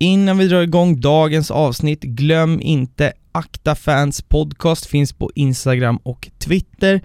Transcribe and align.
Innan 0.00 0.38
vi 0.38 0.48
drar 0.48 0.62
igång 0.62 1.00
dagens 1.00 1.50
avsnitt, 1.50 2.02
glöm 2.02 2.60
inte 2.60 3.12
Akta 3.32 3.74
Fans 3.74 4.22
Podcast 4.22 4.86
finns 4.86 5.12
på 5.12 5.30
Instagram 5.34 5.96
och 5.96 6.28
Twitter. 6.38 7.00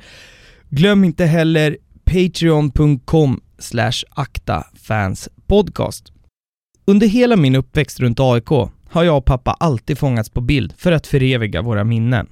Glöm 0.69 1.03
inte 1.03 1.25
heller 1.25 1.77
patreon.com 2.05 3.41
slash 3.59 4.03
aktafanspodcast. 4.09 6.11
Under 6.85 7.07
hela 7.07 7.35
min 7.35 7.55
uppväxt 7.55 8.00
runt 8.00 8.20
AIK 8.20 8.50
har 8.89 9.04
jag 9.04 9.18
och 9.18 9.25
pappa 9.25 9.52
alltid 9.52 9.98
fångats 9.98 10.30
på 10.30 10.41
bild 10.41 10.73
för 10.78 10.91
att 10.91 11.07
föreviga 11.07 11.62
våra 11.62 11.84
minnen. 11.84 12.28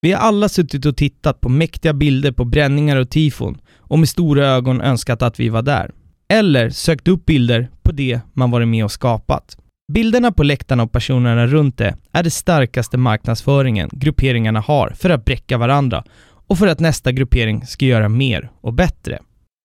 Vi 0.00 0.12
har 0.12 0.20
alla 0.20 0.48
suttit 0.48 0.86
och 0.86 0.96
tittat 0.96 1.40
på 1.40 1.48
mäktiga 1.48 1.92
bilder 1.92 2.32
på 2.32 2.44
bränningar 2.44 2.96
och 2.96 3.10
tifon 3.10 3.60
och 3.78 3.98
med 3.98 4.08
stora 4.08 4.46
ögon 4.46 4.80
önskat 4.80 5.22
att 5.22 5.40
vi 5.40 5.48
var 5.48 5.62
där. 5.62 5.90
Eller 6.28 6.70
sökt 6.70 7.08
upp 7.08 7.26
bilder 7.26 7.70
på 7.82 7.92
det 7.92 8.20
man 8.32 8.50
varit 8.50 8.68
med 8.68 8.84
och 8.84 8.92
skapat. 8.92 9.56
Bilderna 9.92 10.32
på 10.32 10.42
läktarna 10.42 10.82
och 10.82 10.92
personerna 10.92 11.46
runt 11.46 11.78
det 11.78 11.96
är 12.12 12.22
det 12.22 12.30
starkaste 12.30 12.98
marknadsföringen 12.98 13.90
grupperingarna 13.92 14.60
har 14.60 14.90
för 14.90 15.10
att 15.10 15.24
bräcka 15.24 15.58
varandra 15.58 16.04
och 16.46 16.58
för 16.58 16.66
att 16.66 16.80
nästa 16.80 17.12
gruppering 17.12 17.66
ska 17.66 17.84
göra 17.84 18.08
mer 18.08 18.50
och 18.60 18.72
bättre. 18.72 19.18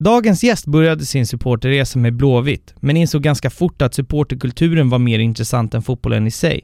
Dagens 0.04 0.44
gäst 0.44 0.66
började 0.66 1.06
sin 1.06 1.28
supporterresa 1.28 2.00
med 2.00 2.14
Blåvitt, 2.14 2.74
men 2.80 2.98
insåg 2.98 3.22
ganska 3.22 3.50
fort 3.50 3.82
att 3.82 3.94
supporterkulturen 3.94 4.90
var 4.90 5.00
mer 5.00 5.20
intressant 5.20 5.74
än 5.74 5.82
fotbollen 5.82 6.28
i 6.28 6.32
sig. 6.32 6.62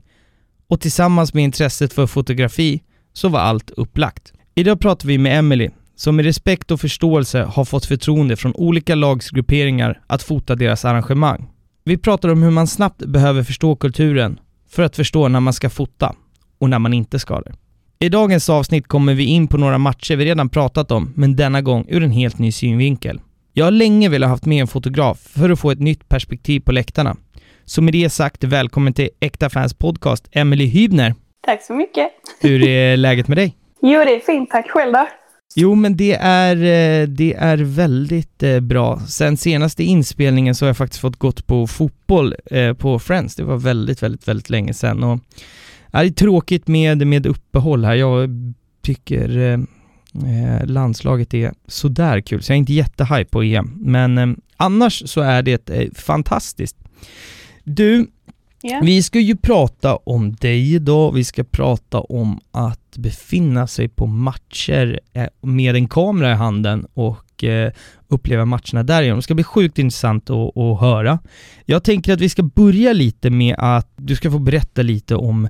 Och 0.67 0.81
tillsammans 0.81 1.33
med 1.33 1.43
intresset 1.43 1.93
för 1.93 2.07
fotografi 2.07 2.81
så 3.13 3.29
var 3.29 3.39
allt 3.39 3.69
upplagt. 3.69 4.33
Idag 4.55 4.79
pratar 4.79 5.07
vi 5.07 5.17
med 5.17 5.39
Emily, 5.39 5.69
som 5.95 6.15
med 6.15 6.25
respekt 6.25 6.71
och 6.71 6.81
förståelse 6.81 7.43
har 7.43 7.65
fått 7.65 7.85
förtroende 7.85 8.35
från 8.35 8.55
olika 8.55 8.95
lagsgrupperingar 8.95 10.01
att 10.07 10.23
fota 10.23 10.55
deras 10.55 10.85
arrangemang. 10.85 11.47
Vi 11.87 11.97
pratar 11.97 12.29
om 12.29 12.43
hur 12.43 12.51
man 12.51 12.67
snabbt 12.67 13.05
behöver 13.05 13.43
förstå 13.43 13.75
kulturen 13.75 14.39
för 14.69 14.83
att 14.83 14.95
förstå 14.95 15.27
när 15.27 15.39
man 15.39 15.53
ska 15.53 15.69
fota 15.69 16.15
och 16.59 16.69
när 16.69 16.79
man 16.79 16.93
inte 16.93 17.19
ska 17.19 17.41
det. 17.41 17.53
I 17.99 18.09
dagens 18.09 18.49
avsnitt 18.49 18.87
kommer 18.87 19.13
vi 19.13 19.25
in 19.25 19.47
på 19.47 19.57
några 19.57 19.77
matcher 19.77 20.15
vi 20.15 20.25
redan 20.25 20.49
pratat 20.49 20.91
om, 20.91 21.13
men 21.15 21.35
denna 21.35 21.61
gång 21.61 21.85
ur 21.89 22.03
en 22.03 22.11
helt 22.11 22.39
ny 22.39 22.51
synvinkel. 22.51 23.21
Jag 23.53 23.65
har 23.65 23.71
länge 23.71 24.09
velat 24.09 24.29
haft 24.29 24.45
med 24.45 24.61
en 24.61 24.67
fotograf 24.67 25.17
för 25.17 25.49
att 25.49 25.59
få 25.59 25.71
ett 25.71 25.79
nytt 25.79 26.09
perspektiv 26.09 26.59
på 26.59 26.71
läktarna. 26.71 27.15
Så 27.65 27.81
med 27.81 27.93
det 27.93 28.09
sagt, 28.09 28.43
välkommen 28.43 28.93
till 28.93 29.09
Äkta 29.19 29.49
Fans 29.49 29.73
Podcast, 29.73 30.27
Emily 30.31 30.65
Hybner. 30.65 31.15
Tack 31.45 31.63
så 31.63 31.73
mycket. 31.73 32.09
Hur 32.41 32.67
är 32.67 32.97
läget 32.97 33.27
med 33.27 33.37
dig? 33.37 33.57
Jo, 33.81 34.03
det 34.05 34.15
är 34.15 34.19
fint. 34.19 34.49
Tack 34.49 34.69
själv 34.69 34.93
då. 34.93 35.07
Jo, 35.55 35.75
men 35.75 35.97
det 35.97 36.13
är, 36.21 36.55
eh, 36.55 37.07
det 37.07 37.33
är 37.33 37.57
väldigt 37.57 38.43
eh, 38.43 38.59
bra. 38.59 38.99
Sen 39.07 39.37
senaste 39.37 39.83
inspelningen 39.83 40.55
så 40.55 40.65
har 40.65 40.69
jag 40.69 40.77
faktiskt 40.77 41.01
fått 41.01 41.17
gått 41.17 41.47
på 41.47 41.67
fotboll 41.67 42.35
eh, 42.45 42.73
på 42.73 42.99
Friends. 42.99 43.35
Det 43.35 43.43
var 43.43 43.57
väldigt, 43.57 44.03
väldigt, 44.03 44.27
väldigt 44.27 44.49
länge 44.49 44.73
sedan 44.73 45.03
och 45.03 45.19
det 45.91 45.97
är 45.97 46.09
tråkigt 46.09 46.67
med, 46.67 47.07
med 47.07 47.25
uppehåll 47.25 47.85
här. 47.85 47.95
Jag 47.95 48.29
tycker 48.81 49.37
eh, 50.25 50.65
landslaget 50.65 51.33
är 51.33 51.53
sådär 51.67 52.21
kul, 52.21 52.43
så 52.43 52.51
jag 52.51 52.55
är 52.55 52.59
inte 52.59 52.73
jättehype 52.73 53.31
på 53.31 53.43
EM. 53.43 53.73
Men 53.81 54.17
eh, 54.17 54.27
annars 54.57 55.03
så 55.09 55.21
är 55.21 55.41
det 55.41 55.69
eh, 55.69 55.91
fantastiskt. 55.93 56.77
Du, 57.63 58.07
yeah. 58.69 58.83
vi 58.83 59.03
ska 59.03 59.19
ju 59.19 59.35
prata 59.35 59.95
om 59.95 60.35
dig 60.35 60.73
idag. 60.73 61.11
Vi 61.11 61.23
ska 61.23 61.43
prata 61.43 61.99
om 61.99 62.39
att 62.51 62.97
befinna 62.97 63.67
sig 63.67 63.87
på 63.87 64.05
matcher 64.05 64.99
eh, 65.13 65.27
med 65.41 65.75
en 65.75 65.87
kamera 65.87 66.31
i 66.31 66.35
handen 66.35 66.87
och 66.93 67.43
eh, 67.43 67.71
uppleva 68.07 68.45
matcherna 68.45 68.83
därigenom. 68.83 69.17
Det 69.17 69.23
ska 69.23 69.35
bli 69.35 69.43
sjukt 69.43 69.79
intressant 69.79 70.29
att, 70.29 70.57
att 70.57 70.79
höra. 70.79 71.19
Jag 71.65 71.83
tänker 71.83 72.13
att 72.13 72.21
vi 72.21 72.29
ska 72.29 72.43
börja 72.43 72.93
lite 72.93 73.29
med 73.29 73.55
att 73.57 73.91
du 73.95 74.15
ska 74.15 74.31
få 74.31 74.39
berätta 74.39 74.81
lite 74.81 75.15
om 75.15 75.47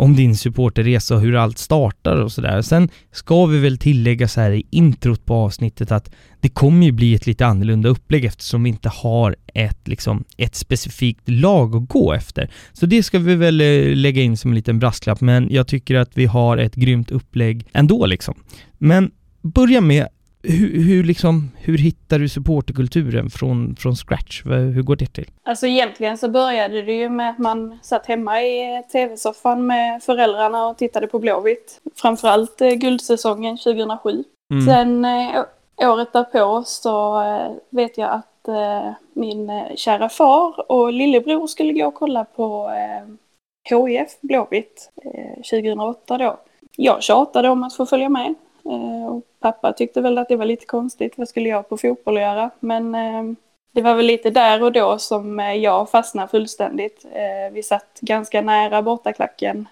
om 0.00 0.16
din 0.16 0.36
supporterresa 0.36 1.14
och 1.14 1.20
hur 1.20 1.36
allt 1.36 1.58
startar 1.58 2.16
och 2.16 2.32
sådär. 2.32 2.62
Sen 2.62 2.88
ska 3.12 3.46
vi 3.46 3.58
väl 3.58 3.78
tillägga 3.78 4.28
så 4.28 4.40
här 4.40 4.50
i 4.50 4.66
introt 4.70 5.24
på 5.24 5.34
avsnittet 5.34 5.92
att 5.92 6.10
det 6.40 6.48
kommer 6.48 6.86
ju 6.86 6.92
bli 6.92 7.14
ett 7.14 7.26
lite 7.26 7.46
annorlunda 7.46 7.88
upplägg 7.88 8.24
eftersom 8.24 8.62
vi 8.62 8.70
inte 8.70 8.88
har 8.88 9.36
ett, 9.54 9.88
liksom, 9.88 10.24
ett 10.36 10.54
specifikt 10.54 11.28
lag 11.28 11.76
att 11.76 11.88
gå 11.88 12.12
efter. 12.12 12.50
Så 12.72 12.86
det 12.86 13.02
ska 13.02 13.18
vi 13.18 13.34
väl 13.34 13.60
eh, 13.60 13.96
lägga 13.96 14.22
in 14.22 14.36
som 14.36 14.50
en 14.50 14.54
liten 14.54 14.78
brasklapp, 14.78 15.20
men 15.20 15.48
jag 15.50 15.66
tycker 15.66 15.94
att 15.94 16.10
vi 16.14 16.26
har 16.26 16.56
ett 16.56 16.74
grymt 16.74 17.10
upplägg 17.10 17.66
ändå 17.72 18.06
liksom. 18.06 18.34
Men 18.78 19.10
börja 19.42 19.80
med 19.80 20.06
hur, 20.42 20.82
hur, 20.82 21.04
liksom, 21.04 21.50
hur 21.56 21.78
hittar 21.78 22.18
du 22.18 22.28
supporterkulturen 22.28 23.30
från, 23.30 23.76
från 23.76 23.96
scratch? 23.96 24.42
Hur 24.44 24.82
går 24.82 24.96
det 24.96 25.06
till? 25.06 25.30
Alltså 25.42 25.66
egentligen 25.66 26.18
så 26.18 26.28
började 26.28 26.82
det 26.82 26.92
ju 26.92 27.08
med 27.08 27.30
att 27.30 27.38
man 27.38 27.78
satt 27.82 28.06
hemma 28.06 28.42
i 28.42 28.82
tv-soffan 28.92 29.66
med 29.66 30.02
föräldrarna 30.02 30.66
och 30.66 30.78
tittade 30.78 31.06
på 31.06 31.18
Blåvitt. 31.18 31.80
Framförallt 31.96 32.60
eh, 32.60 32.70
guldsäsongen 32.70 33.58
2007. 33.58 34.24
Mm. 34.50 34.66
Sen 34.66 35.04
eh, 35.04 35.44
året 35.90 36.12
därpå 36.12 36.62
så 36.66 37.22
eh, 37.22 37.52
vet 37.70 37.98
jag 37.98 38.10
att 38.10 38.26
min 39.12 39.50
kära 39.76 40.08
far 40.08 40.70
och 40.72 40.92
lillebror 40.92 41.46
skulle 41.46 41.72
gå 41.72 41.86
och 41.86 41.94
kolla 41.94 42.24
på 42.24 42.70
HIF 43.70 44.20
Blåvitt 44.20 44.90
2008 45.50 46.18
då. 46.18 46.40
Jag 46.76 47.02
tjatade 47.02 47.48
om 47.48 47.62
att 47.62 47.76
få 47.76 47.86
följa 47.86 48.08
med. 48.08 48.34
Och 48.62 49.22
pappa 49.40 49.72
tyckte 49.72 50.00
väl 50.00 50.18
att 50.18 50.28
det 50.28 50.36
var 50.36 50.44
lite 50.44 50.66
konstigt, 50.66 51.18
vad 51.18 51.28
skulle 51.28 51.48
jag 51.48 51.68
på 51.68 51.76
fotboll 51.76 52.16
göra? 52.16 52.50
Men 52.60 52.92
det 53.72 53.82
var 53.82 53.94
väl 53.94 54.06
lite 54.06 54.30
där 54.30 54.62
och 54.62 54.72
då 54.72 54.98
som 54.98 55.38
jag 55.38 55.90
fastnade 55.90 56.28
fullständigt. 56.28 57.06
Vi 57.52 57.62
satt 57.62 57.98
ganska 58.00 58.42
nära 58.42 58.82
bortaklacken 58.82 59.68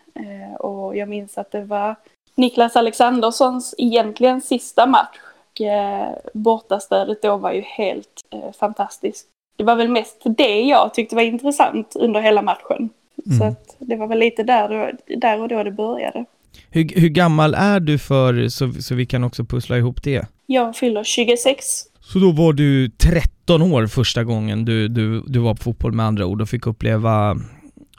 och 0.59 0.97
jag 0.97 1.09
minns 1.09 1.38
att 1.38 1.50
det 1.50 1.60
var 1.60 1.97
Niklas 2.34 2.77
Alexanderssons 2.77 3.75
egentligen 3.78 4.41
sista 4.41 4.87
match 4.87 5.19
eh, 5.60 6.09
bortastödet 6.32 7.22
då 7.22 7.37
var 7.37 7.53
ju 7.53 7.60
helt 7.60 8.25
eh, 8.31 8.53
fantastiskt. 8.53 9.27
Det 9.56 9.65
var 9.65 9.77
väl 9.77 9.88
mest 9.88 10.22
det 10.25 10.60
jag 10.60 10.94
tyckte 10.94 11.15
var 11.15 11.22
intressant 11.22 11.97
under 11.97 12.21
hela 12.21 12.43
matchen. 12.43 12.91
Mm. 13.27 13.38
Så 13.38 13.44
att 13.44 13.77
det 13.78 13.97
var 13.97 14.06
väl 14.06 14.19
lite 14.19 14.43
där, 14.43 14.69
då, 14.69 15.16
där 15.16 15.41
och 15.41 15.48
då 15.48 15.62
det 15.62 15.71
började. 15.71 16.25
Hur, 16.70 17.00
hur 17.00 17.09
gammal 17.09 17.54
är 17.54 17.81
du 17.81 17.98
för, 17.98 18.48
så, 18.48 18.72
så 18.72 18.94
vi 18.94 19.06
kan 19.06 19.25
också 19.25 19.44
pussla 19.44 19.78
ihop 19.78 20.03
det? 20.03 20.26
Jag 20.47 20.76
fyller 20.76 21.04
26. 21.04 21.64
Så 22.00 22.19
då 22.19 22.32
var 22.32 22.53
du 22.53 22.88
13 22.88 23.62
år 23.62 23.86
första 23.86 24.25
gången 24.25 24.64
du, 24.64 24.88
du, 24.88 25.22
du 25.26 25.38
var 25.38 25.54
på 25.54 25.62
fotboll 25.62 25.92
med 25.92 26.06
andra 26.06 26.26
ord 26.26 26.42
och 26.42 26.48
fick 26.48 26.66
uppleva, 26.66 27.36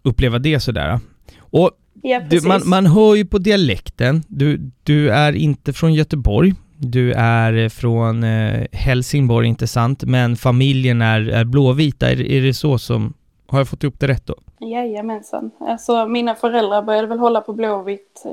uppleva 0.03 0.39
det 0.39 0.59
sådär. 0.59 0.99
Och 1.39 1.71
ja, 2.01 2.21
du, 2.29 2.41
man, 2.41 2.61
man 2.65 2.85
hör 2.85 3.15
ju 3.15 3.25
på 3.25 3.37
dialekten, 3.37 4.23
du, 4.27 4.71
du 4.83 5.09
är 5.09 5.33
inte 5.33 5.73
från 5.73 5.93
Göteborg, 5.93 6.53
du 6.77 7.13
är 7.13 7.69
från 7.69 8.23
eh, 8.23 8.65
Helsingborg, 8.71 9.47
inte 9.47 9.67
sant? 9.67 10.03
Men 10.03 10.35
familjen 10.35 11.01
är, 11.01 11.29
är 11.29 11.43
blåvita, 11.43 12.11
är, 12.11 12.21
är 12.21 12.41
det 12.41 12.53
så 12.53 12.77
som... 12.77 13.13
Har 13.49 13.59
jag 13.59 13.67
fått 13.67 13.83
ihop 13.83 13.99
det 13.99 14.07
rätt 14.07 14.25
då? 14.25 14.35
Jajamensan. 14.59 15.51
Alltså 15.59 16.07
mina 16.07 16.35
föräldrar 16.35 16.81
började 16.81 17.07
väl 17.07 17.19
hålla 17.19 17.41
på 17.41 17.53
Blåvitt 17.53 18.23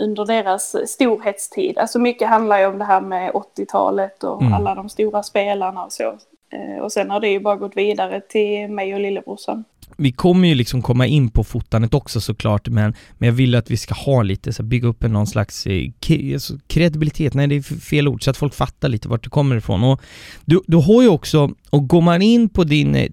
under 0.00 0.26
deras 0.26 0.76
storhetstid. 0.90 1.78
Alltså 1.78 1.98
mycket 1.98 2.28
handlar 2.28 2.58
ju 2.58 2.66
om 2.66 2.78
det 2.78 2.84
här 2.84 3.00
med 3.00 3.32
80-talet 3.32 4.24
och 4.24 4.42
mm. 4.42 4.52
alla 4.52 4.74
de 4.74 4.88
stora 4.88 5.22
spelarna 5.22 5.84
och 5.84 5.92
så. 5.92 6.18
Eh, 6.50 6.82
och 6.82 6.92
sen 6.92 7.10
har 7.10 7.20
det 7.20 7.28
ju 7.28 7.40
bara 7.40 7.56
gått 7.56 7.76
vidare 7.76 8.20
till 8.20 8.68
mig 8.68 8.94
och 8.94 9.00
lillebrorsan 9.00 9.64
vi 9.96 10.12
kommer 10.12 10.48
ju 10.48 10.54
liksom 10.54 10.82
komma 10.82 11.06
in 11.06 11.30
på 11.30 11.44
fotandet 11.44 11.94
också 11.94 12.20
såklart, 12.20 12.68
men, 12.68 12.94
men 13.18 13.26
jag 13.26 13.34
vill 13.34 13.54
att 13.54 13.70
vi 13.70 13.76
ska 13.76 13.94
ha 13.94 14.22
lite, 14.22 14.52
så 14.52 14.62
bygga 14.62 14.88
upp 14.88 15.04
en 15.04 15.12
någon 15.12 15.26
slags 15.26 15.66
eh, 15.66 15.90
alltså, 16.34 16.58
kredibilitet, 16.66 17.34
nej 17.34 17.46
det 17.46 17.56
är 17.56 17.62
fel 17.62 18.08
ord, 18.08 18.24
så 18.24 18.30
att 18.30 18.36
folk 18.36 18.54
fattar 18.54 18.88
lite 18.88 19.08
vart 19.08 19.24
det 19.24 19.30
kommer 19.30 19.56
ifrån. 19.56 19.84
Och 19.84 20.00
du, 20.44 20.60
du 20.66 20.76
har 20.76 21.02
ju 21.02 21.08
också, 21.08 21.50
och 21.70 21.88
går 21.88 22.00
man 22.00 22.22
in 22.22 22.48
på 22.48 22.64
din 22.64 22.94
eh, 22.94 23.10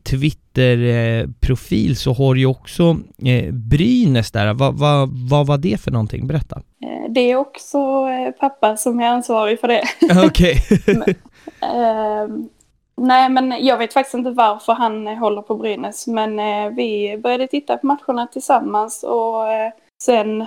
Twitter-profil 0.53 1.91
eh, 1.91 1.95
så 1.95 2.13
har 2.13 2.33
du 2.33 2.39
ju 2.39 2.45
också 2.45 2.97
eh, 3.25 3.53
Brynäs 3.53 4.31
där, 4.31 4.53
vad 4.53 4.79
va, 4.79 5.09
va 5.29 5.43
var 5.43 5.57
det 5.57 5.81
för 5.81 5.91
någonting? 5.91 6.27
Berätta. 6.27 6.61
Det 7.09 7.31
är 7.31 7.35
också 7.35 8.07
pappa 8.39 8.77
som 8.77 8.99
är 8.99 9.07
ansvarig 9.07 9.59
för 9.59 9.67
det. 9.67 9.83
Okej. 10.25 10.57
Nej, 12.95 13.29
men 13.29 13.65
jag 13.65 13.77
vet 13.77 13.93
faktiskt 13.93 14.13
inte 14.13 14.31
varför 14.31 14.73
han 14.73 15.07
eh, 15.07 15.17
håller 15.17 15.41
på 15.41 15.55
Brynäs. 15.55 16.07
Men 16.07 16.39
eh, 16.39 16.69
vi 16.69 17.17
började 17.17 17.47
titta 17.47 17.77
på 17.77 17.87
matcherna 17.87 18.27
tillsammans 18.27 19.03
och 19.03 19.51
eh, 19.51 19.71
sen 20.01 20.45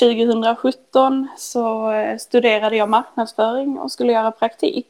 2017 0.00 1.18
eh, 1.18 1.28
så 1.36 1.92
eh, 1.92 2.16
studerade 2.16 2.76
jag 2.76 2.88
marknadsföring 2.88 3.78
och 3.78 3.92
skulle 3.92 4.12
göra 4.12 4.30
praktik. 4.30 4.88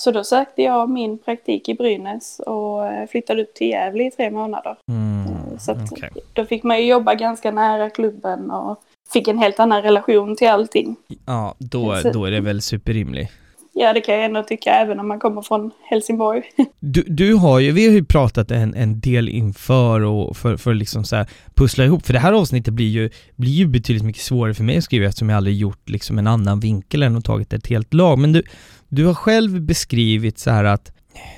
Så 0.00 0.10
då 0.10 0.24
sökte 0.24 0.62
jag 0.62 0.90
min 0.90 1.18
praktik 1.18 1.68
i 1.68 1.74
Brynäs 1.74 2.40
och 2.46 2.86
eh, 2.86 3.08
flyttade 3.08 3.42
upp 3.42 3.54
till 3.54 3.68
Gävle 3.68 4.06
i 4.06 4.10
tre 4.10 4.30
månader. 4.30 4.76
Mm, 4.88 5.58
så 5.58 5.72
okay. 5.72 6.10
då 6.32 6.44
fick 6.44 6.62
man 6.62 6.78
ju 6.78 6.86
jobba 6.86 7.14
ganska 7.14 7.50
nära 7.50 7.90
klubben 7.90 8.50
och 8.50 8.82
fick 9.12 9.28
en 9.28 9.38
helt 9.38 9.60
annan 9.60 9.82
relation 9.82 10.36
till 10.36 10.48
allting. 10.48 10.96
Ja, 11.26 11.54
då, 11.58 11.96
då 12.12 12.24
är 12.24 12.30
det 12.30 12.40
väl 12.40 12.62
superrimligt 12.62 13.30
ja, 13.78 13.92
det 13.92 14.00
kan 14.00 14.14
jag 14.14 14.24
ändå 14.24 14.42
tycka 14.42 14.70
även 14.70 15.00
om 15.00 15.08
man 15.08 15.18
kommer 15.18 15.42
från 15.42 15.70
Helsingborg. 15.90 16.42
Du, 16.80 17.02
du 17.02 17.34
har 17.34 17.58
ju, 17.58 17.72
vi 17.72 17.86
har 17.86 17.94
ju 17.94 18.04
pratat 18.04 18.50
en, 18.50 18.74
en 18.74 19.00
del 19.00 19.28
inför 19.28 20.00
och 20.00 20.36
för, 20.36 20.56
för 20.56 20.74
liksom 20.74 21.04
så 21.04 21.16
här 21.16 21.26
pussla 21.54 21.84
ihop, 21.84 22.06
för 22.06 22.12
det 22.12 22.18
här 22.18 22.32
avsnittet 22.32 22.74
blir 22.74 22.88
ju, 22.88 23.10
blir 23.36 23.52
ju 23.52 23.66
betydligt 23.66 24.04
mycket 24.04 24.22
svårare 24.22 24.54
för 24.54 24.64
mig 24.64 24.78
att 24.78 24.84
skriva 24.84 25.06
eftersom 25.06 25.28
jag 25.28 25.36
aldrig 25.36 25.56
gjort 25.56 25.88
liksom 25.88 26.18
en 26.18 26.26
annan 26.26 26.60
vinkel 26.60 27.02
än 27.02 27.16
att 27.16 27.24
tagit 27.24 27.52
ett 27.52 27.66
helt 27.66 27.94
lag. 27.94 28.18
Men 28.18 28.32
du, 28.32 28.42
du 28.88 29.06
har 29.06 29.14
själv 29.14 29.60
beskrivit 29.60 30.38
så 30.38 30.50
här 30.50 30.64
att 30.64 30.92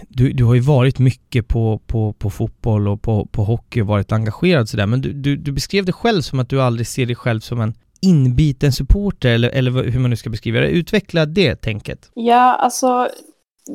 du, 0.09 0.33
du 0.33 0.45
har 0.45 0.55
ju 0.55 0.61
varit 0.61 0.99
mycket 0.99 1.49
på, 1.49 1.81
på, 1.87 2.13
på 2.13 2.31
fotboll 2.31 2.89
och 2.89 3.03
på, 3.03 3.27
på 3.27 3.45
hockey 3.45 3.81
och 3.81 3.87
varit 3.87 4.13
engagerad 4.13 4.69
sådär, 4.69 4.87
men 4.87 5.01
du, 5.01 5.13
du, 5.13 5.37
du 5.37 5.53
beskrev 5.53 5.85
det 5.85 5.93
själv 5.93 6.23
som 6.23 6.41
att 6.41 6.49
du 6.49 6.63
aldrig 6.63 6.87
ser 6.87 7.07
dig 7.07 7.17
själv 7.17 7.41
som 7.41 7.61
en 7.61 7.75
inbiten 8.03 8.73
supporter 8.73 9.29
eller, 9.29 9.49
eller 9.49 9.71
hur 9.71 10.01
man 10.01 10.11
nu 10.11 10.17
ska 10.17 10.31
beskriva 10.31 10.61
det. 10.61 10.69
Utveckla 10.69 11.27
det 11.27 11.57
tänket. 11.57 12.11
Ja, 12.15 12.55
alltså 12.55 13.09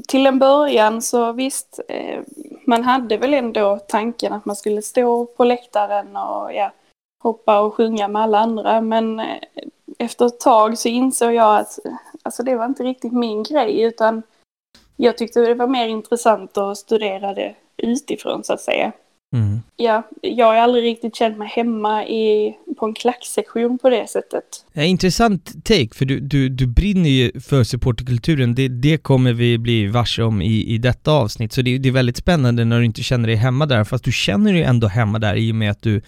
till 0.07 0.27
en 0.27 0.39
början 0.39 1.01
så 1.01 1.31
visst, 1.31 1.79
eh, 1.87 2.19
man 2.67 2.83
hade 2.83 3.17
väl 3.17 3.33
ändå 3.33 3.79
tanken 3.87 4.33
att 4.33 4.45
man 4.45 4.55
skulle 4.55 4.81
stå 4.81 5.25
på 5.25 5.43
läktaren 5.43 6.15
och 6.15 6.53
ja, 6.53 6.71
hoppa 7.23 7.59
och 7.59 7.73
sjunga 7.73 8.07
med 8.07 8.21
alla 8.21 8.39
andra, 8.39 8.81
men 8.81 9.19
eh, 9.19 9.37
efter 9.97 10.25
ett 10.25 10.39
tag 10.39 10.77
så 10.77 10.89
insåg 10.89 11.33
jag 11.33 11.59
att 11.59 11.79
alltså, 12.23 12.43
det 12.43 12.55
var 12.55 12.65
inte 12.65 12.83
riktigt 12.83 13.13
min 13.13 13.43
grej, 13.43 13.81
utan 13.81 14.23
jag 14.95 15.17
tyckte 15.17 15.41
det 15.41 15.53
var 15.53 15.67
mer 15.67 15.87
intressant 15.87 16.57
att 16.57 16.77
studera 16.77 17.33
det 17.33 17.55
utifrån 17.77 18.43
så 18.43 18.53
att 18.53 18.61
säga. 18.61 18.91
Mm. 19.35 19.61
Ja, 19.75 20.09
jag 20.21 20.45
har 20.45 20.55
aldrig 20.55 20.83
riktigt 20.83 21.15
känt 21.15 21.37
mig 21.37 21.47
hemma 21.47 22.05
i, 22.05 22.55
på 22.79 22.85
en 22.85 22.93
klacksektion 22.93 23.77
på 23.77 23.89
det 23.89 24.09
sättet. 24.09 24.43
Ja, 24.73 24.83
intressant 24.83 25.65
take, 25.65 25.89
för 25.93 26.05
du, 26.05 26.19
du, 26.19 26.49
du 26.49 26.67
brinner 26.67 27.09
ju 27.09 27.41
för 27.41 27.63
supporterkulturen. 27.63 28.55
Det, 28.55 28.67
det 28.67 28.97
kommer 28.97 29.33
vi 29.33 29.57
bli 29.57 29.87
varse 29.87 30.23
om 30.23 30.41
i, 30.41 30.65
i 30.73 30.77
detta 30.77 31.11
avsnitt, 31.11 31.53
så 31.53 31.61
det, 31.61 31.77
det 31.77 31.89
är 31.89 31.93
väldigt 31.93 32.17
spännande 32.17 32.65
när 32.65 32.79
du 32.79 32.85
inte 32.85 33.03
känner 33.03 33.27
dig 33.27 33.35
hemma 33.35 33.65
där, 33.65 33.83
fast 33.83 34.03
du 34.03 34.11
känner 34.11 34.53
dig 34.53 34.63
ändå 34.63 34.87
hemma 34.87 35.19
där 35.19 35.35
i 35.35 35.51
och 35.51 35.55
med 35.55 35.71
att 35.71 35.81
du, 35.81 36.01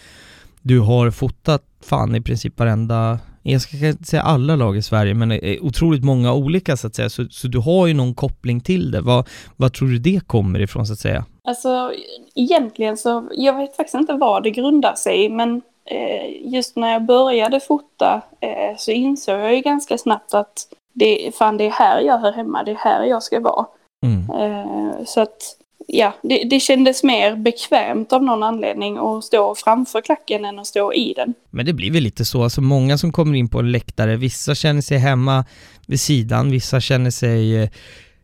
du 0.62 0.80
har 0.80 1.12
fotat 1.12 1.64
fan 1.82 2.16
i 2.16 2.22
princip 2.22 2.60
varenda 2.60 3.20
jag 3.52 3.62
ska 3.62 3.88
inte 3.88 4.04
säga 4.04 4.22
alla 4.22 4.56
lag 4.56 4.78
i 4.78 4.82
Sverige, 4.82 5.14
men 5.14 5.40
otroligt 5.62 6.04
många 6.04 6.34
olika 6.34 6.78
så 6.78 6.88
att 6.88 6.96
säga, 6.96 7.10
så, 7.10 7.26
så 7.30 7.48
du 7.48 7.58
har 7.58 7.88
ju 7.88 7.94
någon 7.94 8.14
koppling 8.14 8.62
till 8.62 8.92
det. 8.92 9.02
Vad, 9.02 9.28
vad 9.56 9.74
tror 9.74 9.88
du 9.88 9.98
det 9.98 10.28
kommer 10.28 10.60
ifrån 10.60 10.88
så 10.88 10.94
att 10.94 11.00
säga? 11.00 11.26
Alltså 11.48 11.94
egentligen 12.36 12.98
så, 12.98 13.30
jag 13.32 13.58
vet 13.58 13.76
faktiskt 13.76 13.96
inte 13.96 14.14
vad 14.14 14.44
det 14.44 14.52
grundar 14.52 14.96
sig 14.96 15.26
i, 15.26 15.30
men 15.30 15.62
eh, 15.86 16.54
just 16.54 16.76
när 16.76 16.94
jag 16.94 17.06
började 17.06 17.60
fota 17.60 18.22
eh, 18.40 18.78
så 18.78 18.92
insåg 18.92 19.40
jag 19.40 19.56
ju 19.56 19.62
ganska 19.62 19.98
snabbt 19.98 20.34
att 20.34 20.68
det, 20.94 21.32
fan, 21.36 21.58
det 21.58 21.66
är 21.66 21.72
här 21.72 22.02
jag 22.02 22.18
hör 22.18 22.32
hemma, 22.32 22.64
det 22.64 22.72
är 22.72 22.76
här 22.76 23.04
jag 23.04 23.24
ska 23.24 23.40
vara. 23.40 23.66
Mm. 24.06 24.42
Eh, 24.42 25.06
så 25.06 25.22
att 25.22 25.58
ja, 25.88 26.14
det, 26.22 26.44
det 26.44 26.60
kändes 26.60 27.04
mer 27.04 27.36
bekvämt 27.36 28.14
av 28.14 28.24
någon 28.24 28.44
anledning 28.44 28.98
att 28.98 29.24
stå 29.24 29.56
framför 29.56 30.02
klacken 30.02 30.46
än 30.46 30.60
att 30.60 30.68
stå 30.68 30.94
i 30.94 31.14
den. 31.14 31.34
Men 31.50 31.66
det 31.66 31.74
blir 31.74 31.92
väl 31.92 32.04
lite 32.04 32.26
så, 32.26 32.44
alltså 32.44 32.62
många 32.62 32.98
som 32.98 33.12
kommer 33.12 33.38
in 33.38 33.50
på 33.50 33.60
en 33.60 33.72
läktare, 33.72 34.16
vissa 34.16 34.56
känner 34.56 34.82
sig 34.82 34.98
hemma 34.98 35.46
vid 35.88 36.00
sidan, 36.00 36.52
vissa 36.52 36.80
känner 36.80 37.12
sig 37.12 37.70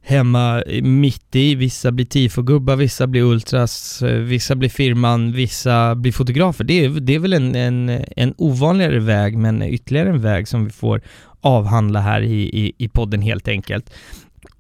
hemma 0.06 0.64
mitt 0.82 1.36
i, 1.36 1.56
vissa 1.56 1.92
blir 1.92 2.06
tifogubbar, 2.06 2.76
vissa 2.76 3.08
blir 3.08 3.22
ultras, 3.22 4.02
eh, 4.02 4.20
vissa 4.20 4.56
blir 4.56 4.70
firman, 4.70 5.32
vissa 5.32 5.96
blir 5.96 6.12
fotografer. 6.12 6.64
Det 6.64 6.86
är, 6.86 6.90
det 6.90 7.16
är 7.16 7.20
väl 7.20 7.34
en, 7.34 7.56
en, 7.56 7.90
en 8.16 8.34
ovanligare 8.38 9.00
väg, 9.00 9.38
men 9.38 9.62
ytterligare 9.62 10.10
en 10.10 10.22
väg 10.22 10.48
som 10.48 10.66
vi 10.66 10.72
får 10.72 11.02
avhandla 11.42 12.00
här 12.00 12.22
i, 12.22 12.42
i, 12.42 12.74
i 12.78 12.88
podden 12.88 13.22
helt 13.22 13.48
enkelt. 13.48 13.94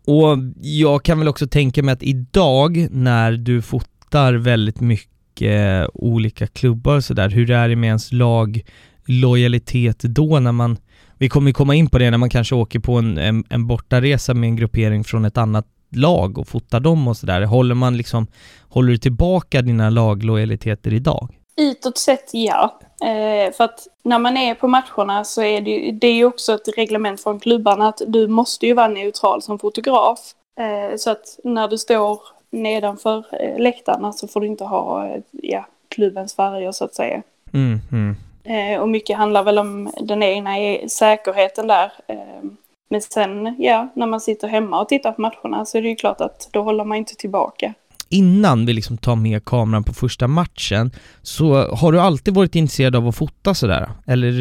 Och 0.05 0.37
jag 0.61 1.03
kan 1.03 1.19
väl 1.19 1.27
också 1.27 1.47
tänka 1.47 1.83
mig 1.83 1.93
att 1.93 2.03
idag 2.03 2.87
när 2.91 3.31
du 3.31 3.61
fotar 3.61 4.33
väldigt 4.33 4.79
mycket 4.79 5.81
eh, 5.81 5.89
olika 5.93 6.47
klubbar 6.47 6.95
och 6.95 7.03
sådär, 7.03 7.29
hur 7.29 7.51
är 7.51 7.69
det 7.69 7.75
med 7.75 7.87
ens 7.87 8.11
laglojalitet 8.11 9.99
då 9.99 10.39
när 10.39 10.51
man, 10.51 10.77
vi 11.23 11.29
kommer 11.29 11.51
komma 11.51 11.75
in 11.75 11.89
på 11.89 11.97
det 11.97 12.11
när 12.11 12.17
man 12.17 12.29
kanske 12.29 12.55
åker 12.55 12.79
på 12.79 12.93
en, 12.93 13.17
en, 13.17 13.43
en 13.49 13.67
bortaresa 13.67 14.33
med 14.33 14.47
en 14.47 14.55
gruppering 14.55 15.03
från 15.03 15.25
ett 15.25 15.37
annat 15.37 15.65
lag 15.91 16.37
och 16.37 16.47
fotar 16.47 16.79
dem 16.79 17.07
och 17.07 17.17
sådär. 17.17 17.41
Håller 17.41 17.75
man 17.75 17.97
liksom, 17.97 18.27
håller 18.69 18.91
du 18.91 18.97
tillbaka 18.97 19.61
dina 19.61 19.89
laglojaliteter 19.89 20.93
idag? 20.93 21.29
Utåt 21.57 21.97
sett 21.97 22.29
ja. 22.33 22.79
Eh, 23.01 23.53
för 23.53 23.63
att 23.63 23.87
när 24.03 24.19
man 24.19 24.37
är 24.37 24.55
på 24.55 24.67
matcherna 24.67 25.23
så 25.23 25.43
är 25.43 25.61
det, 25.61 25.91
det 25.91 26.07
är 26.07 26.13
ju 26.13 26.25
också 26.25 26.53
ett 26.53 26.77
reglement 26.77 27.23
från 27.23 27.39
klubbarna 27.39 27.87
att 27.87 28.01
du 28.07 28.27
måste 28.27 28.65
ju 28.65 28.73
vara 28.73 28.87
neutral 28.87 29.41
som 29.41 29.59
fotograf. 29.59 30.19
Eh, 30.59 30.97
så 30.97 31.11
att 31.11 31.39
när 31.43 31.67
du 31.67 31.77
står 31.77 32.19
nedanför 32.51 33.25
eh, 33.41 33.59
läktarna 33.59 34.13
så 34.13 34.27
får 34.27 34.41
du 34.41 34.47
inte 34.47 34.63
ha 34.63 35.07
eh, 35.07 35.21
ja, 35.31 35.65
klubbens 35.89 36.35
färger 36.35 36.71
så 36.71 36.85
att 36.85 36.95
säga. 36.95 37.21
Mm, 37.53 37.79
mm. 37.91 38.15
Eh, 38.43 38.81
och 38.81 38.89
mycket 38.89 39.17
handlar 39.17 39.43
väl 39.43 39.59
om 39.59 39.91
den 40.01 40.23
egna 40.23 40.51
säkerheten 40.87 41.67
där. 41.67 41.93
Eh, 42.07 42.43
men 42.89 43.01
sen, 43.01 43.55
ja, 43.59 43.87
när 43.95 44.07
man 44.07 44.21
sitter 44.21 44.47
hemma 44.47 44.81
och 44.81 44.89
tittar 44.89 45.11
på 45.11 45.21
matcherna 45.21 45.65
så 45.65 45.77
är 45.77 45.81
det 45.81 45.89
ju 45.89 45.95
klart 45.95 46.21
att 46.21 46.49
då 46.51 46.61
håller 46.61 46.83
man 46.83 46.97
inte 46.97 47.15
tillbaka 47.15 47.73
innan 48.13 48.65
vi 48.65 48.73
liksom 48.73 48.97
tar 48.97 49.15
med 49.15 49.45
kameran 49.45 49.83
på 49.83 49.93
första 49.93 50.27
matchen, 50.27 50.91
så 51.21 51.53
har 51.53 51.91
du 51.91 51.99
alltid 51.99 52.33
varit 52.33 52.55
intresserad 52.55 52.95
av 52.95 53.07
att 53.07 53.15
fota 53.15 53.53
sådär? 53.53 53.89
Eller 54.07 54.31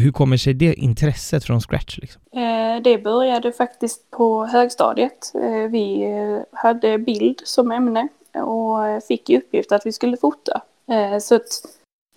hur, 0.00 0.12
kommer 0.12 0.36
sig 0.36 0.54
det 0.54 0.74
intresset 0.74 1.44
från 1.44 1.60
scratch? 1.60 1.98
Liksom? 1.98 2.22
Eh, 2.32 2.82
det 2.82 2.98
började 2.98 3.52
faktiskt 3.52 4.10
på 4.10 4.46
högstadiet. 4.46 5.32
Vi 5.70 6.06
hade 6.52 6.98
bild 6.98 7.40
som 7.44 7.72
ämne 7.72 8.08
och 8.34 9.02
fick 9.08 9.30
i 9.30 9.38
uppgift 9.38 9.72
att 9.72 9.86
vi 9.86 9.92
skulle 9.92 10.16
fota. 10.16 10.60
Så 11.20 11.34
att 11.34 11.62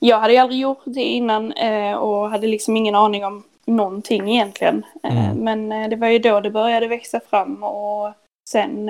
jag 0.06 0.20
hade 0.20 0.42
aldrig 0.42 0.60
gjort 0.60 0.82
det 0.86 1.04
innan 1.04 1.54
och 1.98 2.30
hade 2.30 2.48
liksom 2.48 2.78
ingen 2.78 2.96
aning 2.96 3.26
om 3.26 3.44
någonting 3.66 4.32
egentligen. 4.32 4.86
Mm. 5.04 5.38
Men 5.38 5.90
det 5.90 5.96
var 5.96 6.08
ju 6.08 6.20
då 6.20 6.40
det 6.40 6.52
började 6.52 6.88
växa 6.88 7.20
fram 7.30 7.64
och 7.64 8.14
sen 8.50 8.90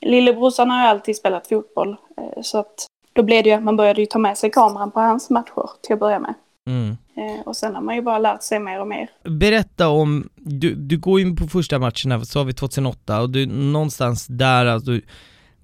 Lillebrorsan 0.00 0.70
har 0.70 0.82
ju 0.82 0.88
alltid 0.88 1.16
spelat 1.16 1.46
fotboll. 1.46 1.96
Eh, 2.16 2.42
så 2.42 2.58
att 2.58 2.86
då 3.12 3.22
blev 3.22 3.42
det 3.42 3.48
ju 3.48 3.54
att 3.54 3.62
man 3.62 3.76
började 3.76 4.00
ju 4.00 4.06
ta 4.06 4.18
med 4.18 4.38
sig 4.38 4.50
kameran 4.50 4.90
på 4.90 5.00
hans 5.00 5.30
matcher 5.30 5.70
till 5.82 5.94
att 5.94 6.00
börja 6.00 6.18
med. 6.18 6.34
Mm. 6.68 6.96
Eh, 7.16 7.46
och 7.46 7.56
sen 7.56 7.74
har 7.74 7.82
man 7.82 7.94
ju 7.94 8.02
bara 8.02 8.18
lärt 8.18 8.42
sig 8.42 8.60
mer 8.60 8.80
och 8.80 8.88
mer. 8.88 9.10
Berätta 9.22 9.88
om, 9.88 10.28
du, 10.34 10.74
du 10.74 10.98
går 10.98 11.20
in 11.20 11.36
på 11.36 11.46
första 11.46 11.78
matchen 11.78 12.26
så 12.26 12.38
har 12.38 12.44
vi 12.44 12.52
2008 12.52 13.20
och 13.20 13.30
du 13.30 13.46
någonstans 13.46 14.26
där, 14.26 14.66
alltså, 14.66 14.90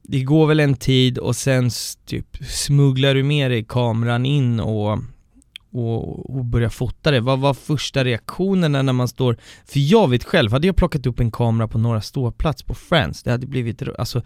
det 0.02 0.20
går 0.20 0.46
väl 0.46 0.60
en 0.60 0.74
tid 0.74 1.18
och 1.18 1.36
sen 1.36 1.70
typ 2.06 2.36
smugglar 2.50 3.14
du 3.14 3.22
med 3.22 3.50
dig 3.50 3.64
kameran 3.64 4.26
in 4.26 4.60
och 4.60 4.98
och, 5.72 6.30
och 6.36 6.44
börja 6.44 6.70
fota 6.70 7.10
det. 7.10 7.20
Vad 7.20 7.38
var 7.38 7.54
första 7.54 8.04
reaktionerna 8.04 8.82
när 8.82 8.92
man 8.92 9.08
står, 9.08 9.36
för 9.66 9.80
jag 9.92 10.10
vet 10.10 10.24
själv, 10.24 10.52
hade 10.52 10.66
jag 10.66 10.76
plockat 10.76 11.06
upp 11.06 11.20
en 11.20 11.30
kamera 11.30 11.68
på 11.68 11.78
några 11.78 12.00
ståplats 12.00 12.62
på 12.62 12.74
Friends, 12.74 13.22
det 13.22 13.30
hade 13.30 13.46
blivit, 13.46 13.82
alltså 13.98 14.22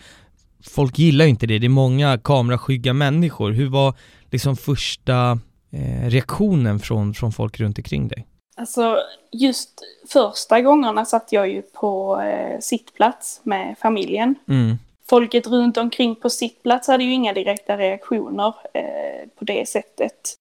folk 0.64 0.98
gillar 0.98 1.24
ju 1.24 1.30
inte 1.30 1.46
det, 1.46 1.58
det 1.58 1.66
är 1.66 1.68
många 1.68 2.18
kameraskygga 2.18 2.92
människor. 2.92 3.50
Hur 3.50 3.68
var 3.68 3.94
liksom 4.30 4.56
första 4.56 5.38
eh, 5.70 6.08
reaktionen 6.08 6.78
från, 6.78 7.14
från 7.14 7.32
folk 7.32 7.60
runt 7.60 7.78
omkring 7.78 8.08
dig? 8.08 8.26
Alltså 8.56 8.96
just 9.32 9.70
första 10.08 10.60
gångerna 10.60 11.04
satt 11.04 11.32
jag 11.32 11.48
ju 11.48 11.62
på 11.62 12.20
eh, 12.20 12.60
sittplats 12.60 13.40
med 13.42 13.76
familjen. 13.78 14.34
Mm. 14.48 14.78
Folket 15.10 15.46
runt 15.46 15.76
omkring 15.76 16.14
på 16.14 16.30
sittplats 16.30 16.88
hade 16.88 17.04
ju 17.04 17.12
inga 17.12 17.32
direkta 17.32 17.76
reaktioner 17.76 18.54
eh, 18.72 19.28
på 19.38 19.44
det 19.44 19.68
sättet 19.68 20.36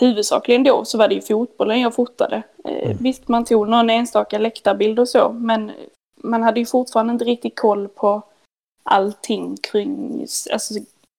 huvudsakligen 0.00 0.64
då 0.64 0.84
så 0.84 0.98
var 0.98 1.08
det 1.08 1.14
ju 1.14 1.20
fotbollen 1.20 1.80
jag 1.80 1.94
fotade. 1.94 2.42
Eh, 2.64 2.84
mm. 2.84 2.96
Visst, 3.00 3.28
man 3.28 3.44
tog 3.44 3.68
någon 3.68 3.90
enstaka 3.90 4.38
läktarbild 4.38 4.98
och 4.98 5.08
så, 5.08 5.32
men 5.32 5.72
man 6.16 6.42
hade 6.42 6.60
ju 6.60 6.66
fortfarande 6.66 7.12
inte 7.12 7.24
riktigt 7.24 7.60
koll 7.60 7.88
på 7.88 8.22
allting 8.82 9.56
kring, 9.56 10.20
alltså, 10.52 10.74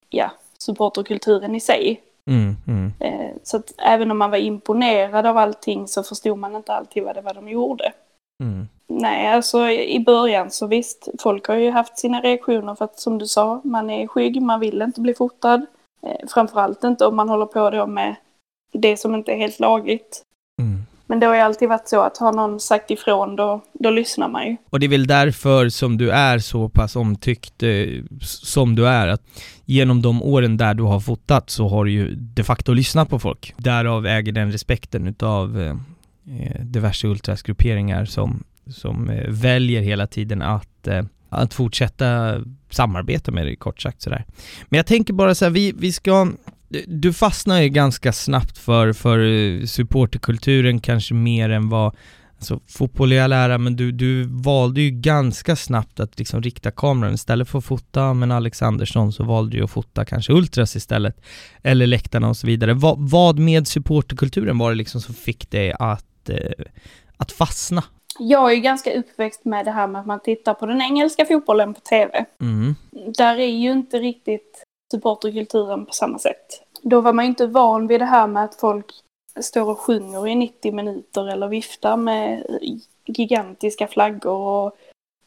ja, 0.10 0.32
supporterkulturen 0.58 1.56
i 1.56 1.60
sig. 1.60 2.02
Mm, 2.26 2.56
mm. 2.68 2.94
Eh, 3.00 3.36
så 3.44 3.58
att 3.58 3.74
även 3.78 4.12
om 4.12 4.18
man 4.18 4.32
var 4.32 4.38
imponerad 4.38 5.26
av 5.26 5.38
allting 5.38 5.88
så 5.88 6.04
förstod 6.04 6.38
man 6.38 6.56
inte 6.56 6.74
alltid 6.74 7.04
vad 7.04 7.16
det 7.16 7.22
var 7.22 7.34
de 7.34 7.50
gjorde. 7.50 7.94
Mm. 8.40 8.68
Nej, 8.88 9.28
alltså 9.28 9.70
i 9.70 10.00
början 10.00 10.52
så 10.52 10.68
visst, 10.68 11.08
folk 11.20 11.48
har 11.48 11.56
ju 11.56 11.72
haft 11.72 12.00
sina 12.00 12.22
reaktioner 12.22 12.76
för 12.76 12.86
att 12.86 13.00
som 13.00 13.18
du 13.18 13.28
sa, 13.28 13.62
man 13.64 13.90
är 13.90 14.08
skygg, 14.08 14.42
man 14.42 14.60
vill 14.60 14.82
inte 14.82 15.02
bli 15.02 15.14
fotad. 15.14 15.66
Eh, 16.04 16.28
framförallt 16.30 16.84
inte 16.84 17.06
om 17.06 17.16
man 17.16 17.30
håller 17.30 17.46
på 17.46 17.70
då 17.70 17.88
med 17.88 18.16
det 18.74 18.98
som 18.98 19.16
inte 19.16 19.32
är 19.32 19.38
helt 19.38 19.60
lagligt. 19.60 20.22
Mm. 20.62 20.82
Men 21.10 21.20
det 21.20 21.26
har 21.26 21.36
ju 21.36 21.42
alltid 21.42 21.70
varit 21.70 21.88
så 21.88 22.02
att 22.02 22.18
har 22.18 22.34
någon 22.34 22.60
sagt 22.60 22.92
ifrån 22.92 23.36
då, 23.36 23.62
då 23.74 23.90
lyssnar 23.90 24.30
man 24.30 24.48
ju. 24.48 24.58
Och 24.70 24.80
det 24.80 24.86
är 24.86 24.90
väl 24.90 25.08
därför 25.08 25.70
som 25.70 25.98
du 25.98 26.12
är 26.12 26.40
så 26.40 26.70
pass 26.70 26.96
omtyckt 26.96 27.64
eh, 27.64 28.04
som 28.22 28.76
du 28.76 28.88
är, 28.88 29.08
att 29.08 29.22
genom 29.66 30.02
de 30.02 30.24
åren 30.24 30.58
där 30.58 30.74
du 30.74 30.84
har 30.84 31.00
fotat 31.00 31.50
så 31.50 31.68
har 31.68 31.86
du 31.86 31.92
ju 31.92 32.16
de 32.16 32.44
facto 32.44 32.74
lyssnat 32.74 33.10
på 33.10 33.20
folk. 33.20 33.54
Därav 33.58 34.06
äger 34.06 34.32
den 34.32 34.52
respekten 34.52 35.08
utav 35.08 35.62
eh, 35.62 35.76
eh 36.30 36.66
diverse 36.66 37.08
ultrasgrupperingar 37.08 38.06
som, 38.06 38.44
som 38.68 39.10
eh, 39.10 39.30
väljer 39.30 39.82
hela 39.82 40.08
tiden 40.08 40.42
att, 40.42 40.88
eh, 40.88 41.04
att 41.30 41.54
fortsätta 41.54 42.40
samarbeta 42.70 43.32
med 43.32 43.46
dig 43.46 43.56
kort 43.56 43.82
sagt 43.82 44.02
sådär. 44.02 44.26
Men 44.70 44.78
jag 44.78 44.86
tänker 44.86 45.14
bara 45.14 45.36
så 45.36 45.46
här, 45.46 45.52
vi, 45.52 45.74
vi 45.78 45.92
ska 45.92 46.32
du 46.88 47.14
fastnar 47.14 47.62
ju 47.62 47.70
ganska 47.70 48.14
snabbt 48.14 48.58
för, 48.58 48.94
för 48.94 49.20
eh, 49.20 49.66
supporterkulturen 49.66 50.80
kanske 50.80 51.14
mer 51.14 51.50
än 51.50 51.70
vad 51.70 51.96
Alltså 52.40 52.60
fotboll 52.68 53.12
är 53.12 53.22
all 53.22 53.34
ära, 53.34 53.58
men 53.58 53.76
du, 53.76 53.92
du 53.92 54.24
valde 54.24 54.82
ju 54.82 54.92
ganska 54.92 55.56
snabbt 55.56 56.00
att 56.00 56.20
liksom 56.20 56.42
rikta 56.42 56.72
kameran 56.72 57.14
istället 57.14 57.50
för 57.50 57.60
att 57.60 57.66
fota 57.66 58.14
med 58.14 58.32
Alexandersson 58.32 59.14
så 59.14 59.24
valde 59.24 59.58
du 59.58 59.64
att 59.64 59.72
fota 59.72 60.06
kanske 60.06 60.34
Ultras 60.34 60.76
istället, 60.76 61.22
eller 61.64 61.88
läktarna 61.88 62.30
och 62.30 62.38
så 62.38 62.48
vidare. 62.48 62.74
Va, 62.74 62.96
vad 62.98 63.40
med 63.40 63.68
supporterkulturen 63.68 64.58
var 64.58 64.70
det 64.70 64.76
liksom 64.76 65.02
som 65.02 65.16
fick 65.16 65.52
dig 65.52 65.74
att, 65.80 66.06
eh, 66.30 66.66
att 67.18 67.32
fastna? 67.32 67.84
Jag 68.20 68.52
är 68.52 68.56
ju 68.56 68.62
ganska 68.62 69.00
uppväxt 69.00 69.46
med 69.46 69.66
det 69.66 69.72
här 69.72 69.88
med 69.88 70.02
att 70.02 70.08
man 70.08 70.20
tittar 70.20 70.54
på 70.54 70.66
den 70.66 70.82
engelska 70.82 71.26
fotbollen 71.26 71.74
på 71.74 71.80
TV. 71.80 72.26
Mm. 72.42 72.76
Där 73.18 73.40
är 73.40 73.48
ju 73.48 73.72
inte 73.72 74.00
riktigt 74.00 74.64
supporterkulturen 74.92 75.86
på 75.86 75.94
samma 75.94 76.20
sätt. 76.20 76.64
Då 76.82 77.02
var 77.02 77.14
man 77.14 77.26
ju 77.26 77.30
inte 77.30 77.48
van 77.48 77.88
vid 77.88 78.02
det 78.02 78.06
här 78.06 78.28
med 78.28 78.44
att 78.44 78.56
folk 78.56 78.86
står 79.42 79.70
och 79.70 79.80
sjunger 79.80 80.28
i 80.28 80.36
90 80.36 80.74
minuter 80.74 81.28
eller 81.28 81.48
viftar 81.48 81.98
med 81.98 82.46
gigantiska 83.06 83.88
flaggor 83.88 84.38
och 84.38 84.78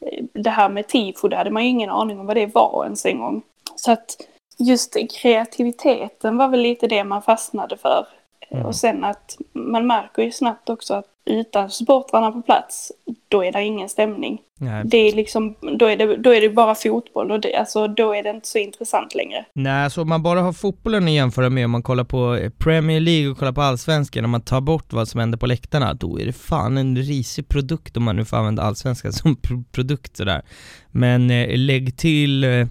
eh, 0.00 0.24
det 0.32 0.50
här 0.50 0.68
med 0.68 0.88
tifo, 0.88 1.28
det 1.28 1.36
hade 1.36 1.50
man 1.50 1.62
ju 1.62 1.68
ingen 1.68 1.90
aning 1.90 2.20
om 2.20 2.26
vad 2.26 2.36
det 2.36 2.46
var 2.46 2.84
ens 2.84 3.06
en 3.06 3.18
gång. 3.18 3.42
Så 3.76 3.92
att 3.92 4.16
just 4.58 4.96
kreativiteten 5.10 6.36
var 6.36 6.48
väl 6.48 6.60
lite 6.60 6.86
det 6.86 7.04
man 7.04 7.22
fastnade 7.22 7.76
för. 7.76 8.06
Mm. 8.52 8.66
Och 8.66 8.76
sen 8.76 9.04
att 9.04 9.36
man 9.52 9.86
märker 9.86 10.22
ju 10.22 10.32
snabbt 10.32 10.70
också 10.70 10.94
att 10.94 11.06
utan 11.24 11.70
supportrarna 11.70 12.32
på 12.32 12.42
plats, 12.42 12.92
då 13.28 13.44
är 13.44 13.52
det 13.52 13.64
ingen 13.64 13.88
stämning. 13.88 14.40
Nej. 14.58 14.82
Det 14.84 14.96
är 14.96 15.12
liksom, 15.12 15.54
då 15.78 15.86
är 15.86 15.96
det, 15.96 16.16
då 16.16 16.34
är 16.34 16.40
det 16.40 16.48
bara 16.48 16.74
fotboll 16.74 17.30
och 17.30 17.40
det, 17.40 17.56
alltså, 17.56 17.88
då 17.88 18.14
är 18.14 18.22
det 18.22 18.30
inte 18.30 18.48
så 18.48 18.58
intressant 18.58 19.14
längre. 19.14 19.44
Nej, 19.52 19.90
så 19.90 20.02
om 20.02 20.08
man 20.08 20.22
bara 20.22 20.40
har 20.40 20.52
fotbollen 20.52 21.04
att 21.04 21.10
jämföra 21.10 21.50
med, 21.50 21.64
om 21.64 21.70
man 21.70 21.82
kollar 21.82 22.04
på 22.04 22.50
Premier 22.58 23.00
League 23.00 23.30
och 23.30 23.38
kollar 23.38 23.52
på 23.52 23.62
allsvenskan, 23.62 24.24
om 24.24 24.30
man 24.30 24.40
tar 24.40 24.60
bort 24.60 24.92
vad 24.92 25.08
som 25.08 25.20
händer 25.20 25.38
på 25.38 25.46
läktarna, 25.46 25.94
då 25.94 26.20
är 26.20 26.26
det 26.26 26.32
fan 26.32 26.78
en 26.78 26.96
risig 26.96 27.48
produkt 27.48 27.96
om 27.96 28.02
man 28.02 28.16
nu 28.16 28.24
får 28.24 28.36
använda 28.36 28.62
allsvenskan 28.62 29.12
som 29.12 29.36
pro 29.36 29.64
produkt 29.72 30.16
sådär. 30.16 30.42
Men 30.90 31.30
eh, 31.30 31.56
lägg 31.56 31.96
till 31.96 32.44
eh, 32.44 32.66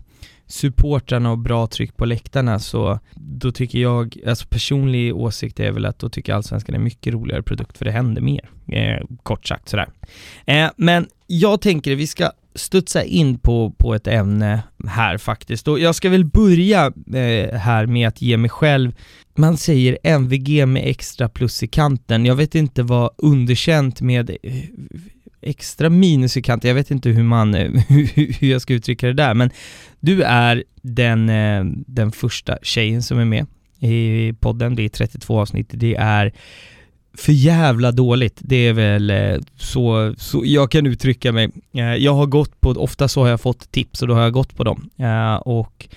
supportrarna 0.52 1.32
och 1.32 1.38
bra 1.38 1.68
tryck 1.68 1.98
på 1.98 2.06
läktarna 2.06 2.60
så 2.60 3.00
då 3.16 3.52
tycker 3.52 3.80
jag, 3.80 4.18
alltså 4.28 4.48
personlig 4.48 5.16
åsikt 5.16 5.60
är 5.60 5.72
väl 5.72 5.86
att 5.86 6.00
då 6.00 6.10
tycker 6.10 6.34
Allsvenskan 6.34 6.76
är 6.76 6.80
en 6.80 6.84
mycket 6.84 7.14
roligare 7.14 7.44
produkt 7.44 7.78
för 7.78 7.86
det 7.86 7.92
händer 7.92 8.22
mer, 8.22 8.50
eh, 8.68 9.08
kort 9.24 9.48
sagt 9.48 9.70
sådär. 9.70 9.90
Eh, 10.46 10.70
men 10.76 11.08
jag 11.28 11.62
tänker 11.62 11.96
vi 11.96 12.08
ska 12.08 12.32
studsa 12.56 13.04
in 13.04 13.38
på, 13.38 13.74
på 13.78 13.96
ett 13.96 14.08
ämne 14.08 14.64
här 14.88 15.18
faktiskt 15.18 15.68
och 15.68 15.80
jag 15.80 15.96
ska 15.96 16.10
väl 16.10 16.26
börja 16.26 16.86
eh, 17.14 17.58
här 17.58 17.86
med 17.86 18.08
att 18.08 18.22
ge 18.22 18.38
mig 18.38 18.50
själv 18.50 18.94
man 19.36 19.58
säger 19.58 19.98
MVG 20.04 20.66
med 20.68 20.88
extra 20.88 21.30
plus 21.30 21.64
i 21.64 21.68
kanten. 21.68 22.26
Jag 22.26 22.36
vet 22.36 22.56
inte 22.56 22.84
vad 22.84 23.10
underkänt 23.18 24.02
med 24.02 24.30
eh, 24.30 24.54
extra 25.42 25.90
minus 25.90 26.38
i 26.38 26.42
kanten, 26.42 26.68
jag 26.68 26.76
vet 26.76 26.92
inte 26.92 27.10
hur 27.10 27.24
man, 27.24 27.56
eh, 27.56 27.72
hur 28.16 28.48
jag 28.48 28.62
ska 28.62 28.74
uttrycka 28.74 29.08
det 29.08 29.14
där, 29.14 29.34
men 29.34 29.50
du 30.00 30.24
är 30.24 30.64
den, 30.82 31.30
eh, 31.30 31.64
den 31.88 32.12
första 32.12 32.58
tjejen 32.62 33.04
som 33.04 33.20
är 33.20 33.26
med 33.26 33.46
i 33.80 34.34
podden, 34.40 34.76
det 34.76 34.84
är 34.84 34.90
32 34.90 35.40
avsnitt, 35.40 35.70
det 35.72 35.96
är 35.96 36.32
för 37.14 37.32
jävla 37.32 37.92
dåligt, 37.92 38.40
det 38.40 38.56
är 38.56 38.74
väl 38.74 39.10
eh, 39.10 39.40
så, 39.56 40.16
så 40.18 40.42
jag 40.46 40.72
kan 40.72 40.88
uttrycka 40.88 41.32
mig. 41.32 41.50
Jag 41.98 42.14
har 42.14 42.26
gått 42.26 42.62
på, 42.62 42.70
ofta 42.70 43.08
så 43.08 43.22
har 43.22 43.30
jag 43.30 43.42
fått 43.42 43.72
tips 43.72 44.02
och 44.02 44.08
då 44.08 44.14
har 44.14 44.22
jag 44.22 44.34
gått 44.34 44.56
på 44.56 44.64
dem. 44.64 44.90
Och 45.46 45.88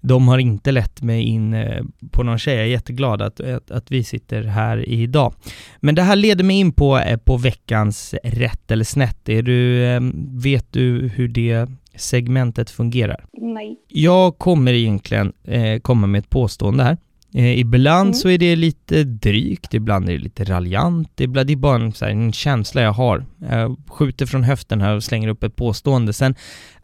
de 0.00 0.28
har 0.28 0.38
inte 0.38 0.72
lett 0.72 1.02
mig 1.02 1.22
in 1.22 1.54
eh, 1.54 1.84
på 2.10 2.22
någon 2.22 2.38
tjej. 2.38 2.54
Jag 2.54 2.64
är 2.64 2.68
jätteglad 2.68 3.22
att, 3.22 3.40
att, 3.40 3.70
att, 3.70 3.90
vi 3.90 4.04
sitter 4.04 4.42
här 4.42 4.88
idag. 4.88 5.34
Men 5.80 5.94
det 5.94 6.02
här 6.02 6.16
leder 6.16 6.44
mig 6.44 6.56
in 6.56 6.72
på, 6.72 6.98
eh, 6.98 7.16
på 7.16 7.36
veckans 7.36 8.14
rätt 8.24 8.70
eller 8.70 8.84
snett. 8.84 9.28
Är 9.28 9.42
du, 9.42 9.84
eh, 9.84 10.00
vet 10.42 10.72
du 10.72 11.10
hur 11.14 11.28
det 11.28 11.70
segmentet 11.94 12.70
fungerar? 12.70 13.24
Nej. 13.32 13.76
Jag 13.88 14.38
kommer 14.38 14.72
egentligen 14.72 15.32
eh, 15.44 15.80
komma 15.80 16.06
med 16.06 16.18
ett 16.18 16.30
påstående 16.30 16.84
här. 16.84 16.96
Eh, 17.34 17.58
ibland 17.58 18.06
mm. 18.06 18.14
så 18.14 18.28
är 18.28 18.38
det 18.38 18.56
lite 18.56 19.04
drygt, 19.04 19.74
ibland 19.74 20.08
är 20.08 20.12
det 20.12 20.18
lite 20.18 20.44
raljant, 20.44 21.20
ibland 21.20 21.46
det 21.46 21.52
är 21.52 21.56
bara 21.56 21.76
en, 21.76 21.92
här, 22.00 22.08
en 22.08 22.32
känsla 22.32 22.82
jag 22.82 22.92
har. 22.92 23.24
Jag 23.50 23.76
skjuter 23.88 24.26
från 24.26 24.42
höften 24.42 24.80
här 24.80 24.96
och 24.96 25.04
slänger 25.04 25.28
upp 25.28 25.42
ett 25.42 25.56
påstående. 25.56 26.12
Sen 26.12 26.34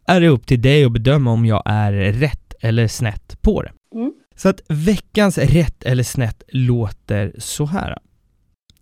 är 0.06 0.20
det 0.20 0.28
upp 0.28 0.46
till 0.46 0.62
dig 0.62 0.84
att 0.84 0.92
bedöma 0.92 1.30
om 1.30 1.46
jag 1.46 1.62
är 1.64 1.92
rätt 1.92 2.45
eller 2.60 2.88
snett 2.88 3.42
på 3.42 3.62
det. 3.62 3.72
Mm. 3.94 4.12
Så 4.36 4.48
att 4.48 4.60
veckans 4.68 5.38
rätt 5.38 5.84
eller 5.84 6.02
snett 6.02 6.42
låter 6.48 7.34
så 7.38 7.66
här. 7.66 7.98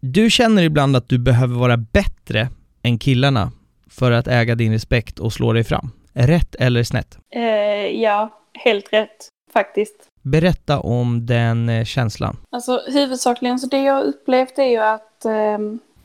Du 0.00 0.31
känner 0.31 0.62
ibland 0.62 0.97
att 0.97 1.09
du 1.09 1.19
behöver 1.19 1.54
vara 1.54 1.76
bättre 1.76 2.49
än 2.83 2.99
killarna 2.99 3.52
för 3.90 4.12
att 4.12 4.28
äga 4.28 4.54
din 4.54 4.73
respekt 4.73 5.19
och 5.19 5.33
slå 5.33 5.52
dig 5.52 5.64
fram. 5.64 5.90
Rätt 6.12 6.54
eller 6.54 6.83
snett? 6.83 7.19
Eh, 7.35 7.43
ja, 8.02 8.40
helt 8.64 8.93
rätt 8.93 9.28
faktiskt. 9.52 9.97
Berätta 10.23 10.81
om 10.81 11.26
den 11.26 11.69
eh, 11.69 11.85
känslan. 11.85 12.37
Alltså 12.50 12.81
huvudsakligen 12.87 13.59
så 13.59 13.66
det 13.66 13.83
jag 13.83 14.04
upplevt 14.04 14.59
är 14.59 14.64
ju 14.64 14.78
att 14.78 15.25
eh, 15.25 15.59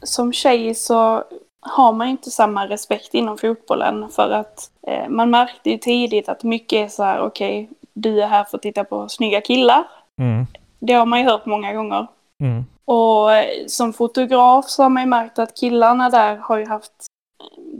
som 0.03 0.33
tjej 0.33 0.75
så 0.75 1.23
har 1.59 1.93
man 1.93 2.07
inte 2.07 2.31
samma 2.31 2.67
respekt 2.67 3.13
inom 3.13 3.37
fotbollen 3.37 4.09
för 4.09 4.31
att 4.31 4.71
eh, 4.87 5.09
man 5.09 5.29
märkte 5.29 5.69
ju 5.69 5.77
tidigt 5.77 6.29
att 6.29 6.43
mycket 6.43 6.85
är 6.85 6.87
så 6.87 7.03
här, 7.03 7.21
okej, 7.21 7.63
okay, 7.63 7.75
du 7.93 8.21
är 8.21 8.27
här 8.27 8.43
för 8.43 8.57
att 8.57 8.61
titta 8.61 8.83
på 8.83 9.09
snygga 9.09 9.41
killar. 9.41 9.87
Mm. 10.21 10.45
Det 10.79 10.93
har 10.93 11.05
man 11.05 11.19
ju 11.19 11.25
hört 11.25 11.45
många 11.45 11.73
gånger. 11.73 12.07
Mm. 12.39 12.65
Och 12.85 13.33
eh, 13.33 13.65
som 13.67 13.93
fotograf 13.93 14.65
så 14.69 14.83
har 14.83 14.89
man 14.89 15.03
ju 15.03 15.09
märkt 15.09 15.39
att 15.39 15.57
killarna 15.57 16.09
där 16.09 16.35
har 16.35 16.57
ju 16.57 16.65
haft 16.65 16.91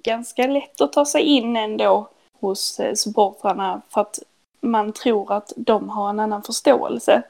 ganska 0.03 0.47
lätt 0.47 0.81
att 0.81 0.93
ta 0.93 1.05
sig 1.05 1.21
in 1.21 1.55
ändå 1.55 2.07
hos 2.41 2.79
eh, 2.79 2.93
supportrarna 2.93 3.81
för 3.89 4.01
att 4.01 4.19
man 4.61 4.93
tror 4.93 5.33
att 5.33 5.53
de 5.55 5.89
har 5.89 6.09
en 6.09 6.19
annan 6.19 6.43
förståelse. 6.43 7.23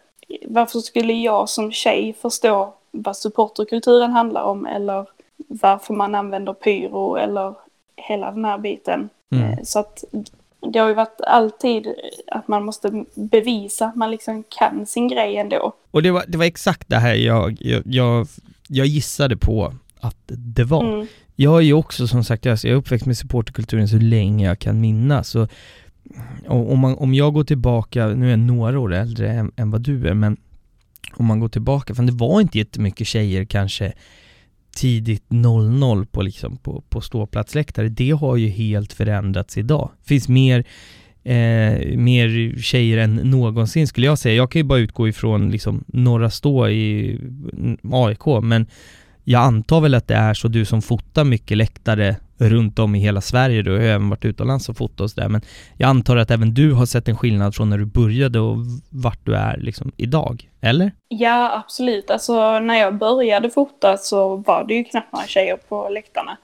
Varför 0.45 0.79
skulle 0.79 1.13
jag 1.13 1.49
som 1.49 1.71
tjej 1.71 2.13
förstå 2.13 2.73
vad 2.91 3.17
supporterkulturen 3.17 4.11
handlar 4.11 4.43
om 4.43 4.65
eller 4.65 5.05
varför 5.49 5.93
man 5.93 6.15
använder 6.15 6.53
pyro 6.53 7.15
eller 7.15 7.53
hela 7.95 8.31
den 8.31 8.45
här 8.45 8.57
biten. 8.57 9.09
Mm. 9.31 9.43
Eh, 9.45 9.59
så 9.63 9.79
att 9.79 10.03
det 10.73 10.79
har 10.79 10.87
ju 10.87 10.93
varit 10.93 11.21
alltid 11.27 11.87
att 12.27 12.47
man 12.47 12.65
måste 12.65 13.05
bevisa 13.15 13.85
att 13.85 13.95
man 13.95 14.11
liksom 14.11 14.43
kan 14.49 14.85
sin 14.85 15.07
grej 15.07 15.37
ändå. 15.37 15.73
Och 15.91 16.03
det 16.03 16.11
var, 16.11 16.23
det 16.27 16.37
var 16.37 16.45
exakt 16.45 16.89
det 16.89 16.97
här 16.97 17.13
jag, 17.13 17.57
jag, 17.59 17.83
jag, 17.85 18.27
jag 18.67 18.87
gissade 18.87 19.37
på 19.37 19.73
att 19.99 20.17
det 20.27 20.63
var. 20.63 20.83
Mm. 20.83 21.07
Jag 21.35 21.57
är 21.57 21.61
ju 21.61 21.73
också 21.73 22.07
som 22.07 22.23
sagt, 22.23 22.45
jag 22.45 22.65
är 22.65 22.73
uppväxt 22.73 23.05
med 23.05 23.17
supporterkulturen 23.17 23.87
så 23.87 23.97
länge 23.97 24.47
jag 24.47 24.59
kan 24.59 24.81
minnas. 24.81 25.35
Och, 25.35 25.49
om, 26.47 26.79
man, 26.79 26.95
om 26.97 27.13
jag 27.13 27.33
går 27.33 27.43
tillbaka, 27.43 28.07
nu 28.07 28.25
är 28.25 28.29
jag 28.29 28.39
några 28.39 28.79
år 28.79 28.93
äldre 28.93 29.31
än, 29.31 29.51
än 29.55 29.71
vad 29.71 29.81
du 29.81 30.07
är, 30.07 30.13
men 30.13 30.37
om 31.13 31.25
man 31.25 31.39
går 31.39 31.49
tillbaka, 31.49 31.95
för 31.95 32.03
det 32.03 32.11
var 32.11 32.41
inte 32.41 32.57
jättemycket 32.57 33.07
tjejer 33.07 33.45
kanske 33.45 33.93
tidigt 34.71 35.25
00 35.27 36.05
på, 36.05 36.21
liksom, 36.21 36.57
på, 36.57 36.83
på 36.89 37.01
ståplatsläktare, 37.01 37.89
det 37.89 38.11
har 38.11 38.35
ju 38.35 38.47
helt 38.47 38.93
förändrats 38.93 39.57
idag. 39.57 39.89
Det 40.01 40.07
finns 40.07 40.29
mer, 40.29 40.59
eh, 41.23 41.97
mer 41.97 42.59
tjejer 42.61 42.97
än 42.97 43.15
någonsin 43.15 43.87
skulle 43.87 44.07
jag 44.07 44.19
säga. 44.19 44.35
Jag 44.35 44.51
kan 44.51 44.59
ju 44.59 44.63
bara 44.63 44.79
utgå 44.79 45.07
ifrån 45.07 45.51
liksom 45.51 45.83
norra 45.87 46.29
stå 46.29 46.69
i 46.69 47.15
mm, 47.53 47.77
AIK, 47.91 48.43
men 48.43 48.67
jag 49.23 49.41
antar 49.41 49.81
väl 49.81 49.95
att 49.95 50.07
det 50.07 50.15
är 50.15 50.33
så 50.33 50.47
du 50.47 50.65
som 50.65 50.81
fotar 50.81 51.23
mycket 51.23 51.57
läktare 51.57 52.15
runt 52.39 52.79
om 52.79 52.95
i 52.95 52.99
hela 52.99 53.21
Sverige, 53.21 53.61
du 53.61 53.71
har 53.71 53.79
ju 53.79 53.87
även 53.87 54.09
varit 54.09 54.25
utomlands 54.25 54.69
och 54.69 54.77
fotat 54.77 54.99
och 55.01 55.09
sådär, 55.09 55.29
men 55.29 55.41
jag 55.77 55.89
antar 55.89 56.17
att 56.17 56.31
även 56.31 56.53
du 56.53 56.73
har 56.73 56.85
sett 56.85 57.07
en 57.07 57.17
skillnad 57.17 57.55
från 57.55 57.69
när 57.69 57.77
du 57.77 57.85
började 57.85 58.39
och 58.39 58.57
vart 58.89 59.25
du 59.25 59.35
är 59.35 59.57
liksom 59.57 59.91
idag, 59.97 60.49
eller? 60.61 60.91
Ja, 61.07 61.63
absolut. 61.63 62.09
Alltså 62.09 62.59
när 62.59 62.75
jag 62.75 62.97
började 62.97 63.49
fota 63.49 63.97
så 63.97 64.35
var 64.35 64.63
det 64.63 64.73
ju 64.73 64.83
knappt 64.83 65.13
några 65.13 65.27
tjejer 65.27 65.57
på 65.69 65.89
läktarna. 65.89 66.37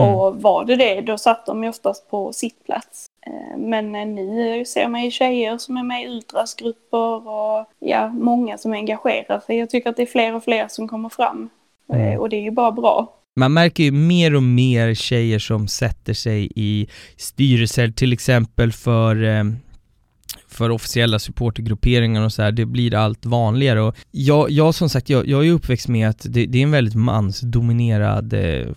Mm. 0.00 0.14
Och 0.14 0.42
var 0.42 0.64
det 0.64 0.76
det, 0.76 1.00
då 1.00 1.18
satt 1.18 1.46
de 1.46 1.62
ju 1.62 1.68
oftast 1.68 2.10
på 2.10 2.32
sittplats. 2.32 3.06
Eh, 3.26 3.58
men 3.58 3.92
nu 3.92 4.64
ser 4.64 4.88
man 4.88 5.04
ju 5.04 5.10
tjejer 5.10 5.58
som 5.58 5.76
är 5.76 5.82
med 5.82 6.02
i 6.02 6.08
ultrasgrupper 6.08 7.28
och 7.28 7.66
ja, 7.78 8.08
många 8.08 8.58
som 8.58 8.72
engagerar 8.72 9.40
sig. 9.40 9.58
Jag 9.58 9.70
tycker 9.70 9.90
att 9.90 9.96
det 9.96 10.02
är 10.02 10.06
fler 10.06 10.34
och 10.34 10.44
fler 10.44 10.68
som 10.68 10.88
kommer 10.88 11.08
fram. 11.08 11.48
Mm. 11.92 12.12
Eh, 12.12 12.20
och 12.20 12.28
det 12.28 12.36
är 12.36 12.42
ju 12.42 12.50
bara 12.50 12.72
bra. 12.72 13.14
Man 13.38 13.52
märker 13.52 13.84
ju 13.84 13.92
mer 13.92 14.34
och 14.34 14.42
mer 14.42 14.94
tjejer 14.94 15.38
som 15.38 15.68
sätter 15.68 16.14
sig 16.14 16.52
i 16.56 16.86
styrelser, 17.16 17.88
till 17.88 18.12
exempel 18.12 18.72
för, 18.72 19.24
eh, 19.24 19.44
för 20.48 20.70
officiella 20.70 21.18
supportergrupperingar 21.18 22.22
och 22.22 22.32
så 22.32 22.42
här, 22.42 22.52
det 22.52 22.66
blir 22.66 22.94
allt 22.94 23.26
vanligare 23.26 23.80
och 23.80 23.96
jag, 24.10 24.50
jag 24.50 24.74
som 24.74 24.88
sagt, 24.88 25.10
jag, 25.10 25.26
jag 25.28 25.46
är 25.46 25.52
uppväxt 25.52 25.88
med 25.88 26.08
att 26.08 26.26
det, 26.28 26.46
det 26.46 26.58
är 26.58 26.62
en 26.62 26.70
väldigt 26.70 26.94
mansdominerad 26.94 28.32
eh, 28.32 28.68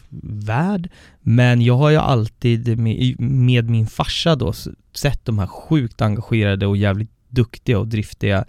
värld, 0.45 0.89
men 1.21 1.61
jag 1.61 1.77
har 1.77 1.89
ju 1.89 1.97
alltid 1.97 2.77
med, 2.77 3.19
med 3.19 3.69
min 3.69 3.87
farsa 3.87 4.35
då 4.35 4.53
sett 4.93 5.25
de 5.25 5.39
här 5.39 5.47
sjukt 5.47 6.01
engagerade 6.01 6.67
och 6.67 6.77
jävligt 6.77 7.11
duktiga 7.29 7.79
och 7.79 7.87
driftiga 7.87 8.45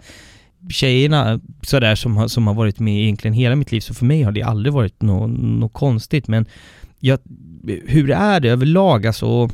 tjejerna 0.69 1.39
sådär 1.61 1.95
som, 1.95 2.29
som 2.29 2.47
har 2.47 2.53
varit 2.53 2.79
med 2.79 3.03
egentligen 3.03 3.33
hela 3.33 3.55
mitt 3.55 3.71
liv, 3.71 3.79
så 3.79 3.93
för 3.93 4.05
mig 4.05 4.23
har 4.23 4.31
det 4.31 4.43
aldrig 4.43 4.73
varit 4.73 5.01
något 5.01 5.29
no 5.39 5.69
konstigt, 5.69 6.27
men 6.27 6.45
jag, 6.99 7.19
hur 7.85 8.11
är 8.11 8.39
det 8.39 8.49
överlag 8.49 9.07
alltså 9.07 9.49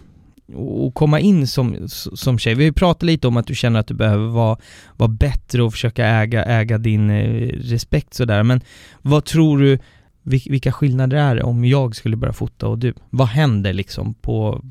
och 0.56 0.94
komma 0.94 1.20
in 1.20 1.48
som, 1.48 1.88
som 1.90 2.40
tjej. 2.40 2.56
Vi 2.56 2.64
har 2.64 2.68
ju 2.68 2.74
pratat 2.74 3.04
lite 3.04 3.28
om 3.28 3.38
att 3.38 3.48
du 3.48 3.56
känner 3.56 3.80
att 3.80 3.88
du 3.88 3.94
behöver 3.94 4.28
vara, 4.28 4.58
vara 4.98 5.08
bättre 5.08 5.64
och 5.64 5.72
försöka 5.72 6.06
äga, 6.06 6.44
äga 6.46 6.78
din 6.78 7.10
eh, 7.10 7.48
respekt 7.48 8.14
sådär, 8.14 8.44
men 8.44 8.62
vad 9.02 9.26
tror 9.26 9.60
du, 9.60 9.80
vilka 10.24 10.72
skillnader 10.72 11.18
är 11.18 11.36
det 11.36 11.44
om 11.44 11.66
jag 11.66 11.96
skulle 11.96 12.16
börja 12.16 12.34
fota 12.34 12.68
och 12.68 12.80
du? 12.80 12.94
Vad 13.10 13.28
händer 13.28 13.74
liksom 13.74 14.14
på, 14.14 14.62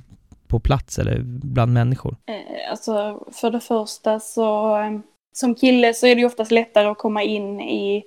på 0.47 0.61
plats 0.61 0.99
eller 0.99 1.21
bland 1.25 1.73
människor? 1.73 2.17
Eh, 2.27 2.71
alltså 2.71 3.23
för 3.41 3.51
det 3.51 3.61
första 3.61 4.21
så 4.21 4.79
eh, 4.81 5.01
som 5.39 5.55
kille 5.55 5.95
så 5.95 6.07
är 6.07 6.15
det 6.15 6.21
ju 6.21 6.27
oftast 6.27 6.51
lättare 6.51 6.89
att 6.89 6.99
komma 6.99 7.23
in 7.23 7.61
i 7.61 8.05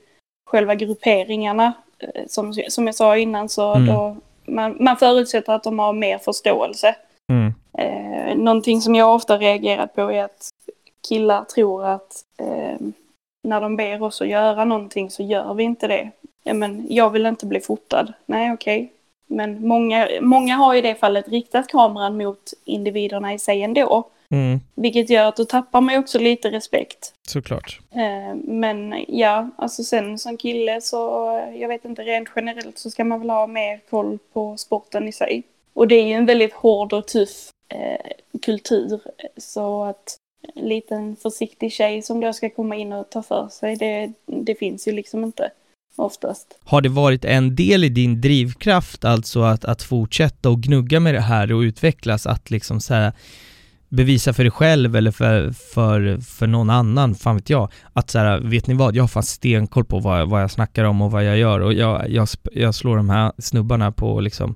själva 0.49 0.75
grupperingarna. 0.75 1.73
Eh, 1.99 2.23
som, 2.27 2.53
som 2.53 2.85
jag 2.85 2.95
sa 2.95 3.17
innan 3.17 3.49
så 3.49 3.73
mm. 3.73 3.87
då, 3.87 4.17
man, 4.45 4.77
man 4.79 4.97
förutsätter 4.97 5.53
att 5.53 5.63
de 5.63 5.79
har 5.79 5.93
mer 5.93 6.17
förståelse. 6.17 6.95
Mm. 7.29 7.53
Eh, 7.77 8.35
någonting 8.35 8.81
som 8.81 8.95
jag 8.95 9.15
ofta 9.15 9.37
reagerat 9.37 9.95
på 9.95 10.11
är 10.11 10.23
att 10.23 10.49
killar 11.09 11.43
tror 11.43 11.85
att 11.85 12.25
eh, 12.37 12.87
när 13.43 13.61
de 13.61 13.75
ber 13.75 14.03
oss 14.03 14.21
att 14.21 14.27
göra 14.27 14.65
någonting 14.65 15.11
så 15.11 15.23
gör 15.23 15.53
vi 15.53 15.63
inte 15.63 15.87
det. 15.87 16.11
Ja, 16.43 16.53
men 16.53 16.85
jag 16.89 17.09
vill 17.09 17.25
inte 17.25 17.45
bli 17.45 17.59
fotad. 17.59 18.13
Nej, 18.25 18.53
okej. 18.53 18.83
Okay. 18.83 18.89
Men 19.27 19.67
många, 19.67 20.07
många 20.21 20.55
har 20.55 20.75
i 20.75 20.81
det 20.81 20.95
fallet 20.95 21.27
riktat 21.27 21.67
kameran 21.67 22.17
mot 22.17 22.53
individerna 22.65 23.33
i 23.33 23.39
sig 23.39 23.63
ändå. 23.63 24.09
Mm. 24.31 24.59
Vilket 24.75 25.09
gör 25.09 25.25
att 25.25 25.35
då 25.35 25.45
tappar 25.45 25.81
man 25.81 25.97
också 25.97 26.19
lite 26.19 26.51
respekt. 26.51 27.13
Såklart. 27.27 27.79
Eh, 27.91 28.35
men 28.35 29.05
ja, 29.07 29.49
alltså 29.57 29.83
sen 29.83 30.19
som 30.19 30.37
kille 30.37 30.81
så, 30.81 30.97
jag 31.55 31.67
vet 31.67 31.85
inte, 31.85 32.01
rent 32.01 32.29
generellt 32.35 32.77
så 32.77 32.89
ska 32.89 33.03
man 33.03 33.19
väl 33.19 33.29
ha 33.29 33.47
mer 33.47 33.79
koll 33.89 34.17
på 34.33 34.57
sporten 34.57 35.07
i 35.07 35.11
sig. 35.11 35.43
Och 35.73 35.87
det 35.87 35.95
är 35.95 36.07
ju 36.07 36.13
en 36.13 36.25
väldigt 36.25 36.53
hård 36.53 36.93
och 36.93 37.07
tuff 37.07 37.49
eh, 37.69 38.11
kultur. 38.41 38.99
Så 39.37 39.83
att 39.83 40.17
en 40.55 40.69
liten 40.69 41.15
försiktig 41.15 41.71
tjej 41.71 42.01
som 42.01 42.19
då 42.19 42.33
ska 42.33 42.49
komma 42.49 42.75
in 42.75 42.93
och 42.93 43.09
ta 43.09 43.23
för 43.23 43.47
sig, 43.47 43.75
det, 43.75 44.13
det 44.25 44.55
finns 44.55 44.87
ju 44.87 44.91
liksom 44.91 45.23
inte 45.23 45.51
oftast. 45.95 46.59
Har 46.63 46.81
det 46.81 46.89
varit 46.89 47.25
en 47.25 47.55
del 47.55 47.83
i 47.83 47.89
din 47.89 48.21
drivkraft, 48.21 49.05
alltså 49.05 49.41
att, 49.41 49.65
att 49.65 49.83
fortsätta 49.83 50.49
och 50.49 50.61
gnugga 50.61 50.99
med 50.99 51.13
det 51.13 51.21
här 51.21 51.53
och 51.53 51.59
utvecklas, 51.59 52.27
att 52.27 52.49
liksom 52.49 52.79
så 52.81 52.93
här, 52.93 53.13
bevisa 53.91 54.33
för 54.33 54.43
dig 54.43 54.51
själv 54.51 54.95
eller 54.95 55.11
för, 55.11 55.51
för, 55.51 56.17
för 56.17 56.47
någon 56.47 56.69
annan, 56.69 57.15
fan 57.15 57.35
vet 57.35 57.49
jag, 57.49 57.71
att 57.93 58.09
så 58.09 58.19
här, 58.19 58.39
vet 58.39 58.67
ni 58.67 58.73
vad, 58.73 58.95
jag 58.95 59.03
har 59.03 59.07
fan 59.07 59.23
stenkoll 59.23 59.85
på 59.85 59.99
vad, 59.99 60.29
vad 60.29 60.41
jag 60.41 60.51
snackar 60.51 60.83
om 60.83 61.01
och 61.01 61.11
vad 61.11 61.23
jag 61.23 61.37
gör 61.37 61.59
och 61.59 61.73
jag, 61.73 62.09
jag, 62.09 62.27
jag 62.51 62.75
slår 62.75 62.97
de 62.97 63.09
här 63.09 63.31
snubbarna 63.37 63.91
på 63.91 64.19
liksom 64.19 64.55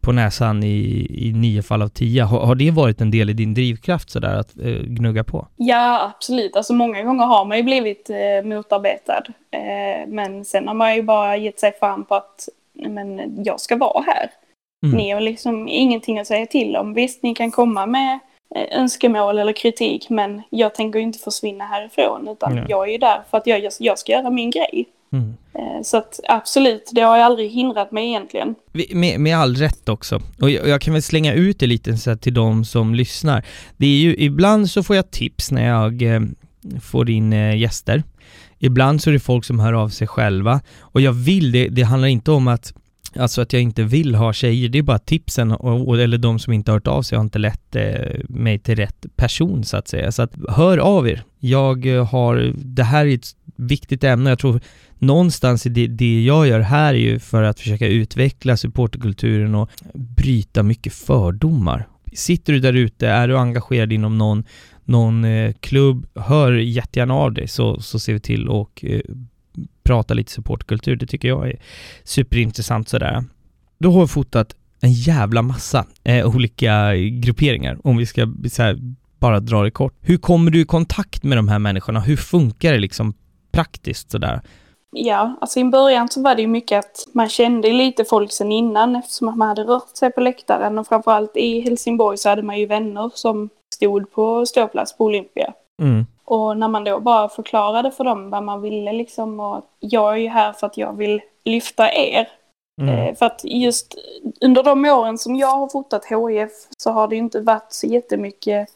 på 0.00 0.12
näsan 0.12 0.62
i, 0.62 1.06
i 1.10 1.32
nio 1.32 1.62
fall 1.62 1.82
av 1.82 1.88
tio. 1.88 2.22
Har, 2.22 2.46
har 2.46 2.54
det 2.54 2.70
varit 2.70 3.00
en 3.00 3.10
del 3.10 3.30
i 3.30 3.32
din 3.32 3.54
drivkraft 3.54 4.10
sådär 4.10 4.36
att 4.36 4.58
eh, 4.58 4.72
gnugga 4.72 5.24
på? 5.24 5.46
Ja, 5.56 6.12
absolut. 6.16 6.56
Alltså 6.56 6.74
många 6.74 7.02
gånger 7.02 7.24
har 7.24 7.44
man 7.44 7.56
ju 7.56 7.62
blivit 7.62 8.10
eh, 8.10 8.48
motarbetad. 8.48 9.22
Eh, 9.50 10.08
men 10.08 10.44
sen 10.44 10.68
har 10.68 10.74
man 10.74 10.94
ju 10.94 11.02
bara 11.02 11.36
gett 11.36 11.60
sig 11.60 11.72
fan 11.80 12.04
på 12.04 12.14
att 12.14 12.48
men 12.72 13.42
jag 13.44 13.60
ska 13.60 13.76
vara 13.76 14.04
här. 14.06 14.30
Mm. 14.86 14.96
Ni 14.96 15.10
har 15.10 15.20
liksom 15.20 15.68
ingenting 15.68 16.18
att 16.18 16.26
säga 16.26 16.46
till 16.46 16.76
om. 16.76 16.94
Visst, 16.94 17.22
ni 17.22 17.34
kan 17.34 17.50
komma 17.50 17.86
med 17.86 18.18
önskemål 18.54 19.38
eller 19.38 19.52
kritik, 19.52 20.10
men 20.10 20.42
jag 20.50 20.74
tänker 20.74 20.98
inte 20.98 21.18
försvinna 21.18 21.64
härifrån, 21.64 22.28
utan 22.28 22.52
mm. 22.52 22.64
jag 22.68 22.88
är 22.88 22.92
ju 22.92 22.98
där 22.98 23.22
för 23.30 23.38
att 23.38 23.46
jag, 23.46 23.70
jag 23.78 23.98
ska 23.98 24.12
göra 24.12 24.30
min 24.30 24.50
grej. 24.50 24.86
Mm. 25.12 25.34
Eh, 25.54 25.82
så 25.82 25.96
att 25.96 26.20
absolut, 26.28 26.90
det 26.92 27.00
har 27.00 27.16
ju 27.16 27.22
aldrig 27.22 27.50
hindrat 27.50 27.92
mig 27.92 28.06
egentligen. 28.08 28.54
Med, 28.92 29.20
med 29.20 29.36
all 29.36 29.56
rätt 29.56 29.88
också. 29.88 30.20
Och 30.40 30.50
jag, 30.50 30.68
jag, 30.68 30.80
kan 30.80 30.92
väl 30.92 31.02
slänga 31.02 31.32
ut 31.32 31.58
det 31.58 31.66
lite 31.66 31.96
så 31.96 32.16
till 32.16 32.34
de 32.34 32.64
som 32.64 32.94
lyssnar. 32.94 33.44
Det 33.76 33.86
är 33.86 33.98
ju, 33.98 34.16
ibland 34.18 34.70
så 34.70 34.82
får 34.82 34.96
jag 34.96 35.10
tips 35.10 35.50
när 35.50 35.68
jag 35.68 36.02
eh, 36.02 36.20
får 36.82 37.10
in 37.10 37.32
eh, 37.32 37.56
gäster. 37.56 38.02
Ibland 38.58 39.02
så 39.02 39.10
är 39.10 39.14
det 39.14 39.20
folk 39.20 39.44
som 39.44 39.60
hör 39.60 39.72
av 39.72 39.88
sig 39.88 40.06
själva. 40.06 40.60
Och 40.80 41.00
jag 41.00 41.12
vill, 41.12 41.52
det, 41.52 41.68
det 41.68 41.82
handlar 41.82 42.08
inte 42.08 42.30
om 42.30 42.48
att 42.48 42.72
Alltså 43.18 43.40
att 43.40 43.52
jag 43.52 43.62
inte 43.62 43.82
vill 43.82 44.14
ha 44.14 44.32
tjejer, 44.32 44.68
det 44.68 44.78
är 44.78 44.82
bara 44.82 44.98
tipsen, 44.98 45.52
och, 45.52 46.00
eller 46.00 46.18
de 46.18 46.38
som 46.38 46.52
inte 46.52 46.70
har 46.70 46.76
hört 46.76 46.86
av 46.86 47.02
sig 47.02 47.16
har 47.18 47.24
inte 47.24 47.38
lett 47.38 47.76
eh, 47.76 48.20
mig 48.28 48.58
till 48.58 48.76
rätt 48.76 49.06
person 49.16 49.64
så 49.64 49.76
att 49.76 49.88
säga. 49.88 50.12
Så 50.12 50.22
att 50.22 50.32
hör 50.48 50.78
av 50.78 51.08
er. 51.08 51.22
Jag 51.38 51.86
eh, 51.86 52.06
har, 52.06 52.52
det 52.56 52.82
här 52.82 53.06
är 53.06 53.14
ett 53.14 53.36
viktigt 53.56 54.04
ämne, 54.04 54.30
jag 54.30 54.38
tror 54.38 54.60
någonstans 54.98 55.66
i 55.66 55.68
det, 55.68 55.86
det 55.86 56.24
jag 56.24 56.46
gör 56.46 56.60
här 56.60 56.94
är 56.94 56.98
ju 56.98 57.18
för 57.18 57.42
att 57.42 57.60
försöka 57.60 57.86
utveckla 57.88 58.56
supporterkulturen 58.56 59.54
och 59.54 59.70
bryta 59.94 60.62
mycket 60.62 60.92
fördomar. 60.92 61.88
Sitter 62.12 62.52
du 62.52 62.60
där 62.60 62.72
ute, 62.72 63.08
är 63.08 63.28
du 63.28 63.38
engagerad 63.38 63.92
inom 63.92 64.18
någon, 64.18 64.44
någon 64.84 65.24
eh, 65.24 65.52
klubb, 65.60 66.06
hör 66.14 66.52
jättegärna 66.52 67.14
av 67.14 67.32
dig 67.32 67.48
så, 67.48 67.80
så 67.80 67.98
ser 67.98 68.12
vi 68.12 68.20
till 68.20 68.48
och 68.48 68.84
eh, 68.84 69.00
prata 69.82 70.14
lite 70.14 70.32
supportkultur. 70.32 70.96
Det 70.96 71.06
tycker 71.06 71.28
jag 71.28 71.48
är 71.48 71.58
superintressant 72.04 72.88
sådär. 72.88 73.24
Då 73.78 73.90
har 73.90 74.00
vi 74.00 74.06
fotat 74.06 74.56
en 74.80 74.92
jävla 74.92 75.42
massa 75.42 75.86
eh, 76.04 76.26
olika 76.26 76.94
grupperingar, 76.96 77.78
om 77.84 77.96
vi 77.96 78.06
ska 78.06 78.20
här, 78.58 78.78
bara 79.18 79.40
dra 79.40 79.62
det 79.62 79.70
kort. 79.70 79.94
Hur 80.00 80.18
kommer 80.18 80.50
du 80.50 80.60
i 80.60 80.64
kontakt 80.64 81.22
med 81.22 81.38
de 81.38 81.48
här 81.48 81.58
människorna? 81.58 82.00
Hur 82.00 82.16
funkar 82.16 82.72
det 82.72 82.78
liksom 82.78 83.14
praktiskt 83.52 84.10
sådär? 84.10 84.40
Ja, 84.90 85.38
alltså 85.40 85.60
i 85.60 85.64
början 85.64 86.08
så 86.08 86.22
var 86.22 86.34
det 86.34 86.42
ju 86.42 86.48
mycket 86.48 86.78
att 86.78 87.06
man 87.14 87.28
kände 87.28 87.72
lite 87.72 88.04
folk 88.04 88.32
sen 88.32 88.52
innan 88.52 88.96
eftersom 88.96 89.38
man 89.38 89.48
hade 89.48 89.62
rört 89.62 89.96
sig 89.96 90.12
på 90.12 90.20
läktaren 90.20 90.78
och 90.78 90.86
framförallt 90.86 91.36
i 91.36 91.60
Helsingborg 91.60 92.18
så 92.18 92.28
hade 92.28 92.42
man 92.42 92.58
ju 92.58 92.66
vänner 92.66 93.10
som 93.14 93.48
stod 93.74 94.12
på 94.12 94.46
ståplats 94.46 94.96
på 94.96 95.04
Olympia. 95.04 95.52
Mm. 95.82 96.06
Och 96.26 96.56
när 96.56 96.68
man 96.68 96.84
då 96.84 97.00
bara 97.00 97.28
förklarade 97.28 97.90
för 97.90 98.04
dem 98.04 98.30
vad 98.30 98.42
man 98.42 98.60
ville 98.60 98.92
liksom 98.92 99.40
och 99.40 99.64
jag 99.80 100.12
är 100.12 100.16
ju 100.16 100.28
här 100.28 100.52
för 100.52 100.66
att 100.66 100.76
jag 100.76 100.92
vill 100.92 101.20
lyfta 101.44 101.92
er. 101.92 102.28
Mm. 102.82 102.98
Eh, 102.98 103.14
för 103.14 103.26
att 103.26 103.40
just 103.44 103.94
under 104.40 104.62
de 104.62 104.84
åren 104.84 105.18
som 105.18 105.36
jag 105.36 105.56
har 105.56 105.68
fotat 105.68 106.04
HIF 106.04 106.50
så 106.76 106.90
har 106.90 107.08
det 107.08 107.16
inte 107.16 107.40
varit 107.40 107.72
så 107.72 107.86
jättemycket 107.86 108.68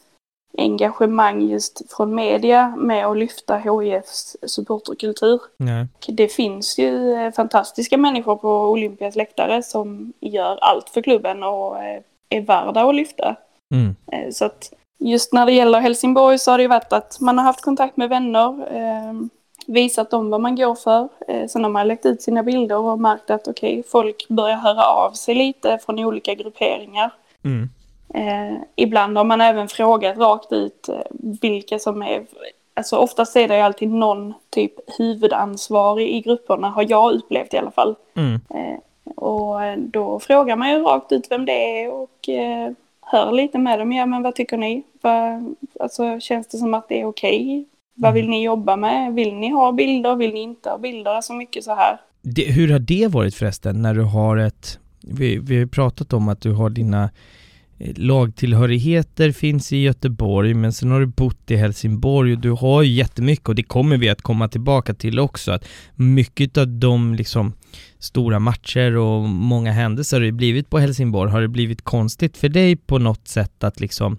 engagemang 0.58 1.42
just 1.42 1.92
från 1.92 2.14
media 2.14 2.74
med 2.76 3.06
att 3.06 3.16
lyfta 3.16 3.56
HIFs 3.56 4.36
supporterkultur. 4.42 5.40
Nej. 5.56 5.86
Det 6.08 6.28
finns 6.28 6.78
ju 6.78 7.12
eh, 7.12 7.32
fantastiska 7.32 7.96
människor 7.96 8.36
på 8.36 8.48
Olympias 8.48 9.16
läktare 9.16 9.62
som 9.62 10.12
gör 10.20 10.58
allt 10.60 10.88
för 10.88 11.02
klubben 11.02 11.42
och 11.42 11.82
eh, 11.82 12.02
är 12.28 12.40
värda 12.40 12.88
att 12.88 12.94
lyfta. 12.94 13.36
Mm. 13.74 13.94
Så 14.32 14.44
att 14.44 14.72
just 15.00 15.32
när 15.32 15.46
det 15.46 15.52
gäller 15.52 15.80
Helsingborg 15.80 16.38
så 16.38 16.50
har 16.50 16.58
det 16.58 16.62
ju 16.62 16.68
varit 16.68 16.92
att 16.92 17.20
man 17.20 17.38
har 17.38 17.44
haft 17.44 17.60
kontakt 17.60 17.96
med 17.96 18.08
vänner, 18.08 18.54
visat 19.66 20.10
dem 20.10 20.30
vad 20.30 20.40
man 20.40 20.56
går 20.56 20.74
för. 20.74 21.08
Sen 21.48 21.64
har 21.64 21.70
man 21.70 21.88
lagt 21.88 22.06
ut 22.06 22.22
sina 22.22 22.42
bilder 22.42 22.78
och 22.78 23.00
märkt 23.00 23.30
att 23.30 23.48
okej, 23.48 23.72
okay, 23.72 23.82
folk 23.90 24.28
börjar 24.28 24.56
höra 24.56 24.84
av 24.84 25.12
sig 25.12 25.34
lite 25.34 25.78
från 25.86 25.98
olika 25.98 26.34
grupperingar. 26.34 27.10
Mm. 27.44 27.68
Eh, 28.14 28.56
ibland 28.76 29.16
har 29.16 29.24
man 29.24 29.40
även 29.40 29.68
frågat 29.68 30.18
rakt 30.18 30.52
ut 30.52 30.88
eh, 30.88 30.94
vilka 31.42 31.78
som 31.78 32.02
är, 32.02 32.26
alltså 32.74 32.96
oftast 32.96 33.36
är 33.36 33.48
det 33.48 33.56
ju 33.56 33.62
alltid 33.62 33.88
någon 33.88 34.34
typ 34.50 34.72
huvudansvarig 34.98 36.08
i 36.08 36.20
grupperna 36.20 36.70
har 36.70 36.86
jag 36.88 37.12
upplevt 37.12 37.54
i 37.54 37.58
alla 37.58 37.70
fall. 37.70 37.94
Mm. 38.14 38.34
Eh, 38.34 38.78
och 39.16 39.64
eh, 39.64 39.78
då 39.78 40.20
frågar 40.20 40.56
man 40.56 40.70
ju 40.70 40.82
rakt 40.82 41.12
ut 41.12 41.30
vem 41.30 41.46
det 41.46 41.82
är 41.82 41.92
och 41.92 42.28
eh, 42.28 42.72
hör 43.10 43.32
lite 43.32 43.58
med 43.58 43.78
dem. 43.78 43.92
Ja 43.92 44.06
men 44.06 44.22
vad 44.22 44.34
tycker 44.34 44.56
ni? 44.56 44.82
Va, 45.02 45.42
alltså 45.80 46.20
känns 46.20 46.48
det 46.48 46.58
som 46.58 46.74
att 46.74 46.88
det 46.88 47.00
är 47.00 47.04
okej? 47.04 47.42
Okay? 47.42 47.64
Vad 47.94 48.14
vill 48.14 48.24
mm. 48.24 48.30
ni 48.30 48.44
jobba 48.44 48.76
med? 48.76 49.14
Vill 49.14 49.34
ni 49.34 49.50
ha 49.50 49.72
bilder? 49.72 50.16
Vill 50.16 50.32
ni 50.32 50.40
inte 50.40 50.70
ha 50.70 50.78
bilder? 50.78 51.10
Alltså 51.10 51.32
mycket 51.32 51.64
så 51.64 51.74
här. 51.74 52.00
Det, 52.22 52.42
hur 52.42 52.72
har 52.72 52.78
det 52.78 53.06
varit 53.06 53.34
förresten 53.34 53.82
när 53.82 53.94
du 53.94 54.02
har 54.02 54.36
ett, 54.36 54.78
vi, 55.00 55.38
vi 55.38 55.58
har 55.58 55.66
pratat 55.66 56.12
om 56.12 56.28
att 56.28 56.40
du 56.40 56.52
har 56.52 56.70
dina 56.70 57.10
Eh, 57.80 57.92
lagtillhörigheter 57.96 59.32
finns 59.32 59.72
i 59.72 59.76
Göteborg 59.76 60.54
men 60.54 60.72
sen 60.72 60.90
har 60.90 61.00
du 61.00 61.06
bott 61.06 61.50
i 61.50 61.56
Helsingborg 61.56 62.32
och 62.32 62.38
du 62.38 62.50
har 62.50 62.82
ju 62.82 62.92
jättemycket 62.92 63.48
och 63.48 63.54
det 63.54 63.62
kommer 63.62 63.96
vi 63.96 64.08
att 64.08 64.22
komma 64.22 64.48
tillbaka 64.48 64.94
till 64.94 65.18
också 65.18 65.52
att 65.52 65.68
mycket 65.94 66.58
av 66.58 66.68
de 66.68 67.14
liksom 67.14 67.52
stora 67.98 68.38
matcher 68.38 68.96
och 68.96 69.22
många 69.28 69.72
händelser 69.72 70.16
har 70.16 70.24
det 70.24 70.32
blivit 70.32 70.70
på 70.70 70.78
Helsingborg. 70.78 71.30
Har 71.30 71.40
det 71.40 71.48
blivit 71.48 71.82
konstigt 71.82 72.36
för 72.36 72.48
dig 72.48 72.76
på 72.76 72.98
något 72.98 73.28
sätt 73.28 73.64
att 73.64 73.80
liksom 73.80 74.18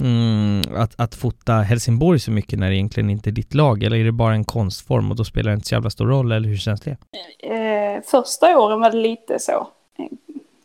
mm, 0.00 0.62
att, 0.76 1.00
att 1.00 1.14
fota 1.14 1.52
Helsingborg 1.52 2.20
så 2.20 2.30
mycket 2.30 2.58
när 2.58 2.70
det 2.70 2.76
egentligen 2.76 3.10
inte 3.10 3.30
är 3.30 3.32
ditt 3.32 3.54
lag? 3.54 3.82
Eller 3.82 3.96
är 3.96 4.04
det 4.04 4.12
bara 4.12 4.34
en 4.34 4.44
konstform 4.44 5.10
och 5.10 5.16
då 5.16 5.24
spelar 5.24 5.50
det 5.50 5.54
inte 5.54 5.68
så 5.68 5.74
jävla 5.74 5.90
stor 5.90 6.06
roll? 6.06 6.32
Eller 6.32 6.48
hur 6.48 6.56
känns 6.56 6.80
det? 6.80 6.96
Eh, 7.42 8.02
första 8.10 8.58
åren 8.58 8.80
var 8.80 8.90
det 8.90 8.98
lite 8.98 9.38
så. 9.38 9.68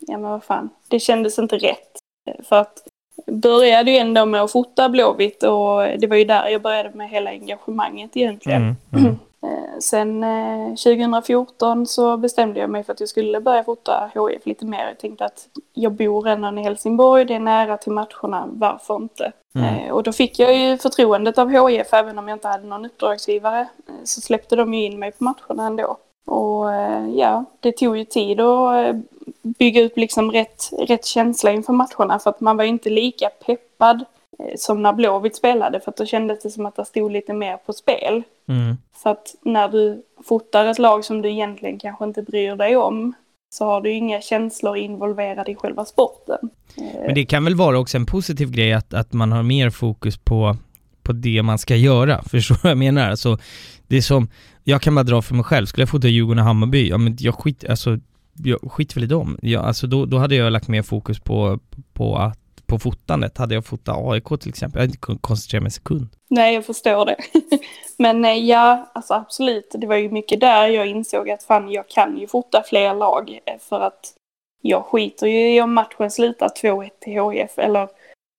Ja 0.07 0.17
men 0.17 0.31
vad 0.31 0.43
fan, 0.43 0.69
det 0.89 0.99
kändes 0.99 1.39
inte 1.39 1.57
rätt. 1.57 2.04
För 2.43 2.55
att 2.55 2.83
började 3.27 3.91
ju 3.91 3.97
ändå 3.97 4.25
med 4.25 4.41
att 4.41 4.51
fota 4.51 4.89
Blåvitt 4.89 5.43
och 5.43 5.81
det 5.99 6.07
var 6.07 6.15
ju 6.15 6.25
där 6.25 6.47
jag 6.47 6.61
började 6.61 6.89
med 6.93 7.09
hela 7.09 7.29
engagemanget 7.29 8.17
egentligen. 8.17 8.61
Mm, 8.61 8.75
mm. 9.05 9.19
Eh, 9.45 9.79
sen 9.79 10.21
2014 10.69 11.79
eh, 11.79 11.85
så 11.85 12.17
bestämde 12.17 12.59
jag 12.59 12.69
mig 12.69 12.83
för 12.83 12.93
att 12.93 12.99
jag 12.99 13.09
skulle 13.09 13.41
börja 13.41 13.63
fota 13.63 14.11
HIF 14.13 14.45
lite 14.45 14.65
mer. 14.65 14.87
Jag 14.87 14.99
tänkte 14.99 15.25
att 15.25 15.47
jag 15.73 15.91
bor 15.91 16.21
redan 16.21 16.57
i 16.57 16.63
Helsingborg, 16.63 17.25
det 17.25 17.33
är 17.33 17.39
nära 17.39 17.77
till 17.77 17.91
matcherna, 17.91 18.49
varför 18.51 18.95
inte? 18.95 19.31
Mm. 19.55 19.75
Eh, 19.75 19.91
och 19.91 20.03
då 20.03 20.11
fick 20.11 20.39
jag 20.39 20.57
ju 20.57 20.77
förtroendet 20.77 21.37
av 21.37 21.49
HIF 21.49 21.93
även 21.93 22.19
om 22.19 22.27
jag 22.27 22.35
inte 22.35 22.47
hade 22.47 22.67
någon 22.67 22.85
uppdragsgivare. 22.85 23.67
Så 24.03 24.21
släppte 24.21 24.55
de 24.55 24.73
ju 24.73 24.85
in 24.85 24.99
mig 24.99 25.11
på 25.11 25.23
matcherna 25.23 25.65
ändå. 25.65 25.97
Och 26.25 26.65
ja, 27.15 27.45
det 27.59 27.71
tog 27.71 27.97
ju 27.97 28.05
tid 28.05 28.41
att 28.41 28.95
bygga 29.59 29.81
upp 29.81 29.97
liksom 29.97 30.31
rätt, 30.31 30.69
rätt 30.87 31.05
känsla 31.05 31.51
inför 31.51 31.73
matcherna 31.73 32.19
för 32.19 32.29
att 32.29 32.41
man 32.41 32.57
var 32.57 32.63
ju 32.63 32.69
inte 32.69 32.89
lika 32.89 33.29
peppad 33.45 34.05
som 34.57 34.83
när 34.83 34.93
Blåvitt 34.93 35.35
spelade 35.35 35.79
för 35.79 35.91
att 35.91 35.97
då 35.97 36.05
kändes 36.05 36.43
det 36.43 36.49
som 36.49 36.65
att 36.65 36.75
det 36.75 36.85
stod 36.85 37.11
lite 37.11 37.33
mer 37.33 37.57
på 37.57 37.73
spel. 37.73 38.23
Mm. 38.47 38.77
För 39.03 39.09
att 39.09 39.35
när 39.41 39.69
du 39.69 40.03
fotar 40.27 40.65
ett 40.65 40.79
lag 40.79 41.05
som 41.05 41.21
du 41.21 41.29
egentligen 41.29 41.79
kanske 41.79 42.05
inte 42.05 42.21
bryr 42.21 42.55
dig 42.55 42.75
om 42.75 43.13
så 43.49 43.65
har 43.65 43.81
du 43.81 43.91
inga 43.91 44.21
känslor 44.21 44.77
involverade 44.77 45.51
i 45.51 45.55
själva 45.55 45.85
sporten. 45.85 46.49
Men 47.05 47.15
det 47.15 47.25
kan 47.25 47.43
väl 47.43 47.55
vara 47.55 47.79
också 47.79 47.97
en 47.97 48.05
positiv 48.05 48.51
grej 48.51 48.73
att, 48.73 48.93
att 48.93 49.13
man 49.13 49.31
har 49.31 49.43
mer 49.43 49.69
fokus 49.69 50.17
på, 50.17 50.57
på 51.03 51.13
det 51.13 51.43
man 51.43 51.57
ska 51.57 51.75
göra, 51.75 52.23
förstår 52.29 52.55
du 52.55 52.59
vad 52.63 52.71
jag 52.71 52.77
menar? 52.77 53.09
Alltså, 53.09 53.37
det 53.87 53.97
är 53.97 54.01
som, 54.01 54.29
jag 54.63 54.81
kan 54.81 54.95
bara 54.95 55.03
dra 55.03 55.21
för 55.21 55.35
mig 55.35 55.43
själv, 55.43 55.65
skulle 55.65 55.81
jag 55.81 55.89
fota 55.89 56.07
Djurgården 56.07 56.39
och 56.39 56.45
Hammarby, 56.45 56.89
ja 56.89 56.97
men 56.97 57.17
jag 57.19 57.35
skit, 57.35 57.65
alltså, 57.69 57.99
jag 58.43 58.71
skiter 58.71 58.95
väl 58.95 59.03
i 59.03 59.07
dem. 59.07 59.37
Jag, 59.41 59.65
alltså 59.65 59.87
då, 59.87 60.05
då 60.05 60.17
hade 60.17 60.35
jag 60.35 60.51
lagt 60.51 60.67
mer 60.67 60.81
fokus 60.81 61.19
på, 61.19 61.59
på 61.93 62.17
att 62.17 62.39
på 62.65 62.79
fotandet. 62.79 63.37
Hade 63.37 63.55
jag 63.55 63.65
fotat 63.65 63.97
AIK 63.97 64.27
till 64.39 64.49
exempel, 64.49 64.79
jag 64.79 64.81
hade 64.81 64.93
inte 64.93 65.21
koncentrerat 65.21 65.63
mig 65.63 65.67
en 65.67 65.71
sekund. 65.71 66.07
Nej, 66.27 66.55
jag 66.55 66.65
förstår 66.65 67.05
det. 67.05 67.17
Men 67.97 68.25
eh, 68.25 68.33
ja, 68.33 68.91
alltså 68.93 69.13
absolut. 69.13 69.71
Det 69.73 69.87
var 69.87 69.95
ju 69.95 70.09
mycket 70.09 70.39
där 70.39 70.67
jag 70.67 70.87
insåg 70.87 71.29
att 71.29 71.43
fan, 71.43 71.71
jag 71.71 71.87
kan 71.89 72.17
ju 72.17 72.27
fota 72.27 72.63
fler 72.63 72.93
lag. 72.93 73.39
Eh, 73.45 73.59
för 73.59 73.79
att 73.79 74.13
jag 74.61 74.85
skiter 74.85 75.27
ju 75.27 75.55
i 75.55 75.61
om 75.61 75.73
matchen 75.73 76.11
slutar 76.11 76.49
2-1 76.61 76.89
till 76.99 77.13
HIF 77.13 77.57
eller 77.57 77.87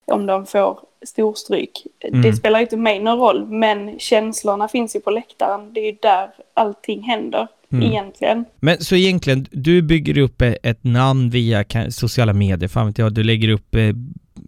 om 0.06 0.26
de 0.26 0.46
får 0.46 0.80
storstryk. 1.06 1.86
Mm. 2.00 2.22
Det 2.22 2.32
spelar 2.32 2.60
inte 2.60 2.76
mig 2.76 3.00
någon 3.00 3.18
roll, 3.18 3.46
men 3.46 3.98
känslorna 3.98 4.68
finns 4.68 4.96
ju 4.96 5.00
på 5.00 5.10
läktaren. 5.10 5.72
Det 5.72 5.80
är 5.80 5.84
ju 5.84 5.98
där 6.02 6.30
allting 6.54 7.02
händer. 7.02 7.48
Mm. 7.72 7.84
Egentligen. 7.84 8.44
Men 8.60 8.80
så 8.80 8.96
egentligen, 8.96 9.46
du 9.50 9.82
bygger 9.82 10.18
upp 10.18 10.42
ett 10.42 10.84
namn 10.84 11.30
via 11.30 11.64
sociala 11.88 12.32
medier, 12.32 12.68
fan 12.68 12.86
vet 12.86 12.98
jag, 12.98 13.14
du 13.14 13.22
lägger 13.22 13.48
upp 13.48 13.74
eh, 13.74 13.92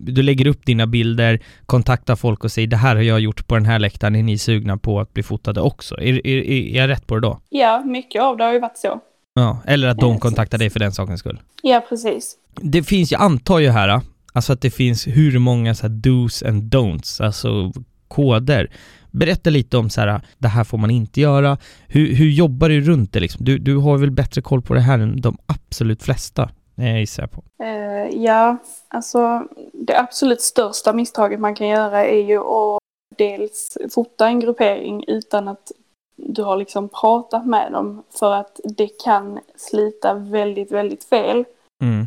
du 0.01 0.23
lägger 0.23 0.47
upp 0.47 0.67
dina 0.67 0.87
bilder, 0.87 1.41
kontaktar 1.67 2.17
folk 2.17 2.45
och 2.45 2.53
säger 2.53 2.69
det 2.69 2.77
här 2.77 2.97
har 2.97 3.03
jag 3.03 3.21
gjort 3.21 3.47
på 3.47 3.55
den 3.55 3.65
här 3.65 3.79
läktaren, 3.79 4.17
är 4.17 4.23
ni 4.23 4.39
sugna 4.39 4.77
på 4.77 5.01
att 5.01 5.15
bli 5.15 5.23
fotade 5.23 5.61
också? 5.61 5.95
Är, 6.01 6.27
är, 6.27 6.51
är 6.51 6.77
jag 6.77 6.89
rätt 6.89 7.07
på 7.07 7.15
det 7.15 7.21
då? 7.21 7.41
Ja, 7.49 7.83
mycket 7.85 8.23
av 8.23 8.37
det 8.37 8.45
har 8.45 8.53
ju 8.53 8.61
varit 8.61 8.79
så. 8.79 9.01
Ja, 9.35 9.59
eller 9.67 9.89
att 9.89 9.99
de 9.99 10.19
kontaktar 10.19 10.59
dig 10.59 10.71
för 10.71 10.81
den 10.81 10.93
sakens 10.93 11.21
skull. 11.21 11.41
Ja, 11.63 11.85
precis. 11.89 12.37
Det 12.55 12.83
finns, 12.83 13.13
jag 13.13 13.21
antar 13.21 13.59
ju 13.59 13.69
här, 13.69 14.01
alltså 14.33 14.53
att 14.53 14.61
det 14.61 14.71
finns 14.71 15.07
hur 15.07 15.39
många 15.39 15.75
så 15.75 15.87
här 15.87 15.95
do's 15.95 16.49
and 16.49 16.75
don'ts, 16.75 17.25
alltså 17.25 17.73
koder. 18.09 18.71
Berätta 19.11 19.51
lite 19.51 19.77
om 19.77 19.91
så 19.91 20.01
här, 20.01 20.21
det 20.39 20.49
här 20.49 20.65
får 20.65 20.79
man 20.79 20.91
inte 20.91 21.21
göra. 21.21 21.59
Hur, 21.89 22.15
hur 22.15 22.31
jobbar 22.31 22.69
du 22.69 22.81
runt 22.81 23.13
det 23.13 23.21
liksom? 23.21 23.45
Du, 23.45 23.59
du 23.59 23.77
har 23.77 23.99
väl 23.99 24.11
bättre 24.11 24.43
koll 24.43 24.63
på 24.63 24.75
det 24.75 24.81
här 24.81 24.99
än 24.99 25.21
de 25.21 25.39
absolut 25.47 26.03
flesta? 26.03 26.51
Jag 26.75 27.01
gissar 27.01 27.27
på. 27.27 27.43
Uh, 27.63 28.23
ja, 28.25 28.57
alltså 28.89 29.43
det 29.73 29.99
absolut 29.99 30.41
största 30.41 30.93
misstaget 30.93 31.41
man 31.41 31.55
kan 31.55 31.69
göra 31.69 32.05
är 32.05 32.23
ju 32.23 32.39
att 32.39 32.79
dels 33.19 33.79
fota 33.95 34.27
en 34.27 34.41
gruppering 34.41 35.05
utan 35.09 35.49
att 35.49 35.73
du 36.17 36.43
har 36.43 36.57
liksom 36.57 36.89
pratat 36.89 37.47
med 37.47 37.73
dem 37.73 38.03
för 38.19 38.35
att 38.35 38.61
det 38.65 38.89
kan 39.05 39.39
slita 39.57 40.15
väldigt, 40.15 40.73
väldigt 40.73 41.05
fel. 41.05 41.45
Mm. 41.83 42.07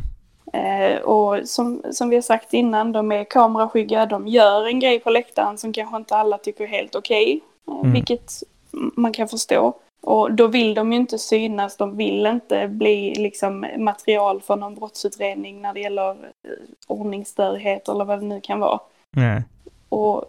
Eh, 0.52 1.00
och 1.00 1.48
som, 1.48 1.82
som 1.90 2.08
vi 2.08 2.16
har 2.16 2.22
sagt 2.22 2.54
innan, 2.54 2.92
de 2.92 3.12
är 3.12 3.24
kameraskygga, 3.24 4.06
de 4.06 4.28
gör 4.28 4.66
en 4.66 4.80
grej 4.80 5.00
på 5.00 5.10
läktaren 5.10 5.58
som 5.58 5.72
kanske 5.72 5.96
inte 5.96 6.16
alla 6.16 6.38
tycker 6.38 6.64
är 6.64 6.68
helt 6.68 6.94
okej. 6.94 7.40
Okay, 7.66 7.76
eh, 7.76 7.80
mm. 7.80 7.92
Vilket 7.92 8.32
man 8.72 9.12
kan 9.12 9.28
förstå. 9.28 9.74
Och 10.02 10.32
då 10.32 10.46
vill 10.46 10.74
de 10.74 10.92
ju 10.92 10.98
inte 10.98 11.18
synas, 11.18 11.76
de 11.76 11.96
vill 11.96 12.26
inte 12.26 12.68
bli 12.68 13.14
liksom 13.14 13.66
material 13.78 14.40
för 14.40 14.56
någon 14.56 14.74
brottsutredning 14.74 15.62
när 15.62 15.74
det 15.74 15.80
gäller 15.80 16.10
eh, 16.10 16.16
ordningsstörighet 16.86 17.88
eller 17.88 18.04
vad 18.04 18.20
det 18.20 18.26
nu 18.26 18.40
kan 18.40 18.60
vara. 18.60 18.80
Nej. 19.10 19.42
Och 19.88 20.24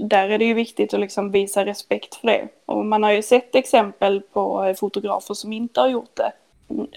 där 0.00 0.28
är 0.28 0.38
det 0.38 0.44
ju 0.44 0.54
viktigt 0.54 0.94
att 0.94 1.00
liksom 1.00 1.30
visa 1.30 1.64
respekt 1.64 2.14
för 2.14 2.26
det. 2.26 2.48
Och 2.66 2.86
man 2.86 3.02
har 3.02 3.12
ju 3.12 3.22
sett 3.22 3.54
exempel 3.54 4.20
på 4.20 4.74
fotografer 4.76 5.34
som 5.34 5.52
inte 5.52 5.80
har 5.80 5.88
gjort 5.88 6.16
det. 6.16 6.32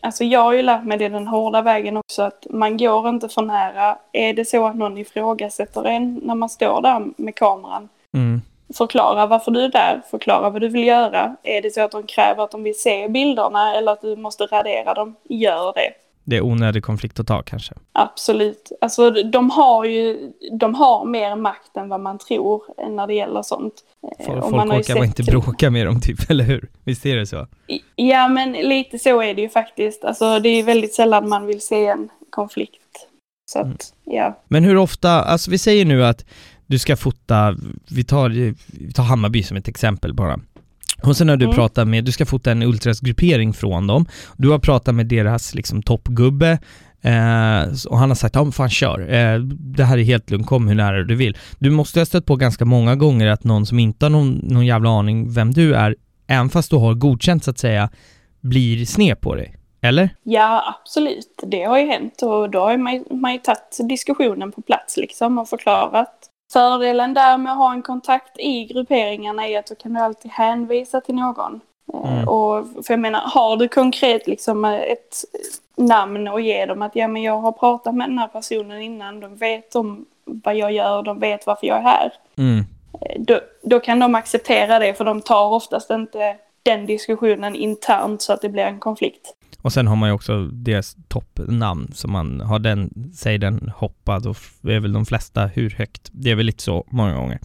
Alltså 0.01 0.23
jag 0.23 0.39
har 0.39 0.53
ju 0.53 0.61
lärt 0.61 0.83
mig 0.83 0.97
det 0.97 1.09
den 1.09 1.27
hårda 1.27 1.61
vägen 1.61 1.97
också 1.97 2.21
att 2.21 2.47
man 2.49 2.77
går 2.77 3.09
inte 3.09 3.29
för 3.29 3.41
nära. 3.41 3.97
Är 4.11 4.33
det 4.33 4.45
så 4.45 4.65
att 4.65 4.75
någon 4.75 4.97
ifrågasätter 4.97 5.85
en 5.85 6.19
när 6.23 6.35
man 6.35 6.49
står 6.49 6.81
där 6.81 7.05
med 7.17 7.35
kameran. 7.35 7.89
Mm. 8.13 8.41
Förklara 8.77 9.25
varför 9.25 9.51
du 9.51 9.63
är 9.63 9.69
där, 9.69 10.01
förklara 10.11 10.49
vad 10.49 10.61
du 10.61 10.67
vill 10.67 10.87
göra. 10.87 11.35
Är 11.43 11.61
det 11.61 11.73
så 11.73 11.81
att 11.81 11.91
de 11.91 12.03
kräver 12.03 12.43
att 12.43 12.51
de 12.51 12.63
vill 12.63 12.79
se 12.79 13.07
bilderna 13.07 13.75
eller 13.75 13.91
att 13.91 14.01
du 14.01 14.15
måste 14.15 14.45
radera 14.45 14.93
dem, 14.93 15.15
gör 15.23 15.73
det. 15.73 16.06
Det 16.29 16.37
är 16.37 16.41
onödig 16.41 16.83
konflikt 16.83 17.19
att 17.19 17.27
ta 17.27 17.41
kanske? 17.41 17.73
Absolut. 17.91 18.71
Alltså 18.81 19.09
de 19.11 19.49
har 19.49 19.85
ju, 19.85 20.31
de 20.59 20.75
har 20.75 21.05
mer 21.05 21.35
makt 21.35 21.77
än 21.77 21.89
vad 21.89 21.99
man 21.99 22.17
tror 22.17 22.63
när 22.89 23.07
det 23.07 23.13
gäller 23.13 23.41
sånt. 23.41 23.73
Folk, 24.25 24.41
folk 24.41 24.55
man 24.55 24.71
orkar 24.71 24.95
bara 24.95 25.05
inte 25.05 25.23
bråka 25.23 25.69
med 25.69 25.85
dem 25.85 26.01
typ, 26.01 26.29
eller 26.29 26.43
hur? 26.43 26.69
Visst 26.83 27.05
är 27.05 27.15
det 27.15 27.27
så? 27.27 27.47
Ja, 27.95 28.27
men 28.27 28.51
lite 28.51 28.99
så 28.99 29.21
är 29.21 29.33
det 29.33 29.41
ju 29.41 29.49
faktiskt. 29.49 30.03
Alltså 30.03 30.39
det 30.39 30.49
är 30.49 30.63
väldigt 30.63 30.93
sällan 30.93 31.29
man 31.29 31.45
vill 31.45 31.61
se 31.61 31.85
en 31.85 32.09
konflikt. 32.29 33.07
Så 33.51 33.59
att, 33.59 33.65
mm. 33.65 33.77
ja. 34.03 34.43
Men 34.47 34.63
hur 34.63 34.77
ofta, 34.77 35.11
alltså 35.23 35.51
vi 35.51 35.57
säger 35.57 35.85
nu 35.85 36.05
att 36.05 36.25
du 36.65 36.79
ska 36.79 36.97
fota, 36.97 37.55
vi 37.89 38.03
tar, 38.03 38.29
vi 38.29 38.93
tar 38.93 39.03
Hammarby 39.03 39.43
som 39.43 39.57
ett 39.57 39.67
exempel 39.67 40.13
bara. 40.13 40.39
Och 41.03 41.17
sen 41.17 41.29
har 41.29 41.37
du 41.37 41.45
mm. 41.45 41.55
pratat 41.55 41.87
med, 41.87 42.03
du 42.03 42.11
ska 42.11 42.25
fota 42.25 42.51
en 42.51 42.63
ultrasgruppering 42.63 43.53
från 43.53 43.87
dem. 43.87 44.05
Du 44.37 44.49
har 44.49 44.59
pratat 44.59 44.95
med 44.95 45.05
deras 45.05 45.55
liksom 45.55 45.83
toppgubbe 45.83 46.59
eh, 47.01 47.89
och 47.89 47.97
han 47.97 48.09
har 48.09 48.15
sagt 48.15 48.35
ja 48.35 48.43
men 48.43 48.51
fan 48.51 48.69
kör, 48.69 48.99
eh, 48.99 49.39
det 49.75 49.83
här 49.83 49.97
är 49.97 50.03
helt 50.03 50.31
lugnt, 50.31 50.47
kom 50.47 50.67
hur 50.67 50.75
nära 50.75 51.03
du 51.03 51.15
vill. 51.15 51.37
Du 51.59 51.69
måste 51.69 51.99
ha 51.99 52.05
stött 52.05 52.25
på 52.25 52.35
ganska 52.35 52.65
många 52.65 52.95
gånger 52.95 53.27
att 53.27 53.43
någon 53.43 53.65
som 53.65 53.79
inte 53.79 54.05
har 54.05 54.09
någon, 54.09 54.31
någon 54.31 54.65
jävla 54.65 54.89
aning 54.89 55.33
vem 55.33 55.53
du 55.53 55.75
är, 55.75 55.95
även 56.27 56.49
fast 56.49 56.69
du 56.69 56.75
har 56.75 56.93
godkänt 56.93 57.43
så 57.43 57.51
att 57.51 57.59
säga, 57.59 57.89
blir 58.41 58.85
sned 58.85 59.21
på 59.21 59.35
dig. 59.35 59.53
Eller? 59.81 60.09
Ja, 60.23 60.75
absolut. 60.79 61.43
Det 61.47 61.63
har 61.63 61.79
ju 61.79 61.85
hänt 61.85 62.21
och 62.21 62.49
då 62.49 62.59
har 62.59 62.77
man, 62.77 63.05
man 63.21 63.33
ju 63.33 63.39
tagit 63.39 63.77
diskussionen 63.89 64.51
på 64.51 64.61
plats 64.61 64.97
liksom 64.97 65.37
och 65.37 65.49
förklarat 65.49 66.29
Fördelen 66.53 67.13
där 67.13 67.37
med 67.37 67.51
att 67.51 67.57
ha 67.57 67.73
en 67.73 67.81
kontakt 67.81 68.39
i 68.39 68.65
grupperingarna 68.65 69.47
är 69.47 69.59
att 69.59 69.65
du 69.65 69.75
kan 69.75 69.93
du 69.93 69.99
alltid 69.99 70.31
hänvisa 70.31 71.01
till 71.01 71.15
någon. 71.15 71.61
Eh, 71.93 72.13
mm. 72.13 72.27
Och 72.27 72.67
för 72.85 72.93
jag 72.93 72.99
menar, 72.99 73.19
har 73.19 73.57
du 73.57 73.67
konkret 73.67 74.27
liksom 74.27 74.65
ett 74.65 75.15
namn 75.75 76.27
och 76.27 76.41
ge 76.41 76.65
dem 76.65 76.81
att 76.81 76.95
ja 76.95 77.07
men 77.07 77.21
jag 77.21 77.37
har 77.37 77.51
pratat 77.51 77.95
med 77.95 78.09
den 78.09 78.19
här 78.19 78.27
personen 78.27 78.81
innan, 78.81 79.19
de 79.19 79.35
vet 79.35 79.75
om 79.75 80.05
vad 80.25 80.55
jag 80.55 80.71
gör, 80.71 81.03
de 81.03 81.19
vet 81.19 81.47
varför 81.47 81.67
jag 81.67 81.77
är 81.77 81.81
här. 81.81 82.13
Mm. 82.37 82.65
Eh, 83.01 83.21
då, 83.21 83.39
då 83.63 83.79
kan 83.79 83.99
de 83.99 84.15
acceptera 84.15 84.79
det 84.79 84.93
för 84.93 85.05
de 85.05 85.21
tar 85.21 85.53
oftast 85.53 85.89
inte 85.89 86.35
den 86.63 86.85
diskussionen 86.85 87.55
internt 87.55 88.21
så 88.21 88.33
att 88.33 88.41
det 88.41 88.49
blir 88.49 88.63
en 88.63 88.79
konflikt. 88.79 89.33
Och 89.61 89.73
sen 89.73 89.87
har 89.87 89.95
man 89.95 90.09
ju 90.09 90.13
också 90.13 90.47
deras 90.47 90.97
toppnamn, 91.07 91.91
så 91.93 92.07
man 92.07 92.41
har 92.41 92.59
den, 92.59 93.11
säg 93.13 93.37
den 93.37 93.71
hoppad 93.75 94.27
och 94.27 94.37
är 94.63 94.79
väl 94.79 94.93
de 94.93 95.05
flesta 95.05 95.45
hur 95.45 95.69
högt. 95.69 96.09
Det 96.11 96.31
är 96.31 96.35
väl 96.35 96.45
lite 96.45 96.63
så 96.63 96.87
många 96.91 97.13
gånger. 97.13 97.39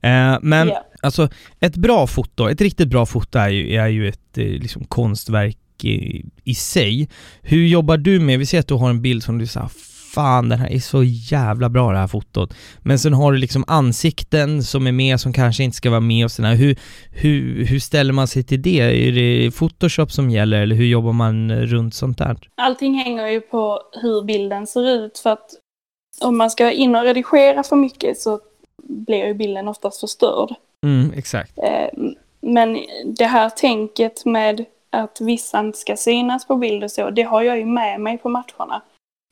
Eh, 0.00 0.38
men 0.42 0.68
yeah. 0.68 0.82
alltså 1.02 1.28
ett 1.60 1.76
bra 1.76 2.06
foto, 2.06 2.48
ett 2.48 2.60
riktigt 2.60 2.88
bra 2.88 3.06
foto 3.06 3.38
är 3.38 3.48
ju, 3.48 3.76
är 3.76 3.88
ju 3.88 4.08
ett 4.08 4.38
eh, 4.38 4.44
liksom 4.44 4.84
konstverk 4.84 5.58
i, 5.84 6.24
i 6.44 6.54
sig. 6.54 7.08
Hur 7.42 7.66
jobbar 7.66 7.96
du 7.96 8.20
med, 8.20 8.38
vi 8.38 8.46
ser 8.46 8.60
att 8.60 8.68
du 8.68 8.74
har 8.74 8.90
en 8.90 9.02
bild 9.02 9.22
som 9.22 9.38
du 9.38 9.46
säger 9.46 9.68
fan 10.14 10.48
den 10.48 10.58
här 10.58 10.72
är 10.72 10.78
så 10.78 11.02
jävla 11.04 11.68
bra 11.68 11.92
det 11.92 11.98
här 11.98 12.06
fotot. 12.06 12.54
Men 12.78 12.98
sen 12.98 13.14
har 13.14 13.32
du 13.32 13.38
liksom 13.38 13.64
ansikten 13.66 14.62
som 14.62 14.86
är 14.86 14.92
med 14.92 15.20
som 15.20 15.32
kanske 15.32 15.64
inte 15.64 15.76
ska 15.76 15.90
vara 15.90 16.00
med 16.00 16.24
och 16.24 16.30
sådär. 16.30 16.54
Hur, 16.54 16.78
hur, 17.10 17.64
hur 17.64 17.78
ställer 17.78 18.12
man 18.12 18.28
sig 18.28 18.42
till 18.42 18.62
det? 18.62 18.80
Är 19.08 19.12
det 19.12 19.50
Photoshop 19.50 20.12
som 20.12 20.30
gäller 20.30 20.62
eller 20.62 20.76
hur 20.76 20.86
jobbar 20.86 21.12
man 21.12 21.52
runt 21.52 21.94
sånt 21.94 22.18
där? 22.18 22.36
Allting 22.54 22.94
hänger 22.94 23.26
ju 23.26 23.40
på 23.40 23.80
hur 24.02 24.22
bilden 24.22 24.66
ser 24.66 24.88
ut 24.88 25.18
för 25.18 25.30
att 25.30 25.50
om 26.20 26.38
man 26.38 26.50
ska 26.50 26.70
in 26.70 26.96
och 26.96 27.02
redigera 27.02 27.62
för 27.62 27.76
mycket 27.76 28.18
så 28.18 28.40
blir 28.82 29.26
ju 29.26 29.34
bilden 29.34 29.68
oftast 29.68 30.00
förstörd. 30.00 30.54
Mm, 30.86 31.12
exakt. 31.16 31.58
Eh, 31.58 32.02
men 32.40 32.78
det 33.04 33.26
här 33.26 33.50
tänket 33.50 34.24
med 34.24 34.64
att 34.90 35.20
vissa 35.20 35.60
inte 35.60 35.78
ska 35.78 35.96
synas 35.96 36.46
på 36.46 36.56
bild 36.56 36.84
och 36.84 36.90
så, 36.90 37.10
det 37.10 37.22
har 37.22 37.42
jag 37.42 37.58
ju 37.58 37.64
med 37.64 38.00
mig 38.00 38.18
på 38.18 38.28
matcherna. 38.28 38.82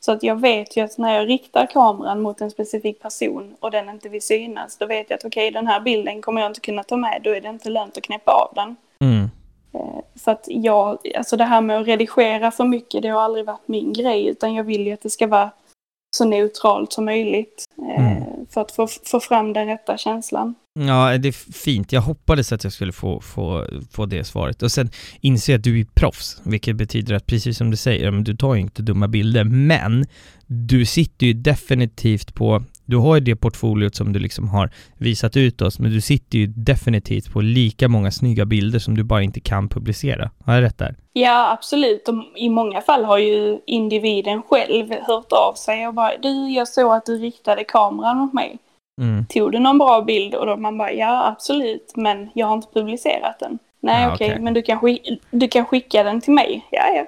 Så 0.01 0.13
att 0.13 0.23
jag 0.23 0.41
vet 0.41 0.77
ju 0.77 0.85
att 0.85 0.99
när 0.99 1.15
jag 1.15 1.29
riktar 1.29 1.67
kameran 1.67 2.21
mot 2.21 2.41
en 2.41 2.51
specifik 2.51 3.03
person 3.03 3.57
och 3.61 3.71
den 3.71 3.89
inte 3.89 4.09
vill 4.09 4.23
synas, 4.23 4.77
då 4.77 4.87
vet 4.87 5.11
jag 5.11 5.17
att 5.17 5.25
okej, 5.25 5.49
okay, 5.49 5.61
den 5.61 5.67
här 5.67 5.81
bilden 5.81 6.23
kommer 6.23 6.41
jag 6.41 6.51
inte 6.51 6.61
kunna 6.61 6.83
ta 6.83 6.97
med, 6.97 7.21
då 7.25 7.31
är 7.31 7.41
det 7.41 7.49
inte 7.49 7.71
lönt 7.71 7.97
att 7.97 8.03
knäppa 8.03 8.33
av 8.33 8.55
den. 8.55 8.77
Mm. 9.01 9.31
Så 10.15 10.31
att 10.31 10.45
jag, 10.47 10.99
alltså 11.17 11.37
det 11.37 11.45
här 11.45 11.61
med 11.61 11.81
att 11.81 11.87
redigera 11.87 12.51
för 12.51 12.65
mycket, 12.65 13.03
det 13.03 13.09
har 13.09 13.21
aldrig 13.21 13.47
varit 13.47 13.69
min 13.69 13.93
grej, 13.93 14.27
utan 14.27 14.55
jag 14.55 14.65
vill 14.65 14.87
ju 14.87 14.93
att 14.93 15.03
det 15.03 15.11
ska 15.11 15.27
vara 15.27 15.51
så 16.11 16.25
neutralt 16.25 16.93
som 16.93 17.05
möjligt 17.05 17.65
eh, 17.97 18.07
mm. 18.07 18.23
för 18.51 18.61
att 18.61 18.73
få, 18.73 18.89
få 19.05 19.21
fram 19.21 19.53
den 19.53 19.67
rätta 19.67 19.99
känslan. 19.99 20.55
Ja, 20.75 21.19
det 21.19 21.29
är 21.29 21.53
fint. 21.53 21.93
Jag 21.93 22.01
hoppades 22.01 22.53
att 22.53 22.65
jag 22.65 22.73
skulle 22.73 22.93
få, 22.93 23.21
få, 23.21 23.67
få 23.91 24.07
det 24.07 24.25
svaret. 24.25 24.63
Och 24.63 24.73
sen 24.73 24.91
inser 25.21 25.53
jag 25.53 25.59
att 25.59 25.65
du 25.65 25.81
är 25.81 25.85
proffs, 25.85 26.41
vilket 26.45 26.77
betyder 26.77 27.15
att 27.15 27.27
precis 27.27 27.59
som 27.59 27.71
du 27.71 27.77
säger, 27.77 28.13
du 28.13 28.37
tar 28.37 28.55
ju 28.55 28.61
inte 28.61 28.83
dumma 28.83 29.09
bilder, 29.09 29.45
men 29.45 30.07
du 30.47 30.85
sitter 30.85 31.27
ju 31.27 31.33
definitivt 31.33 32.35
på 32.35 32.65
du 32.91 32.97
har 32.97 33.15
ju 33.15 33.21
det 33.21 33.37
portfoliot 33.37 33.95
som 33.95 34.13
du 34.13 34.19
liksom 34.19 34.49
har 34.49 34.71
visat 34.99 35.37
ut 35.37 35.63
oss, 35.63 35.79
men 35.79 35.91
du 35.91 36.01
sitter 36.01 36.39
ju 36.39 36.47
definitivt 36.47 37.33
på 37.33 37.41
lika 37.41 37.89
många 37.89 38.11
snygga 38.11 38.45
bilder 38.45 38.79
som 38.79 38.97
du 38.97 39.03
bara 39.03 39.23
inte 39.23 39.41
kan 39.41 39.69
publicera. 39.69 40.31
Har 40.45 40.55
jag 40.55 40.63
rätt 40.63 40.79
där? 40.79 40.95
Ja, 41.13 41.53
absolut. 41.53 42.09
Och 42.09 42.15
I 42.37 42.49
många 42.49 42.81
fall 42.81 43.05
har 43.05 43.19
ju 43.19 43.59
individen 43.67 44.43
själv 44.43 44.95
hört 45.03 45.33
av 45.33 45.55
sig 45.55 45.89
och 45.89 45.95
bara 45.95 46.13
du, 46.23 46.51
jag 46.51 46.69
såg 46.69 46.93
att 46.93 47.07
du 47.07 47.19
riktade 47.19 47.65
kameran 47.65 48.17
mot 48.17 48.33
mig. 48.33 48.59
Mm. 49.01 49.27
Tog 49.27 49.53
du 49.53 49.59
någon 49.59 49.79
bra 49.79 50.03
bild? 50.03 50.35
Och 50.35 50.47
då 50.47 50.57
man 50.57 50.79
bara 50.79 50.93
ja, 50.93 51.27
absolut, 51.27 51.93
men 51.97 52.31
jag 52.35 52.47
har 52.47 52.55
inte 52.55 52.69
publicerat 52.75 53.39
den. 53.41 53.59
Nej, 53.81 54.03
ja, 54.03 54.15
okej, 54.15 54.31
okay. 54.31 54.43
men 54.43 54.55
du 54.55 54.63
kan, 54.63 54.99
du 55.31 55.49
kan 55.49 55.65
skicka 55.65 56.03
den 56.03 56.21
till 56.21 56.33
mig. 56.33 56.67
Ja, 56.71 56.83
ja. 56.95 57.07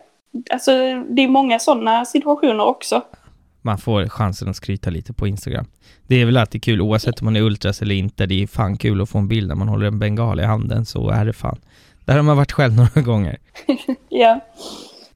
Alltså, 0.51 0.73
det 1.09 1.23
är 1.23 1.29
många 1.29 1.59
sådana 1.59 2.05
situationer 2.05 2.65
också 2.65 3.03
man 3.63 3.79
får 3.79 4.09
chansen 4.09 4.49
att 4.49 4.57
skryta 4.57 4.91
lite 4.91 5.13
på 5.13 5.27
Instagram. 5.27 5.67
Det 6.07 6.21
är 6.21 6.25
väl 6.25 6.37
alltid 6.37 6.63
kul 6.63 6.81
oavsett 6.81 7.21
om 7.21 7.25
man 7.25 7.37
är 7.37 7.41
ultras 7.41 7.83
eller 7.83 7.95
inte. 7.95 8.27
Det 8.27 8.43
är 8.43 8.47
fan 8.47 8.77
kul 8.77 9.01
att 9.01 9.09
få 9.09 9.19
en 9.19 9.29
bild 9.29 9.49
när 9.49 9.55
man 9.55 9.69
håller 9.69 9.87
en 9.87 9.99
bengal 9.99 10.41
i 10.41 10.45
handen, 10.45 10.85
så 10.85 11.11
är 11.11 11.25
det 11.25 11.33
fan. 11.33 11.59
Där 12.05 12.17
har 12.17 12.23
man 12.23 12.37
varit 12.37 12.53
själv 12.53 12.73
några 12.77 13.01
gånger. 13.01 13.39
ja. 14.09 14.41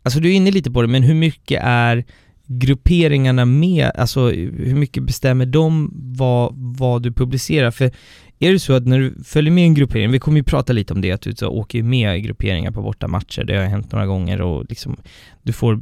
Alltså 0.03 0.21
du 0.21 0.31
är 0.31 0.35
inne 0.37 0.51
lite 0.51 0.71
på 0.71 0.83
det, 0.83 0.89
men 0.89 1.03
hur 1.03 1.15
mycket 1.15 1.63
är 1.65 2.05
grupperingarna 2.47 3.45
med, 3.45 3.91
alltså 3.95 4.29
hur 4.31 4.75
mycket 4.75 5.03
bestämmer 5.03 5.47
de 5.47 5.91
vad, 5.95 6.53
vad 6.57 7.03
du 7.03 7.13
publicerar? 7.13 7.71
För 7.71 7.91
är 8.39 8.53
det 8.53 8.59
så 8.59 8.73
att 8.73 8.87
när 8.87 8.99
du 8.99 9.25
följer 9.25 9.53
med 9.53 9.65
en 9.65 9.75
gruppering, 9.75 10.11
vi 10.11 10.19
kommer 10.19 10.39
ju 10.39 10.45
prata 10.45 10.73
lite 10.73 10.95
om 10.95 11.01
det, 11.01 11.13
att 11.13 11.21
du 11.21 11.35
så 11.35 11.49
åker 11.49 11.83
med 11.83 12.19
i 12.19 12.21
grupperingar 12.21 12.71
på 12.71 12.83
borta 12.83 13.09
matcher, 13.09 13.45
det 13.45 13.57
har 13.57 13.65
hänt 13.65 13.93
några 13.93 14.07
gånger 14.07 14.41
och 14.41 14.65
liksom 14.69 14.97
du 15.43 15.53
får 15.53 15.81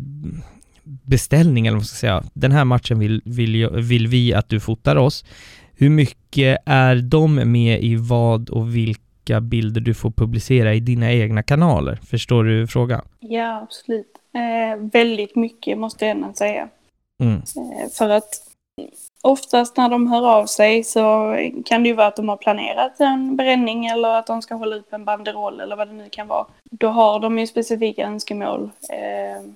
beställning, 0.85 1.67
eller 1.67 1.75
vad 1.75 1.81
man 1.81 1.87
ska 1.87 1.97
säga, 1.97 2.23
den 2.33 2.53
här 2.53 2.65
matchen 2.65 2.99
vill, 2.99 3.23
vill, 3.25 3.69
vill 3.71 4.07
vi 4.07 4.35
att 4.35 4.49
du 4.49 4.61
fotar 4.61 4.97
oss. 4.97 5.25
Hur 5.77 5.91
mycket 5.91 6.59
är 6.67 6.97
de 6.97 7.35
med 7.53 7.83
i 7.83 7.97
vad 7.97 8.51
och 8.51 8.77
vilka 8.77 9.41
bilder 9.41 9.81
du 9.81 9.95
får 9.95 10.11
publicera 10.11 10.75
i 10.75 10.81
dina 10.81 11.13
egna 11.13 11.43
kanaler? 11.43 11.99
Förstår 12.07 12.45
du 12.45 12.67
frågan? 12.67 13.05
Ja, 13.21 13.61
absolut. 13.63 14.07
Eh, 14.35 14.91
väldigt 14.93 15.37
mycket 15.37 15.79
måste 15.79 16.05
jag 16.05 16.17
ändå 16.17 16.33
säga. 16.35 16.69
Mm. 17.21 17.37
Eh, 17.37 17.91
för 17.99 18.11
att 18.11 18.31
oftast 19.23 19.77
när 19.77 19.89
de 19.89 20.07
hör 20.07 20.29
av 20.29 20.47
sig 20.47 20.85
så 20.85 21.37
kan 21.67 21.83
det 21.83 21.89
ju 21.89 21.95
vara 21.95 22.07
att 22.07 22.17
de 22.17 22.29
har 22.29 22.37
planerat 22.37 23.01
en 23.01 23.37
bränning 23.37 23.87
eller 23.87 24.09
att 24.09 24.27
de 24.27 24.43
ska 24.43 24.55
hålla 24.55 24.77
upp 24.77 24.93
en 24.93 25.05
banderoll 25.05 25.61
eller 25.61 25.77
vad 25.77 25.89
det 25.89 25.95
nu 25.95 26.09
kan 26.11 26.29
vara. 26.29 26.47
Då 26.71 26.89
har 26.89 27.21
de 27.21 27.39
ju 27.39 27.47
specifika 27.47 28.07
önskemål. 28.07 28.71
Eh, 28.91 29.51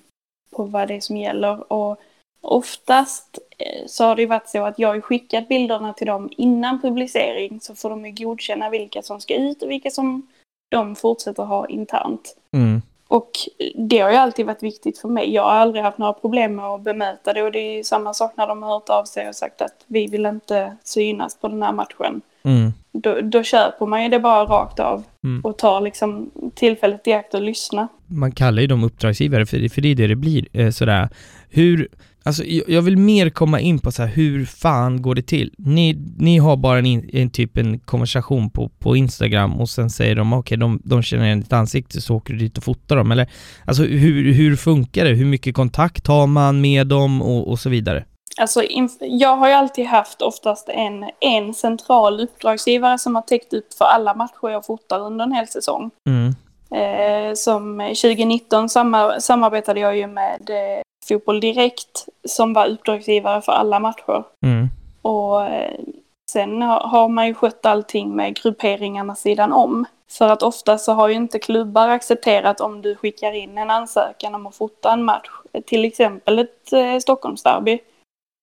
på 0.51 0.65
vad 0.65 0.89
det 0.89 0.95
är 0.95 1.01
som 1.01 1.17
gäller. 1.17 1.73
Och 1.73 2.01
oftast 2.41 3.39
eh, 3.59 3.87
så 3.87 4.05
har 4.05 4.17
det 4.17 4.27
varit 4.27 4.49
så 4.49 4.65
att 4.65 4.79
jag 4.79 4.89
har 4.89 5.01
skickat 5.01 5.49
bilderna 5.49 5.93
till 5.93 6.07
dem 6.07 6.31
innan 6.37 6.81
publicering 6.81 7.61
så 7.61 7.75
får 7.75 7.91
de 7.91 8.07
ju 8.07 8.25
godkänna 8.25 8.71
vilka 8.71 9.03
som 9.03 9.21
ska 9.21 9.35
ut 9.35 9.63
och 9.63 9.71
vilka 9.71 9.91
som 9.91 10.27
de 10.71 10.97
fortsätter 10.97 11.43
ha 11.43 11.69
internt. 11.69 12.37
Mm. 12.53 12.83
Och 13.09 13.31
det 13.75 13.99
har 13.99 14.11
ju 14.11 14.17
alltid 14.17 14.47
varit 14.47 14.63
viktigt 14.63 14.99
för 14.99 15.09
mig. 15.09 15.35
Jag 15.35 15.43
har 15.43 15.51
aldrig 15.51 15.85
haft 15.85 15.99
några 15.99 16.13
problem 16.13 16.57
med 16.57 16.65
att 16.65 16.81
bemöta 16.81 17.33
det 17.33 17.43
och 17.43 17.53
det 17.53 17.59
är 17.59 17.77
ju 17.77 17.85
samma 17.85 18.15
sak 18.15 18.33
när 18.37 18.47
de 18.47 18.63
har 18.63 18.71
hört 18.71 18.89
av 18.89 19.05
sig 19.05 19.29
och 19.29 19.37
sagt 19.37 19.63
att 19.63 19.85
vi 19.87 20.07
vill 20.07 20.27
inte 20.27 20.77
synas 20.85 21.37
på 21.37 21.49
den 21.49 21.63
här 21.63 21.73
matchen. 21.73 22.23
Mm. 22.49 22.73
Då, 22.93 23.21
då 23.21 23.43
köper 23.43 23.87
man 23.87 24.03
ju 24.03 24.09
det 24.09 24.21
bara 24.21 24.45
rakt 24.45 24.81
av 24.81 25.05
mm. 25.25 25.41
och 25.41 25.59
tar 25.59 25.81
liksom 25.81 26.31
tillfället 26.55 27.07
i 27.07 27.13
akt 27.13 27.35
och 27.35 27.43
lyssna. 27.43 27.89
Man 28.07 28.33
kallar 28.33 28.63
ju 28.63 28.67
dem 28.67 28.85
uppdragsgivare, 28.85 29.47
för, 29.47 29.69
för 29.69 29.83
det 29.83 29.89
är 29.89 29.95
det 29.95 30.07
det 30.07 30.17
blir. 30.17 30.47
Eh, 30.53 30.71
sådär. 30.71 31.09
Hur, 31.49 31.89
alltså 32.23 32.45
jag 32.45 32.83
vill 32.83 32.97
mer 32.97 33.31
komma 33.31 33.61
in 33.61 33.79
på 33.79 33.93
så 33.93 34.03
här, 34.03 34.09
hur 34.09 34.45
fan 34.45 35.03
går 35.03 35.15
det 35.15 35.23
till? 35.23 35.53
Ni, 35.59 36.15
ni 36.19 36.39
har 36.39 36.57
bara 36.57 36.79
en, 36.79 37.11
en 37.13 37.31
typ 37.31 37.57
en 37.57 37.79
konversation 37.79 38.51
på, 38.51 38.69
på 38.69 38.97
Instagram 38.97 39.61
och 39.61 39.69
sen 39.69 39.91
säger 39.91 40.15
de 40.15 40.33
okej, 40.33 40.39
okay, 40.39 40.57
de, 40.57 40.81
de 40.85 41.03
känner 41.03 41.25
igen 41.25 41.41
ditt 41.41 41.53
ansikte 41.53 42.01
så 42.01 42.17
åker 42.17 42.33
du 42.33 42.39
dit 42.39 42.59
och 42.59 42.65
fotar 42.65 42.97
dem, 42.97 43.13
eller? 43.13 43.31
Alltså 43.65 43.83
hur, 43.83 44.33
hur 44.33 44.57
funkar 44.57 45.05
det? 45.05 45.11
Hur 45.11 45.27
mycket 45.27 45.55
kontakt 45.55 46.07
har 46.07 46.27
man 46.27 46.61
med 46.61 46.87
dem 46.87 47.23
och, 47.23 47.49
och 47.49 47.59
så 47.59 47.71
vidare? 47.71 48.05
Alltså, 48.39 48.63
jag 49.01 49.37
har 49.37 49.49
ju 49.49 49.55
alltid 49.55 49.87
haft 49.87 50.23
oftast 50.23 50.69
en, 50.69 51.11
en 51.21 51.55
central 51.55 52.21
uppdragsgivare 52.21 52.99
som 52.99 53.15
har 53.15 53.23
täckt 53.23 53.53
upp 53.53 53.75
för 53.75 53.85
alla 53.85 54.15
matcher 54.15 54.49
jag 54.49 54.67
fotar 54.67 55.01
under 55.01 55.25
en 55.25 55.33
hel 55.33 55.49
säsong. 55.49 55.91
Mm. 56.07 56.35
Eh, 56.71 57.35
som 57.35 57.79
2019 57.79 58.69
samar, 58.69 59.19
samarbetade 59.19 59.81
jag 59.81 59.97
ju 59.97 60.07
med 60.07 60.51
eh, 60.51 60.83
Fotboll 61.09 61.41
Direkt 61.41 62.09
som 62.29 62.53
var 62.53 62.67
uppdragsgivare 62.67 63.43
för 63.43 63.53
alla 63.53 63.81
matcher. 63.81 64.25
Mm. 64.47 64.69
Och 65.03 65.45
eh, 65.45 65.81
sen 66.31 66.63
har, 66.63 66.81
har 66.81 67.09
man 67.09 67.27
ju 67.27 67.35
skött 67.35 67.67
allting 67.67 68.17
med 68.17 68.37
grupperingarna 68.37 69.15
sidan 69.15 69.53
om. 69.53 69.85
För 70.11 70.29
att 70.29 70.43
ofta 70.43 70.79
så 70.79 70.93
har 70.93 71.09
ju 71.09 71.15
inte 71.15 71.39
klubbar 71.39 71.89
accepterat 71.89 72.61
om 72.61 72.83
du 72.83 72.97
skickar 72.97 73.33
in 73.33 73.59
en 73.59 73.71
ansökan 73.71 74.35
om 74.35 74.47
att 74.47 74.57
fota 74.57 74.93
en 74.93 75.05
match. 75.05 75.29
Till 75.67 75.85
exempel 75.85 76.39
ett 76.39 76.73
eh, 76.73 76.99
Stockholmsderby. 76.99 77.79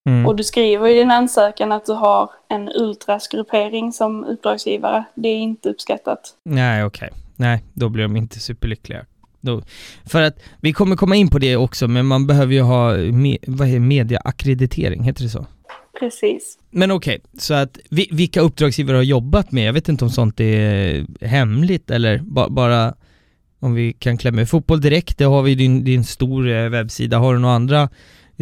Mm. 0.05 0.25
Och 0.25 0.35
du 0.35 0.43
skriver 0.43 0.87
i 0.87 0.93
din 0.93 1.11
ansökan 1.11 1.71
att 1.71 1.85
du 1.85 1.93
har 1.93 2.29
en 2.49 2.69
ultrasgruppering 2.69 3.91
som 3.91 4.23
uppdragsgivare. 4.23 5.03
Det 5.15 5.27
är 5.27 5.37
inte 5.37 5.69
uppskattat. 5.69 6.19
Nej, 6.43 6.83
okej. 6.83 7.07
Okay. 7.07 7.19
Nej, 7.35 7.63
då 7.73 7.89
blir 7.89 8.03
de 8.03 8.15
inte 8.15 8.39
superlyckliga. 8.39 9.05
Då, 9.41 9.61
för 10.05 10.21
att, 10.21 10.39
vi 10.61 10.73
kommer 10.73 10.95
komma 10.95 11.15
in 11.15 11.29
på 11.29 11.39
det 11.39 11.55
också, 11.55 11.87
men 11.87 12.05
man 12.05 12.27
behöver 12.27 12.53
ju 12.53 12.61
ha 12.61 12.97
me, 12.97 13.37
vad 13.47 13.67
är 13.67 13.79
mediaackreditering, 13.79 15.03
heter 15.03 15.23
det 15.23 15.29
så? 15.29 15.45
Precis. 15.99 16.57
Men 16.69 16.91
okej, 16.91 17.15
okay, 17.15 17.39
så 17.39 17.53
att 17.53 17.77
vi, 17.89 18.07
vilka 18.11 18.41
uppdragsgivare 18.41 18.97
har 18.97 19.03
jobbat 19.03 19.51
med? 19.51 19.67
Jag 19.67 19.73
vet 19.73 19.89
inte 19.89 20.05
om 20.05 20.11
sånt 20.11 20.39
är 20.39 21.25
hemligt 21.25 21.91
eller 21.91 22.17
ba, 22.17 22.49
bara 22.49 22.93
om 23.59 23.73
vi 23.73 23.93
kan 23.93 24.17
klämma 24.17 24.45
Fotboll 24.45 24.81
Direkt, 24.81 25.17
det 25.17 25.25
har 25.25 25.41
vi 25.41 25.55
din, 25.55 25.83
din 25.83 26.03
stor 26.03 26.69
webbsida. 26.69 27.17
Har 27.17 27.33
du 27.33 27.39
några 27.39 27.55
andra 27.55 27.89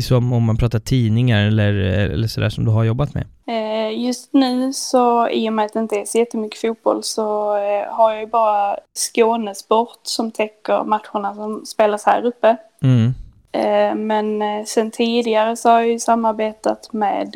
som 0.01 0.33
om 0.33 0.43
man 0.43 0.57
pratar 0.57 0.79
tidningar 0.79 1.47
eller, 1.47 1.73
eller 1.73 2.27
sådär 2.27 2.49
som 2.49 2.65
du 2.65 2.71
har 2.71 2.83
jobbat 2.83 3.13
med? 3.13 3.25
Eh, 3.47 4.03
just 4.05 4.33
nu 4.33 4.73
så 4.73 5.29
i 5.29 5.49
och 5.49 5.53
med 5.53 5.65
att 5.65 5.73
det 5.73 5.79
inte 5.79 5.95
är 5.95 6.05
så 6.05 6.17
jättemycket 6.17 6.61
fotboll 6.61 7.03
så 7.03 7.55
eh, 7.55 7.93
har 7.93 8.11
jag 8.11 8.19
ju 8.19 8.27
bara 8.27 8.77
Skånesport 8.93 9.99
som 10.03 10.31
täcker 10.31 10.83
matcherna 10.83 11.35
som 11.35 11.65
spelas 11.65 12.05
här 12.05 12.25
uppe. 12.25 12.57
Mm. 12.81 13.13
Eh, 13.51 13.95
men 13.95 14.65
sen 14.65 14.91
tidigare 14.91 15.55
så 15.55 15.69
har 15.69 15.79
jag 15.79 15.89
ju 15.89 15.99
samarbetat 15.99 16.93
med 16.93 17.35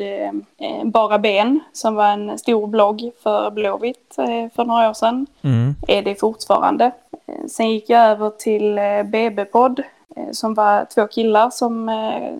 Bara 0.84 1.18
Ben 1.18 1.60
som 1.72 1.94
var 1.94 2.08
en 2.12 2.38
stor 2.38 2.66
blogg 2.66 3.10
för 3.22 3.50
Blåvitt 3.50 4.14
för 4.54 4.64
några 4.64 4.90
år 4.90 4.94
sedan. 4.94 5.26
Mm. 5.42 5.74
Är 5.88 6.02
det 6.02 6.20
fortfarande. 6.20 6.90
Sen 7.48 7.70
gick 7.70 7.90
jag 7.90 8.06
över 8.06 8.30
till 8.30 8.78
BB-podd 9.04 9.82
som 10.32 10.54
var 10.54 10.84
två 10.84 11.06
killar 11.06 11.50
som, 11.50 11.88
eh, 11.88 12.32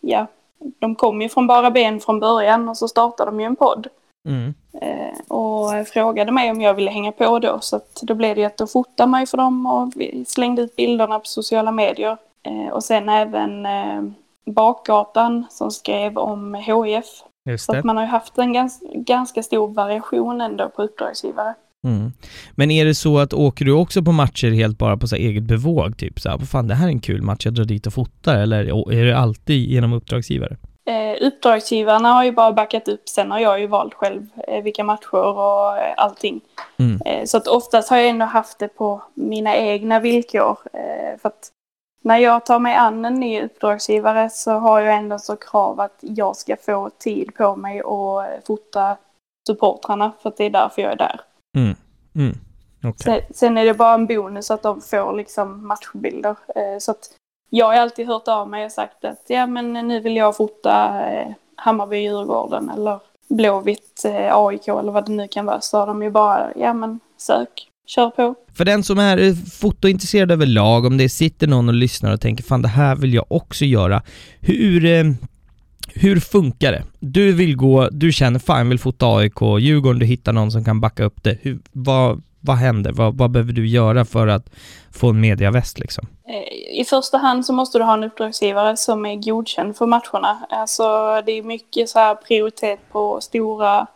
ja, 0.00 0.26
de 0.78 0.94
kom 0.94 1.22
ju 1.22 1.28
från 1.28 1.46
bara 1.46 1.70
ben 1.70 2.00
från 2.00 2.20
början 2.20 2.68
och 2.68 2.76
så 2.76 2.88
startade 2.88 3.30
de 3.30 3.40
ju 3.40 3.46
en 3.46 3.56
podd. 3.56 3.86
Mm. 4.28 4.54
Eh, 4.80 5.36
och 5.36 5.88
frågade 5.88 6.32
mig 6.32 6.50
om 6.50 6.60
jag 6.60 6.74
ville 6.74 6.90
hänga 6.90 7.12
på 7.12 7.38
då 7.38 7.58
så 7.60 7.80
då 8.02 8.14
blev 8.14 8.34
det 8.34 8.40
ju 8.40 8.46
att 8.46 8.56
då 8.56 8.66
fotade 8.66 9.20
ju 9.20 9.26
för 9.26 9.36
dem 9.36 9.66
och 9.66 9.92
slängde 10.26 10.62
ut 10.62 10.76
bilderna 10.76 11.18
på 11.18 11.26
sociala 11.26 11.72
medier. 11.72 12.16
Och 12.72 12.84
sen 12.84 13.08
även 13.08 13.66
Bakgatan 14.46 15.46
som 15.50 15.70
skrev 15.70 16.18
om 16.18 16.54
HIF. 16.54 17.22
Så 17.58 17.76
att 17.76 17.84
man 17.84 17.96
har 17.96 18.04
ju 18.04 18.10
haft 18.10 18.38
en 18.38 18.52
ganska, 18.52 18.86
ganska 18.92 19.42
stor 19.42 19.68
variation 19.68 20.40
ändå 20.40 20.68
på 20.68 20.82
uppdragsgivare. 20.82 21.54
Mm. 21.86 22.12
Men 22.54 22.70
är 22.70 22.84
det 22.84 22.94
så 22.94 23.18
att 23.18 23.32
åker 23.32 23.64
du 23.64 23.72
också 23.72 24.02
på 24.02 24.12
matcher 24.12 24.50
helt 24.50 24.78
bara 24.78 24.96
på 24.96 25.06
så 25.06 25.16
eget 25.16 25.42
bevåg? 25.42 25.96
Typ 25.98 26.20
så 26.20 26.28
här, 26.28 26.38
fan 26.38 26.68
det 26.68 26.74
här 26.74 26.86
är 26.86 26.90
en 26.90 27.00
kul 27.00 27.22
match, 27.22 27.44
jag 27.44 27.54
drar 27.54 27.64
dit 27.64 27.86
och 27.86 27.92
fotar. 27.92 28.36
Eller 28.36 28.92
är 28.92 29.04
det 29.04 29.18
alltid 29.18 29.68
genom 29.68 29.92
uppdragsgivare? 29.92 30.56
Eh, 30.86 31.26
uppdragsgivarna 31.26 32.12
har 32.12 32.24
ju 32.24 32.32
bara 32.32 32.52
backat 32.52 32.88
upp, 32.88 33.08
sen 33.08 33.30
har 33.30 33.38
jag 33.38 33.60
ju 33.60 33.66
valt 33.66 33.94
själv 33.94 34.26
eh, 34.48 34.62
vilka 34.62 34.84
matcher 34.84 35.14
och 35.14 35.78
eh, 35.78 35.94
allting. 35.96 36.40
Mm. 36.76 37.00
Eh, 37.06 37.24
så 37.24 37.36
att 37.36 37.46
oftast 37.46 37.90
har 37.90 37.96
jag 37.96 38.08
ändå 38.08 38.24
haft 38.24 38.58
det 38.58 38.68
på 38.68 39.02
mina 39.14 39.56
egna 39.56 40.00
villkor. 40.00 40.58
Eh, 40.72 41.18
för 41.22 41.28
att 41.28 41.50
när 42.02 42.18
jag 42.18 42.46
tar 42.46 42.58
mig 42.58 42.74
an 42.74 43.04
en 43.04 43.14
ny 43.14 43.42
uppdragsgivare 43.42 44.30
så 44.30 44.50
har 44.52 44.80
jag 44.80 44.96
ändå 44.96 45.18
så 45.18 45.36
krav 45.36 45.80
att 45.80 45.98
jag 46.00 46.36
ska 46.36 46.56
få 46.56 46.90
tid 46.98 47.34
på 47.34 47.56
mig 47.56 47.82
och 47.82 48.24
fota 48.46 48.96
supportrarna 49.46 50.12
för 50.22 50.28
att 50.28 50.36
det 50.36 50.44
är 50.44 50.50
därför 50.50 50.82
jag 50.82 50.92
är 50.92 50.96
där. 50.96 51.20
Mm. 51.56 51.74
Mm. 52.14 52.38
Okay. 52.84 53.20
Sen, 53.20 53.34
sen, 53.34 53.58
är 53.58 53.64
det 53.64 53.74
bara 53.74 53.94
en 53.94 54.06
bonus 54.06 54.50
att 54.50 54.62
de 54.62 54.80
får 54.80 55.16
liksom 55.16 55.68
matchbilder. 55.68 56.30
Eh, 56.30 56.78
så 56.80 56.90
att 56.90 57.10
jag 57.50 57.66
har 57.66 57.74
alltid 57.74 58.06
hört 58.06 58.28
av 58.28 58.48
mig 58.48 58.64
och 58.64 58.72
sagt 58.72 59.04
att 59.04 59.24
ja 59.28 59.46
men 59.46 59.72
nu 59.72 60.00
vill 60.00 60.16
jag 60.16 60.36
fota 60.36 61.02
eh, 61.10 61.28
Hammarby-Djurgården 61.56 62.70
eller 62.74 63.00
Blåvitt 63.28 64.04
eh, 64.04 64.36
AIK 64.36 64.68
eller 64.68 64.92
vad 64.92 65.06
det 65.06 65.12
nu 65.12 65.28
kan 65.28 65.46
vara. 65.46 65.60
Så 65.60 65.78
har 65.78 65.86
de 65.86 66.02
ju 66.02 66.10
bara, 66.10 66.50
ja 66.56 66.74
men 66.74 67.00
sök, 67.18 67.68
kör 67.86 68.10
på. 68.10 68.34
För 68.54 68.64
den 68.64 68.82
som 68.82 68.98
är 68.98 69.50
fotointresserad 69.60 70.30
överlag, 70.30 70.84
om 70.84 70.96
det 70.96 71.08
sitter 71.08 71.46
någon 71.46 71.68
och 71.68 71.74
lyssnar 71.74 72.12
och 72.12 72.20
tänker 72.20 72.44
fan 72.44 72.62
det 72.62 72.68
här 72.68 72.96
vill 72.96 73.14
jag 73.14 73.24
också 73.28 73.64
göra. 73.64 74.02
Hur, 74.40 75.14
hur 75.94 76.20
funkar 76.20 76.72
det? 76.72 76.82
Du 76.98 77.32
vill 77.32 77.56
gå, 77.56 77.88
du 77.90 78.12
känner 78.12 78.38
fan 78.38 78.68
vill 78.68 78.78
fota 78.78 79.06
AIK, 79.06 79.40
Djurgården, 79.60 79.98
du 79.98 80.06
hittar 80.06 80.32
någon 80.32 80.52
som 80.52 80.64
kan 80.64 80.80
backa 80.80 81.04
upp 81.04 81.22
det. 81.22 81.38
Hur, 81.42 81.58
vad, 81.72 82.22
vad 82.40 82.56
händer? 82.56 82.92
Vad, 82.92 83.18
vad 83.18 83.30
behöver 83.30 83.52
du 83.52 83.68
göra 83.68 84.04
för 84.04 84.26
att 84.26 84.50
få 84.92 85.10
en 85.10 85.20
mediaväst 85.20 85.78
liksom? 85.78 86.06
Eh, 86.28 86.80
I 86.80 86.84
första 86.84 87.18
hand 87.18 87.46
så 87.46 87.52
måste 87.52 87.78
du 87.78 87.84
ha 87.84 87.94
en 87.94 88.04
uppdragsgivare 88.04 88.76
som 88.76 89.06
är 89.06 89.16
godkänd 89.16 89.76
för 89.76 89.86
matcherna. 89.86 90.46
Alltså 90.50 90.82
det 91.26 91.32
är 91.32 91.42
mycket 91.42 91.88
så 91.88 91.98
här 91.98 92.14
prioritet 92.14 92.80
på 92.92 93.20
stora 93.20 93.86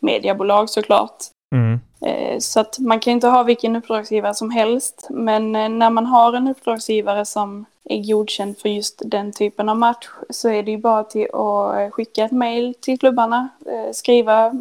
mediebolag 0.00 0.70
såklart. 0.70 1.16
Mm. 1.54 1.80
Eh, 2.06 2.38
så 2.38 2.60
att 2.60 2.78
man 2.78 3.00
kan 3.00 3.12
inte 3.12 3.28
ha 3.28 3.42
vilken 3.42 3.76
uppdragsgivare 3.76 4.34
som 4.34 4.50
helst. 4.50 5.06
Men 5.10 5.56
eh, 5.56 5.68
när 5.68 5.90
man 5.90 6.06
har 6.06 6.32
en 6.32 6.48
uppdragsgivare 6.48 7.24
som 7.24 7.64
är 7.84 8.08
godkänd 8.08 8.58
för 8.58 8.68
just 8.68 9.02
den 9.04 9.32
typen 9.32 9.68
av 9.68 9.76
match 9.76 10.08
så 10.30 10.48
är 10.48 10.62
det 10.62 10.70
ju 10.70 10.78
bara 10.78 11.04
till 11.04 11.34
att 11.34 11.92
skicka 11.92 12.24
ett 12.24 12.32
mail 12.32 12.74
till 12.80 12.98
klubbarna, 12.98 13.48
skriva 13.92 14.52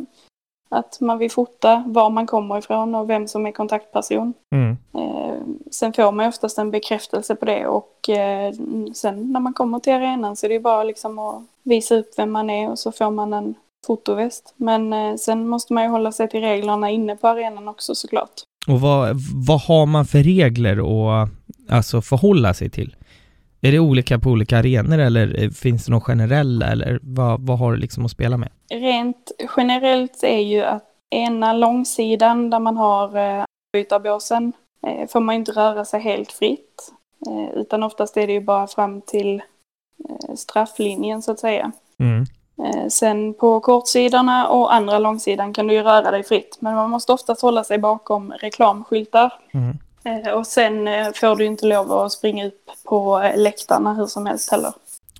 att 0.72 1.02
man 1.02 1.18
vill 1.18 1.32
fota 1.32 1.84
var 1.88 2.10
man 2.10 2.28
kommer 2.28 2.58
ifrån 2.58 2.96
och 2.96 3.10
vem 3.10 3.28
som 3.28 3.46
är 3.46 3.52
kontaktperson. 3.52 4.34
Mm. 4.52 4.78
Eh, 4.94 5.42
sen 5.72 5.94
får 5.94 6.12
man 6.12 6.28
oftast 6.28 6.58
en 6.58 6.72
bekräftelse 6.72 7.36
på 7.36 7.46
det 7.46 7.68
och 7.68 8.10
eh, 8.10 8.54
sen 8.94 9.32
när 9.32 9.40
man 9.40 9.54
kommer 9.54 9.80
till 9.80 9.94
arenan 9.94 10.36
så 10.36 10.46
är 10.46 10.50
det 10.50 10.60
bara 10.60 10.84
liksom 10.84 11.20
att 11.20 11.44
visa 11.64 11.96
upp 11.96 12.10
vem 12.18 12.32
man 12.32 12.50
är 12.50 12.70
och 12.70 12.80
så 12.80 12.92
får 12.92 13.12
man 13.12 13.34
en 13.34 13.56
fotoväst. 13.92 14.54
Men 14.58 14.94
eh, 14.94 15.16
sen 15.16 15.48
måste 15.48 15.74
man 15.74 15.84
ju 15.84 15.90
hålla 15.90 16.12
sig 16.12 16.30
till 16.30 16.42
reglerna 16.42 16.90
inne 16.90 17.16
på 17.16 17.28
arenan 17.28 17.68
också 17.68 17.96
såklart. 17.96 18.32
Och 18.68 18.82
vad, 18.82 19.18
vad 19.48 19.62
har 19.62 19.86
man 19.86 20.06
för 20.06 20.24
regler 20.24 20.78
att 20.78 21.30
alltså 21.70 22.02
förhålla 22.02 22.54
sig 22.54 22.70
till? 22.70 22.96
Är 23.62 23.72
det 23.72 23.80
olika 23.80 24.20
på 24.20 24.30
olika 24.30 24.58
arenor 24.58 25.00
eller 25.00 25.50
finns 25.50 25.86
det 25.86 25.92
någon 25.92 26.02
generella 26.02 26.72
eller 26.72 27.00
vad, 27.02 27.42
vad 27.42 27.60
har 27.60 27.72
du 27.72 27.78
liksom 27.78 28.06
att 28.06 28.12
spela 28.12 28.38
med? 28.38 28.50
Rent 28.74 29.32
generellt 29.58 30.24
är 30.24 30.40
ju 30.40 30.62
att 30.62 30.84
ena 31.10 31.54
långsidan 31.54 32.50
där 32.50 32.60
man 32.60 32.78
har 32.78 33.18
eh, 33.18 33.44
bytarbåsen 33.74 34.54
eh, 34.88 35.08
får 35.08 35.20
man 35.20 35.36
inte 35.36 35.52
röra 35.52 35.86
sig 35.86 36.02
helt 36.02 36.32
fritt. 36.32 36.92
Eh, 37.28 37.60
utan 37.60 37.84
oftast 37.84 38.18
är 38.18 38.28
det 38.28 38.34
ju 38.34 38.42
bara 38.42 38.68
fram 38.68 39.02
till 39.02 39.42
eh, 40.10 40.36
strafflinjen 40.36 41.22
så 41.22 41.32
att 41.32 41.40
säga. 41.40 41.72
Mm. 42.00 42.26
Eh, 42.66 42.88
sen 42.90 43.34
på 43.34 43.60
kortsidorna 43.60 44.48
och 44.48 44.74
andra 44.74 45.00
långsidan 45.00 45.54
kan 45.54 45.68
du 45.68 45.74
ju 45.74 45.82
röra 45.82 46.12
dig 46.12 46.24
fritt. 46.24 46.58
Men 46.60 46.76
man 46.76 46.90
måste 46.90 47.12
oftast 47.12 47.42
hålla 47.42 47.64
sig 47.64 47.78
bakom 47.78 48.32
reklamskyltar. 48.32 49.34
Mm. 49.54 49.78
Eh, 50.04 50.32
och 50.32 50.48
sen 50.48 50.88
eh, 50.88 51.08
får 51.16 51.36
du 51.36 51.46
inte 51.46 51.66
lov 51.66 51.92
att 51.92 52.12
springa 52.12 52.48
upp 52.48 52.70
på 52.86 53.32
läktarna 53.36 53.94
hur 53.94 54.06
som 54.06 54.26
helst 54.26 54.52
heller. 54.52 54.72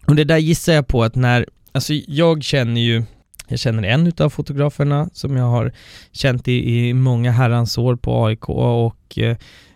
Och 0.08 0.16
det 0.16 0.24
där 0.24 0.38
gissar 0.38 0.74
jag 0.74 0.88
på 0.88 1.04
att 1.04 1.16
när, 1.16 1.46
alltså 1.72 1.94
jag 1.94 2.44
känner 2.44 2.82
ju, 2.82 3.04
jag 3.48 3.60
känner 3.60 3.84
en 3.84 4.08
utav 4.08 4.30
fotograferna 4.30 5.10
som 5.14 5.38
jag 5.38 5.46
har 5.46 5.74
känt 6.12 6.48
i, 6.48 6.88
i 6.90 6.94
många 6.94 7.32
herrans 7.32 7.78
år 7.78 7.96
på 7.96 8.26
AIK 8.26 8.50
och 8.50 9.20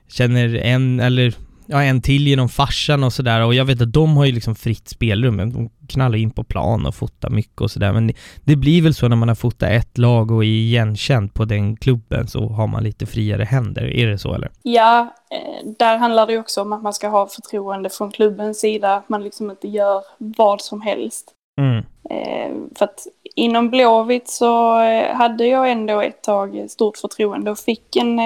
känner 0.08 0.56
en, 0.56 1.00
eller 1.00 1.36
ja, 1.66 1.84
en 1.84 2.02
till 2.02 2.28
genom 2.28 2.50
farsan 2.50 3.04
och 3.04 3.14
sådär 3.14 3.46
och 3.46 3.54
jag 3.54 3.66
vet 3.66 3.82
att 3.82 3.94
de 3.94 4.18
har 4.18 4.26
ju 4.26 4.32
liksom 4.32 4.56
fritt 4.56 4.88
spelrum, 4.88 5.38
de 5.38 5.70
knallar 5.88 6.18
in 6.18 6.32
på 6.32 6.44
plan 6.44 6.86
och 6.86 6.96
fotar 6.96 7.30
mycket 7.30 7.62
och 7.62 7.72
sådär 7.72 7.94
men 7.94 8.12
det 8.44 8.56
blir 8.56 8.82
väl 8.82 8.94
så 8.94 9.08
när 9.08 9.16
man 9.16 9.28
har 9.28 9.36
fotat 9.36 9.70
ett 9.70 9.98
lag 9.98 10.32
och 10.32 10.44
är 10.44 10.48
igenkänd 10.48 11.34
på 11.34 11.46
den 11.46 11.78
klubben 11.78 12.28
så 12.28 12.48
har 12.48 12.68
man 12.68 12.84
lite 12.84 13.06
friare 13.06 13.44
händer, 13.44 13.84
är 13.84 14.08
det 14.08 14.18
så 14.18 14.34
eller? 14.34 14.52
Ja, 14.64 15.14
eh, 15.32 15.70
där 15.78 15.98
handlar 15.98 16.28
det 16.28 16.38
också 16.38 16.62
om 16.62 16.74
att 16.74 16.84
man 16.84 16.94
ska 16.94 17.08
ha 17.08 17.28
förtroende 17.28 17.90
från 17.90 18.12
klubbens 18.12 18.60
sida, 18.60 18.96
att 18.96 19.10
man 19.10 19.24
liksom 19.24 19.52
inte 19.52 19.68
gör 19.68 20.04
vad 20.18 20.62
som 20.62 20.82
helst. 20.82 21.32
Mm. 21.62 21.78
Eh, 22.10 22.78
för 22.78 22.86
att 22.86 23.08
inom 23.36 23.70
Blåvitt 23.70 24.30
så 24.30 24.82
eh, 24.82 25.16
hade 25.16 25.48
jag 25.48 25.72
ändå 25.72 26.02
ett 26.02 26.24
tag 26.24 26.66
stort 26.70 26.98
förtroende 26.98 27.52
och 27.52 27.60
fick 27.60 27.96
en 27.96 28.20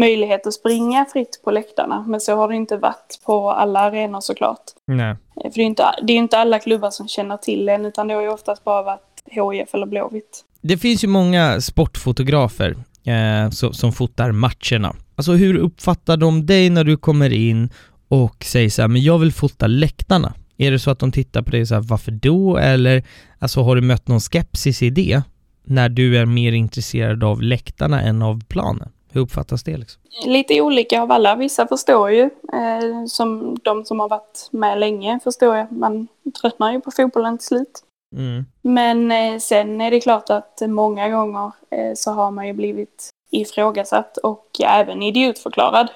möjlighet 0.00 0.46
att 0.46 0.54
springa 0.54 1.06
fritt 1.12 1.40
på 1.44 1.50
läktarna. 1.50 2.04
Men 2.08 2.20
så 2.20 2.36
har 2.36 2.48
det 2.48 2.56
inte 2.56 2.76
varit 2.76 3.20
på 3.26 3.50
alla 3.50 3.80
arenor 3.80 4.20
såklart. 4.20 4.64
Nej. 4.86 5.10
Eh, 5.10 5.16
för 5.50 5.54
det 5.54 5.62
är, 5.62 5.66
inte, 5.66 5.84
det 6.02 6.12
är 6.12 6.16
inte 6.16 6.38
alla 6.38 6.58
klubbar 6.58 6.90
som 6.90 7.08
känner 7.08 7.36
till 7.36 7.68
en, 7.68 7.86
utan 7.86 8.08
det 8.08 8.14
har 8.14 8.22
ju 8.22 8.28
oftast 8.28 8.64
bara 8.64 8.82
varit 8.82 9.22
HIF 9.26 9.74
eller 9.74 9.86
Blåvitt. 9.86 10.44
Det 10.60 10.76
finns 10.76 11.04
ju 11.04 11.08
många 11.08 11.60
sportfotografer 11.60 12.76
eh, 13.04 13.50
så, 13.50 13.72
som 13.72 13.92
fotar 13.92 14.32
matcherna. 14.32 14.96
Alltså 15.16 15.32
hur 15.32 15.56
uppfattar 15.56 16.16
de 16.16 16.46
dig 16.46 16.70
när 16.70 16.84
du 16.84 16.96
kommer 16.96 17.32
in 17.32 17.70
och 18.08 18.44
säger 18.44 18.70
så 18.70 18.82
här, 18.82 18.88
men 18.88 19.02
jag 19.02 19.18
vill 19.18 19.32
fota 19.32 19.66
läktarna? 19.66 20.34
Är 20.56 20.70
det 20.70 20.78
så 20.78 20.90
att 20.90 20.98
de 20.98 21.12
tittar 21.12 21.42
på 21.42 21.50
dig 21.50 21.66
så 21.66 21.74
här, 21.74 21.82
varför 21.82 22.12
då? 22.12 22.56
Eller 22.56 23.04
alltså 23.38 23.62
har 23.62 23.76
du 23.76 23.82
mött 23.82 24.08
någon 24.08 24.20
skepsis 24.20 24.82
i 24.82 24.90
det? 24.90 25.22
När 25.64 25.88
du 25.88 26.18
är 26.18 26.26
mer 26.26 26.52
intresserad 26.52 27.24
av 27.24 27.42
läktarna 27.42 28.02
än 28.02 28.22
av 28.22 28.44
planen? 28.44 28.88
Hur 29.12 29.20
uppfattas 29.20 29.62
det? 29.62 29.76
Liksom? 29.76 30.02
Lite 30.26 30.60
olika 30.60 31.02
av 31.02 31.12
alla. 31.12 31.36
Vissa 31.36 31.66
förstår 31.66 32.10
ju, 32.10 32.22
eh, 32.52 33.04
som 33.06 33.58
de 33.62 33.84
som 33.84 34.00
har 34.00 34.08
varit 34.08 34.48
med 34.50 34.78
länge 34.78 35.20
förstår 35.24 35.56
jag. 35.56 35.72
Man 35.72 36.08
tröttnar 36.40 36.72
ju 36.72 36.80
på 36.80 36.90
fotbollen 36.90 37.38
till 37.38 37.46
slut. 37.46 37.84
Mm. 38.16 38.44
Men 38.62 39.12
eh, 39.12 39.38
sen 39.38 39.80
är 39.80 39.90
det 39.90 40.00
klart 40.00 40.30
att 40.30 40.62
många 40.66 41.08
gånger 41.08 41.52
eh, 41.70 41.94
så 41.94 42.10
har 42.10 42.30
man 42.30 42.46
ju 42.46 42.52
blivit 42.52 43.08
ifrågasatt 43.30 44.16
och 44.16 44.46
även 44.64 45.02
idiotförklarad 45.02 45.88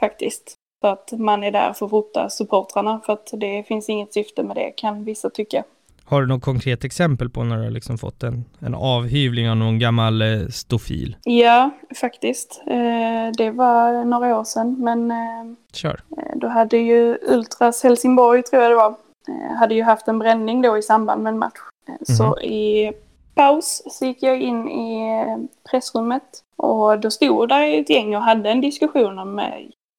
faktiskt. 0.00 0.54
För 0.80 0.92
att 0.92 1.12
man 1.12 1.44
är 1.44 1.50
där 1.50 1.72
för 1.72 1.86
att 1.86 1.90
fota 1.90 2.30
supportrarna 2.30 3.00
för 3.06 3.12
att 3.12 3.30
det 3.32 3.62
finns 3.68 3.88
inget 3.88 4.14
syfte 4.14 4.42
med 4.42 4.56
det 4.56 4.70
kan 4.70 5.04
vissa 5.04 5.30
tycka. 5.30 5.64
Har 6.10 6.20
du 6.20 6.26
något 6.26 6.42
konkret 6.42 6.84
exempel 6.84 7.30
på 7.30 7.44
när 7.44 7.56
du 7.56 7.62
har 7.62 7.70
liksom 7.70 7.98
fått 7.98 8.22
en, 8.22 8.44
en 8.58 8.74
avhyvling 8.74 9.50
av 9.50 9.56
någon 9.56 9.78
gammal 9.78 10.22
eh, 10.22 10.48
stofil? 10.48 11.16
Ja, 11.24 11.70
faktiskt. 12.00 12.62
Eh, 12.66 13.32
det 13.36 13.50
var 13.50 14.04
några 14.04 14.38
år 14.38 14.44
sedan, 14.44 14.76
men 14.78 15.10
eh, 15.10 15.56
Kör. 15.72 16.00
Eh, 16.16 16.36
då 16.36 16.48
hade 16.48 16.76
ju 16.76 17.18
Ultras 17.22 17.82
Helsingborg, 17.82 18.42
tror 18.42 18.62
jag 18.62 18.72
det 18.72 18.76
var, 18.76 18.94
eh, 19.28 19.56
hade 19.58 19.74
ju 19.74 19.82
haft 19.82 20.08
en 20.08 20.18
bränning 20.18 20.62
då 20.62 20.78
i 20.78 20.82
samband 20.82 21.22
med 21.22 21.30
en 21.30 21.38
match. 21.38 21.58
Mm 21.88 21.98
-hmm. 22.00 22.16
Så 22.16 22.40
i 22.40 22.92
paus 23.34 23.82
så 23.90 24.04
gick 24.04 24.22
jag 24.22 24.40
in 24.40 24.68
i 24.68 25.48
pressrummet 25.70 26.44
och 26.56 27.00
då 27.00 27.10
stod 27.10 27.48
där 27.48 27.80
ett 27.80 27.90
gäng 27.90 28.16
och 28.16 28.22
hade 28.22 28.50
en 28.50 28.60
diskussion 28.60 29.18
om 29.18 29.36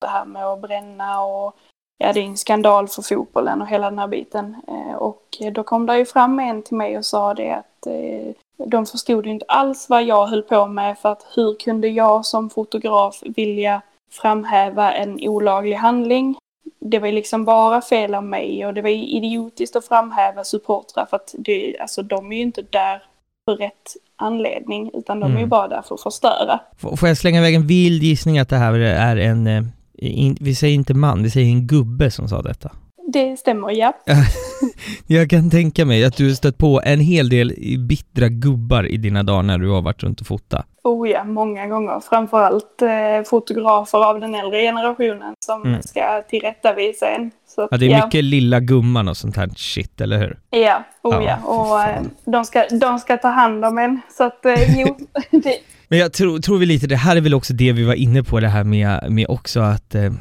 det 0.02 0.08
här 0.08 0.26
med 0.26 0.46
att 0.46 0.62
bränna 0.62 1.22
och 1.22 1.56
ja, 2.02 2.14
det 2.14 2.20
är 2.20 2.26
en 2.26 2.38
skandal 2.38 2.88
för 2.88 3.02
fotbollen 3.02 3.62
och 3.62 3.68
hela 3.68 3.90
den 3.90 4.00
här 4.00 4.08
biten. 4.08 4.56
Eh, 4.68 4.96
och 4.96 5.38
då 5.52 5.64
kom 5.64 5.86
det 5.86 5.98
ju 5.98 6.06
fram 6.06 6.40
en 6.40 6.64
till 6.64 6.78
mig 6.78 6.98
och 6.98 7.06
sa 7.06 7.34
det 7.34 7.52
att 7.52 7.88
eh, 7.88 8.34
de 8.68 8.86
förstod 8.86 9.28
inte 9.28 9.46
alls 9.48 9.90
vad 9.90 10.04
jag 10.04 10.28
höll 10.28 10.44
på 10.44 10.68
med 10.68 10.98
för 10.98 11.12
att 11.12 11.26
hur 11.36 11.56
kunde 11.56 11.88
jag 11.88 12.26
som 12.26 12.50
fotograf 12.50 13.24
vilja 13.36 13.82
framhäva 14.12 14.94
en 14.94 15.20
olaglig 15.22 15.76
handling? 15.76 16.36
Det 16.80 17.00
var 17.00 17.08
ju 17.08 17.14
liksom 17.14 17.46
bara 17.46 17.82
fel 17.82 18.16
av 18.16 18.24
mig 18.24 18.66
och 18.66 18.74
det 18.74 18.82
var 18.82 18.90
idiotiskt 18.90 19.76
att 19.76 19.88
framhäva 19.88 20.44
supportrar 20.44 21.06
för 21.06 21.16
att 21.16 21.36
det, 21.38 21.78
alltså, 21.80 22.04
de 22.04 22.32
är 22.32 22.36
ju 22.36 22.42
inte 22.42 22.62
där 22.62 23.04
för 23.46 23.56
rätt 23.56 23.96
anledning 24.16 24.92
utan 24.94 25.20
de 25.20 25.26
är 25.26 25.30
ju 25.30 25.38
mm. 25.38 25.50
bara 25.50 25.68
där 25.68 25.82
för 25.82 25.96
att 25.96 26.02
förstöra. 26.02 26.60
Får 26.98 27.08
jag 27.08 27.18
slänga 27.18 27.40
iväg 27.40 27.56
en 27.56 27.68
vild 27.68 28.04
gissning 28.04 28.40
att 28.40 28.50
det 28.50 28.56
här 28.56 28.74
är 28.80 29.18
en 29.18 29.48
eh, 29.48 29.64
in, 30.02 30.38
vi 30.40 30.56
säger 30.56 30.76
inte 30.76 30.94
man, 30.94 31.24
vi 31.24 31.30
säger 31.30 31.48
en 31.48 31.68
gubbe 31.68 32.12
som 32.12 32.28
sa 32.28 32.42
detta. 32.42 32.72
det 33.14 33.38
stämmer, 33.38 33.72
ja. 33.72 33.94
jag 35.08 35.30
kan 35.30 35.50
tänka 35.50 35.86
mig 35.86 36.06
att 36.06 36.18
du 36.18 36.36
stött 36.36 36.58
på 36.58 36.82
en 36.86 37.00
hel 37.00 37.30
del 37.30 37.54
bittra 37.90 38.30
gubbar 38.30 38.92
i 38.92 38.98
dina 38.98 39.24
dagar 39.24 39.44
när 39.44 39.58
du 39.58 39.70
har 39.70 39.82
varit 39.82 40.04
runt 40.04 40.22
och 40.22 40.28
fotat. 40.28 40.66
Oh 40.84 41.10
ja, 41.10 41.24
många 41.24 41.68
gånger. 41.68 42.00
Framförallt 42.00 42.82
eh, 42.82 43.24
fotografer 43.30 44.10
av 44.10 44.20
den 44.20 44.36
äldre 44.36 44.62
generationen 44.62 45.34
som 45.46 45.64
mm. 45.66 45.82
ska 45.82 46.24
tillrättavisa 46.30 47.10
en. 47.10 47.32
Så, 47.48 47.68
ja, 47.72 47.78
det 47.78 47.86
är 47.86 47.90
ja. 47.90 48.06
mycket 48.06 48.24
lilla 48.24 48.60
gumman 48.60 49.08
och 49.08 49.18
sånt 49.18 49.38
här 49.38 49.50
shit, 49.56 50.02
eller 50.02 50.18
hur? 50.18 50.40
Ja, 50.50 50.84
oh 51.04 51.14
ja. 51.14 51.22
ja. 51.22 51.48
Och 51.48 51.82
eh, 51.82 52.02
de, 52.26 52.46
ska, 52.46 52.68
de 52.68 53.00
ska 53.00 53.18
ta 53.18 53.28
hand 53.28 53.66
om 53.66 53.78
en. 53.78 54.02
Så 54.18 54.24
att, 54.24 54.46
eh, 54.46 54.80
jo. 54.80 54.98
det... 55.32 55.58
Men 55.92 56.00
jag 56.00 56.14
tror, 56.14 56.40
tror 56.40 56.58
vi 56.58 56.66
lite, 56.66 56.88
det 56.88 56.96
här 56.96 57.16
är 57.16 57.22
väl 57.22 57.34
också 57.34 57.54
det 57.54 57.72
vi 57.72 57.84
var 57.84 57.94
inne 57.94 58.24
på 58.24 58.40
det 58.40 58.48
här 58.48 58.64
med, 58.64 59.12
med 59.12 59.26
också 59.30 59.60
att 59.60 59.96
eh, 59.96 60.14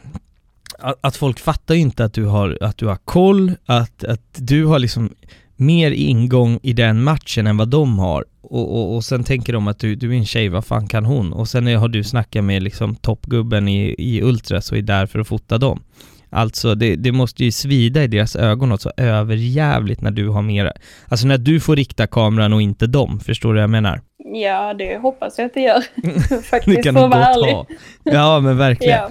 att 1.01 1.17
folk 1.17 1.39
fattar 1.39 1.75
ju 1.75 1.81
inte 1.81 2.05
att 2.05 2.13
du 2.13 2.25
har, 2.25 2.59
att 2.61 2.79
du 2.79 2.87
har 2.87 2.97
koll, 2.97 3.53
att, 3.67 4.05
att 4.05 4.39
du 4.39 4.65
har 4.65 4.79
liksom 4.79 5.11
mer 5.57 5.91
ingång 5.91 6.59
i 6.63 6.73
den 6.73 7.03
matchen 7.03 7.47
än 7.47 7.57
vad 7.57 7.69
de 7.69 7.99
har. 7.99 8.25
Och, 8.43 8.77
och, 8.77 8.97
och 8.97 9.05
sen 9.05 9.25
tänker 9.25 9.53
de 9.53 9.69
att 9.69 9.79
du, 9.79 9.95
du 9.95 10.11
är 10.11 10.19
en 10.19 10.27
tjej, 10.27 10.49
vad 10.49 10.65
fan 10.65 10.89
kan 10.89 11.05
hon? 11.05 11.33
Och 11.33 11.49
sen 11.49 11.67
har 11.67 11.89
du 11.89 12.05
snackat 12.05 12.45
med 12.45 12.63
liksom 12.63 12.95
toppgubben 12.95 13.69
i, 13.69 13.95
i 13.99 14.23
Ultras 14.23 14.73
och 14.73 14.79
är 14.79 14.83
där 14.83 15.07
för 15.07 15.19
att 15.19 15.29
fota 15.29 15.59
dem. 15.59 15.83
Alltså 16.31 16.75
det, 16.75 16.97
det 16.97 17.13
måste 17.13 17.45
ju 17.45 17.53
svida 17.53 18.05
i 18.05 18.07
deras 18.07 18.37
ögon 18.37 18.73
och 18.73 18.81
så 18.81 18.93
överjävligt 18.97 20.01
när 20.01 20.11
du 20.11 20.29
har 20.29 20.43
mer, 20.43 20.73
alltså 21.09 21.27
när 21.27 21.39
du 21.39 21.61
får 21.61 21.77
rikta 21.77 22.07
kameran 22.07 22.53
och 22.53 22.63
inte 22.63 22.87
dem, 22.87 23.21
förstår 23.21 23.49
du 23.49 23.55
vad 23.55 23.63
jag 23.63 23.71
menar? 23.71 24.01
Ja, 24.33 24.75
det 24.75 24.99
hoppas 24.99 25.39
jag 25.39 25.47
att 25.47 25.55
det 25.55 25.61
gör. 25.61 25.83
Faktiskt, 26.43 26.77
det 26.77 26.83
kan 26.83 26.95
för 26.95 27.05
att 27.05 27.11
vara 27.11 27.27
ärlig. 27.27 27.53
Ha. 27.53 27.67
Ja, 28.05 28.41
men 28.41 28.57
verkligen. 28.57 28.99
ja. 28.99 29.11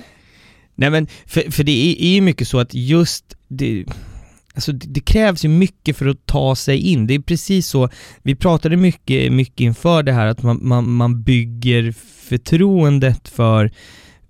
Nej 0.76 0.90
men, 0.90 1.08
för, 1.26 1.52
för 1.52 1.64
det 1.64 1.96
är 2.00 2.14
ju 2.14 2.22
mycket 2.22 2.48
så 2.48 2.60
att 2.60 2.74
just 2.74 3.36
det, 3.48 3.86
Alltså 4.54 4.72
det, 4.72 5.00
krävs 5.00 5.46
ju 5.46 5.50
mycket 5.50 5.98
för 5.98 6.06
att 6.06 6.26
ta 6.26 6.56
sig 6.56 6.78
in. 6.78 7.08
Det 7.08 7.16
är 7.16 7.20
precis 7.20 7.68
så, 7.68 7.90
vi 8.24 8.36
pratade 8.36 8.78
mycket, 8.78 9.32
mycket 9.32 9.60
inför 9.60 10.04
det 10.04 10.12
här 10.12 10.28
att 10.28 10.44
man, 10.44 10.60
man, 10.62 10.90
man 10.90 11.24
bygger 11.24 11.92
förtroendet 12.30 13.28
för, 13.30 13.72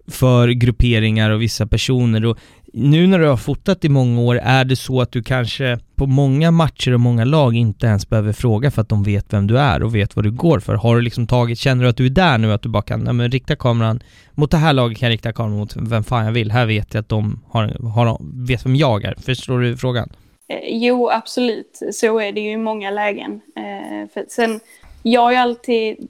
för 0.08 0.50
grupperingar 0.50 1.30
och 1.30 1.42
vissa 1.42 1.68
personer 1.68 2.26
och 2.26 2.38
nu 2.74 3.08
när 3.08 3.20
du 3.20 3.28
har 3.28 3.38
fotat 3.38 3.86
i 3.86 3.90
många 3.90 4.22
år, 4.22 4.40
är 4.44 4.66
det 4.66 4.76
så 4.76 5.02
att 5.02 5.12
du 5.12 5.24
kanske 5.24 5.80
på 5.96 6.06
många 6.06 6.52
matcher 6.52 6.94
och 6.94 7.00
många 7.00 7.26
lag 7.26 7.56
inte 7.56 7.88
ens 7.88 8.10
behöver 8.10 8.34
fråga 8.34 8.72
för 8.72 8.82
att 8.82 8.90
de 8.90 9.04
vet 9.04 9.34
vem 9.34 9.48
du 9.48 9.60
är 9.60 9.84
och 9.84 9.96
vet 9.96 10.16
vad 10.16 10.26
du 10.26 10.32
går 10.32 10.60
för? 10.60 10.76
Har 10.76 10.96
du 10.96 11.02
liksom 11.02 11.28
tagit, 11.28 11.60
känner 11.60 11.84
du 11.84 11.90
att 11.90 11.98
du 11.98 12.06
är 12.06 12.10
där 12.10 12.38
nu, 12.38 12.54
att 12.54 12.62
du 12.62 12.70
bara 12.70 12.84
kan, 12.84 13.06
ja, 13.06 13.14
men 13.14 13.32
rikta 13.32 13.56
kameran 13.56 14.04
mot 14.32 14.52
det 14.52 14.58
här 14.58 14.74
laget 14.74 14.98
kan 14.98 15.08
jag 15.08 15.14
rikta 15.14 15.34
kameran 15.34 15.60
mot 15.60 15.76
vem 15.76 16.04
fan 16.04 16.26
jag 16.26 16.32
vill, 16.32 16.52
här 16.52 16.66
vet 16.66 16.94
jag 16.94 17.02
att 17.02 17.10
de 17.10 17.44
har, 17.50 17.90
har, 17.90 18.18
vet 18.48 18.66
vem 18.66 18.76
jag 18.76 19.04
är. 19.04 19.16
Förstår 19.26 19.60
du 19.60 19.78
frågan? 19.78 20.10
Eh, 20.50 20.78
jo, 20.78 21.10
absolut. 21.10 21.80
Så 21.94 22.20
är 22.20 22.32
det 22.32 22.42
ju 22.42 22.52
i 22.52 22.58
många 22.58 22.92
lägen. 22.92 23.42
Eh, 23.56 24.10
för 24.14 24.26
sen, 24.30 24.60
jag 25.04 25.22
har 25.22 25.32
ju 25.32 25.38
alltid 25.38 26.08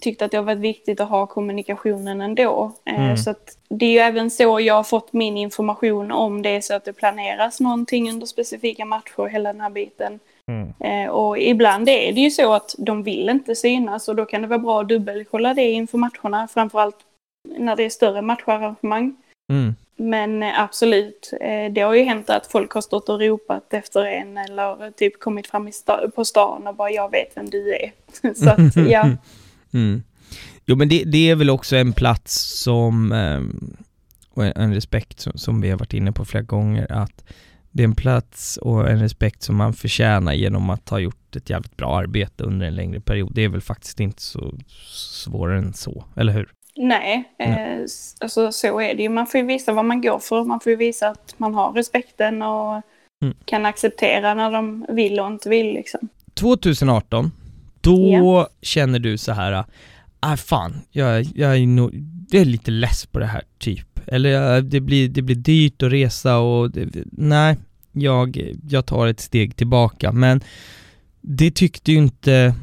tyckt 0.00 0.22
att 0.22 0.30
det 0.30 0.36
har 0.36 0.44
varit 0.44 0.58
viktigt 0.58 1.00
att 1.00 1.08
ha 1.08 1.26
kommunikationen 1.26 2.20
ändå. 2.20 2.72
Eh, 2.84 3.04
mm. 3.04 3.16
Så 3.16 3.34
det 3.68 3.86
är 3.86 3.90
ju 3.90 3.98
även 3.98 4.30
så 4.30 4.60
jag 4.60 4.74
har 4.74 4.84
fått 4.84 5.12
min 5.12 5.36
information 5.36 6.12
om 6.12 6.42
det 6.42 6.64
så 6.64 6.74
att 6.74 6.84
det 6.84 6.92
planeras 6.92 7.60
någonting 7.60 8.10
under 8.10 8.26
specifika 8.26 8.84
matcher, 8.84 9.28
hela 9.28 9.52
den 9.52 9.60
här 9.60 9.70
biten. 9.70 10.20
Mm. 10.46 10.72
Eh, 10.80 11.10
och 11.10 11.38
ibland 11.38 11.88
är 11.88 12.12
det 12.12 12.20
ju 12.20 12.30
så 12.30 12.52
att 12.52 12.74
de 12.78 13.02
vill 13.02 13.28
inte 13.28 13.54
synas 13.54 14.08
och 14.08 14.16
då 14.16 14.24
kan 14.24 14.42
det 14.42 14.48
vara 14.48 14.58
bra 14.58 14.80
att 14.80 14.88
dubbelkolla 14.88 15.54
det 15.54 15.70
inför 15.70 15.98
matcherna, 15.98 16.48
framförallt 16.48 16.98
när 17.58 17.76
det 17.76 17.82
är 17.82 17.90
större 17.90 18.22
matcharrangemang. 18.22 19.16
Mm. 19.52 19.74
Men 19.96 20.42
eh, 20.42 20.60
absolut, 20.60 21.30
det 21.70 21.80
har 21.80 21.94
ju 21.94 22.02
hänt 22.02 22.30
att 22.30 22.46
folk 22.46 22.72
har 22.72 22.80
stått 22.80 23.08
och 23.08 23.20
ropat 23.20 23.74
efter 23.74 24.04
en 24.04 24.38
eller 24.38 24.90
typ 24.90 25.20
kommit 25.20 25.46
fram 25.46 25.70
på 26.14 26.24
stan 26.24 26.66
och 26.66 26.74
bara 26.74 26.90
jag 26.90 27.10
vet 27.10 27.36
vem 27.36 27.50
du 27.50 27.74
är. 27.74 27.92
så 28.34 28.50
att 28.50 28.76
ja. 28.90 29.08
Mm. 29.72 30.02
Jo 30.66 30.76
men 30.76 30.88
det, 30.88 31.04
det, 31.04 31.30
är 31.30 31.36
väl 31.36 31.50
också 31.50 31.76
en 31.76 31.92
plats 31.92 32.62
som, 32.62 33.12
eh, 33.12 33.40
och 34.30 34.44
en 34.44 34.74
respekt 34.74 35.20
som, 35.20 35.32
som, 35.34 35.60
vi 35.60 35.70
har 35.70 35.78
varit 35.78 35.94
inne 35.94 36.12
på 36.12 36.24
flera 36.24 36.42
gånger, 36.42 36.92
att 36.92 37.24
det 37.70 37.82
är 37.82 37.84
en 37.84 37.94
plats 37.94 38.56
och 38.56 38.90
en 38.90 39.00
respekt 39.00 39.42
som 39.42 39.56
man 39.56 39.74
förtjänar 39.74 40.32
genom 40.32 40.70
att 40.70 40.88
ha 40.88 40.98
gjort 40.98 41.36
ett 41.36 41.50
jävligt 41.50 41.76
bra 41.76 41.96
arbete 41.96 42.44
under 42.44 42.66
en 42.66 42.74
längre 42.74 43.00
period. 43.00 43.32
Det 43.34 43.42
är 43.42 43.48
väl 43.48 43.60
faktiskt 43.60 44.00
inte 44.00 44.22
så 44.22 44.54
svårare 44.94 45.58
än 45.58 45.74
så, 45.74 46.04
eller 46.16 46.32
hur? 46.32 46.48
Nej, 46.76 47.34
eh, 47.38 47.82
alltså 48.20 48.52
så 48.52 48.80
är 48.80 48.94
det 48.94 49.02
ju. 49.02 49.08
Man 49.08 49.26
får 49.26 49.40
ju 49.40 49.46
visa 49.46 49.72
vad 49.72 49.84
man 49.84 50.00
går 50.00 50.18
för. 50.18 50.44
Man 50.44 50.60
får 50.60 50.70
ju 50.70 50.76
visa 50.76 51.08
att 51.08 51.34
man 51.36 51.54
har 51.54 51.72
respekten 51.72 52.42
och 52.42 52.82
mm. 53.22 53.36
kan 53.44 53.66
acceptera 53.66 54.34
när 54.34 54.50
de 54.50 54.86
vill 54.88 55.20
och 55.20 55.26
inte 55.26 55.48
vill 55.48 55.74
liksom. 55.74 56.08
2018 56.34 57.30
då 57.82 58.10
yeah. 58.10 58.46
känner 58.62 58.98
du 58.98 59.18
så 59.18 59.32
här, 59.32 59.64
ah 60.20 60.36
fan, 60.36 60.80
jag, 60.90 61.26
jag, 61.34 61.56
är 61.56 61.66
nog, 61.66 61.94
jag 62.30 62.40
är 62.40 62.44
lite 62.44 62.70
less 62.70 63.06
på 63.06 63.18
det 63.18 63.26
här 63.26 63.42
typ. 63.58 64.00
Eller 64.06 64.62
det 64.62 64.80
blir, 64.80 65.08
det 65.08 65.22
blir 65.22 65.36
dyrt 65.36 65.82
att 65.82 65.92
resa 65.92 66.38
och 66.38 66.70
det, 66.70 66.88
nej, 67.12 67.56
jag, 67.92 68.52
jag 68.68 68.86
tar 68.86 69.06
ett 69.06 69.20
steg 69.20 69.56
tillbaka. 69.56 70.12
Men 70.12 70.40
det 71.20 71.50
tyckte 71.50 71.92
ju 71.92 71.98
inte 71.98 72.54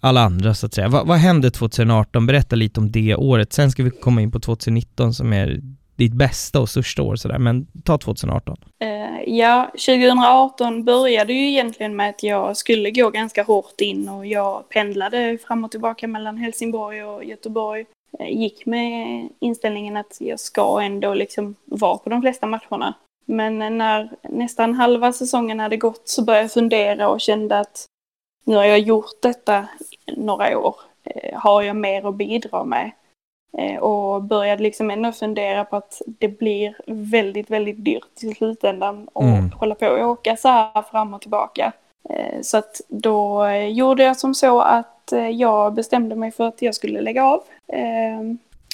alla 0.00 0.20
andra 0.20 0.54
så 0.54 0.66
att 0.66 0.74
säga. 0.74 0.88
Va, 0.88 1.04
vad 1.04 1.18
hände 1.18 1.50
2018? 1.50 2.26
Berätta 2.26 2.56
lite 2.56 2.80
om 2.80 2.92
det 2.92 3.14
året. 3.16 3.52
Sen 3.52 3.70
ska 3.70 3.82
vi 3.82 3.90
komma 3.90 4.22
in 4.22 4.30
på 4.30 4.40
2019 4.40 5.14
som 5.14 5.32
är 5.32 5.60
ditt 5.96 6.12
bästa 6.12 6.60
och 6.60 6.68
största 6.68 7.02
år 7.02 7.16
sådär, 7.16 7.38
men 7.38 7.66
ta 7.84 7.98
2018. 7.98 8.56
Uh, 8.84 8.88
eh, 8.88 9.22
ja, 9.26 9.70
2018 9.72 10.84
började 10.84 11.32
ju 11.32 11.48
egentligen 11.48 11.96
med 11.96 12.10
att 12.10 12.22
jag 12.22 12.56
skulle 12.56 12.90
gå 12.90 13.10
ganska 13.10 13.42
hårt 13.42 13.80
in 13.80 14.08
och 14.08 14.26
jag 14.26 14.68
pendlade 14.68 15.38
fram 15.38 15.64
och 15.64 15.70
tillbaka 15.70 16.08
mellan 16.08 16.36
Helsingborg 16.36 17.04
och 17.04 17.24
Göteborg. 17.24 17.84
Jag 18.18 18.32
gick 18.32 18.66
med 18.66 19.28
inställningen 19.38 19.96
att 19.96 20.16
jag 20.20 20.40
ska 20.40 20.80
ändå 20.82 21.14
liksom 21.14 21.54
vara 21.64 21.98
på 21.98 22.10
de 22.10 22.22
flesta 22.22 22.46
matcherna. 22.46 22.94
Men 23.26 23.62
eh, 23.62 23.70
när 23.70 24.10
nästan 24.22 24.74
halva 24.74 25.12
säsongen 25.12 25.60
hade 25.60 25.76
gått 25.76 26.08
så 26.08 26.24
började 26.24 26.44
jag 26.44 26.52
fundera 26.52 27.08
och 27.08 27.20
kände 27.20 27.58
att 27.58 27.86
nu 28.44 28.56
har 28.56 28.64
jag 28.64 28.78
gjort 28.78 29.22
detta 29.22 29.68
några 30.16 30.58
år. 30.58 30.76
Har 31.34 31.62
jag 31.62 31.76
mer 31.76 32.08
att 32.08 32.14
bidra 32.14 32.64
med? 32.64 32.90
Eh, 33.58 33.78
och 33.78 34.22
började 34.22 34.62
liksom 34.62 34.90
ändå 34.90 35.12
fundera 35.12 35.64
på 35.64 35.76
att 35.76 36.02
det 36.06 36.28
blir 36.28 36.76
väldigt, 36.86 37.50
väldigt 37.50 37.84
dyrt 37.84 38.22
i 38.22 38.34
slutändan 38.34 39.08
att 39.14 39.22
mm. 39.22 39.50
hålla 39.52 39.74
på 39.74 39.86
och 39.86 40.10
åka 40.10 40.36
så 40.36 40.48
här 40.48 40.82
fram 40.82 41.14
och 41.14 41.20
tillbaka. 41.20 41.72
Eh, 42.10 42.40
så 42.42 42.56
att 42.56 42.80
då 42.88 43.48
gjorde 43.50 44.02
jag 44.02 44.16
som 44.16 44.34
så 44.34 44.60
att 44.60 45.12
eh, 45.12 45.28
jag 45.28 45.74
bestämde 45.74 46.16
mig 46.16 46.30
för 46.30 46.48
att 46.48 46.62
jag 46.62 46.74
skulle 46.74 47.00
lägga 47.00 47.24
av. 47.24 47.42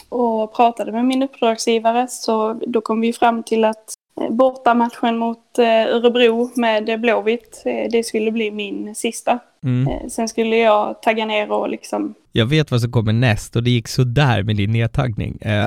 Och 0.08 0.54
pratade 0.54 0.92
med 0.92 1.04
min 1.04 1.22
uppdragsgivare 1.22 2.08
så 2.08 2.52
då 2.66 2.80
kom 2.80 3.00
vi 3.00 3.12
fram 3.12 3.42
till 3.42 3.64
att 3.64 3.94
bortamatchen 4.30 5.18
mot 5.18 5.58
Örebro 5.58 6.50
med 6.56 7.00
Blåvitt, 7.00 7.62
det 7.64 8.06
skulle 8.06 8.32
bli 8.32 8.50
min 8.50 8.94
sista. 8.94 9.38
Mm. 9.64 10.10
Sen 10.10 10.28
skulle 10.28 10.56
jag 10.56 11.02
tagga 11.02 11.26
ner 11.26 11.52
och 11.52 11.68
liksom 11.68 12.14
jag 12.38 12.46
vet 12.46 12.70
vad 12.70 12.80
som 12.80 12.92
kommer 12.92 13.12
näst 13.12 13.56
och 13.56 13.62
det 13.62 13.70
gick 13.70 13.88
så 13.88 14.04
där 14.04 14.42
med 14.42 14.56
din 14.56 14.72
nedtaggning. 14.72 15.38
Eh, 15.40 15.66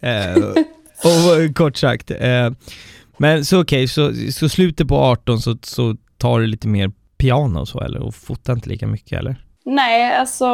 eh, 0.00 0.36
och 1.04 1.54
kort 1.54 1.76
sagt. 1.76 2.10
Eh, 2.10 2.50
men 3.16 3.44
så 3.44 3.60
okej, 3.60 3.84
okay, 3.84 3.88
så, 3.88 4.32
så 4.32 4.48
slutet 4.48 4.88
på 4.88 4.96
18 4.96 5.38
så, 5.38 5.56
så 5.62 5.96
tar 6.18 6.40
du 6.40 6.46
lite 6.46 6.68
mer 6.68 6.90
piano 7.18 7.60
och 7.60 7.68
så 7.68 7.80
eller? 7.80 8.02
Och 8.02 8.14
fotar 8.14 8.52
inte 8.52 8.68
lika 8.68 8.86
mycket 8.86 9.18
eller? 9.18 9.36
Nej, 9.64 10.16
alltså 10.16 10.46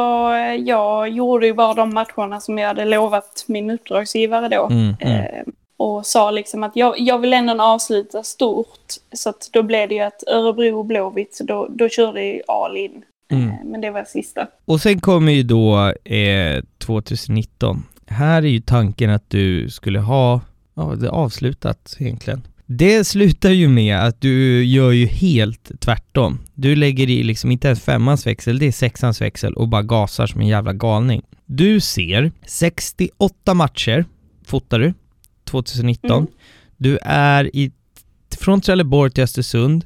jag 0.65 1.09
gjorde 1.09 1.45
ju 1.45 1.53
bara 1.53 1.73
de 1.73 1.93
matcherna 1.93 2.39
som 2.39 2.57
jag 2.57 2.67
hade 2.67 2.85
lovat 2.85 3.45
min 3.47 3.69
uppdragsgivare 3.69 4.49
då. 4.49 4.67
Mm, 4.67 4.95
mm. 4.99 5.45
Och 5.79 6.05
sa 6.05 6.31
liksom 6.31 6.63
att 6.63 6.75
jag, 6.75 6.99
jag 6.99 7.19
vill 7.19 7.33
ändå 7.33 7.63
avsluta 7.63 8.23
stort. 8.23 8.93
Så 9.13 9.29
att 9.29 9.49
då 9.53 9.63
blev 9.63 9.89
det 9.89 9.95
ju 9.95 10.01
att 10.01 10.23
Örebro 10.27 10.79
och 10.79 10.85
Blåvitt, 10.85 11.35
så 11.35 11.43
då, 11.43 11.67
då 11.69 11.89
körde 11.89 12.25
jag 12.25 12.41
all 12.47 12.77
in. 12.77 13.03
Mm. 13.31 13.49
Eh, 13.49 13.55
men 13.65 13.81
det 13.81 13.91
var 13.91 14.03
sista. 14.03 14.47
Och 14.65 14.81
sen 14.81 15.01
kommer 15.01 15.31
ju 15.31 15.43
då 15.43 15.93
eh, 16.05 16.63
2019. 16.77 17.83
Här 18.07 18.41
är 18.41 18.47
ju 18.47 18.61
tanken 18.61 19.09
att 19.09 19.29
du 19.29 19.69
skulle 19.69 19.99
ha, 19.99 20.41
ja 20.73 20.83
det 20.83 21.09
avslutat 21.09 21.95
egentligen. 21.99 22.47
Det 22.65 23.07
slutar 23.07 23.49
ju 23.49 23.67
med 23.67 23.97
att 23.97 24.21
du 24.21 24.65
gör 24.65 24.91
ju 24.91 25.05
helt 25.05 25.71
tvärtom. 25.79 26.39
Du 26.53 26.75
lägger 26.75 27.09
i 27.09 27.23
liksom 27.23 27.51
inte 27.51 27.67
ens 27.67 27.81
femmans 27.81 28.27
växel, 28.27 28.59
det 28.59 28.65
är 28.65 28.71
sexans 28.71 29.21
växel 29.21 29.53
och 29.53 29.67
bara 29.67 29.83
gasar 29.83 30.27
som 30.27 30.41
en 30.41 30.47
jävla 30.47 30.73
galning. 30.73 31.21
Du 31.45 31.79
ser 31.79 32.31
68 32.47 33.53
matcher, 33.53 34.05
fotar 34.45 34.79
du, 34.79 34.93
2019. 35.49 36.11
Mm. 36.11 36.27
Du 36.77 36.99
är 37.01 37.55
i, 37.55 37.71
från 38.39 38.61
Trelleborg 38.61 39.11
till 39.11 39.23
Östersund 39.23 39.85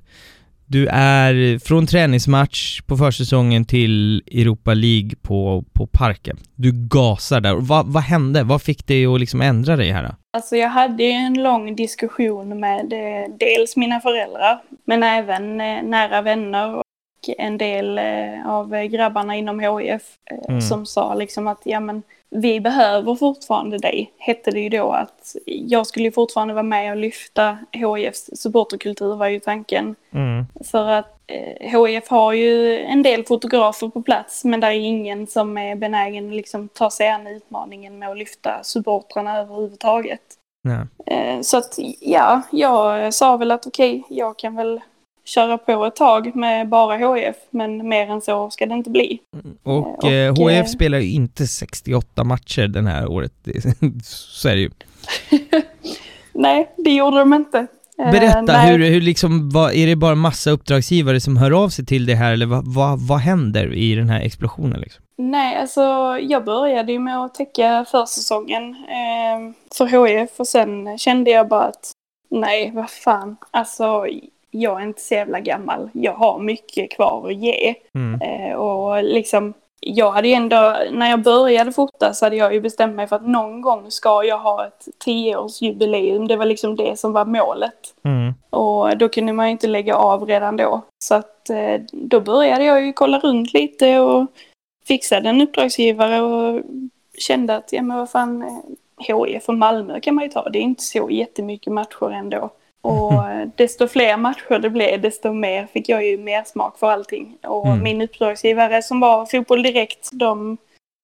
du 0.73 0.87
är 0.91 1.59
från 1.59 1.87
träningsmatch 1.87 2.81
på 2.81 2.97
försäsongen 2.97 3.65
till 3.65 4.23
Europa 4.31 4.73
League 4.73 5.11
på, 5.21 5.63
på 5.73 5.87
Parken. 5.87 6.37
Du 6.55 6.71
gasar 6.73 7.41
där. 7.41 7.53
Vad, 7.53 7.85
vad 7.85 8.03
hände? 8.03 8.43
Vad 8.43 8.61
fick 8.61 8.87
dig 8.87 9.05
att 9.05 9.19
liksom 9.19 9.41
ändra 9.41 9.75
dig 9.75 9.91
här? 9.91 10.03
Då? 10.03 10.09
Alltså 10.37 10.55
jag 10.55 10.69
hade 10.69 11.03
en 11.03 11.43
lång 11.43 11.75
diskussion 11.75 12.59
med 12.59 12.93
eh, 12.93 13.35
dels 13.39 13.75
mina 13.75 13.99
föräldrar, 13.99 14.61
men 14.85 15.03
även 15.03 15.61
eh, 15.61 15.83
nära 15.83 16.21
vänner 16.21 16.75
och 16.75 16.83
en 17.37 17.57
del 17.57 17.97
eh, 17.97 18.47
av 18.47 18.85
grabbarna 18.85 19.35
inom 19.35 19.59
HIF 19.59 20.01
mm. 20.49 20.61
som 20.61 20.85
sa 20.85 21.13
liksom 21.13 21.47
att 21.47 21.61
ja 21.63 21.79
men 21.79 22.03
vi 22.33 22.59
behöver 22.59 23.15
fortfarande 23.15 23.77
dig, 23.77 24.13
hette 24.17 24.51
det 24.51 24.59
ju 24.59 24.69
då 24.69 24.91
att 24.91 25.35
jag 25.45 25.87
skulle 25.87 26.11
fortfarande 26.11 26.53
vara 26.53 26.63
med 26.63 26.91
och 26.91 26.97
lyfta 26.97 27.57
HIFs 27.71 28.29
supporterkultur 28.33 29.15
var 29.15 29.27
ju 29.27 29.39
tanken. 29.39 29.95
Mm. 30.13 30.45
För 30.71 30.89
att 30.89 31.19
eh, 31.27 31.81
HIF 31.85 32.07
har 32.07 32.33
ju 32.33 32.79
en 32.79 33.03
del 33.03 33.23
fotografer 33.25 33.87
på 33.87 34.01
plats 34.01 34.43
men 34.43 34.59
det 34.59 34.67
är 34.67 34.71
ingen 34.71 35.27
som 35.27 35.57
är 35.57 35.75
benägen 35.75 36.29
att 36.29 36.35
liksom 36.35 36.69
ta 36.69 36.89
sig 36.89 37.09
an 37.09 37.27
utmaningen 37.27 37.99
med 37.99 38.09
att 38.09 38.17
lyfta 38.17 38.63
supportrarna 38.63 39.37
överhuvudtaget. 39.37 40.21
Eh, 41.05 41.41
så 41.41 41.57
att 41.57 41.79
ja, 41.99 42.41
jag 42.51 43.13
sa 43.13 43.37
väl 43.37 43.51
att 43.51 43.67
okej, 43.67 43.99
okay, 43.99 44.17
jag 44.17 44.37
kan 44.37 44.55
väl 44.55 44.81
köra 45.25 45.57
på 45.57 45.85
ett 45.85 45.95
tag 45.95 46.35
med 46.35 46.69
bara 46.69 46.97
HF, 46.97 47.35
men 47.49 47.89
mer 47.89 48.09
än 48.09 48.21
så 48.21 48.49
ska 48.49 48.65
det 48.65 48.73
inte 48.73 48.89
bli. 48.89 49.19
Och, 49.63 50.11
eh, 50.11 50.31
och 50.31 50.37
HF 50.37 50.51
eh, 50.51 50.65
spelar 50.65 50.99
ju 50.99 51.11
inte 51.11 51.47
68 51.47 52.23
matcher 52.23 52.67
den 52.67 52.87
här 52.87 53.07
året, 53.07 53.33
så 54.03 54.49
är 54.49 54.55
det 54.55 54.61
ju. 54.61 54.69
Nej, 56.33 56.69
det 56.77 56.91
gjorde 56.91 57.19
de 57.19 57.33
inte. 57.33 57.67
Eh, 57.97 58.11
Berätta, 58.11 58.57
hur, 58.59 58.79
hur 58.79 59.01
liksom, 59.01 59.49
vad, 59.49 59.73
är 59.73 59.87
det 59.87 59.95
bara 59.95 60.15
massa 60.15 60.51
uppdragsgivare 60.51 61.19
som 61.19 61.37
hör 61.37 61.63
av 61.63 61.69
sig 61.69 61.85
till 61.85 62.05
det 62.05 62.15
här 62.15 62.33
eller 62.33 62.45
vad, 62.45 62.73
vad, 62.73 63.07
vad 63.07 63.19
händer 63.19 63.73
i 63.73 63.95
den 63.95 64.09
här 64.09 64.21
explosionen 64.21 64.81
liksom? 64.81 65.03
Nej, 65.17 65.57
alltså 65.57 65.81
jag 66.21 66.45
började 66.45 66.91
ju 66.91 66.99
med 66.99 67.17
att 67.17 67.35
täcka 67.35 67.85
försäsongen 67.91 68.63
eh, 68.69 69.53
för 69.77 69.85
HF 69.85 70.39
och 70.39 70.47
sen 70.47 70.97
kände 70.97 71.31
jag 71.31 71.47
bara 71.47 71.63
att 71.63 71.91
nej, 72.29 72.71
vad 72.75 72.89
fan, 72.89 73.37
alltså 73.51 74.05
jag 74.53 74.81
är 74.81 74.85
inte 74.85 75.01
så 75.01 75.13
jävla 75.13 75.39
gammal. 75.39 75.89
Jag 75.93 76.13
har 76.13 76.39
mycket 76.39 76.91
kvar 76.91 77.27
att 77.27 77.35
ge. 77.35 77.75
Mm. 77.93 78.21
Eh, 78.21 78.55
och 78.55 79.03
liksom, 79.03 79.53
jag 79.79 80.11
hade 80.11 80.27
ju 80.27 80.33
ändå, 80.33 80.77
när 80.91 81.09
jag 81.09 81.21
började 81.21 81.71
fota 81.71 82.13
så 82.13 82.25
hade 82.25 82.35
jag 82.35 82.53
ju 82.53 82.61
bestämt 82.61 82.95
mig 82.95 83.07
för 83.07 83.15
att 83.15 83.27
någon 83.27 83.61
gång 83.61 83.91
ska 83.91 84.23
jag 84.23 84.39
ha 84.39 84.67
ett 84.67 84.87
tioårsjubileum. 84.99 86.27
Det 86.27 86.35
var 86.35 86.45
liksom 86.45 86.75
det 86.75 86.99
som 86.99 87.13
var 87.13 87.25
målet. 87.25 87.95
Mm. 88.03 88.33
Och 88.49 88.97
då 88.97 89.09
kunde 89.09 89.33
man 89.33 89.45
ju 89.45 89.51
inte 89.51 89.67
lägga 89.67 89.95
av 89.95 90.25
redan 90.25 90.57
då. 90.57 90.81
Så 91.03 91.15
att 91.15 91.49
eh, 91.49 91.81
då 91.91 92.19
började 92.19 92.63
jag 92.63 92.85
ju 92.85 92.93
kolla 92.93 93.19
runt 93.19 93.53
lite 93.53 93.99
och 93.99 94.27
fixade 94.87 95.29
en 95.29 95.41
uppdragsgivare 95.41 96.21
och 96.21 96.61
kände 97.17 97.55
att, 97.55 97.73
ja 97.73 97.81
men 97.81 97.97
vad 97.97 98.09
fan, 98.09 98.61
HIF 98.99 99.35
eh, 99.35 99.39
från 99.39 99.59
Malmö 99.59 99.99
kan 99.99 100.15
man 100.15 100.23
ju 100.23 100.29
ta. 100.29 100.49
Det 100.49 100.59
är 100.59 100.63
inte 100.63 100.83
så 100.83 101.09
jättemycket 101.09 101.73
matcher 101.73 102.11
ändå. 102.11 102.49
Och 102.83 103.13
desto 103.55 103.87
fler 103.87 104.17
matcher 104.17 104.59
det 104.59 104.69
blev, 104.69 105.01
desto 105.01 105.33
mer 105.33 105.67
fick 105.73 105.89
jag 105.89 106.05
ju 106.05 106.17
mer 106.17 106.43
smak 106.43 106.79
för 106.79 106.91
allting. 106.91 107.37
Och 107.43 107.67
mm. 107.67 107.83
min 107.83 108.01
uppdragsgivare 108.01 108.81
som 108.81 108.99
var 108.99 109.25
Fotboll 109.25 109.63
Direkt, 109.63 110.09
de 110.11 110.57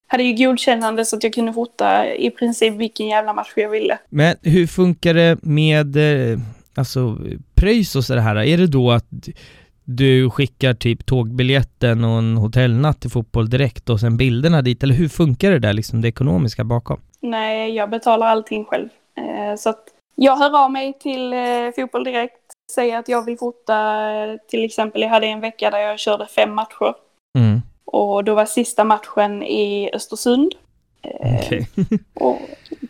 hade 0.07 0.23
ju 0.23 0.45
godkännande 0.45 1.05
så 1.05 1.15
att 1.15 1.23
jag 1.23 1.33
kunde 1.33 1.53
fota 1.53 2.13
i 2.15 2.31
princip 2.31 2.73
vilken 2.73 3.07
jävla 3.07 3.33
match 3.33 3.53
jag 3.55 3.69
ville. 3.69 3.97
Men 4.09 4.35
hur 4.41 4.67
funkar 4.67 5.13
det 5.13 5.37
med, 5.41 5.95
eh, 5.95 6.39
alltså, 6.75 7.17
pröjs 7.55 7.95
och 7.95 8.03
sådär? 8.03 8.37
Är 8.37 8.57
det 8.57 8.67
då 8.67 8.91
att 8.91 9.05
du 9.83 10.29
skickar 10.29 10.73
typ 10.73 11.05
tågbiljetten 11.05 12.03
och 12.03 12.17
en 12.17 12.37
hotellnatt 12.37 13.01
till 13.01 13.09
Fotboll 13.09 13.49
Direkt 13.49 13.89
och 13.89 13.99
sen 13.99 14.17
bilderna 14.17 14.61
dit, 14.61 14.83
eller 14.83 14.95
hur 14.95 15.07
funkar 15.07 15.51
det 15.51 15.59
där, 15.59 15.73
liksom 15.73 16.01
det 16.01 16.07
ekonomiska 16.07 16.63
bakom? 16.63 16.99
Nej, 17.21 17.75
jag 17.75 17.89
betalar 17.89 18.27
allting 18.27 18.65
själv. 18.65 18.89
Eh, 19.17 19.55
så 19.57 19.69
att 19.69 19.83
jag 20.21 20.35
hör 20.37 20.63
av 20.63 20.71
mig 20.71 20.93
till 20.93 21.33
eh, 21.33 21.71
Fotboll 21.75 22.03
Direkt, 22.03 22.41
säger 22.71 22.97
att 22.97 23.07
jag 23.07 23.25
vill 23.25 23.37
fota, 23.37 24.09
eh, 24.11 24.35
till 24.47 24.65
exempel 24.65 25.01
jag 25.01 25.09
hade 25.09 25.27
en 25.27 25.39
vecka 25.39 25.71
där 25.71 25.79
jag 25.79 25.99
körde 25.99 26.27
fem 26.27 26.53
matcher. 26.53 26.93
Mm. 27.37 27.61
Och 27.85 28.23
då 28.23 28.35
var 28.35 28.45
sista 28.45 28.83
matchen 28.83 29.43
i 29.43 29.89
Östersund. 29.93 30.55
Eh, 31.01 31.35
okay. 31.35 31.65
och 32.13 32.39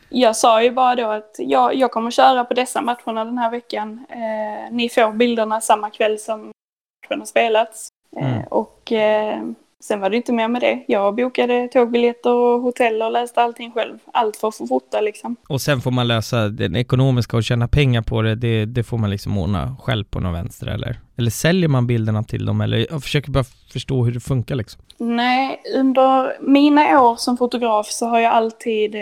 jag 0.09 0.36
sa 0.36 0.63
ju 0.63 0.71
bara 0.71 0.95
då 0.95 1.07
att 1.07 1.36
jag, 1.38 1.75
jag 1.75 1.91
kommer 1.91 2.11
köra 2.11 2.45
på 2.45 2.53
dessa 2.53 2.82
matcherna 2.82 3.25
den 3.25 3.38
här 3.38 3.51
veckan. 3.51 4.05
Eh, 4.09 4.71
ni 4.71 4.89
får 4.89 5.13
bilderna 5.13 5.61
samma 5.61 5.89
kväll 5.89 6.19
som 6.19 6.41
matchen 6.41 7.19
har 7.19 7.25
spelats. 7.25 7.88
Eh, 8.17 8.34
mm. 8.34 8.47
och 8.47 8.91
Sen 9.82 9.99
var 9.99 10.09
det 10.09 10.17
inte 10.17 10.34
mer 10.34 10.47
med 10.47 10.61
det. 10.61 10.84
Jag 10.88 11.15
bokade 11.15 11.67
tågbiljetter 11.67 12.34
och 12.34 12.61
hotell 12.61 13.01
och 13.01 13.11
läste 13.11 13.41
allting 13.41 13.71
själv. 13.71 13.97
Allt 14.13 14.38
för 14.38 14.47
att 14.47 14.55
få 14.55 14.67
fota 14.67 15.01
liksom. 15.01 15.36
Och 15.49 15.61
sen 15.61 15.82
får 15.82 15.91
man 15.91 16.07
lösa 16.07 16.49
den 16.49 16.75
ekonomiska 16.75 17.38
och 17.38 17.43
tjäna 17.43 17.67
pengar 17.67 18.01
på 18.01 18.21
det, 18.21 18.36
det, 18.36 18.65
det 18.65 18.84
får 18.84 18.97
man 18.97 19.09
liksom 19.09 19.38
ordna 19.38 19.75
själv 19.84 20.03
på 20.03 20.19
någon 20.19 20.34
vänster 20.34 20.67
eller? 20.67 20.99
Eller 21.17 21.32
säljer 21.32 21.69
man 21.69 21.88
bilderna 21.88 22.23
till 22.23 22.45
dem 22.45 22.61
eller? 22.61 22.88
Jag 22.89 23.03
försöker 23.03 23.32
bara 23.32 23.43
förstå 23.73 24.03
hur 24.05 24.11
det 24.11 24.19
funkar 24.19 24.55
liksom. 24.55 24.82
Nej, 24.97 25.61
under 25.75 26.38
mina 26.41 27.01
år 27.01 27.15
som 27.15 27.38
fotograf 27.38 27.88
så 27.88 28.05
har 28.05 28.19
jag 28.19 28.34
alltid 28.34 28.95
eh, 28.95 29.01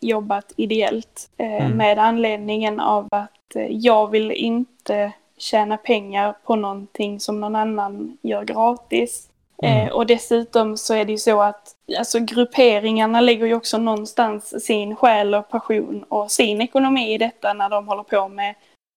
jobbat 0.00 0.52
ideellt. 0.56 1.30
Eh, 1.36 1.64
mm. 1.64 1.76
Med 1.76 1.98
anledningen 1.98 2.80
av 2.80 3.08
att 3.10 3.56
eh, 3.56 3.66
jag 3.70 4.10
vill 4.10 4.30
inte 4.30 5.12
tjäna 5.38 5.76
pengar 5.76 6.34
på 6.46 6.56
någonting 6.56 7.20
som 7.20 7.40
någon 7.40 7.56
annan 7.56 8.18
gör 8.22 8.44
gratis. 8.44 9.28
Mm. 9.62 9.86
Eh, 9.86 9.92
och 9.92 10.06
dessutom 10.06 10.76
så 10.76 10.94
är 10.94 11.04
det 11.04 11.12
ju 11.12 11.18
så 11.18 11.42
att 11.42 11.74
alltså, 11.98 12.18
grupperingarna 12.20 13.20
lägger 13.20 13.46
ju 13.46 13.54
också 13.54 13.78
någonstans 13.78 14.64
sin 14.64 14.96
själ 14.96 15.34
och 15.34 15.48
passion 15.48 16.04
och 16.08 16.30
sin 16.30 16.60
ekonomi 16.60 17.14
i 17.14 17.18
detta 17.18 17.52
när 17.52 17.68
de 17.68 17.88
håller 17.88 18.02
på 18.02 18.28
med 18.28 18.54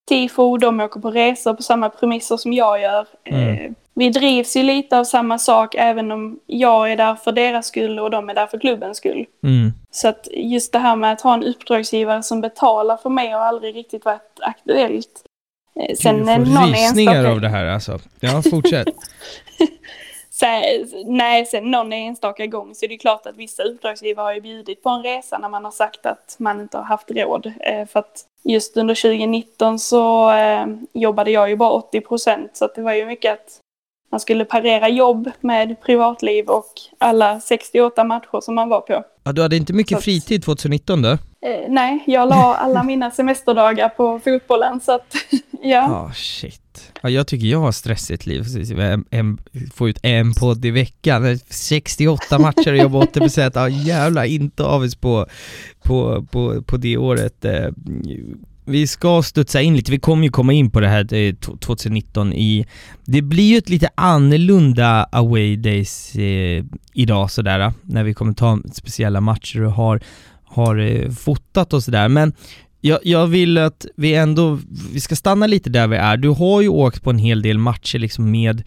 tifo, 0.10 0.58
de 0.58 0.80
åker 0.80 1.00
på 1.00 1.12
resor 1.12 1.54
på 1.54 1.64
samma 1.64 1.90
premisser 1.90 2.38
som 2.38 2.54
jag 2.54 2.82
gör. 2.82 3.08
Mm. 3.24 3.50
Eh, 3.50 3.72
vi 3.94 4.10
drivs 4.10 4.56
ju 4.58 4.64
lite 4.64 4.98
av 4.98 5.04
samma 5.04 5.40
sak 5.40 5.76
även 5.76 6.12
om 6.12 6.40
jag 6.46 6.92
är 6.92 6.98
där 6.98 7.16
för 7.16 7.32
deras 7.32 7.68
skull 7.68 8.00
och 8.00 8.12
de 8.12 8.30
är 8.30 8.34
där 8.34 8.48
för 8.48 8.60
klubbens 8.60 8.98
skull. 8.98 9.26
Mm. 9.44 9.74
Så 9.92 10.08
att 10.08 10.28
just 10.34 10.72
det 10.72 10.80
här 10.80 10.96
med 10.96 11.14
att 11.14 11.22
ha 11.22 11.34
en 11.34 11.44
uppdragsgivare 11.44 12.24
som 12.24 12.42
betalar 12.42 12.98
för 12.98 13.10
mig 13.10 13.30
har 13.30 13.40
aldrig 13.40 13.76
riktigt 13.76 14.06
varit 14.06 14.40
aktuellt. 14.42 15.24
Eh, 15.80 15.96
sen 15.96 16.18
du 16.18 16.26
får 16.26 16.32
någon 16.32 16.68
rysningar 16.68 17.16
enstaka... 17.16 17.32
av 17.32 17.42
det 17.42 17.50
här 17.50 17.66
alltså. 17.66 18.00
Ja, 18.20 18.42
fortsätt. 18.50 18.88
nej, 21.06 21.46
sen 21.46 21.72
någon 21.72 21.94
enstaka 21.94 22.46
gång 22.46 22.76
så 22.76 22.86
är 22.86 22.90
det 22.90 22.98
klart 22.98 23.26
att 23.26 23.38
vissa 23.38 23.64
uppdragsgivare 23.64 24.24
har 24.24 24.34
ju 24.34 24.42
bjudit 24.42 24.84
på 24.84 24.90
en 24.90 25.04
resa 25.04 25.38
när 25.38 25.50
man 25.50 25.66
har 25.66 25.72
sagt 25.72 26.06
att 26.06 26.36
man 26.40 26.62
inte 26.62 26.78
har 26.78 26.84
haft 26.84 27.12
råd. 27.12 27.54
Eh, 27.60 27.86
för 27.88 28.00
att 28.00 28.26
just 28.44 28.78
under 28.78 28.96
2019 28.96 29.80
så 29.80 30.32
eh, 30.32 30.66
jobbade 30.94 31.32
jag 31.32 31.50
ju 31.50 31.56
bara 31.56 31.72
80 31.72 32.02
procent 32.02 32.58
så 32.58 32.66
att 32.66 32.76
det 32.76 32.82
var 32.82 32.94
ju 32.94 33.06
mycket 33.06 33.34
att 33.34 33.60
man 34.12 34.20
skulle 34.20 34.46
parera 34.46 34.90
jobb 34.90 35.30
med 35.42 35.82
privatliv 35.82 36.46
och 36.46 36.74
alla 36.98 37.40
68 37.40 38.04
matcher 38.04 38.42
som 38.42 38.56
man 38.56 38.70
var 38.70 38.82
på. 38.82 39.04
Ja, 39.24 39.32
du 39.32 39.42
hade 39.42 39.56
inte 39.56 39.74
mycket 39.74 39.98
så 39.98 40.02
fritid 40.02 40.44
2019 40.44 41.02
då? 41.02 41.10
Eh, 41.10 41.18
nej, 41.70 42.04
jag 42.08 42.30
la 42.30 42.56
alla 42.56 42.84
mina 42.84 43.12
semesterdagar 43.12 43.90
på 43.90 44.20
fotbollen 44.20 44.80
så 44.80 44.92
att 44.92 45.16
ja. 45.62 45.88
Oh, 45.88 46.12
shit. 46.14 46.92
Ja, 47.02 47.10
jag 47.10 47.28
tycker 47.28 47.48
jag 47.48 47.60
har 47.60 47.72
stressigt 47.72 48.26
liv. 48.26 48.44
En, 48.80 49.06
en, 49.10 49.38
få 49.74 49.90
ut 49.90 50.00
en 50.04 50.34
podd 50.34 50.66
i 50.66 50.72
veckan, 50.72 51.40
68 51.50 52.40
matcher 52.40 52.72
och 52.72 52.78
jobba 52.78 53.02
80%. 53.02 53.52
Ja 53.56 53.70
jävlar, 53.70 54.24
inte 54.24 54.64
avis 54.64 54.96
på, 54.96 55.26
på, 55.84 56.26
på, 56.32 56.64
på 56.64 56.78
det 56.78 56.98
året. 56.98 57.46
Vi 58.70 58.88
ska 58.88 59.24
studsa 59.24 59.62
in 59.62 59.76
lite, 59.76 59.92
vi 59.92 60.00
kommer 60.00 60.24
ju 60.24 60.30
komma 60.30 60.54
in 60.54 60.72
på 60.72 60.80
det 60.80 60.88
här 60.88 61.34
2019 61.60 62.34
i... 62.34 62.66
Det 63.06 63.22
blir 63.22 63.44
ju 63.44 63.58
ett 63.58 63.70
lite 63.70 63.90
annorlunda 63.96 65.04
away 65.04 65.56
days 65.56 66.16
eh, 66.16 66.64
idag 66.94 67.32
sådär, 67.32 67.60
eh, 67.60 67.72
när 67.82 68.04
vi 68.04 68.14
kommer 68.14 68.34
ta 68.34 68.60
speciella 68.74 69.22
matcher 69.22 69.64
och 69.64 69.72
har, 69.72 70.02
har 70.44 70.78
eh, 70.78 71.12
fotat 71.12 71.74
och 71.74 71.84
sådär, 71.84 72.10
men 72.10 72.34
jag, 72.82 73.00
jag 73.04 73.28
vill 73.28 73.58
att 73.58 73.86
vi 73.96 74.16
ändå, 74.16 74.60
vi 74.94 75.00
ska 75.00 75.16
stanna 75.16 75.48
lite 75.48 75.70
där 75.70 75.88
vi 75.88 75.98
är. 75.98 76.18
Du 76.18 76.30
har 76.30 76.62
ju 76.62 76.68
åkt 76.68 77.04
på 77.04 77.10
en 77.10 77.20
hel 77.20 77.42
del 77.42 77.58
matcher 77.58 78.00
liksom 78.00 78.32
med, 78.32 78.64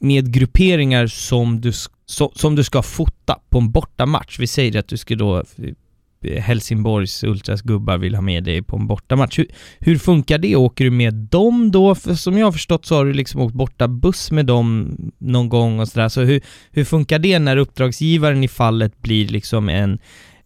med 0.00 0.32
grupperingar 0.32 1.06
som 1.06 1.60
du, 1.60 1.72
so, 2.06 2.32
som 2.34 2.54
du 2.54 2.64
ska 2.64 2.82
fota 2.82 3.38
på 3.50 3.58
en 3.58 3.70
bortamatch. 3.70 4.38
Vi 4.38 4.46
säger 4.46 4.78
att 4.78 4.88
du 4.88 4.96
ska 4.96 5.14
då 5.14 5.36
eh, 5.38 5.44
Helsingborgs 6.24 7.24
Ultras 7.24 7.62
gubbar 7.62 7.98
vill 7.98 8.14
ha 8.14 8.22
med 8.22 8.44
dig 8.44 8.62
på 8.62 8.76
en 8.76 8.86
bortamatch. 8.86 9.38
Hur, 9.38 9.46
hur 9.78 9.98
funkar 9.98 10.38
det? 10.38 10.56
Åker 10.56 10.84
du 10.84 10.90
med 10.90 11.14
dem 11.14 11.70
då? 11.70 11.94
För 11.94 12.14
som 12.14 12.38
jag 12.38 12.46
har 12.46 12.52
förstått 12.52 12.86
så 12.86 12.94
har 12.94 13.04
du 13.04 13.12
liksom 13.12 13.40
åkt 13.40 13.54
borta 13.54 13.88
buss 13.88 14.30
med 14.30 14.46
dem 14.46 14.96
någon 15.18 15.48
gång 15.48 15.80
och 15.80 15.88
sådär. 15.88 16.08
Så 16.08 16.20
hur, 16.20 16.40
hur 16.70 16.84
funkar 16.84 17.18
det 17.18 17.38
när 17.38 17.56
uppdragsgivaren 17.56 18.44
i 18.44 18.48
fallet 18.48 19.02
blir 19.02 19.28
liksom 19.28 19.68
en, 19.68 19.98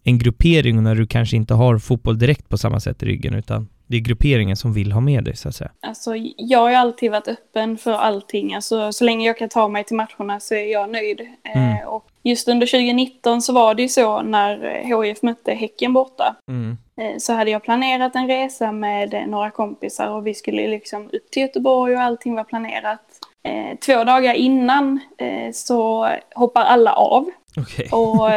en 0.03 0.17
gruppering 0.17 0.77
och 0.77 0.83
när 0.83 0.95
du 0.95 1.07
kanske 1.07 1.35
inte 1.35 1.53
har 1.53 1.79
fotboll 1.79 2.19
direkt 2.19 2.49
på 2.49 2.57
samma 2.57 2.79
sätt 2.79 3.03
i 3.03 3.05
ryggen 3.05 3.33
utan 3.33 3.67
det 3.87 3.97
är 3.97 4.01
grupperingen 4.01 4.55
som 4.55 4.73
vill 4.73 4.91
ha 4.91 5.01
med 5.01 5.23
dig 5.23 5.35
så 5.35 5.49
att 5.49 5.55
säga? 5.55 5.71
Alltså 5.81 6.11
jag 6.37 6.59
har 6.59 6.71
alltid 6.71 7.11
varit 7.11 7.27
öppen 7.27 7.77
för 7.77 7.91
allting. 7.91 8.53
Alltså 8.53 8.91
så 8.91 9.03
länge 9.03 9.27
jag 9.27 9.37
kan 9.37 9.49
ta 9.49 9.67
mig 9.67 9.83
till 9.83 9.95
matcherna 9.95 10.39
så 10.39 10.53
är 10.53 10.71
jag 10.71 10.89
nöjd. 10.89 11.21
Mm. 11.55 11.69
Eh, 11.69 11.87
och 11.87 12.05
just 12.29 12.47
under 12.47 12.67
2019 12.67 13.41
så 13.41 13.53
var 13.53 13.73
det 13.73 13.81
ju 13.81 13.89
så 13.89 14.21
när 14.21 14.83
HIF 15.03 15.21
mötte 15.21 15.53
Häcken 15.53 15.93
borta. 15.93 16.35
Mm. 16.47 16.77
Eh, 17.01 17.17
så 17.17 17.33
hade 17.33 17.51
jag 17.51 17.63
planerat 17.63 18.15
en 18.15 18.27
resa 18.27 18.71
med 18.71 19.23
några 19.27 19.51
kompisar 19.51 20.09
och 20.09 20.27
vi 20.27 20.33
skulle 20.33 20.67
liksom 20.67 21.09
upp 21.13 21.31
till 21.31 21.41
Göteborg 21.41 21.95
och 21.95 22.01
allting 22.01 22.35
var 22.35 22.43
planerat. 22.43 23.01
Eh, 23.43 23.77
två 23.77 24.03
dagar 24.03 24.33
innan 24.33 24.99
eh, 25.17 25.51
så 25.53 26.09
hoppar 26.35 26.61
alla 26.61 26.93
av. 26.93 27.29
Okay. 27.57 27.87
Och 27.91 28.29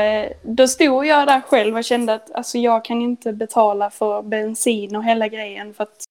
då 0.43 0.69
stod 0.69 1.07
jag 1.07 1.27
där 1.27 1.41
själv 1.41 1.77
och 1.77 1.85
kände 1.85 2.15
att 2.15 2.33
alltså, 2.33 2.59
jag 2.59 2.85
kan 2.85 3.03
inte 3.03 3.33
betala 3.33 3.91
för 3.91 4.23
bensin 4.23 4.97
och 4.97 5.05
hela 5.05 5.29
grejen 5.29 5.75
för 5.75 5.83
att 5.83 6.05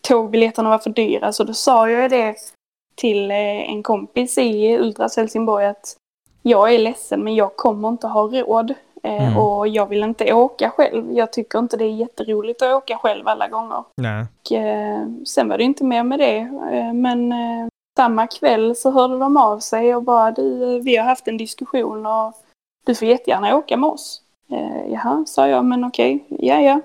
tågbiljetterna 0.00 0.68
var 0.68 0.78
för 0.78 0.90
dyra. 0.90 1.32
Så 1.32 1.44
då 1.44 1.54
sa 1.54 1.90
jag 1.90 2.10
det 2.10 2.36
till 2.94 3.30
en 3.30 3.82
kompis 3.82 4.38
i 4.38 4.76
Ultras 4.78 5.16
Helsingborg 5.16 5.66
att 5.66 5.96
jag 6.42 6.74
är 6.74 6.78
ledsen 6.78 7.24
men 7.24 7.34
jag 7.34 7.56
kommer 7.56 7.88
inte 7.88 8.06
ha 8.06 8.22
råd. 8.22 8.74
Eh, 9.02 9.26
mm. 9.26 9.38
Och 9.38 9.68
jag 9.68 9.86
vill 9.86 10.02
inte 10.02 10.34
åka 10.34 10.70
själv. 10.70 11.12
Jag 11.12 11.32
tycker 11.32 11.58
inte 11.58 11.76
det 11.76 11.84
är 11.84 11.94
jätteroligt 11.94 12.62
att 12.62 12.74
åka 12.74 12.98
själv 12.98 13.28
alla 13.28 13.48
gånger. 13.48 13.84
Nej. 13.96 14.26
Och, 14.40 14.52
eh, 14.52 15.06
sen 15.26 15.48
var 15.48 15.58
det 15.58 15.64
inte 15.64 15.84
mer 15.84 16.02
med 16.02 16.18
det. 16.18 16.38
Eh, 16.72 16.92
men 16.92 17.34
samma 17.96 18.26
kväll 18.26 18.76
så 18.76 18.90
hörde 18.90 19.18
de 19.18 19.36
av 19.36 19.58
sig 19.58 19.94
och 19.94 20.02
bara 20.02 20.30
du, 20.30 20.80
vi 20.80 20.96
har 20.96 21.04
haft 21.04 21.28
en 21.28 21.36
diskussion 21.36 22.06
och 22.06 22.34
du 22.86 22.94
får 22.94 23.08
jättegärna 23.08 23.56
åka 23.56 23.76
med 23.76 23.90
oss. 23.90 24.22
jaha, 24.86 25.24
sa 25.26 25.48
jag, 25.48 25.64
men 25.64 25.84
okej, 25.84 26.24
ja 26.28 26.60
ja. 26.60 26.80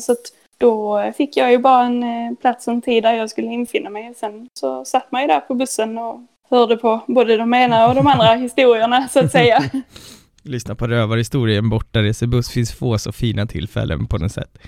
så 0.00 0.14
då 0.58 1.02
fick 1.16 1.36
jag 1.36 1.50
ju 1.52 1.58
bara 1.58 1.84
en 1.84 2.36
plats 2.36 2.68
och 2.68 2.74
en 2.74 2.82
tid 2.82 3.02
där 3.02 3.12
jag 3.12 3.30
skulle 3.30 3.46
infinna 3.46 3.90
mig. 3.90 4.14
Sen 4.14 4.48
så 4.54 4.84
satt 4.84 5.12
man 5.12 5.22
ju 5.22 5.28
där 5.28 5.40
på 5.40 5.54
bussen 5.54 5.98
och 5.98 6.20
hörde 6.56 6.76
på 6.76 7.04
både 7.08 7.36
de 7.36 7.54
ena 7.54 7.88
och 7.88 7.94
de 7.94 8.06
andra 8.06 8.34
historierna 8.34 9.08
så 9.08 9.24
att 9.24 9.32
säga. 9.32 9.62
Lyssna 10.42 10.74
på 10.74 10.86
rövarhistorier, 10.86 11.58
en 11.58 11.68
bortaresebuss 11.68 12.50
finns 12.50 12.72
få 12.72 12.98
så 12.98 13.12
fina 13.12 13.46
tillfällen 13.46 14.06
på 14.06 14.18
något 14.18 14.32
sätt. 14.32 14.58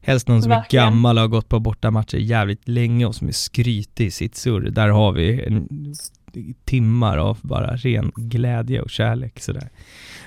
Helst 0.00 0.28
någon 0.28 0.42
som 0.42 0.50
Verkligen. 0.50 0.86
är 0.86 0.90
gammal 0.90 1.18
och 1.18 1.22
har 1.22 1.28
gått 1.28 1.48
på 1.48 1.60
bortamatcher 1.60 2.16
jävligt 2.16 2.68
länge 2.68 3.06
och 3.06 3.14
som 3.14 3.28
är 3.28 3.32
skrytig 3.32 4.06
i 4.06 4.10
sitt 4.10 4.36
surr. 4.36 4.70
Där 4.70 4.88
har 4.88 5.12
vi 5.12 5.44
en, 5.44 5.68
timmar 6.64 7.18
av 7.18 7.38
bara 7.42 7.76
ren 7.76 8.12
glädje 8.16 8.80
och 8.80 8.90
kärlek 8.90 9.40
sådär. 9.40 9.68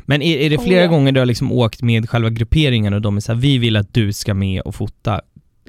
Men 0.01 0.21
är, 0.21 0.37
är 0.37 0.49
det 0.49 0.57
flera 0.57 0.79
oh, 0.79 0.85
ja. 0.85 0.91
gånger 0.91 1.11
du 1.11 1.19
har 1.19 1.25
liksom 1.25 1.51
åkt 1.51 1.81
med 1.81 2.09
själva 2.09 2.29
grupperingen 2.29 2.93
och 2.93 3.01
de 3.01 3.17
är 3.17 3.21
såhär, 3.21 3.39
vi 3.39 3.57
vill 3.57 3.75
att 3.75 3.93
du 3.93 4.13
ska 4.13 4.33
med 4.33 4.61
och 4.61 4.75
fota 4.75 5.21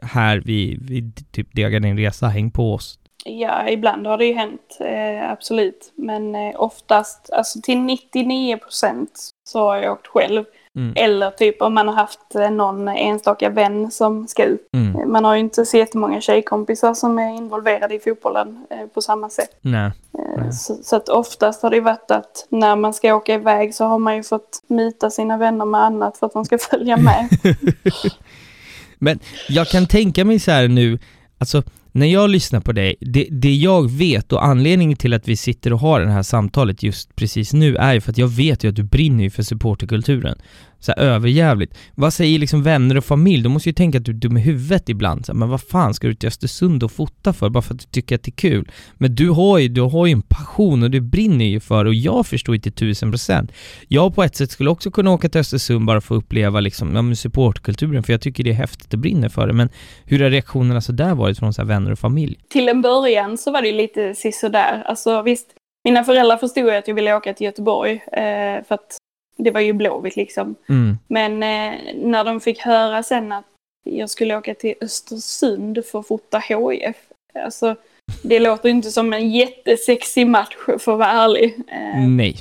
här, 0.03 0.43
vi, 0.45 0.79
vi 0.81 1.13
typ 1.31 1.49
degar 1.53 1.81
din 1.81 1.97
resa, 1.97 2.29
häng 2.29 2.51
på 2.51 2.75
oss. 2.75 2.99
Ja, 3.25 3.69
ibland 3.69 4.07
har 4.07 4.19
det 4.19 4.25
ju 4.25 4.35
hänt, 4.35 4.79
eh, 4.81 5.31
absolut. 5.31 5.93
Men 5.95 6.35
eh, 6.35 6.61
oftast, 6.61 7.31
alltså 7.33 7.61
till 7.63 7.79
99 7.79 8.57
procent 8.57 9.31
så 9.49 9.59
har 9.59 9.77
jag 9.77 9.93
åkt 9.93 10.07
själv. 10.07 10.45
Mm. 10.77 10.93
Eller 10.97 11.31
typ 11.31 11.63
om 11.63 11.75
man 11.75 11.89
har 11.89 11.95
haft 11.95 12.35
eh, 12.35 12.51
någon 12.51 12.89
enstaka 12.89 13.51
vän 13.51 13.91
som 13.91 14.29
ska 14.29 14.45
ut. 14.45 14.69
Mm. 14.73 15.01
Eh, 15.01 15.07
man 15.07 15.25
har 15.25 15.35
ju 15.35 15.41
inte 15.41 15.67
så 15.67 15.77
jättemånga 15.77 16.21
tjejkompisar 16.21 16.95
som 16.95 17.19
är 17.19 17.37
involverade 17.37 17.95
i 17.95 18.01
fotbollen 18.01 18.67
eh, 18.71 18.87
på 18.87 19.03
samma 19.03 19.31
sätt. 19.31 19.51
Nej. 19.61 19.91
Eh, 20.19 20.51
så, 20.51 20.77
så, 20.83 20.97
att 20.97 21.09
oftast 21.09 21.63
har 21.63 21.71
det 21.71 21.81
varit 21.81 22.11
att 22.11 22.47
när 22.49 22.77
man 22.77 22.95
ska 22.95 23.15
åka 23.15 23.35
iväg 23.35 23.75
så 23.75 23.85
har 23.85 23.99
man 23.99 24.17
ju 24.17 24.23
fått 24.23 24.63
myta 24.67 25.11
sina 25.11 25.39
vänner 25.39 25.65
med 25.65 25.81
annat 25.81 26.17
för 26.17 26.27
att 26.27 26.33
de 26.33 26.45
ska 26.45 26.59
följa 26.59 26.97
med. 26.97 27.29
Men 28.99 29.19
jag 29.49 29.67
kan 29.67 29.87
tänka 29.87 30.25
mig 30.25 30.39
så 30.39 30.51
här 30.51 30.69
nu, 30.69 30.99
alltså 31.39 31.63
när 31.93 32.07
jag 32.07 32.31
lyssnar 32.31 32.61
på 32.61 32.73
dig, 32.73 32.95
det, 33.01 33.29
det 33.31 33.55
jag 33.55 33.91
vet 33.91 34.33
och 34.33 34.45
anledningen 34.45 34.97
till 34.97 35.15
att 35.15 35.29
vi 35.29 35.37
sitter 35.37 35.73
och 35.73 35.81
har 35.81 36.01
det 36.01 36.11
här 36.11 36.23
samtalet 36.23 36.83
just 36.83 37.17
precis 37.17 37.53
nu 37.53 37.77
är 37.77 37.95
ju 37.95 38.01
för 38.01 38.11
att 38.11 38.19
jag 38.19 38.29
vet 38.29 38.65
ju 38.65 38.69
att 38.69 38.77
du 38.77 38.83
brinner 38.83 39.25
ju 39.25 39.31
för 39.31 39.43
supporterkulturen 39.43 40.39
så 40.81 40.93
här, 40.97 41.03
överjävligt. 41.03 41.79
Vad 41.95 42.13
säger 42.13 42.39
liksom 42.39 42.63
vänner 42.63 42.97
och 42.97 43.05
familj? 43.05 43.43
De 43.43 43.53
måste 43.53 43.69
ju 43.69 43.73
tänka 43.73 43.99
att 43.99 44.05
du 44.05 44.13
är 44.13 44.17
dum 44.17 44.37
i 44.37 44.41
huvudet 44.41 44.89
ibland. 44.89 45.27
Så 45.27 45.33
här, 45.33 45.39
men 45.39 45.49
vad 45.49 45.61
fan 45.61 45.95
ska 45.95 46.07
du 46.07 46.15
till 46.15 46.27
Östersund 46.27 46.83
och 46.83 46.93
fota 46.93 47.33
för? 47.33 47.49
Bara 47.49 47.63
för 47.63 47.75
att 47.75 47.81
du 47.81 47.87
tycker 47.87 48.15
att 48.15 48.23
det 48.23 48.29
är 48.31 48.51
kul. 48.51 48.71
Men 48.95 49.15
du 49.15 49.31
har 49.31 49.59
ju, 49.59 49.69
du 49.69 49.81
har 49.81 50.07
ju 50.07 50.13
en 50.13 50.23
passion 50.23 50.83
och 50.83 50.91
du 50.91 51.01
brinner 51.01 51.45
ju 51.45 51.61
för 51.61 51.85
och 51.85 51.95
jag 51.95 52.27
förstår 52.27 52.55
ju 52.55 52.61
till 52.61 52.73
tusen 52.73 53.11
procent. 53.11 53.53
Jag 53.89 54.15
på 54.15 54.23
ett 54.23 54.37
sätt 54.37 54.51
skulle 54.51 54.71
också 54.71 54.91
kunna 54.91 55.11
åka 55.11 55.29
till 55.29 55.41
Östersund 55.41 55.87
bara 55.87 56.01
för 56.01 56.17
att 56.17 56.23
uppleva 56.23 56.61
liksom, 56.61 56.97
ja, 56.97 57.15
supportkulturen 57.15 58.03
för 58.03 58.13
jag 58.13 58.21
tycker 58.21 58.45
det 58.45 58.51
är 58.51 58.55
häftigt 58.55 58.93
och 58.93 58.99
brinner 58.99 59.29
för 59.29 59.47
det. 59.47 59.53
Men 59.53 59.69
hur 60.05 60.23
har 60.23 60.31
reaktionerna 60.31 60.81
så 60.81 60.93
där 60.93 61.15
varit 61.15 61.39
från 61.39 61.53
så 61.53 61.63
här, 61.63 61.69
vänner 61.69 61.93
och 61.93 61.99
familj? 61.99 62.39
Till 62.49 62.69
en 62.69 62.83
början 62.83 63.39
så 63.39 63.51
var 63.51 63.63
det 63.63 63.69
ju 63.69 63.75
lite 63.75 64.15
sisådär. 64.15 64.83
Alltså 64.87 65.23
visst, 65.23 65.47
mina 65.85 66.05
föräldrar 66.05 66.37
förstod 66.37 66.65
ju 66.65 66.71
att 66.71 66.89
jag 66.89 66.95
ville 66.95 67.15
åka 67.15 67.35
till 67.35 67.45
Göteborg 67.45 67.93
eh, 67.93 68.65
för 68.69 68.75
att 68.75 68.99
det 69.45 69.51
var 69.51 69.61
ju 69.61 69.73
Blåvitt 69.73 70.17
liksom. 70.17 70.55
Mm. 70.69 70.99
Men 71.09 71.33
eh, 71.33 71.81
när 71.95 72.25
de 72.25 72.41
fick 72.41 72.59
höra 72.59 73.03
sen 73.03 73.33
att 73.33 73.45
jag 73.85 74.11
skulle 74.11 74.37
åka 74.37 74.55
till 74.55 74.75
Östersund 74.81 75.79
för 75.93 75.99
att 75.99 76.07
fota 76.07 76.39
HIF. 76.39 76.97
Alltså, 77.45 77.77
det 78.23 78.39
låter 78.39 78.69
inte 78.69 78.91
som 78.91 79.13
en 79.13 79.31
jättesexig 79.31 80.27
match 80.27 80.57
för 80.67 80.75
att 80.75 80.87
vara 80.99 81.11
ärlig. 81.11 81.55
Eh, 81.69 82.09
Nej. 82.09 82.37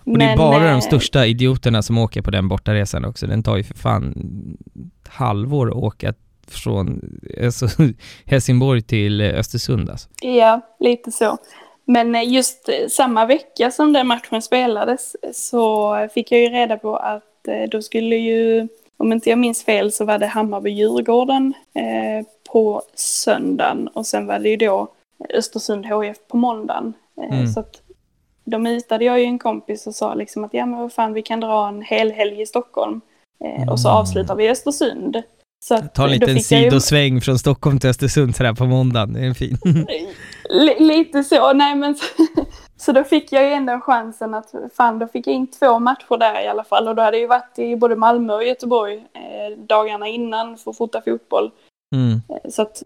Och 0.00 0.08
men, 0.08 0.18
det 0.18 0.24
är 0.24 0.36
bara 0.36 0.64
de 0.64 0.70
eh, 0.70 0.80
största 0.80 1.26
idioterna 1.26 1.82
som 1.82 1.98
åker 1.98 2.22
på 2.22 2.30
den 2.30 2.48
bortaresan 2.48 3.04
också. 3.04 3.26
Den 3.26 3.42
tar 3.42 3.56
ju 3.56 3.62
för 3.62 3.74
fan 3.74 4.14
halvår 5.08 5.68
att 5.68 5.76
åka 5.76 6.14
från 6.46 7.00
alltså, 7.44 7.68
Helsingborg 8.24 8.82
till 8.82 9.20
Östersund 9.20 9.90
alltså. 9.90 10.08
Ja, 10.20 10.60
lite 10.80 11.12
så. 11.12 11.38
Men 11.90 12.14
eh, 12.14 12.32
just 12.32 12.68
eh, 12.68 12.88
samma 12.88 13.26
vecka 13.26 13.70
som 13.70 13.92
den 13.92 14.06
matchen 14.06 14.42
spelades 14.42 15.16
så 15.32 15.96
fick 16.14 16.32
jag 16.32 16.40
ju 16.40 16.48
reda 16.48 16.76
på 16.76 16.96
att 16.96 17.48
eh, 17.48 17.68
då 17.70 17.82
skulle 17.82 18.16
ju, 18.16 18.68
om 18.96 19.12
inte 19.12 19.30
jag 19.30 19.38
minns 19.38 19.64
fel, 19.64 19.92
så 19.92 20.04
var 20.04 20.18
det 20.18 20.26
Hammarby-Djurgården 20.26 21.52
på 22.52 22.82
söndagen 22.94 23.88
och 23.88 24.06
sen 24.06 24.26
var 24.26 24.38
det 24.38 24.48
ju 24.48 24.56
då 24.56 24.88
Östersund 25.34 25.86
HF 25.86 26.16
på 26.28 26.36
måndagen. 26.36 26.92
Mm. 27.30 27.46
Så 27.46 27.60
att 27.60 27.82
då 28.44 28.58
mutade 28.58 29.04
jag 29.04 29.20
ju 29.20 29.24
en 29.24 29.38
kompis 29.38 29.86
och 29.86 29.94
sa 29.94 30.14
liksom 30.14 30.44
att 30.44 30.54
ja 30.54 30.66
men 30.66 30.78
vad 30.78 30.92
fan 30.92 31.12
vi 31.12 31.22
kan 31.22 31.40
dra 31.40 31.68
en 31.68 31.82
hel 31.82 32.12
helg 32.12 32.40
i 32.40 32.46
Stockholm 32.46 33.00
mm. 33.44 33.68
och 33.68 33.80
så 33.80 33.88
mm. 33.88 33.98
avslutar 33.98 34.36
vi 34.36 34.44
i 34.44 34.50
Östersund. 34.50 35.22
Så 35.64 35.74
att, 35.74 35.94
Ta 35.94 36.04
en 36.04 36.10
liten 36.10 36.40
sidosväng 36.40 37.14
ju... 37.14 37.20
från 37.20 37.38
Stockholm 37.38 37.80
till 37.80 37.90
Östersund 37.90 38.36
sådär 38.36 38.54
på 38.54 38.66
måndagen, 38.66 39.12
det 39.12 39.20
är 39.20 39.24
en 39.24 39.34
fin. 39.34 39.58
lite 40.78 41.24
så, 41.24 41.52
nej 41.52 41.74
men 41.74 41.94
så, 42.76 42.92
då 42.92 43.04
fick 43.04 43.32
jag 43.32 43.44
ju 43.44 43.50
ändå 43.50 43.80
chansen 43.80 44.34
att, 44.34 44.54
fan 44.74 44.98
då 44.98 45.06
fick 45.06 45.26
jag 45.26 45.34
in 45.34 45.46
två 45.46 45.78
matcher 45.78 46.18
där 46.18 46.44
i 46.44 46.48
alla 46.48 46.64
fall 46.64 46.88
och 46.88 46.94
då 46.94 47.02
hade 47.02 47.16
jag 47.16 47.22
ju 47.22 47.26
varit 47.26 47.58
i 47.58 47.76
både 47.76 47.96
Malmö 47.96 48.34
och 48.34 48.44
Göteborg 48.44 48.96
eh, 48.96 49.58
dagarna 49.58 50.08
innan 50.08 50.58
för 50.58 50.70
att 50.70 50.76
fota 50.76 51.02
fotboll. 51.02 51.50
Mm. 51.94 52.20
Eh, 52.28 52.50
så 52.50 52.62
att 52.62 52.82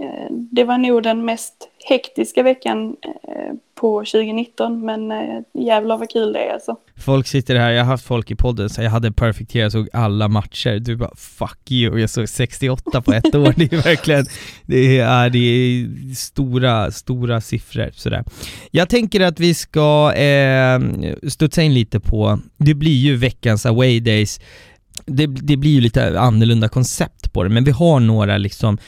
Eh, 0.00 0.26
det 0.30 0.64
var 0.64 0.78
nog 0.78 1.02
den 1.02 1.24
mest 1.24 1.68
hektiska 1.88 2.42
veckan 2.42 2.96
eh, 3.28 3.54
på 3.80 4.00
2019 4.00 4.84
men 4.84 5.10
eh, 5.10 5.40
jävlar 5.54 5.98
vad 5.98 6.10
kul 6.10 6.32
det 6.32 6.38
är 6.38 6.52
alltså. 6.52 6.76
Folk 6.96 7.26
sitter 7.26 7.56
här, 7.56 7.70
jag 7.70 7.84
har 7.84 7.90
haft 7.90 8.04
folk 8.04 8.30
i 8.30 8.34
podden, 8.34 8.70
så 8.70 8.82
jag 8.82 8.90
hade 8.90 9.12
perfekt 9.12 9.54
jag 9.54 9.72
såg 9.72 9.88
alla 9.92 10.28
matcher, 10.28 10.78
du 10.78 10.96
bara 10.96 11.14
'fuck 11.16 11.70
you' 11.70 11.98
jag 11.98 12.10
såg 12.10 12.28
68 12.28 13.02
på 13.02 13.12
ett 13.12 13.34
år, 13.34 13.54
det 13.56 13.72
är 13.72 13.82
verkligen, 13.82 14.26
det 14.66 14.98
är, 14.98 15.30
det 15.30 15.38
är 15.38 16.14
stora, 16.14 16.90
stora 16.90 17.40
siffror 17.40 17.90
sådär. 17.94 18.24
Jag 18.70 18.88
tänker 18.88 19.20
att 19.20 19.40
vi 19.40 19.54
ska 19.54 20.12
eh, 20.12 20.80
studsa 21.28 21.62
in 21.62 21.74
lite 21.74 22.00
på, 22.00 22.38
det 22.56 22.74
blir 22.74 22.96
ju 22.96 23.16
veckans 23.16 23.66
away 23.66 24.00
days, 24.00 24.40
det, 25.06 25.26
det, 25.26 25.56
blir 25.56 25.70
ju 25.70 25.80
lite 25.80 26.20
annorlunda 26.20 26.68
koncept 26.68 27.32
på 27.32 27.42
det, 27.42 27.50
men 27.50 27.64
vi 27.64 27.70
har 27.70 28.00
några 28.00 28.38
liksom 28.38 28.78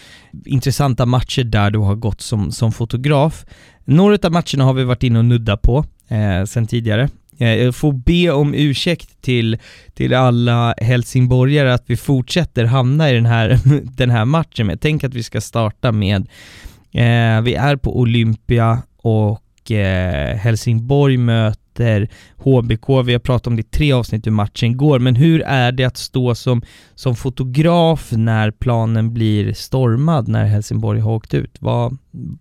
intressanta 0.45 1.07
matcher 1.07 1.45
där 1.45 1.71
du 1.71 1.79
har 1.79 1.95
gått 1.95 2.21
som, 2.21 2.53
som 2.53 2.73
fotograf. 2.73 3.45
Några 3.85 4.19
av 4.23 4.33
matcherna 4.33 4.65
har 4.65 4.73
vi 4.73 4.85
varit 4.85 5.03
inne 5.03 5.19
och 5.19 5.25
nudda 5.25 5.57
på 5.57 5.85
eh, 6.09 6.45
sen 6.45 6.67
tidigare. 6.67 7.09
Eh, 7.39 7.55
jag 7.55 7.75
får 7.75 7.93
be 7.93 8.31
om 8.31 8.55
ursäkt 8.55 9.23
till, 9.23 9.59
till 9.95 10.15
alla 10.15 10.75
helsingborgare 10.79 11.73
att 11.73 11.85
vi 11.87 11.97
fortsätter 11.97 12.65
hamna 12.65 13.11
i 13.11 13.15
den 13.15 13.27
här, 13.27 13.59
den 13.97 14.11
här 14.11 14.25
matchen, 14.25 14.67
men 14.67 14.75
jag 14.75 14.81
tänker 14.81 15.09
att 15.09 15.15
vi 15.15 15.23
ska 15.23 15.41
starta 15.41 15.93
med, 15.93 16.21
eh, 16.93 17.41
vi 17.43 17.55
är 17.55 17.77
på 17.77 18.01
Olympia 18.01 18.83
och 18.97 19.42
eh, 19.71 20.37
Helsingborg 20.37 21.17
möter 21.17 22.09
HBK, 22.37 22.89
vi 23.05 23.13
har 23.13 23.19
pratat 23.19 23.47
om 23.47 23.57
det 23.57 23.61
i 23.61 23.65
tre 23.65 23.93
avsnitt 23.93 24.27
hur 24.27 24.31
matchen 24.31 24.77
går, 24.77 24.99
men 24.99 25.17
hur 25.17 25.43
är 25.43 25.73
det 25.73 25.85
att 25.85 25.97
stå 25.97 26.35
som, 26.35 26.63
som 26.95 27.17
fotograf 27.17 28.13
när 28.13 28.51
planen 28.51 29.15
blir 29.15 29.53
stormad 29.53 30.29
när 30.29 30.45
Helsingborg 30.45 31.01
har 31.01 31.13
åkt 31.13 31.35
ut? 31.35 31.57
Vad, 31.61 31.99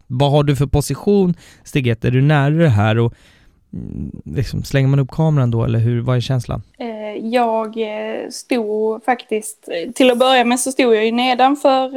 vad 0.08 0.32
har 0.32 0.44
du 0.44 0.56
för 0.56 0.68
position? 0.68 1.34
Ett, 1.76 2.06
är 2.06 2.12
du 2.12 2.22
nära 2.22 2.54
det 2.54 2.70
här 2.70 2.98
och 2.98 3.14
mm, 3.74 4.12
liksom, 4.26 4.64
slänger 4.64 4.88
man 4.88 5.00
upp 5.00 5.12
kameran 5.12 5.52
då 5.52 5.64
eller 5.64 5.80
hur, 5.80 6.02
vad 6.02 6.18
är 6.18 6.22
känslan? 6.22 6.62
Eh, 6.80 7.28
jag 7.28 7.76
stod 8.32 9.04
faktiskt, 9.04 9.70
till 9.96 10.12
att 10.12 10.20
börja 10.20 10.46
med 10.46 10.60
så 10.60 10.72
stod 10.72 10.96
jag 10.96 11.06
ju 11.06 11.12
nedanför 11.12 11.92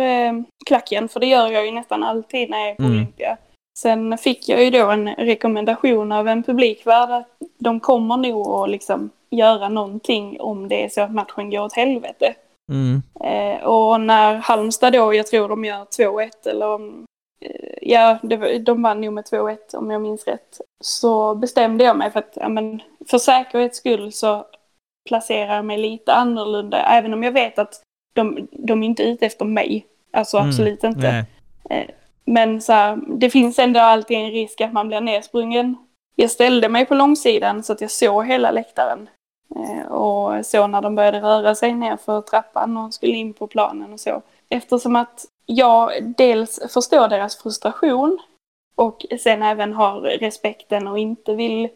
klacken, 0.67 1.09
för 1.09 1.21
det 1.21 1.27
gör 1.27 1.51
jag 1.51 1.67
ju 1.67 1.73
nästan 1.73 2.03
alltid 2.03 2.51
när 2.51 2.59
jag 2.59 2.71
är 2.71 2.75
på 2.75 2.83
mm. 2.83 2.95
Olympia. 2.95 3.37
Sen 3.79 4.19
fick 4.19 4.49
jag 4.49 4.65
ju 4.65 4.71
då 4.71 4.91
en 4.91 5.15
rekommendation 5.15 6.13
av 6.13 6.29
en 6.29 6.43
publikvärd 6.43 7.11
att 7.11 7.29
de 7.59 7.81
kommer 7.81 8.17
nog 8.17 8.49
att 8.49 8.71
liksom 8.71 9.11
göra 9.31 9.69
någonting 9.69 10.41
om 10.41 10.69
det 10.69 10.85
är 10.85 10.89
så 10.89 11.01
att 11.01 11.13
matchen 11.13 11.51
går 11.51 11.61
åt 11.61 11.77
helvete. 11.77 12.35
Mm. 12.73 13.03
Eh, 13.25 13.65
och 13.65 14.01
när 14.01 14.35
Halmstad 14.35 14.93
då, 14.93 15.15
jag 15.15 15.27
tror 15.27 15.49
de 15.49 15.65
gör 15.65 15.85
2-1 15.85 16.31
eller 16.47 16.69
om, 16.69 17.05
eh, 17.41 17.75
ja, 17.83 18.19
det, 18.23 18.59
de 18.59 18.83
vann 18.83 19.01
nog 19.01 19.13
med 19.13 19.25
2-1 19.25 19.75
om 19.75 19.91
jag 19.91 20.03
minns 20.03 20.27
rätt. 20.27 20.61
Så 20.85 21.35
bestämde 21.35 21.85
jag 21.85 21.97
mig 21.97 22.11
för 22.11 22.19
att, 22.19 22.33
ja 22.35 22.49
men 22.49 22.83
för 23.07 23.19
säkerhets 23.19 23.79
skull 23.79 24.13
så 24.13 24.47
placerar 25.09 25.57
jag 25.57 25.65
mig 25.65 25.79
lite 25.79 26.15
annorlunda, 26.15 26.79
även 26.79 27.15
om 27.15 27.23
jag 27.23 27.33
vet 27.33 27.59
att 27.59 27.83
de, 28.15 28.49
de 28.53 28.83
är 28.83 28.87
inte 28.87 29.03
ute 29.03 29.27
efter 29.27 29.45
mig. 29.45 29.87
Alltså 30.13 30.37
mm. 30.37 30.49
absolut 30.49 30.85
inte. 30.85 31.27
Eh, 31.71 31.85
men 32.25 32.61
så 32.61 32.73
här, 32.73 32.99
det 33.07 33.31
finns 33.31 33.59
ändå 33.59 33.81
alltid 33.81 34.19
en 34.19 34.31
risk 34.31 34.61
att 34.61 34.73
man 34.73 34.89
blir 34.89 35.01
nedsprungen. 35.01 35.77
Jag 36.17 36.31
ställde 36.31 36.69
mig 36.69 36.87
på 36.87 36.95
långsidan 36.95 37.63
så 37.63 37.73
att 37.73 37.81
jag 37.81 37.91
såg 37.91 38.27
hela 38.27 38.51
läktaren. 38.51 39.09
Eh, 39.57 39.93
och 39.93 40.47
så 40.47 40.67
när 40.67 40.83
de 40.83 40.95
började 40.95 41.21
röra 41.21 41.55
sig 41.55 41.75
ner 41.75 41.97
för 41.97 42.21
trappan 42.21 42.77
och 42.77 42.95
skulle 42.95 43.17
in 43.17 43.33
på 43.33 43.47
planen 43.47 43.93
och 43.93 44.01
så. 44.01 44.23
Eftersom 44.49 44.97
att 44.97 45.25
jag 45.47 45.91
dels 46.17 46.73
förstår 46.73 47.09
deras 47.09 47.43
frustration 47.43 48.19
och 48.75 49.07
sen 49.21 49.43
även 49.43 49.73
har 49.73 50.01
respekten 50.01 50.89
och 50.89 50.99
inte 50.99 51.35
vill 51.35 51.69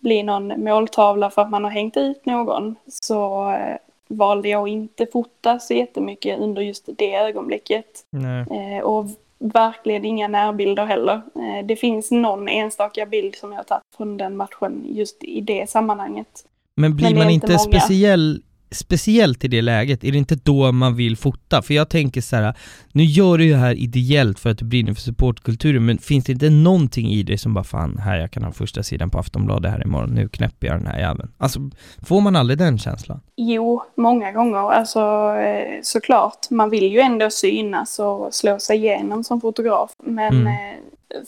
bli 0.00 0.22
någon 0.22 0.64
måltavla 0.64 1.30
för 1.30 1.42
att 1.42 1.50
man 1.50 1.64
har 1.64 1.70
hängt 1.70 1.96
ut 1.96 2.26
någon 2.26 2.76
så 2.86 3.50
eh, 3.50 3.76
valde 4.08 4.48
jag 4.48 4.62
att 4.62 4.68
inte 4.68 5.06
fota 5.06 5.58
så 5.58 5.74
jättemycket 5.74 6.38
under 6.38 6.62
just 6.62 6.88
det 6.96 7.14
ögonblicket. 7.14 8.04
Nej. 8.10 8.46
Eh, 8.50 8.82
och 8.84 9.06
verkligen 9.40 10.04
inga 10.04 10.28
närbilder 10.28 10.84
heller. 10.84 11.22
Det 11.64 11.76
finns 11.76 12.10
någon 12.10 12.48
enstaka 12.48 13.06
bild 13.06 13.34
som 13.34 13.52
jag 13.52 13.58
har 13.58 13.64
tagit 13.64 13.82
från 13.96 14.16
den 14.16 14.36
matchen 14.36 14.84
just 14.88 15.24
i 15.24 15.40
det 15.40 15.70
sammanhanget. 15.70 16.44
Men 16.74 16.96
blir 16.96 17.08
Men 17.08 17.18
man 17.18 17.30
inte, 17.30 17.52
inte 17.52 17.58
speciell, 17.58 18.42
speciellt 18.70 19.44
i 19.44 19.48
det 19.48 19.62
läget, 19.62 20.04
är 20.04 20.12
det 20.12 20.18
inte 20.18 20.34
då 20.34 20.72
man 20.72 20.96
vill 20.96 21.16
fota? 21.16 21.62
För 21.62 21.74
jag 21.74 21.88
tänker 21.88 22.20
så 22.20 22.36
här, 22.36 22.54
nu 22.92 23.04
gör 23.04 23.38
du 23.38 23.44
ju 23.44 23.52
det 23.52 23.58
här 23.58 23.74
ideellt 23.74 24.38
för 24.38 24.50
att 24.50 24.58
du 24.58 24.64
brinner 24.64 24.94
för 24.94 25.00
supportkulturen, 25.00 25.86
men 25.86 25.98
finns 25.98 26.24
det 26.24 26.32
inte 26.32 26.50
någonting 26.50 27.08
i 27.08 27.22
dig 27.22 27.38
som 27.38 27.54
bara 27.54 27.64
fan, 27.64 27.98
här 27.98 28.18
jag 28.18 28.30
kan 28.30 28.44
ha 28.44 28.52
första 28.52 28.82
sidan 28.82 29.10
på 29.10 29.18
Aftonbladet 29.18 29.70
här 29.70 29.86
imorgon, 29.86 30.10
nu 30.10 30.28
knäpper 30.28 30.66
jag 30.66 30.76
den 30.76 30.86
här 30.86 30.98
jäveln. 30.98 31.32
Alltså, 31.38 31.60
får 32.06 32.20
man 32.20 32.36
aldrig 32.36 32.58
den 32.58 32.78
känslan? 32.78 33.20
Jo, 33.36 33.82
många 33.96 34.32
gånger, 34.32 34.58
alltså 34.58 35.00
eh, 35.34 35.80
såklart, 35.82 36.50
man 36.50 36.70
vill 36.70 36.92
ju 36.92 37.00
ändå 37.00 37.30
synas 37.30 37.98
och 37.98 38.34
slå 38.34 38.58
sig 38.58 38.76
igenom 38.76 39.24
som 39.24 39.40
fotograf, 39.40 39.90
men 40.02 40.34
mm. 40.34 40.46
Eh, 40.46 40.78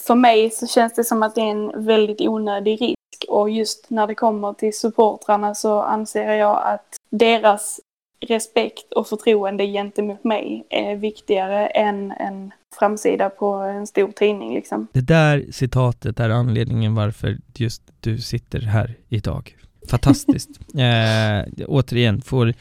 för 0.07 0.15
mig 0.15 0.51
så 0.51 0.67
känns 0.67 0.95
det 0.95 1.05
som 1.05 1.23
att 1.23 1.35
det 1.35 1.41
är 1.41 1.51
en 1.51 1.85
väldigt 1.85 2.21
onödig 2.21 2.81
risk 2.81 3.02
och 3.29 3.51
just 3.51 3.91
när 3.91 4.07
det 4.07 4.15
kommer 4.15 4.53
till 4.53 4.79
supportrarna 4.79 5.55
så 5.55 5.83
anser 5.83 6.33
jag 6.33 6.63
att 6.65 6.97
deras 7.11 7.81
respekt 8.27 8.93
och 8.93 9.07
förtroende 9.07 9.67
gentemot 9.67 10.25
mig 10.25 10.67
är 10.71 10.97
viktigare 10.97 11.67
än 11.67 12.13
en 12.13 12.53
framsida 12.79 13.31
på 13.31 13.55
en 13.55 13.87
stor 13.87 14.13
tidning 14.13 14.55
liksom. 14.55 14.87
Det 14.93 15.01
där 15.01 15.47
citatet 15.53 16.21
är 16.21 16.31
anledningen 16.31 16.95
varför 16.95 17.39
just 17.55 17.83
du 18.01 18.19
sitter 18.19 18.61
här 18.61 18.95
idag. 19.09 19.57
Fantastiskt. 19.89 20.51
eh, 20.75 21.65
återigen, 21.67 22.23
får, 22.23 22.55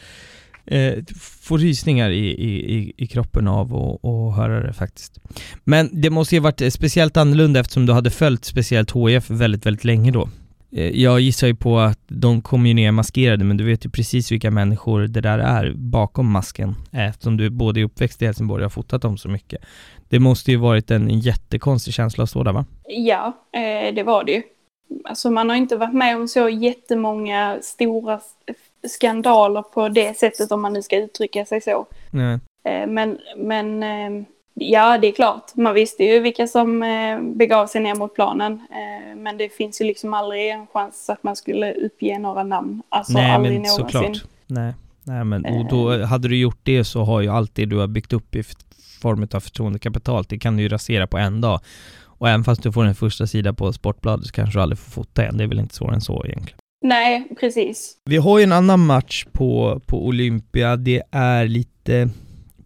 eh, 0.66 0.94
får 1.42 1.58
rysningar 1.58 2.10
i, 2.10 2.28
i, 2.28 2.94
i 2.98 3.08
kroppen 3.08 3.48
av 3.48 3.76
att 3.76 4.36
höra 4.36 4.64
det 4.68 4.74
faktiskt. 4.74 5.20
Men 5.64 6.02
det 6.02 6.10
måste 6.10 6.36
ju 6.36 6.42
varit 6.42 6.74
speciellt 6.74 7.18
annorlunda 7.18 7.60
eftersom 7.60 7.86
du 7.86 7.94
hade 7.94 8.10
följt 8.10 8.46
speciellt 8.46 8.92
HF 8.92 9.30
väldigt, 9.30 9.66
väldigt 9.66 9.84
länge 9.84 10.12
då. 10.12 10.30
Eh, 10.72 11.02
jag 11.02 11.20
gissar 11.20 11.48
ju 11.48 11.56
på 11.56 11.80
att 11.80 12.00
de 12.08 12.42
kommer 12.42 12.68
ju 12.68 12.74
ner 12.74 12.92
maskerade, 12.92 13.44
men 13.44 13.58
du 13.58 13.64
vet 13.64 13.86
ju 13.86 13.90
precis 13.90 14.32
vilka 14.32 14.52
människor 14.52 15.02
det 15.02 15.22
där 15.22 15.40
är 15.40 15.74
bakom 15.76 16.32
masken, 16.32 16.76
eftersom 16.92 17.38
du 17.38 17.50
både 17.50 17.80
är 17.80 17.84
uppväxt 17.84 18.22
i 18.22 18.26
Helsingborg 18.26 18.62
och 18.62 18.66
har 18.66 18.70
fotat 18.70 19.02
dem 19.02 19.18
så 19.18 19.30
mycket. 19.30 19.62
Det 20.10 20.20
måste 20.20 20.52
ju 20.52 20.58
varit 20.58 20.92
en 20.92 21.20
jättekonstig 21.20 21.94
känsla 21.94 22.24
att 22.24 22.30
stå 22.30 22.44
där 22.44 22.54
va? 22.54 22.66
Ja, 22.88 23.38
eh, 23.54 23.94
det 23.96 24.04
var 24.04 24.24
det 24.24 24.32
ju. 24.32 24.42
Alltså 25.06 25.32
man 25.32 25.50
har 25.50 25.56
inte 25.56 25.76
varit 25.76 25.94
med 25.94 26.18
om 26.18 26.28
så 26.28 26.50
jättemånga 26.50 27.60
stora 27.62 28.20
skandaler 28.88 29.62
på 29.62 29.90
det 29.90 30.18
sättet 30.18 30.52
om 30.52 30.62
man 30.62 30.74
nu 30.74 30.82
ska 30.82 30.98
uttrycka 30.98 31.46
sig 31.46 31.62
så. 31.62 31.86
Nej. 32.12 32.40
Eh, 32.66 32.88
men, 32.88 33.20
men 33.38 33.84
Ja, 34.54 34.98
det 34.98 35.08
är 35.08 35.12
klart. 35.12 35.56
Man 35.56 35.74
visste 35.74 36.04
ju 36.04 36.20
vilka 36.20 36.48
som 36.48 36.84
eh, 36.84 37.22
begav 37.22 37.68
sig 37.68 37.82
ner 37.82 37.96
mot 37.96 38.16
planen. 38.16 38.54
Eh, 38.54 39.16
men 39.16 39.38
det 39.38 39.50
finns 39.50 39.82
ju 39.82 39.86
liksom 39.86 40.14
aldrig 40.14 40.50
en 40.50 40.68
chans 40.68 41.10
att 41.10 41.24
man 41.24 41.36
skulle 41.36 41.74
uppge 41.74 42.20
några 42.20 42.44
namn. 42.44 42.82
Alltså 42.90 43.14
Nej, 43.14 43.32
aldrig 43.32 43.54
men 43.54 43.62
någonsin. 43.62 44.02
såklart. 44.02 44.24
Nej. 44.48 44.74
Nej, 45.04 45.24
men 45.24 45.46
och 45.46 45.70
då 45.70 45.94
eh. 45.94 46.08
hade 46.08 46.28
du 46.28 46.38
gjort 46.38 46.60
det 46.64 46.84
så 46.84 47.04
har 47.04 47.22
ju 47.22 47.28
allt 47.28 47.56
det 47.56 47.66
du 47.66 47.78
har 47.78 47.88
byggt 47.88 48.14
upp 48.14 48.36
i 48.36 48.44
form 49.02 49.28
av 49.34 49.40
förtroendekapital, 49.40 50.26
det 50.30 50.40
kan 50.40 50.58
du 50.58 50.64
ju 50.64 50.70
rasera 50.70 51.08
på 51.08 51.18
en 51.18 51.42
dag. 51.42 51.60
Och 52.04 52.30
även 52.30 52.44
fast 52.44 52.64
du 52.64 52.72
får 52.72 52.86
en 52.86 52.96
första 52.96 53.28
sida 53.28 53.54
på 53.54 53.74
Sportbladet 53.74 54.26
så 54.26 54.32
kanske 54.34 54.58
du 54.58 54.62
aldrig 54.62 54.80
får 54.80 54.92
fota 54.92 55.22
igen. 55.22 55.38
Det 55.38 55.44
är 55.44 55.48
väl 55.48 55.60
inte 55.60 55.76
svårare 55.76 55.96
än 55.96 56.02
så 56.02 56.26
egentligen. 56.26 56.58
Nej, 56.86 57.28
precis. 57.40 57.98
Vi 58.06 58.18
har 58.18 58.38
ju 58.38 58.44
en 58.44 58.52
annan 58.52 58.86
match 58.86 59.26
på, 59.32 59.82
på 59.86 60.08
Olympia. 60.08 60.76
Det 60.76 61.02
är 61.12 61.48
lite 61.48 62.10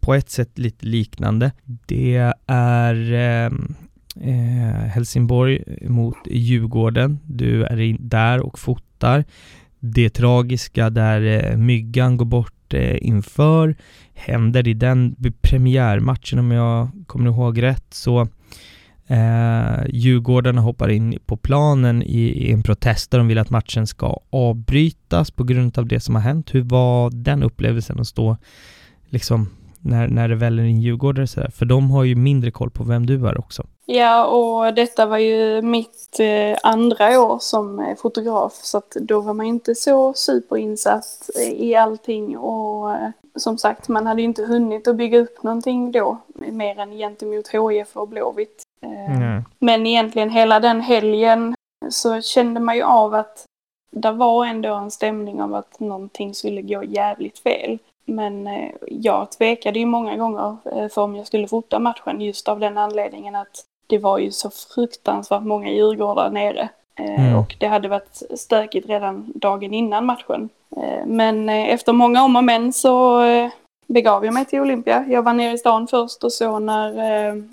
på 0.06 0.14
ett 0.14 0.30
sätt 0.30 0.58
lite 0.58 0.86
liknande. 0.86 1.52
Det 1.86 2.34
är 2.48 3.14
eh, 3.14 3.52
eh, 4.30 4.88
Helsingborg 4.88 5.64
mot 5.90 6.18
Djurgården. 6.26 7.20
Du 7.26 7.64
är 7.64 7.80
in 7.80 7.98
där 8.00 8.46
och 8.46 8.60
fotar. 8.60 9.26
Det 9.80 10.10
tragiska 10.10 10.90
där 10.90 11.22
eh, 11.22 11.58
Myggan 11.58 12.18
går 12.18 12.26
bort 12.26 12.74
eh, 12.74 12.98
inför 13.02 13.76
händer 14.14 14.68
i 14.68 14.74
den 14.74 15.16
premiärmatchen 15.42 16.40
om 16.40 16.52
jag 16.52 16.90
kommer 17.08 17.30
ihåg 17.30 17.62
rätt 17.62 17.94
så 17.94 18.22
eh, 19.08 19.86
Djurgården 19.90 20.58
hoppar 20.58 20.90
in 20.90 21.18
på 21.26 21.38
planen 21.38 22.04
i, 22.04 22.20
i, 22.20 22.52
en 22.52 22.64
protest 22.64 23.12
där 23.12 23.18
de 23.18 23.28
vill 23.28 23.38
att 23.38 23.50
matchen 23.50 23.88
ska 23.88 24.20
avbrytas 24.30 25.32
på 25.32 25.44
grund 25.44 25.78
av 25.78 25.88
det 25.88 26.00
som 26.00 26.16
har 26.16 26.22
hänt. 26.22 26.56
Hur 26.56 26.62
var 26.62 27.10
den 27.10 27.44
upplevelsen 27.44 28.00
att 28.00 28.08
stå 28.08 28.38
liksom 29.10 29.50
när, 29.86 30.08
när 30.08 30.28
det 30.28 30.36
väller 30.36 30.64
in 30.64 30.82
djurgårdare 30.82 31.28
sådär, 31.28 31.50
för 31.50 31.66
de 31.66 31.92
har 31.92 32.04
ju 32.04 32.16
mindre 32.16 32.52
koll 32.52 32.70
på 32.70 32.84
vem 32.84 33.06
du 33.06 33.28
är 33.28 33.38
också. 33.40 33.64
Ja, 33.86 34.26
och 34.26 34.74
detta 34.74 35.06
var 35.06 35.18
ju 35.18 35.62
mitt 35.62 36.20
eh, 36.20 36.58
andra 36.64 37.22
år 37.22 37.38
som 37.42 37.80
eh, 37.80 37.96
fotograf, 37.98 38.54
så 38.54 38.78
att 38.78 38.92
då 39.02 39.22
var 39.22 39.34
man 39.34 39.46
inte 39.46 39.76
så 39.76 40.14
superinsatt 40.14 41.30
i 41.56 41.76
allting 41.76 42.38
och 42.38 42.92
eh, 42.92 43.10
som 43.36 43.58
sagt, 43.58 43.88
man 43.88 44.08
hade 44.08 44.22
ju 44.22 44.28
inte 44.28 44.46
hunnit 44.46 44.88
att 44.88 44.96
bygga 44.96 45.20
upp 45.20 45.44
någonting 45.44 45.92
då, 45.92 46.18
mer 46.36 46.80
än 46.80 46.92
gentemot 46.92 47.48
HIF 47.48 47.98
och 47.98 48.08
Blåvitt. 48.08 48.64
Mm. 48.82 49.44
Men 49.60 49.88
egentligen 49.88 50.30
hela 50.30 50.60
den 50.60 50.82
helgen 50.82 51.56
så 51.90 52.22
kände 52.22 52.60
man 52.60 52.76
ju 52.76 52.84
av 52.84 53.14
att 53.14 53.46
det 53.92 54.12
var 54.12 54.46
ändå 54.46 54.74
en 54.74 54.92
stämning 54.92 55.42
av 55.42 55.56
att 55.56 55.80
någonting 55.80 56.34
skulle 56.34 56.62
gå 56.62 56.84
jävligt 56.84 57.40
fel. 57.40 57.80
Men 58.06 58.48
eh, 58.48 58.72
jag 58.88 59.32
tvekade 59.32 59.80
ju 59.80 59.86
många 59.86 60.18
gånger 60.18 60.58
eh, 60.76 60.88
för 60.88 61.02
om 61.02 61.16
jag 61.16 61.28
skulle 61.28 61.48
fota 61.48 61.80
matchen 61.80 62.22
just 62.22 62.48
av 62.48 62.60
den 62.60 62.78
anledningen 62.78 63.36
att 63.36 63.66
det 63.88 63.98
var 63.98 64.18
ju 64.18 64.32
så 64.32 64.50
fruktansvärt 64.50 65.44
många 65.44 65.70
Djurgårdar 65.70 66.30
nere. 66.30 66.70
Eh, 67.00 67.26
mm. 67.26 67.40
Och 67.40 67.56
det 67.60 67.68
hade 67.68 67.88
varit 67.88 68.22
stökigt 68.36 68.90
redan 68.90 69.32
dagen 69.36 69.74
innan 69.74 70.06
matchen. 70.06 70.50
Men 71.06 71.50
efter 71.50 71.94
många 71.94 72.24
om 72.24 72.36
och 72.36 72.44
men 72.44 72.74
så 72.74 73.22
begav 73.88 74.26
jag 74.26 74.34
mig 74.34 74.46
till 74.46 74.60
Olympia. 74.60 75.06
Jag 75.10 75.22
var 75.22 75.34
nere 75.34 75.54
i 75.54 75.58
stan 75.58 75.88
först 75.88 76.24
och 76.24 76.34
så 76.34 76.60
när 76.60 76.94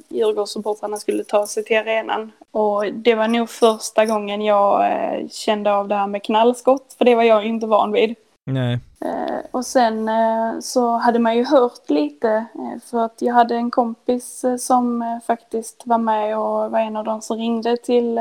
Djurgårdssupportrarna 0.09 0.97
skulle 0.97 1.25
ta 1.25 1.47
sig 1.47 1.65
till 1.65 1.79
arenan. 1.79 2.33
Och 2.51 2.93
det 2.93 3.15
var 3.15 3.29
nog 3.29 3.51
första 3.51 4.07
gången 4.07 4.43
jag 4.43 4.85
kände 5.31 5.75
av 5.75 5.89
det 5.89 5.95
här 5.95 6.07
med 6.07 6.23
knallskott, 6.23 6.95
för 6.99 7.05
det 7.05 7.15
var 7.15 7.23
jag 7.23 7.47
inte 7.47 7.67
van 7.67 7.93
vid. 7.93 8.15
Nej. 8.45 8.79
Eh, 9.01 9.39
och 9.51 9.67
sen 9.67 10.09
eh, 10.09 10.61
så 10.61 10.97
hade 10.97 11.19
man 11.19 11.37
ju 11.37 11.45
hört 11.45 11.91
lite 11.91 12.29
eh, 12.31 12.81
för 12.85 13.05
att 13.05 13.23
jag 13.23 13.35
hade 13.35 13.55
en 13.55 13.71
kompis 13.71 14.45
som 14.59 15.21
faktiskt 15.27 15.83
var 15.87 15.99
med 15.99 16.39
och 16.39 16.71
var 16.71 16.79
en 16.79 16.97
av 16.97 17.05
de 17.05 17.23
som 17.23 17.37
ringde 17.37 17.77
till 17.77 18.21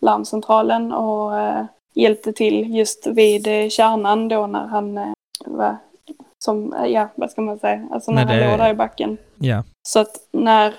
larmcentralen 0.00 0.92
och 0.92 1.32
hjälpte 1.94 2.32
till 2.32 2.76
just 2.76 3.06
vid 3.06 3.72
kärnan 3.72 4.28
då 4.28 4.46
när 4.46 4.66
han 4.66 5.14
var 5.46 5.76
som, 6.44 6.74
ja 6.86 7.08
vad 7.14 7.30
ska 7.30 7.42
man 7.42 7.58
säga, 7.58 7.88
alltså 7.90 8.12
när, 8.12 8.24
när 8.24 8.36
det... 8.36 8.42
han 8.42 8.50
låg 8.50 8.58
där 8.58 8.70
i 8.70 8.74
backen. 8.74 9.18
Ja. 9.38 9.62
Så 9.88 10.00
att 10.00 10.28
när 10.32 10.74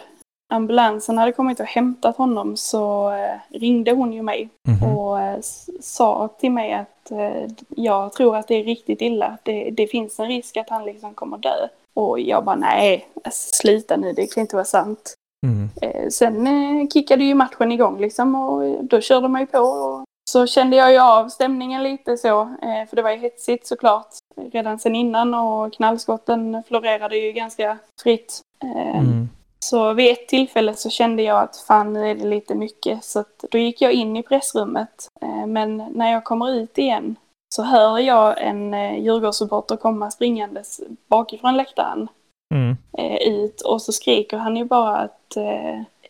ambulansen 0.54 1.18
hade 1.18 1.32
kommit 1.32 1.60
och 1.60 1.66
hämtat 1.66 2.18
honom 2.18 2.58
så 2.58 3.12
eh, 3.12 3.60
ringde 3.60 3.92
hon 3.92 4.14
ju 4.14 4.22
mig 4.22 4.50
mm 4.68 4.80
-hmm. 4.80 4.96
och 4.96 5.22
eh, 5.22 5.40
sa 5.82 6.30
till 6.40 6.52
mig 6.52 6.74
att 6.74 7.12
eh, 7.12 7.52
jag 7.70 8.14
tror 8.14 8.36
att 8.36 8.48
det 8.48 8.56
är 8.56 8.64
riktigt 8.64 9.02
illa. 9.02 9.38
Det, 9.44 9.70
det, 9.70 9.88
finns 9.88 10.20
en 10.20 10.28
risk 10.28 10.58
att 10.58 10.70
han 10.70 10.86
liksom 10.86 11.14
kommer 11.14 11.38
dö. 11.38 11.68
Och 11.94 12.20
jag 12.20 12.44
bara 12.44 12.56
nej, 12.56 13.08
sluta 13.32 13.98
nu, 13.98 14.14
det 14.14 14.34
kan 14.34 14.42
inte 14.42 14.56
vara 14.56 14.66
sant. 14.66 15.14
Mm. 15.46 15.70
Sen 16.12 16.90
kickade 16.94 17.24
ju 17.24 17.36
matchen 17.36 17.72
igång 17.72 18.00
liksom 18.00 18.36
och 18.36 18.84
då 18.84 19.02
körde 19.02 19.28
man 19.28 19.42
ju 19.42 19.48
på. 19.48 19.60
Och 19.60 20.04
så 20.30 20.48
kände 20.48 20.76
jag 20.76 20.92
ju 20.92 21.00
av 21.00 21.30
stämningen 21.30 21.84
lite 21.84 22.18
så, 22.18 22.56
för 22.90 22.96
det 22.96 23.02
var 23.02 23.12
ju 23.12 23.18
hetsigt 23.18 23.68
såklart 23.68 24.08
redan 24.52 24.80
sen 24.80 24.96
innan 24.96 25.34
och 25.34 25.74
knallskotten 25.74 26.64
florerade 26.68 27.18
ju 27.18 27.32
ganska 27.32 27.78
fritt. 28.04 28.42
Mm. 28.64 29.30
Så 29.70 29.94
vid 29.94 30.12
ett 30.12 30.28
tillfälle 30.28 30.74
så 30.74 30.90
kände 30.90 31.24
jag 31.24 31.44
att 31.44 31.58
fan 31.58 31.94
nu 31.94 32.10
är 32.12 32.16
det 32.16 32.28
lite 32.28 32.56
mycket 32.56 33.04
så 33.04 33.20
att 33.20 33.46
då 33.52 33.58
gick 33.58 33.82
jag 33.82 33.94
in 33.94 34.16
i 34.16 34.24
pressrummet. 34.24 35.08
Men 35.48 35.78
när 35.78 36.12
jag 36.12 36.24
kommer 36.24 36.52
ut 36.52 36.78
igen 36.78 37.16
så 37.56 37.64
hör 37.64 38.00
jag 38.00 38.42
en 38.42 38.74
Djurgårdssupporter 39.04 39.76
komma 39.76 40.12
springandes 40.12 40.82
bakifrån 41.08 41.58
läktaren 41.58 42.08
mm. 42.54 42.78
ut 43.22 43.62
och 43.62 43.82
så 43.82 43.92
skriker 43.92 44.38
han 44.38 44.58
ju 44.58 44.66
bara 44.66 44.98
att 44.98 45.38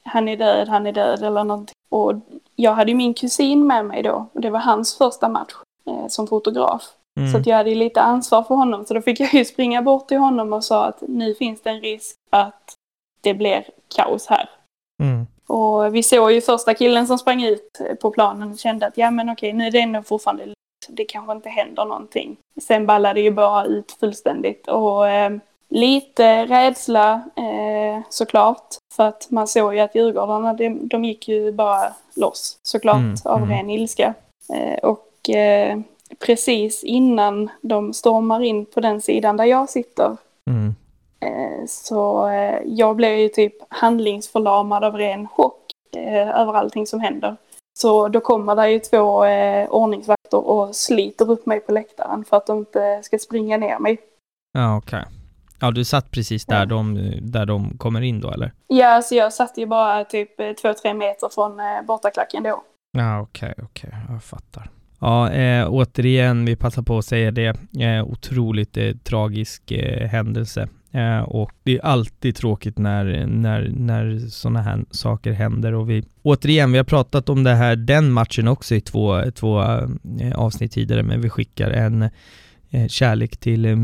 han 0.04 0.28
är 0.28 0.38
död, 0.38 0.68
han 0.68 0.88
är 0.88 0.92
död 0.92 1.24
eller 1.24 1.44
någonting. 1.44 1.76
Och 1.90 2.14
jag 2.56 2.74
hade 2.74 2.92
ju 2.92 2.98
min 2.98 3.14
kusin 3.14 3.68
med 3.68 3.86
mig 3.86 4.04
då 4.04 4.28
och 4.34 4.42
det 4.42 4.50
var 4.50 4.60
hans 4.60 4.98
första 4.98 5.30
match 5.30 5.54
eh, 5.88 6.08
som 6.08 6.28
fotograf. 6.28 6.84
Mm. 7.20 7.32
Så 7.32 7.38
att 7.38 7.48
jag 7.48 7.58
hade 7.58 7.76
lite 7.76 8.02
ansvar 8.02 8.44
för 8.44 8.56
honom 8.56 8.86
så 8.86 8.94
då 8.94 9.02
fick 9.02 9.20
jag 9.20 9.34
ju 9.34 9.46
springa 9.46 9.82
bort 9.82 10.08
till 10.08 10.18
honom 10.18 10.54
och 10.54 10.64
sa 10.64 10.86
att 10.86 11.04
nu 11.08 11.36
finns 11.36 11.62
det 11.62 11.70
en 11.70 11.82
risk 11.82 12.16
att 12.30 12.74
det 13.26 13.34
blir 13.34 13.66
kaos 13.96 14.28
här. 14.28 14.50
Mm. 15.04 15.28
Och 15.48 15.96
vi 15.96 16.04
såg 16.04 16.32
ju 16.32 16.42
första 16.42 16.74
killen 16.74 17.08
som 17.08 17.18
sprang 17.18 17.44
ut 17.44 17.82
på 18.02 18.12
planen 18.12 18.52
och 18.52 18.60
kände 18.60 18.88
att 18.88 18.98
ja 18.98 19.12
men 19.12 19.30
okej 19.30 19.54
nu 19.54 19.68
är 19.68 19.72
det 19.72 19.80
ändå 19.80 20.04
fortfarande 20.04 20.54
det 20.90 21.06
kanske 21.06 21.34
inte 21.34 21.50
händer 21.50 21.86
någonting. 21.86 22.38
Sen 22.62 22.86
ballade 22.86 23.14
det 23.14 23.24
ju 23.24 23.32
bara 23.32 23.66
ut 23.66 23.92
fullständigt 23.92 24.68
och 24.68 25.10
eh, 25.10 25.38
Lite 25.70 26.46
rädsla 26.46 27.14
eh, 27.36 28.04
såklart. 28.10 28.76
För 28.94 29.04
att 29.04 29.28
man 29.32 29.48
såg 29.48 29.76
ju 29.76 29.80
att 29.80 29.96
Djurgårdarna, 29.96 30.54
de, 30.54 30.88
de 30.88 31.06
gick 31.06 31.28
ju 31.28 31.52
bara 31.52 31.94
loss 32.16 32.60
såklart 32.64 32.96
mm, 32.96 33.16
av 33.24 33.38
mm. 33.38 33.50
ren 33.50 33.70
ilska. 33.70 34.14
Eh, 34.54 34.78
och 34.80 35.30
eh, 35.30 35.80
precis 36.20 36.84
innan 36.84 37.50
de 37.62 37.94
stormar 37.94 38.44
in 38.44 38.66
på 38.66 38.80
den 38.80 39.02
sidan 39.02 39.38
där 39.38 39.46
jag 39.46 39.70
sitter 39.70 40.18
mm. 40.50 40.76
Eh, 41.20 41.66
så 41.68 42.28
eh, 42.28 42.60
jag 42.66 42.96
blev 42.96 43.18
ju 43.18 43.30
typ 43.30 43.54
handlingsförlamad 43.70 44.84
av 44.84 44.98
ren 44.98 45.28
chock 45.28 45.62
eh, 45.96 46.40
över 46.42 46.54
allting 46.54 46.88
som 46.88 47.00
händer. 47.00 47.36
Så 47.80 48.08
då 48.08 48.20
kommer 48.20 48.56
det 48.56 48.72
ju 48.72 48.80
två 48.80 49.26
eh, 49.26 49.70
ordningsvakter 49.70 50.48
och 50.48 50.76
sliter 50.76 51.32
upp 51.32 51.46
mig 51.46 51.60
på 51.60 51.72
läktaren 51.72 52.26
för 52.26 52.38
att 52.38 52.48
de 52.48 52.58
inte 52.58 53.04
ska 53.04 53.18
springa 53.18 53.58
ner 53.58 53.80
mig. 53.80 53.98
Ja, 54.54 54.78
okej. 54.78 55.00
Okay. 55.00 55.12
Ja, 55.60 55.72
du 55.72 55.86
satt 55.86 56.12
precis 56.12 56.46
där, 56.46 56.60
ja. 56.60 56.66
de, 56.66 57.12
där 57.22 57.46
de 57.46 57.78
kommer 57.78 58.02
in 58.02 58.22
då, 58.22 58.32
eller? 58.32 58.52
Ja, 58.68 58.88
alltså 58.88 59.16
jag 59.16 59.34
satt 59.34 59.58
ju 59.58 59.66
bara 59.66 60.04
typ 60.06 60.40
2-3 60.40 60.94
meter 60.94 61.30
från 61.30 61.60
eh, 61.60 61.82
bortaklacken 61.88 62.44
då. 62.44 62.64
Ja, 62.98 63.22
okej, 63.22 63.52
okay, 63.52 63.66
okej, 63.66 63.90
okay. 63.90 64.14
jag 64.14 64.24
fattar. 64.24 64.70
Ja, 65.00 65.32
eh, 65.32 65.68
återigen, 65.70 66.46
vi 66.46 66.56
passar 66.56 66.82
på 66.82 66.98
att 66.98 67.06
säga 67.06 67.32
det, 67.32 67.58
eh, 67.80 68.04
otroligt 68.04 68.78
eh, 68.78 68.92
tragisk 69.04 69.72
händelse. 70.12 70.70
Eh, 70.96 71.20
och 71.20 71.52
det 71.64 71.76
är 71.76 71.86
alltid 71.86 72.36
tråkigt 72.36 72.78
när, 72.78 73.26
när, 73.26 73.72
när 73.76 74.18
sådana 74.30 74.62
här 74.62 74.86
saker 74.92 75.32
händer 75.32 75.74
och 75.74 75.90
vi, 75.90 76.04
återigen, 76.22 76.72
vi 76.72 76.78
har 76.78 76.86
pratat 76.86 77.30
om 77.30 77.44
det 77.44 77.56
här, 77.56 77.76
den 77.76 78.12
matchen 78.12 78.48
också 78.48 78.76
i 78.76 78.82
två, 78.82 79.32
två 79.32 79.62
eh, 79.62 80.36
avsnitt 80.36 80.72
tidigare, 80.72 81.04
men 81.04 81.22
vi 81.22 81.30
skickar 81.30 81.72
en 81.72 82.10
Eh, 82.76 82.88
kärlek 82.88 83.38
till, 83.38 83.66
eh, 83.66 83.78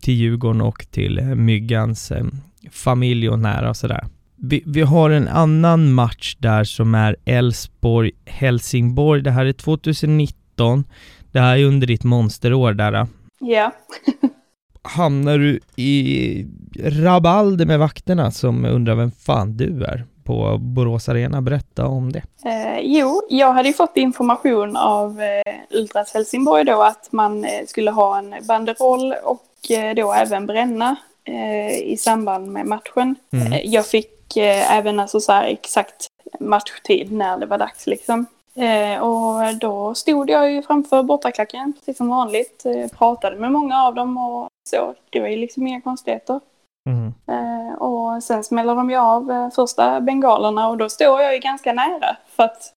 till 0.00 0.14
Djurgården 0.14 0.60
och 0.60 0.86
till 0.90 1.18
eh, 1.18 1.24
Myggans 1.24 2.10
eh, 2.10 2.24
familj 2.70 3.28
och 3.28 3.38
nära 3.38 3.68
och 3.68 3.76
sådär. 3.76 4.06
Vi, 4.36 4.62
vi 4.66 4.80
har 4.80 5.10
en 5.10 5.28
annan 5.28 5.92
match 5.92 6.36
där 6.38 6.64
som 6.64 6.94
är 6.94 7.16
Elfsborg-Helsingborg. 7.24 9.22
Det 9.22 9.30
här 9.30 9.46
är 9.46 9.52
2019. 9.52 10.84
Det 11.32 11.40
här 11.40 11.56
är 11.56 11.64
under 11.64 11.86
ditt 11.86 12.04
monsterår 12.04 12.72
där. 12.72 13.06
Ja. 13.40 13.72
Hamnar 14.84 15.38
du 15.38 15.60
i 15.76 16.46
rabalder 16.78 17.66
med 17.66 17.78
vakterna 17.78 18.30
som 18.30 18.64
undrar 18.64 18.94
vem 18.94 19.10
fan 19.10 19.56
du 19.56 19.84
är? 19.84 20.04
på 20.24 20.58
Borås 20.60 21.08
Arena. 21.08 21.42
Berätta 21.42 21.86
om 21.86 22.12
det. 22.12 22.22
Eh, 22.44 22.78
jo, 22.82 23.22
jag 23.28 23.52
hade 23.52 23.68
ju 23.68 23.74
fått 23.74 23.96
information 23.96 24.76
av 24.76 25.22
eh, 25.22 25.54
Ultras 25.70 26.14
Helsingborg 26.14 26.64
då 26.64 26.82
att 26.82 27.12
man 27.12 27.44
eh, 27.44 27.66
skulle 27.66 27.90
ha 27.90 28.18
en 28.18 28.34
banderoll 28.48 29.14
och 29.24 29.70
eh, 29.70 29.94
då 29.94 30.12
även 30.12 30.46
bränna 30.46 30.96
eh, 31.24 31.78
i 31.78 31.96
samband 31.96 32.52
med 32.52 32.66
matchen. 32.66 33.14
Mm. 33.32 33.52
Eh, 33.52 33.60
jag 33.64 33.86
fick 33.86 34.36
även 34.36 35.00
alltså 35.00 35.20
så 35.20 35.32
här 35.32 35.44
exakt 35.44 36.06
matchtid 36.40 37.12
när 37.12 37.38
det 37.38 37.46
var 37.46 37.58
dags 37.58 37.86
liksom. 37.86 38.26
och 39.00 39.58
då 39.60 39.94
stod 39.94 40.30
jag 40.30 40.52
ju 40.52 40.62
framför 40.62 41.02
bortaklacken 41.02 41.72
precis 41.72 41.96
som 41.96 42.08
vanligt, 42.08 42.66
pratade 42.98 43.36
med 43.36 43.52
många 43.52 43.82
av 43.82 43.94
dem 43.94 44.18
och 44.18 44.48
så. 44.68 44.94
Det 45.10 45.20
var 45.20 45.28
ju 45.28 45.36
liksom 45.36 45.66
inga 45.66 45.80
konstigheter. 45.80 46.40
Mm. 46.88 47.14
Eh, 47.28 47.74
och 47.74 48.22
sen 48.22 48.44
smäller 48.44 48.74
de 48.74 48.90
ju 48.90 48.96
av 48.96 49.30
eh, 49.30 49.50
första 49.50 50.00
bengalerna 50.00 50.68
och 50.68 50.76
då 50.76 50.88
står 50.88 51.22
jag 51.22 51.34
ju 51.34 51.40
ganska 51.40 51.72
nära. 51.72 52.16
För 52.26 52.42
att 52.42 52.72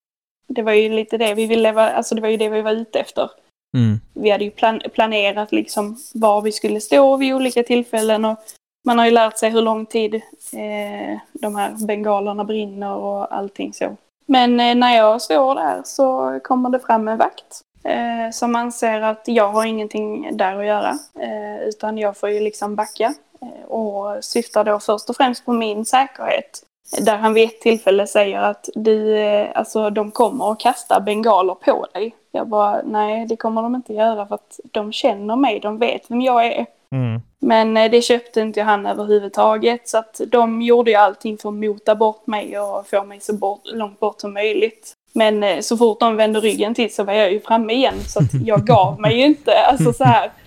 det 0.47 0.61
var 0.61 0.71
ju 0.71 0.89
lite 0.89 1.17
det 1.17 1.33
vi 1.33 1.45
ville, 1.45 1.93
alltså 1.93 2.15
det 2.15 2.21
var 2.21 2.29
ju 2.29 2.37
det 2.37 2.49
vi 2.49 2.61
var 2.61 2.71
ute 2.71 2.99
efter. 2.99 3.31
Mm. 3.77 3.99
Vi 4.13 4.29
hade 4.29 4.43
ju 4.43 4.51
plan 4.51 4.81
planerat 4.93 5.51
liksom 5.51 5.97
var 6.13 6.41
vi 6.41 6.51
skulle 6.51 6.81
stå 6.81 7.17
vid 7.17 7.33
olika 7.33 7.63
tillfällen 7.63 8.25
och 8.25 8.37
man 8.85 8.99
har 8.99 9.05
ju 9.05 9.11
lärt 9.11 9.37
sig 9.37 9.49
hur 9.49 9.61
lång 9.61 9.85
tid 9.85 10.15
eh, 10.53 11.19
de 11.33 11.55
här 11.55 11.85
bengalerna 11.85 12.43
brinner 12.43 12.95
och 12.95 13.35
allting 13.35 13.73
så. 13.73 13.95
Men 14.25 14.59
eh, 14.59 14.75
när 14.75 14.95
jag 14.95 15.21
står 15.21 15.55
där 15.55 15.81
så 15.85 16.39
kommer 16.43 16.69
det 16.69 16.79
fram 16.79 17.07
en 17.07 17.17
vakt 17.17 17.61
eh, 17.87 18.31
som 18.31 18.55
anser 18.55 19.01
att 19.01 19.21
jag 19.25 19.51
har 19.51 19.65
ingenting 19.65 20.37
där 20.37 20.59
att 20.59 20.65
göra. 20.65 20.99
Eh, 21.19 21.67
utan 21.67 21.97
jag 21.97 22.17
får 22.17 22.29
ju 22.29 22.39
liksom 22.39 22.75
backa. 22.75 23.13
Eh, 23.41 23.65
och 23.67 24.23
syftar 24.23 24.63
då 24.63 24.79
först 24.79 25.09
och 25.09 25.15
främst 25.15 25.45
på 25.45 25.53
min 25.53 25.85
säkerhet. 25.85 26.63
Där 26.99 27.17
han 27.17 27.33
vid 27.33 27.49
ett 27.49 27.61
tillfälle 27.61 28.07
säger 28.07 28.39
att 28.39 28.69
de, 28.75 29.15
eh, 29.15 29.49
alltså, 29.55 29.89
de 29.89 30.11
kommer 30.11 30.51
att 30.51 30.59
kasta 30.59 30.99
bengaler 30.99 31.53
på 31.53 31.87
dig. 31.93 32.15
Jag 32.31 32.47
bara, 32.47 32.81
nej 32.85 33.25
det 33.25 33.35
kommer 33.35 33.61
de 33.61 33.75
inte 33.75 33.93
göra 33.93 34.27
för 34.27 34.35
att 34.35 34.59
de 34.63 34.91
känner 34.91 35.35
mig, 35.35 35.59
de 35.59 35.77
vet 35.77 36.11
vem 36.11 36.21
jag 36.21 36.45
är. 36.45 36.65
Mm. 36.91 37.21
Men 37.39 37.77
eh, 37.77 37.91
det 37.91 38.01
köpte 38.01 38.41
inte 38.41 38.61
han 38.61 38.85
överhuvudtaget 38.85 39.89
så 39.89 39.97
att 39.97 40.21
de 40.27 40.61
gjorde 40.61 40.91
ju 40.91 40.97
allting 40.97 41.37
för 41.37 41.49
att 41.49 41.55
mota 41.55 41.95
bort 41.95 42.27
mig 42.27 42.59
och 42.59 42.87
få 42.87 43.03
mig 43.03 43.19
så 43.19 43.33
bort, 43.33 43.61
långt 43.65 43.99
bort 43.99 44.21
som 44.21 44.33
möjligt. 44.33 44.93
Men 45.17 45.63
så 45.63 45.77
fort 45.77 45.99
de 45.99 46.15
vände 46.15 46.39
ryggen 46.39 46.75
till 46.75 46.93
så 46.93 47.03
var 47.03 47.13
jag 47.13 47.31
ju 47.31 47.39
framme 47.39 47.73
igen 47.73 47.95
så 48.07 48.19
att 48.19 48.33
jag 48.45 48.67
gav 48.67 48.99
mig 49.01 49.17
ju 49.17 49.25
inte. 49.25 49.59
Alltså 49.59 49.93
så 49.93 50.03
här, 50.03 50.31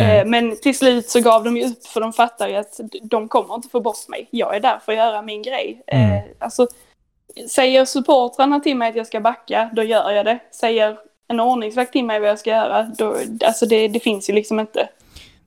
Eh, 0.00 0.26
men 0.26 0.56
till 0.62 0.78
slut 0.78 1.08
så 1.08 1.20
gav 1.20 1.44
de 1.44 1.56
ju 1.56 1.64
upp 1.64 1.86
för 1.86 2.00
de 2.00 2.12
fattar 2.12 2.48
ju 2.48 2.56
att 2.56 2.80
de 3.02 3.28
kommer 3.28 3.54
inte 3.54 3.68
få 3.68 3.80
bort 3.80 4.08
mig. 4.08 4.28
Jag 4.30 4.56
är 4.56 4.60
där 4.60 4.78
för 4.84 4.92
att 4.92 4.98
göra 4.98 5.22
min 5.22 5.42
grej. 5.42 5.82
Eh, 5.86 6.12
mm. 6.12 6.24
alltså, 6.38 6.66
säger 7.50 7.84
supportrarna 7.84 8.60
till 8.60 8.76
mig 8.76 8.88
att 8.88 8.96
jag 8.96 9.06
ska 9.06 9.20
backa, 9.20 9.70
då 9.72 9.82
gör 9.82 10.10
jag 10.10 10.24
det. 10.24 10.38
Säger 10.60 10.96
en 11.28 11.40
ordningsvakt 11.40 11.92
till 11.92 12.04
mig 12.04 12.20
vad 12.20 12.28
jag 12.28 12.38
ska 12.38 12.50
göra, 12.50 12.82
då, 12.98 13.16
alltså 13.46 13.66
det, 13.66 13.88
det 13.88 14.00
finns 14.00 14.30
ju 14.30 14.34
liksom 14.34 14.60
inte. 14.60 14.88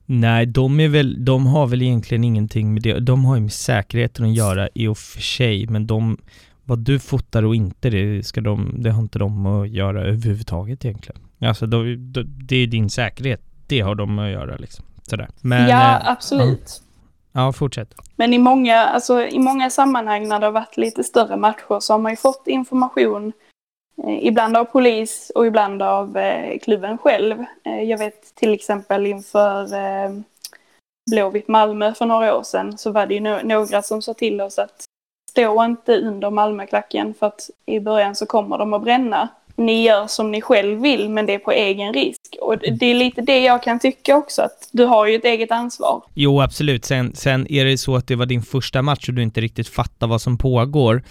Nej, 0.06 0.46
de, 0.46 0.80
är 0.80 0.88
väl, 0.88 1.24
de 1.24 1.46
har 1.46 1.66
väl 1.66 1.82
egentligen 1.82 2.24
ingenting 2.24 2.74
med 2.74 2.82
det, 2.82 2.98
de 3.00 3.24
har 3.24 3.34
ju 3.34 3.40
med 3.40 3.52
säkerheten 3.52 4.24
att 4.24 4.34
göra 4.34 4.68
i 4.74 4.86
och 4.86 4.98
för 4.98 5.20
sig, 5.20 5.66
men 5.66 5.86
de, 5.86 6.18
vad 6.66 6.78
du 6.78 6.98
fotar 6.98 7.42
och 7.42 7.54
inte, 7.54 7.90
det, 7.90 8.26
ska 8.26 8.40
de, 8.40 8.74
det 8.78 8.90
har 8.90 9.02
inte 9.02 9.18
de 9.18 9.46
att 9.46 9.68
göra 9.68 10.02
överhuvudtaget 10.02 10.84
egentligen. 10.84 11.20
Alltså, 11.40 11.66
då, 11.66 11.84
då, 11.98 12.22
det 12.22 12.56
är 12.56 12.66
din 12.66 12.90
säkerhet 12.90 13.40
det 13.66 13.80
har 13.80 13.94
de 13.94 14.18
att 14.18 14.30
göra 14.30 14.56
liksom. 14.56 14.84
Sådär. 15.02 15.28
Men, 15.40 15.68
ja, 15.68 15.98
eh, 15.98 16.10
absolut. 16.10 16.82
Ja. 17.32 17.44
ja, 17.44 17.52
fortsätt. 17.52 17.94
Men 18.16 18.34
i 18.34 18.38
många, 18.38 18.76
alltså, 18.76 19.22
i 19.22 19.38
många 19.38 19.70
sammanhang 19.70 20.28
när 20.28 20.40
det 20.40 20.46
har 20.46 20.52
varit 20.52 20.76
lite 20.76 21.04
större 21.04 21.36
matcher 21.36 21.80
så 21.80 21.92
har 21.92 21.98
man 21.98 22.12
ju 22.12 22.16
fått 22.16 22.46
information 22.46 23.32
eh, 24.04 24.26
ibland 24.26 24.56
av 24.56 24.64
polis 24.64 25.32
och 25.34 25.46
ibland 25.46 25.82
av 25.82 26.16
eh, 26.16 26.58
klubben 26.58 26.98
själv. 26.98 27.44
Eh, 27.64 27.82
jag 27.82 27.98
vet 27.98 28.34
till 28.34 28.54
exempel 28.54 29.06
inför 29.06 29.74
eh, 29.74 30.10
Blåvitt 31.10 31.48
Malmö 31.48 31.94
för 31.94 32.06
några 32.06 32.36
år 32.36 32.42
sedan 32.42 32.78
så 32.78 32.90
var 32.90 33.06
det 33.06 33.14
ju 33.14 33.20
no 33.20 33.38
några 33.44 33.82
som 33.82 34.02
sa 34.02 34.14
till 34.14 34.40
oss 34.40 34.58
att 34.58 34.84
stå 35.36 35.64
inte 35.64 36.00
under 36.00 36.30
Malmöklacken 36.30 37.14
för 37.18 37.26
att 37.26 37.50
i 37.66 37.80
början 37.80 38.14
så 38.14 38.26
kommer 38.26 38.58
de 38.58 38.72
att 38.72 38.82
bränna. 38.82 39.28
ni 39.56 39.82
gör 39.82 40.06
som 40.06 40.30
ni 40.30 40.40
själv 40.40 40.80
vill 40.80 41.08
men 41.08 41.26
det 41.26 41.34
är 41.34 41.38
på 41.38 41.52
egen 41.52 41.92
risk. 41.92 42.36
Och 42.40 42.58
det 42.58 42.86
är 42.86 42.94
lite 42.94 43.20
det 43.20 43.40
jag 43.40 43.62
kan 43.62 43.78
tycka 43.78 44.16
också, 44.16 44.42
att 44.42 44.68
du 44.72 44.84
har 44.84 45.06
ju 45.06 45.14
ett 45.14 45.24
eget 45.24 45.50
ansvar. 45.50 46.02
Jo, 46.14 46.40
absolut. 46.42 46.84
Sen, 46.84 47.14
sen 47.14 47.52
är 47.52 47.64
det 47.64 47.78
så 47.78 47.96
att 47.96 48.06
det 48.06 48.16
var 48.16 48.26
din 48.26 48.42
första 48.42 48.82
match 48.82 49.08
och 49.08 49.14
du 49.14 49.22
inte 49.22 49.40
riktigt 49.40 49.68
fattar 49.68 50.06
vad 50.06 50.20
som 50.20 50.38
pågår 50.38 51.02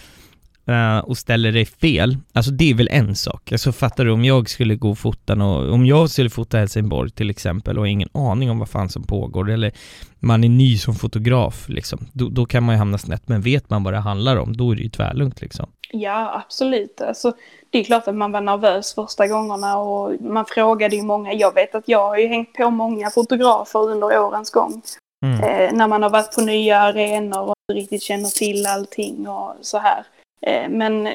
uh, 0.70 0.98
och 0.98 1.18
ställer 1.18 1.52
dig 1.52 1.64
fel, 1.64 2.16
alltså 2.32 2.50
det 2.50 2.70
är 2.70 2.74
väl 2.74 2.88
en 2.90 3.16
sak. 3.16 3.52
Alltså 3.52 3.72
fattar 3.72 4.04
du, 4.04 4.10
om 4.10 4.24
jag 4.24 4.48
skulle 4.50 4.74
gå 4.74 4.90
och 4.90 4.98
fota 4.98 5.32
och 5.32 5.72
om 5.72 5.86
jag 5.86 6.10
skulle 6.10 6.30
fota 6.30 6.58
Helsingborg 6.58 7.10
till 7.10 7.30
exempel 7.30 7.76
och 7.78 7.82
har 7.82 7.86
ingen 7.86 8.08
aning 8.12 8.50
om 8.50 8.58
vad 8.58 8.68
fan 8.68 8.88
som 8.88 9.02
pågår, 9.02 9.50
eller 9.50 9.72
man 10.18 10.44
är 10.44 10.48
ny 10.48 10.78
som 10.78 10.94
fotograf 10.94 11.68
liksom, 11.68 12.06
då, 12.12 12.28
då 12.28 12.46
kan 12.46 12.62
man 12.62 12.74
ju 12.74 12.78
hamna 12.78 12.98
snett, 12.98 13.28
men 13.28 13.40
vet 13.40 13.70
man 13.70 13.84
vad 13.84 13.92
det 13.92 13.98
handlar 13.98 14.36
om, 14.36 14.56
då 14.56 14.70
är 14.70 14.76
det 14.76 14.82
ju 14.82 14.88
tvärlugnt 14.88 15.40
liksom. 15.40 15.66
Ja, 15.90 16.42
absolut. 16.46 17.00
Alltså, 17.00 17.32
det 17.70 17.78
är 17.78 17.84
klart 17.84 18.08
att 18.08 18.14
man 18.14 18.32
var 18.32 18.40
nervös 18.40 18.94
första 18.94 19.26
gångerna 19.26 19.78
och 19.78 20.20
man 20.20 20.44
frågade 20.44 20.96
ju 20.96 21.02
många. 21.02 21.32
Jag 21.32 21.54
vet 21.54 21.74
att 21.74 21.88
jag 21.88 22.08
har 22.08 22.16
ju 22.16 22.26
hängt 22.26 22.52
på 22.52 22.70
många 22.70 23.10
fotografer 23.10 23.90
under 23.90 24.18
årens 24.18 24.50
gång. 24.50 24.82
Mm. 25.24 25.40
Eh, 25.40 25.72
när 25.72 25.88
man 25.88 26.02
har 26.02 26.10
varit 26.10 26.34
på 26.34 26.40
nya 26.40 26.80
arenor 26.80 27.42
och 27.42 27.54
inte 27.70 27.80
riktigt 27.80 28.02
känner 28.02 28.28
till 28.28 28.66
allting 28.66 29.28
och 29.28 29.54
så 29.60 29.78
här. 29.78 30.06
Eh, 30.46 30.68
men 30.68 31.08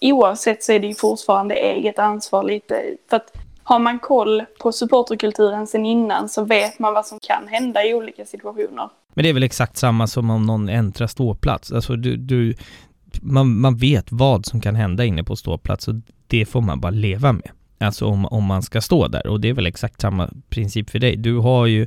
oavsett 0.00 0.62
så 0.62 0.72
är 0.72 0.80
det 0.80 0.86
ju 0.86 0.94
fortfarande 0.94 1.54
eget 1.54 1.98
ansvar 1.98 2.42
lite. 2.42 2.82
För 3.10 3.16
att 3.16 3.32
har 3.62 3.78
man 3.78 3.98
koll 3.98 4.44
på 4.60 4.72
supporterkulturen 4.72 5.66
sen 5.66 5.86
innan 5.86 6.28
så 6.28 6.44
vet 6.44 6.78
man 6.78 6.94
vad 6.94 7.06
som 7.06 7.18
kan 7.22 7.48
hända 7.48 7.84
i 7.84 7.94
olika 7.94 8.24
situationer. 8.24 8.88
Men 9.14 9.22
det 9.22 9.28
är 9.28 9.34
väl 9.34 9.42
exakt 9.42 9.76
samma 9.76 10.06
som 10.06 10.30
om 10.30 10.46
någon 10.46 10.68
äntrar 10.68 11.06
ståplats. 11.06 11.72
Alltså 11.72 11.96
du, 11.96 12.16
du, 12.16 12.54
man, 13.22 13.60
man 13.60 13.76
vet 13.76 14.06
vad 14.08 14.46
som 14.46 14.60
kan 14.60 14.74
hända 14.74 15.04
inne 15.04 15.24
på 15.24 15.36
ståplats 15.36 15.88
och 15.88 15.94
det 16.26 16.46
får 16.46 16.60
man 16.60 16.80
bara 16.80 16.90
leva 16.90 17.32
med. 17.32 17.50
Alltså 17.82 18.06
om, 18.06 18.26
om 18.26 18.44
man 18.44 18.62
ska 18.62 18.80
stå 18.80 19.08
där 19.08 19.26
och 19.26 19.40
det 19.40 19.48
är 19.48 19.52
väl 19.52 19.66
exakt 19.66 20.00
samma 20.00 20.30
princip 20.48 20.90
för 20.90 20.98
dig. 20.98 21.16
Du 21.16 21.36
har 21.36 21.66
ju 21.66 21.86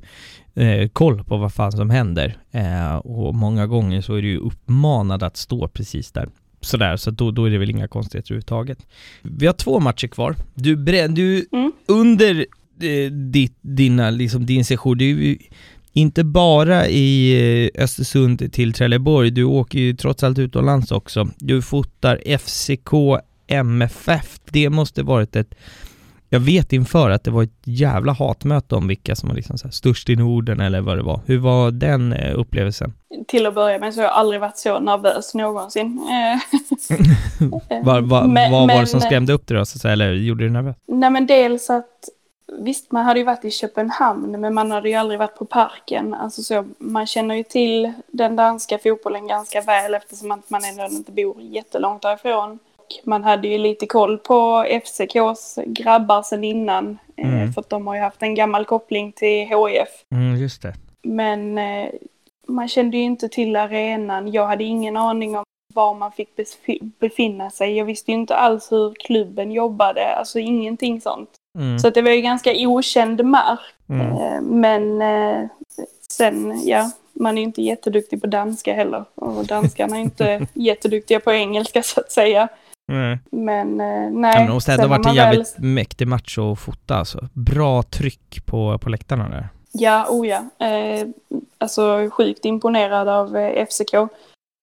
eh, 0.55 0.87
koll 0.87 1.23
på 1.23 1.37
vad 1.37 1.53
fan 1.53 1.71
som 1.71 1.89
händer 1.89 2.37
eh, 2.51 2.95
och 2.95 3.35
många 3.35 3.67
gånger 3.67 4.01
så 4.01 4.15
är 4.15 4.21
du 4.21 4.27
ju 4.27 4.37
uppmanad 4.37 5.23
att 5.23 5.37
stå 5.37 5.67
precis 5.67 6.11
där. 6.11 6.29
Sådär, 6.61 6.97
så 6.97 7.11
då, 7.11 7.31
då 7.31 7.45
är 7.45 7.49
det 7.49 7.57
väl 7.57 7.69
inga 7.69 7.87
konstigheter 7.87 8.31
överhuvudtaget. 8.31 8.87
Vi 9.21 9.45
har 9.45 9.53
två 9.53 9.79
matcher 9.79 10.07
kvar. 10.07 10.35
Du, 10.53 10.75
du 10.75 11.45
mm. 11.51 11.71
under 11.87 12.45
eh, 12.81 13.11
ditt, 13.11 13.57
dina, 13.61 14.09
liksom 14.09 14.45
din 14.45 14.65
session, 14.65 14.97
du 14.97 15.37
inte 15.93 16.23
bara 16.23 16.87
i 16.87 17.33
eh, 17.75 17.83
Östersund 17.83 18.53
till 18.53 18.73
Trelleborg, 18.73 19.31
du 19.31 19.43
åker 19.43 19.79
ju 19.79 19.93
trots 19.93 20.23
allt 20.23 20.39
utomlands 20.39 20.91
också. 20.91 21.29
Du 21.37 21.61
fotar 21.61 22.37
FCK 22.37 23.21
MFF. 23.47 24.39
Det 24.51 24.69
måste 24.69 25.03
varit 25.03 25.35
ett 25.35 25.55
jag 26.29 26.39
vet 26.39 26.73
inför 26.73 27.09
att 27.09 27.23
det 27.23 27.31
var 27.31 27.43
ett 27.43 27.61
jävla 27.63 28.13
hatmöte 28.13 28.75
om 28.75 28.87
vilka 28.87 29.15
som 29.15 29.29
var 29.29 29.35
liksom 29.35 29.57
så 29.57 29.69
störst 29.69 30.09
i 30.09 30.15
Norden 30.15 30.59
eller 30.59 30.81
vad 30.81 30.97
det 30.97 31.03
var. 31.03 31.19
Hur 31.25 31.37
var 31.37 31.71
den 31.71 32.13
eh, 32.13 32.39
upplevelsen? 32.39 32.93
Till 33.27 33.45
att 33.45 33.55
börja 33.55 33.79
med 33.79 33.93
så 33.93 33.99
har 33.99 34.05
jag 34.05 34.13
aldrig 34.13 34.41
varit 34.41 34.57
så 34.57 34.79
nervös 34.79 35.33
någonsin. 35.33 35.99
var, 37.83 38.01
var, 38.01 38.27
men, 38.27 38.51
vad 38.51 38.67
var 38.67 38.81
det 38.81 38.87
som 38.87 39.01
skrämde 39.01 39.33
upp 39.33 39.47
dig 39.47 39.57
då, 39.57 39.65
så 39.65 39.77
att 39.77 39.81
säga, 39.81 39.91
eller 39.91 40.13
gjorde 40.13 40.43
dig 40.43 40.51
nervös? 40.51 40.75
Nej 40.87 41.09
men 41.09 41.27
dels 41.27 41.69
att 41.69 42.09
Visst, 42.59 42.91
man 42.91 43.05
hade 43.05 43.19
ju 43.19 43.25
varit 43.25 43.45
i 43.45 43.51
Köpenhamn, 43.51 44.41
men 44.41 44.53
man 44.53 44.71
hade 44.71 44.89
ju 44.89 44.95
aldrig 44.95 45.19
varit 45.19 45.35
på 45.35 45.45
parken. 45.45 46.13
Alltså 46.13 46.41
så, 46.41 46.65
man 46.77 47.05
känner 47.05 47.35
ju 47.35 47.43
till 47.43 47.93
den 48.07 48.35
danska 48.35 48.77
fotbollen 48.77 49.27
ganska 49.27 49.61
väl 49.61 49.93
eftersom 49.93 50.43
man 50.47 50.63
ändå 50.63 50.95
inte 50.95 51.11
bor 51.11 51.41
jättelångt 51.41 52.01
därifrån. 52.01 52.59
Man 53.03 53.23
hade 53.23 53.47
ju 53.47 53.57
lite 53.57 53.85
koll 53.85 54.17
på 54.17 54.65
FCKs 54.69 55.59
grabbar 55.65 56.21
sedan 56.21 56.43
innan. 56.43 56.97
Eh, 57.17 57.33
mm. 57.33 57.53
För 57.53 57.61
att 57.61 57.69
de 57.69 57.87
har 57.87 57.95
ju 57.95 58.01
haft 58.01 58.23
en 58.23 58.35
gammal 58.35 58.65
koppling 58.65 59.11
till 59.11 59.47
HIF. 59.47 59.89
Mm, 60.11 60.37
just 60.37 60.61
det. 60.61 60.73
Men 61.03 61.57
eh, 61.57 61.89
man 62.47 62.67
kände 62.67 62.97
ju 62.97 63.03
inte 63.03 63.29
till 63.29 63.55
arenan. 63.55 64.31
Jag 64.31 64.47
hade 64.47 64.63
ingen 64.63 64.97
aning 64.97 65.37
om 65.37 65.43
var 65.73 65.93
man 65.93 66.11
fick 66.11 66.29
befinna 66.99 67.49
sig. 67.49 67.77
Jag 67.77 67.85
visste 67.85 68.11
ju 68.11 68.17
inte 68.17 68.35
alls 68.35 68.71
hur 68.71 68.93
klubben 68.93 69.51
jobbade. 69.51 70.15
Alltså 70.15 70.39
ingenting 70.39 71.01
sånt. 71.01 71.29
Mm. 71.57 71.79
Så 71.79 71.89
det 71.89 72.01
var 72.01 72.11
ju 72.11 72.21
ganska 72.21 72.51
okänd 72.55 73.25
mark. 73.25 73.59
Mm. 73.89 74.11
Eh, 74.11 74.41
men 74.41 75.01
sen, 76.09 76.61
ja, 76.65 76.91
man 77.13 77.37
är 77.37 77.41
inte 77.41 77.61
jätteduktig 77.61 78.21
på 78.21 78.27
danska 78.27 78.73
heller. 78.73 79.05
Och 79.15 79.45
danskarna 79.45 79.97
är 79.97 80.01
inte 80.01 80.47
jätteduktiga 80.53 81.19
på 81.19 81.31
engelska 81.31 81.83
så 81.83 81.99
att 82.01 82.11
säga. 82.11 82.49
Nej. 82.87 83.19
Men 83.31 83.81
eh, 83.81 84.11
nej. 84.11 84.33
Ja, 84.33 84.39
men 84.39 84.77
det 84.77 84.81
har 84.81 84.87
varit 84.87 85.05
en 85.05 85.13
jävligt 85.13 85.55
väl... 85.57 85.65
mäktig 85.65 86.07
match 86.07 86.37
att 86.37 86.59
fota 86.59 86.95
alltså. 86.95 87.27
Bra 87.33 87.83
tryck 87.83 88.45
på, 88.45 88.77
på 88.77 88.89
läktarna 88.89 89.29
där. 89.29 89.49
Ja, 89.71 90.07
oh 90.09 90.27
ja. 90.27 90.65
Eh, 90.67 91.07
alltså 91.57 92.09
sjukt 92.11 92.45
imponerad 92.45 93.07
av 93.07 93.37
eh, 93.37 93.65
FCK. 93.65 93.93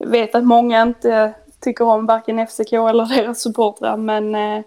Vet 0.05 0.35
att 0.35 0.43
många 0.43 0.81
inte 0.81 1.33
tycker 1.61 1.85
om 1.85 2.05
varken 2.05 2.47
FCK 2.47 2.73
eller 2.73 3.05
deras 3.15 3.41
supportrar, 3.41 3.97
men 3.97 4.35
eh, 4.35 4.63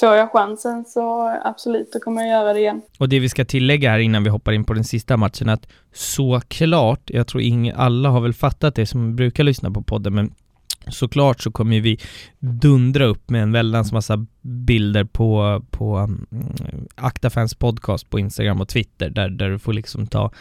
får 0.00 0.14
jag 0.14 0.32
chansen 0.32 0.84
så 0.84 1.28
absolut, 1.44 1.92
då 1.92 1.98
kommer 1.98 2.22
jag 2.22 2.30
göra 2.30 2.52
det 2.52 2.58
igen. 2.58 2.82
Och 2.98 3.08
det 3.08 3.18
vi 3.18 3.28
ska 3.28 3.44
tillägga 3.44 3.90
här 3.90 3.98
innan 3.98 4.24
vi 4.24 4.30
hoppar 4.30 4.52
in 4.52 4.64
på 4.64 4.74
den 4.74 4.84
sista 4.84 5.16
matchen, 5.16 5.48
att 5.48 5.66
såklart, 5.92 7.10
jag 7.10 7.26
tror 7.26 7.42
ingen, 7.42 7.76
alla 7.76 8.08
har 8.08 8.20
väl 8.20 8.34
fattat 8.34 8.74
det 8.74 8.86
som 8.86 9.16
brukar 9.16 9.44
lyssna 9.44 9.70
på 9.70 9.82
podden, 9.82 10.14
men 10.14 10.34
Såklart 10.90 11.40
så 11.40 11.50
kommer 11.50 11.80
vi 11.80 11.98
dundra 12.38 13.04
upp 13.04 13.30
med 13.30 13.42
en 13.42 13.52
väldans 13.52 13.92
massa 13.92 14.26
bilder 14.42 15.04
på, 15.04 15.62
på 15.70 15.96
mm, 15.96 16.26
um, 16.30 16.86
Aktafans 16.94 17.54
podcast 17.54 18.10
på 18.10 18.18
Instagram 18.18 18.60
och 18.60 18.68
Twitter 18.68 19.10
där, 19.10 19.28
där 19.28 19.50
du 19.50 19.58
får 19.58 19.72
liksom 19.72 20.06
ta 20.06 20.32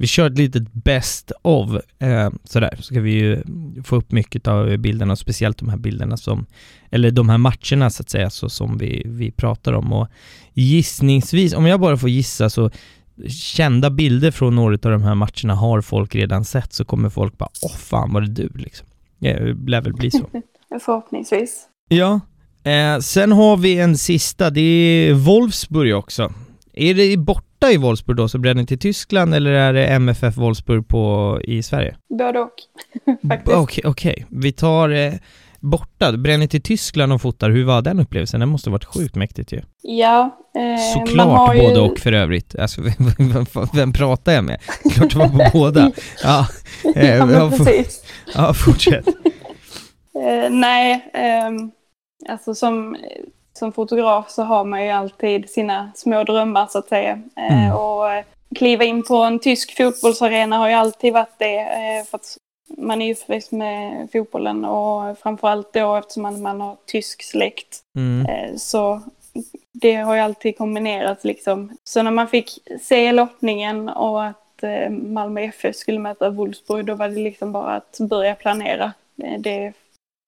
vi 0.00 0.06
kör 0.06 0.30
ett 0.30 0.38
litet 0.38 0.72
best 0.72 1.32
of 1.42 1.70
eh, 1.98 2.30
sådär, 2.44 2.74
så 2.76 2.82
ska 2.82 3.00
vi 3.00 3.10
ju 3.10 3.42
få 3.84 3.96
upp 3.96 4.12
mycket 4.12 4.48
av 4.48 4.76
bilderna, 4.76 5.12
och 5.12 5.18
speciellt 5.18 5.58
de 5.58 5.68
här 5.68 5.76
bilderna 5.76 6.16
som, 6.16 6.46
eller 6.90 7.10
de 7.10 7.28
här 7.28 7.38
matcherna 7.38 7.90
så 7.90 8.02
att 8.02 8.10
säga, 8.10 8.30
så 8.30 8.48
som 8.48 8.78
vi, 8.78 9.02
vi 9.06 9.30
pratar 9.30 9.72
om. 9.72 9.92
Och 9.92 10.08
gissningsvis, 10.54 11.54
om 11.54 11.66
jag 11.66 11.80
bara 11.80 11.96
får 11.96 12.08
gissa 12.08 12.50
så 12.50 12.70
kända 13.28 13.90
bilder 13.90 14.30
från 14.30 14.56
några 14.56 14.74
av 14.74 14.92
de 14.92 15.02
här 15.02 15.14
matcherna 15.14 15.54
har 15.54 15.80
folk 15.80 16.14
redan 16.14 16.44
sett 16.44 16.72
så 16.72 16.84
kommer 16.84 17.10
folk 17.10 17.38
bara 17.38 17.50
åh 17.62 17.76
fan 17.76 18.12
var 18.12 18.20
det 18.20 18.28
du? 18.28 18.48
Liksom. 18.54 18.87
Lär 19.20 19.80
väl 19.80 19.94
bli 19.94 20.10
så. 20.10 20.30
Förhoppningsvis. 20.80 21.68
Ja. 21.88 22.20
Eh, 22.64 22.98
sen 22.98 23.32
har 23.32 23.56
vi 23.56 23.78
en 23.78 23.98
sista, 23.98 24.50
det 24.50 24.60
är 24.60 25.14
Wolfsburg 25.14 25.96
också. 25.96 26.32
Är 26.72 26.94
det 26.94 27.16
borta 27.16 27.70
i 27.70 27.76
Wolfsburg 27.76 28.16
då, 28.16 28.28
så 28.28 28.38
bränner 28.38 28.64
till 28.64 28.78
Tyskland 28.78 29.34
eller 29.34 29.50
är 29.50 29.72
det 29.72 29.86
MFF 29.86 30.36
Wolfsburg 30.36 30.88
på, 30.88 31.38
i 31.44 31.62
Sverige? 31.62 31.96
Både 32.18 32.38
och, 32.38 32.50
faktiskt. 33.28 33.56
Okej, 33.56 33.86
okay, 33.86 33.90
okay, 33.90 34.24
vi 34.28 34.52
tar 34.52 34.88
eh, 34.88 35.12
borta, 35.60 36.12
bränner 36.12 36.46
till 36.46 36.62
Tyskland 36.62 37.12
och 37.12 37.22
fotar, 37.22 37.50
hur 37.50 37.64
var 37.64 37.82
den 37.82 38.00
upplevelsen? 38.00 38.40
Den 38.40 38.48
måste 38.48 38.70
ha 38.70 38.72
varit 38.72 38.84
sjukt 38.84 39.14
mäktigt 39.14 39.52
ju. 39.52 39.60
Ja, 39.82 40.38
eh, 40.54 40.92
Såklart 40.94 41.54
ju... 41.54 41.60
både 41.62 41.80
och 41.80 41.98
för 41.98 42.12
övrigt. 42.12 42.58
Alltså, 42.58 42.80
vem, 42.98 43.28
vem, 43.32 43.46
vem 43.74 43.92
pratar 43.92 44.32
jag 44.32 44.44
med? 44.44 44.60
Klart 44.92 45.12
det 45.12 45.18
var 45.18 45.28
på 45.28 45.58
båda. 45.58 45.92
Ja, 46.22 46.46
eh, 46.96 47.16
ja 47.16 47.50
precis. 47.50 48.04
Ja, 48.34 48.54
fortsätt. 48.54 49.06
eh, 50.14 50.50
nej, 50.50 51.10
eh, 51.14 51.50
alltså 52.28 52.54
som, 52.54 52.96
som 53.58 53.72
fotograf 53.72 54.30
så 54.30 54.42
har 54.42 54.64
man 54.64 54.84
ju 54.84 54.90
alltid 54.90 55.50
sina 55.50 55.92
små 55.94 56.24
drömmar 56.24 56.66
så 56.66 56.78
att 56.78 56.88
säga. 56.88 57.22
Eh, 57.36 57.64
mm. 57.64 57.76
Och 57.76 58.12
eh, 58.12 58.24
kliva 58.54 58.84
in 58.84 59.02
på 59.02 59.16
en 59.16 59.38
tysk 59.38 59.76
fotbollsarena 59.76 60.56
har 60.56 60.68
ju 60.68 60.74
alltid 60.74 61.12
varit 61.12 61.38
det. 61.38 61.60
Eh, 61.60 62.04
för 62.10 62.16
att 62.16 62.36
man 62.76 63.02
är 63.02 63.06
ju 63.06 63.12
uppväxt 63.12 63.52
med 63.52 64.08
fotbollen 64.12 64.64
och 64.64 65.18
framförallt 65.18 65.72
då 65.72 65.96
eftersom 65.96 66.22
man, 66.22 66.42
man 66.42 66.60
har 66.60 66.76
tysk 66.86 67.22
släkt. 67.22 67.80
Mm. 67.96 68.26
Så 68.58 69.02
det 69.80 69.94
har 69.94 70.14
ju 70.14 70.20
alltid 70.20 70.58
kombinerats 70.58 71.24
liksom. 71.24 71.76
Så 71.84 72.02
när 72.02 72.10
man 72.10 72.28
fick 72.28 72.58
se 72.80 73.12
lottningen 73.12 73.88
och 73.88 74.24
att 74.24 74.44
Eh, 74.62 74.90
Malmö 74.90 75.40
FF 75.40 75.76
skulle 75.76 75.98
möta 75.98 76.30
Wolfsburg, 76.30 76.84
då 76.84 76.94
var 76.94 77.08
det 77.08 77.20
liksom 77.20 77.52
bara 77.52 77.74
att 77.74 77.98
börja 78.00 78.34
planera. 78.34 78.92
Eh, 79.22 79.40
det, 79.40 79.72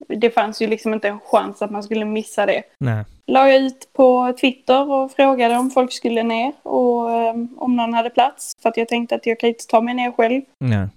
det 0.08 0.30
fanns 0.30 0.62
ju 0.62 0.66
liksom 0.66 0.94
inte 0.94 1.08
en 1.08 1.20
chans 1.20 1.62
att 1.62 1.70
man 1.70 1.82
skulle 1.82 2.04
missa 2.04 2.46
det. 2.46 2.62
Nej. 2.78 3.04
La 3.26 3.48
jag 3.48 3.62
ut 3.62 3.92
på 3.92 4.32
Twitter 4.40 4.90
och 4.90 5.12
frågade 5.12 5.56
om 5.56 5.70
folk 5.70 5.92
skulle 5.92 6.22
ner 6.22 6.52
och 6.62 7.10
um, 7.10 7.54
om 7.58 7.76
någon 7.76 7.94
hade 7.94 8.10
plats. 8.10 8.52
För 8.62 8.68
att 8.68 8.76
jag 8.76 8.88
tänkte 8.88 9.14
att 9.14 9.26
jag 9.26 9.40
kan 9.40 9.48
inte 9.48 9.66
ta 9.66 9.80
mig 9.80 9.94
ner 9.94 10.12
själv. 10.12 10.42
Nej. 10.58 10.88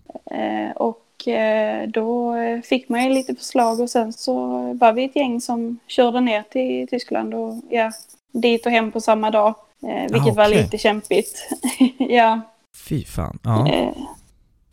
Och 0.76 1.00
då 1.88 2.36
fick 2.64 2.90
man 2.90 3.04
ju 3.04 3.10
lite 3.10 3.36
förslag 3.36 3.80
och 3.80 3.90
sen 3.90 4.14
så 4.14 4.34
var 4.74 4.94
vi 4.94 5.04
ett 5.04 5.16
gäng 5.16 5.42
som 5.42 5.80
körde 5.88 6.22
ner 6.22 6.44
till 6.50 6.88
Tyskland 6.88 7.34
och 7.34 7.54
ja, 7.70 7.92
dit 8.34 8.66
och 8.66 8.72
hem 8.72 8.92
på 8.92 9.02
samma 9.02 9.32
dag. 9.32 9.56
vilket 9.80 10.14
ah, 10.14 10.22
okay. 10.22 10.34
var 10.34 10.48
lite 10.48 10.78
kämpigt. 10.78 11.50
ja, 11.98 12.42
Fy 12.78 13.06
fan. 13.06 13.40
Ja. 13.44 13.68
Eh, 13.68 13.94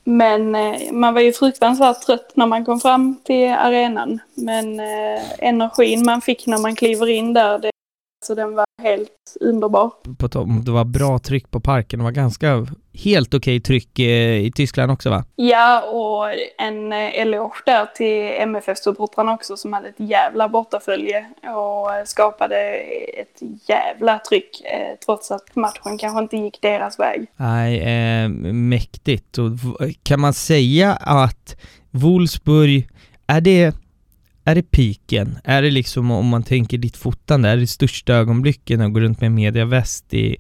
Men 0.05 0.55
eh, 0.55 0.93
man 0.93 1.15
var 1.15 1.21
ju 1.21 1.33
fruktansvärt 1.33 2.03
trött 2.03 2.33
när 2.35 2.47
man 2.47 2.65
kom 2.65 2.81
fram 2.81 3.17
till 3.25 3.49
arenan. 3.49 4.19
Men 4.35 4.81
eh, 4.81 5.23
energin 5.39 6.05
man 6.05 6.21
fick 6.21 6.47
när 6.47 6.59
man 6.59 6.77
kliver 6.77 7.09
in 7.09 7.33
där, 7.35 7.59
det, 7.59 7.71
så 8.27 8.35
den 8.35 8.55
var 8.55 8.65
helt 8.81 9.37
underbar. 9.41 9.91
På 10.19 10.27
det 10.65 10.71
var 10.71 10.85
bra 10.85 11.19
tryck 11.19 11.51
på 11.51 11.61
parken, 11.61 11.99
det 11.99 12.05
var 12.05 12.13
ganska 12.13 12.67
helt 12.95 13.35
okej 13.35 13.61
tryck 13.61 13.99
eh, 13.99 14.37
i 14.37 14.53
Tyskland 14.55 14.93
också 14.93 15.11
va? 15.11 15.25
Ja, 15.37 15.83
och 15.83 16.27
en 16.59 16.93
eh, 16.93 17.21
eloge 17.21 17.63
där 17.67 17.87
till 17.87 18.43
MFF-supportrarna 18.43 19.35
också 19.35 19.57
som 19.57 19.73
hade 19.73 19.89
ett 19.89 19.95
jävla 20.01 20.49
bortafölje 20.49 21.27
och 21.43 22.09
skapade 22.09 22.57
ett 23.21 23.43
jävla 23.69 24.19
tryck 24.19 24.63
eh, 24.65 24.99
trots 25.07 25.31
att 25.31 25.57
matchen 25.57 25.99
kanske 25.99 26.23
inte 26.23 26.37
gick 26.37 26.63
deras 26.63 26.99
väg. 26.99 27.27
Nej, 27.37 27.81
eh, 27.81 28.29
mäktigt. 28.53 29.39
Och 29.39 29.51
kan 30.03 30.21
man 30.21 30.35
säga 30.35 30.93
att 30.93 31.57
Wolfsburg, 31.91 32.89
är 33.27 33.41
det 33.41 33.75
är 34.51 34.55
det 34.55 34.63
piken? 34.63 35.39
Är 35.45 35.63
det 35.63 35.71
liksom, 35.71 36.11
om 36.11 36.27
man 36.27 36.43
tänker 36.43 36.79
ditt 36.79 36.97
fotande, 36.97 37.49
är 37.49 37.57
det 37.57 37.67
största 37.67 38.13
ögonblicken 38.13 38.81
att 38.81 38.93
gå 38.93 39.01
runt 39.01 39.21
med 39.21 39.33
mediaväst 39.33 40.15
i 40.15 40.37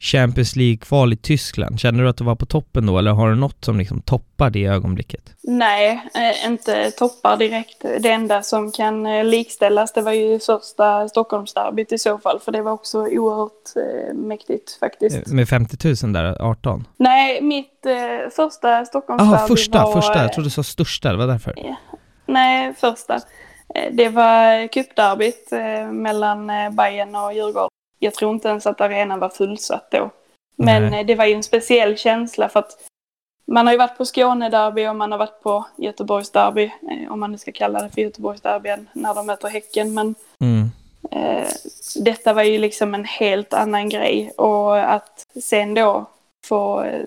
Champions 0.00 0.56
League-kval 0.56 1.12
i 1.12 1.16
Tyskland? 1.16 1.80
Känner 1.80 2.02
du 2.02 2.08
att 2.08 2.16
du 2.16 2.24
var 2.24 2.34
på 2.34 2.46
toppen 2.46 2.86
då, 2.86 2.98
eller 2.98 3.10
har 3.10 3.30
du 3.30 3.36
något 3.36 3.64
som 3.64 3.78
liksom 3.78 4.00
toppar 4.00 4.50
det 4.50 4.64
ögonblicket? 4.64 5.22
Nej, 5.42 6.10
eh, 6.14 6.50
inte 6.50 6.90
toppar 6.90 7.36
direkt. 7.36 7.80
Det 7.80 8.10
enda 8.10 8.42
som 8.42 8.72
kan 8.72 9.06
eh, 9.06 9.24
likställas, 9.24 9.92
det 9.92 10.02
var 10.02 10.12
ju 10.12 10.38
första 10.38 11.08
Stockholmsderbyt 11.08 11.92
i 11.92 11.98
så 11.98 12.18
fall, 12.18 12.40
för 12.40 12.52
det 12.52 12.62
var 12.62 12.72
också 12.72 12.98
oerhört 12.98 13.76
eh, 13.76 14.14
mäktigt 14.14 14.78
faktiskt. 14.80 15.26
Med 15.26 15.48
50 15.48 15.94
000 16.02 16.12
där, 16.12 16.42
18? 16.42 16.86
Nej, 16.96 17.42
mitt 17.42 17.86
första 18.36 18.84
Stockholmsderby 18.84 19.32
Jaha, 19.32 19.48
första, 19.48 19.84
var, 19.84 19.92
första. 19.92 20.22
Jag 20.22 20.32
trodde 20.32 20.46
du 20.46 20.50
sa 20.50 20.62
största, 20.62 21.12
det 21.12 21.18
var 21.18 21.26
därför. 21.26 21.54
Nej, 22.26 22.74
första. 22.74 23.20
Eh, 23.74 23.92
det 23.92 24.08
var 24.08 24.68
cupderbyt 24.68 25.52
eh, 25.52 25.92
mellan 25.92 26.50
eh, 26.50 26.70
Bayern 26.70 27.14
och 27.14 27.34
Djurgården. 27.34 27.70
Jag 27.98 28.14
tror 28.14 28.34
inte 28.34 28.48
ens 28.48 28.66
att 28.66 28.80
arenan 28.80 29.20
var 29.20 29.28
fullsatt 29.28 29.90
då. 29.90 30.10
Men 30.56 30.90
Nej. 30.90 31.04
det 31.04 31.14
var 31.14 31.24
ju 31.24 31.34
en 31.34 31.42
speciell 31.42 31.96
känsla 31.96 32.48
för 32.48 32.60
att 32.60 32.76
man 33.46 33.66
har 33.66 33.72
ju 33.72 33.78
varit 33.78 33.98
på 33.98 34.04
Skånederby 34.04 34.86
och 34.86 34.96
man 34.96 35.12
har 35.12 35.18
varit 35.18 35.42
på 35.42 35.66
Göteborgsderby, 35.76 36.70
om 37.10 37.20
man 37.20 37.32
nu 37.32 37.38
ska 37.38 37.52
kalla 37.52 37.82
det 37.82 37.90
för 37.90 38.00
Göteborgsderbyn, 38.00 38.88
när 38.92 39.14
de 39.14 39.26
möter 39.26 39.48
Häcken. 39.48 39.94
Men 39.94 40.14
mm. 40.40 40.70
eh, 41.10 41.48
detta 41.96 42.32
var 42.32 42.42
ju 42.42 42.58
liksom 42.58 42.94
en 42.94 43.04
helt 43.04 43.54
annan 43.54 43.88
grej. 43.88 44.32
Och 44.36 44.94
att 44.94 45.26
sen 45.42 45.74
då 45.74 46.06
få 46.46 46.82
eh, 46.82 47.06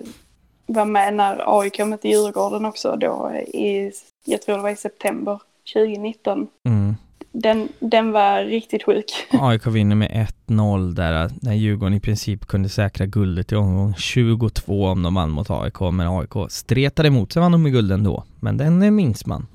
vara 0.66 0.84
med 0.84 1.14
när 1.14 1.60
AIK 1.60 1.78
mötte 1.78 2.08
Djurgården 2.08 2.64
också 2.64 2.96
då 2.96 3.32
i, 3.34 3.92
jag 4.24 4.42
tror 4.42 4.56
det 4.56 4.62
var 4.62 4.70
i 4.70 4.76
september 4.76 5.40
2019. 5.74 6.46
Mm. 6.68 6.94
Den, 7.32 7.68
den 7.80 8.12
var 8.12 8.44
riktigt 8.44 8.82
sjuk. 8.82 9.12
AIK 9.30 9.66
vinner 9.66 9.96
med 9.96 10.28
1-0 10.46 10.94
där, 10.94 11.30
när 11.42 11.54
Djurgården 11.54 11.94
i 11.94 12.00
princip 12.00 12.46
kunde 12.46 12.68
säkra 12.68 13.06
guldet 13.06 13.52
i 13.52 13.54
omgång 13.54 13.94
22 13.94 14.86
om 14.86 15.02
de 15.02 15.14
vann 15.14 15.30
mot 15.30 15.50
AIK, 15.50 15.80
men 15.80 16.08
AIK 16.08 16.50
stretade 16.50 17.08
emot, 17.08 17.32
sen 17.32 17.42
vann 17.42 17.52
de 17.52 17.62
med 17.62 17.72
gulden 17.72 18.04
då. 18.04 18.24
Men 18.40 18.56
den 18.56 18.94
minns 18.94 19.26
man. 19.26 19.46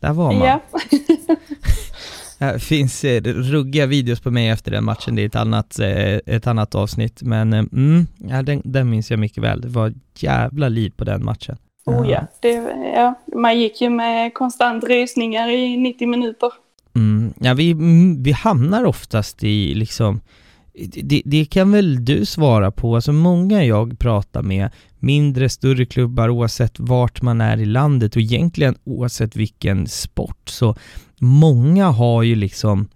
Där 0.00 0.12
var 0.12 0.32
man. 0.32 0.46
Ja. 0.46 0.60
Det 2.38 2.58
finns 2.58 3.04
eh, 3.04 3.22
ruggiga 3.22 3.86
videos 3.86 4.20
på 4.20 4.30
mig 4.30 4.48
efter 4.48 4.70
den 4.70 4.84
matchen, 4.84 5.14
det 5.14 5.22
är 5.22 5.26
ett 5.26 5.36
annat, 5.36 5.78
eh, 5.78 6.14
ett 6.26 6.46
annat 6.46 6.74
avsnitt, 6.74 7.22
men 7.22 7.52
eh, 7.52 7.64
mm, 7.72 8.06
ja, 8.16 8.42
den, 8.42 8.62
den 8.64 8.90
minns 8.90 9.10
jag 9.10 9.20
mycket 9.20 9.42
väl. 9.42 9.60
Det 9.60 9.68
var 9.68 9.92
jävla 10.18 10.68
liv 10.68 10.92
på 10.96 11.04
den 11.04 11.24
matchen. 11.24 11.56
Oh 11.84 12.10
ja, 12.10 12.26
det, 12.40 12.52
ja, 12.94 13.14
man 13.34 13.58
gick 13.58 13.80
ju 13.80 13.90
med 13.90 14.34
konstant 14.34 14.84
rysningar 14.84 15.48
i 15.48 15.76
90 15.76 16.08
minuter. 16.08 16.50
Mm, 16.96 17.34
ja, 17.40 17.54
vi, 17.54 17.74
vi 18.18 18.32
hamnar 18.32 18.84
oftast 18.84 19.44
i 19.44 19.74
liksom, 19.74 20.20
det, 21.02 21.22
det, 21.24 21.44
kan 21.44 21.72
väl 21.72 22.04
du 22.04 22.26
svara 22.26 22.70
på, 22.70 22.94
alltså 22.94 23.12
många 23.12 23.64
jag 23.64 23.98
pratar 23.98 24.42
med, 24.42 24.70
mindre, 24.98 25.48
större 25.48 25.86
klubbar 25.86 26.28
oavsett 26.28 26.80
vart 26.80 27.22
man 27.22 27.40
är 27.40 27.60
i 27.60 27.64
landet 27.64 28.16
och 28.16 28.22
egentligen 28.22 28.76
oavsett 28.84 29.36
vilken 29.36 29.86
sport, 29.86 30.48
så 30.48 30.76
många 31.20 31.86
har 31.86 32.22
ju 32.22 32.34
liksom 32.34 32.88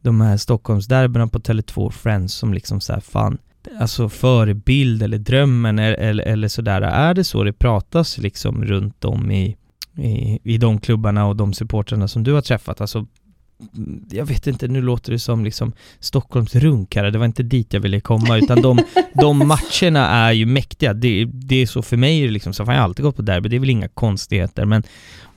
de 0.00 0.20
här 0.20 0.36
Stockholmsderbyna 0.36 1.28
på 1.28 1.38
Tele2 1.38 1.90
Friends 1.90 2.34
som 2.34 2.54
liksom 2.54 2.80
såhär, 2.80 3.00
fan, 3.00 3.38
alltså 3.80 4.08
förebild 4.08 5.02
eller 5.02 5.18
drömmen 5.18 5.78
eller, 5.78 5.96
eller, 5.96 6.24
eller 6.24 6.48
sådär. 6.48 6.82
Är 6.82 7.14
det 7.14 7.24
så 7.24 7.44
det 7.44 7.52
pratas 7.52 8.18
liksom 8.18 8.64
runt 8.64 9.04
om 9.04 9.30
i, 9.30 9.56
i, 9.96 10.38
i 10.42 10.58
de 10.58 10.80
klubbarna 10.80 11.26
och 11.26 11.36
de 11.36 11.52
supportrarna 11.52 12.08
som 12.08 12.24
du 12.24 12.32
har 12.32 12.40
träffat? 12.40 12.80
Alltså, 12.80 13.06
jag 14.10 14.26
vet 14.26 14.46
inte, 14.46 14.68
nu 14.68 14.82
låter 14.82 15.12
det 15.12 15.18
som 15.18 15.44
liksom 15.44 15.72
Stockholms 16.00 16.54
runkare, 16.54 17.10
det 17.10 17.18
var 17.18 17.26
inte 17.26 17.42
dit 17.42 17.72
jag 17.72 17.80
ville 17.80 18.00
komma, 18.00 18.36
utan 18.36 18.62
de, 18.62 18.78
de 19.14 19.48
matcherna 19.48 20.08
är 20.08 20.32
ju 20.32 20.46
mäktiga. 20.46 20.94
Det, 20.94 21.24
det 21.24 21.62
är 21.62 21.66
så 21.66 21.82
för 21.82 21.96
mig, 21.96 22.28
liksom, 22.28 22.52
så 22.52 22.64
har 22.64 22.72
jag 22.72 22.82
alltid 22.82 23.04
gått 23.04 23.16
på 23.16 23.22
derby, 23.22 23.48
det 23.48 23.56
är 23.56 23.60
väl 23.60 23.70
inga 23.70 23.88
konstigheter, 23.88 24.64
men 24.64 24.82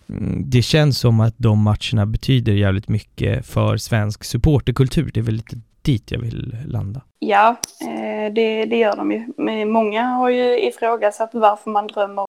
mm, 0.10 0.50
det 0.50 0.62
känns 0.62 1.00
som 1.00 1.20
att 1.20 1.36
de 1.38 1.60
matcherna 1.60 2.06
betyder 2.06 2.54
jävligt 2.54 2.88
mycket 2.88 3.46
för 3.46 3.78
svensk 3.78 4.24
supporterkultur. 4.24 5.12
Det 5.14 5.20
är 5.20 5.24
väl 5.24 5.36
lite 5.36 5.62
dit 5.88 6.12
jag 6.12 6.20
vill 6.20 6.58
landa. 6.68 7.02
Ja, 7.20 7.56
eh, 7.82 8.34
det, 8.34 8.66
det 8.66 8.78
gör 8.78 8.96
de 8.96 9.12
ju. 9.12 9.26
Många 9.66 10.04
har 10.04 10.30
ju 10.30 10.60
ifrågasatt 10.60 11.30
varför 11.34 11.72
man 11.72 11.88
drömmer 11.88 12.26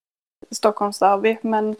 Stockholmsderby, 0.50 1.36
men 1.42 1.76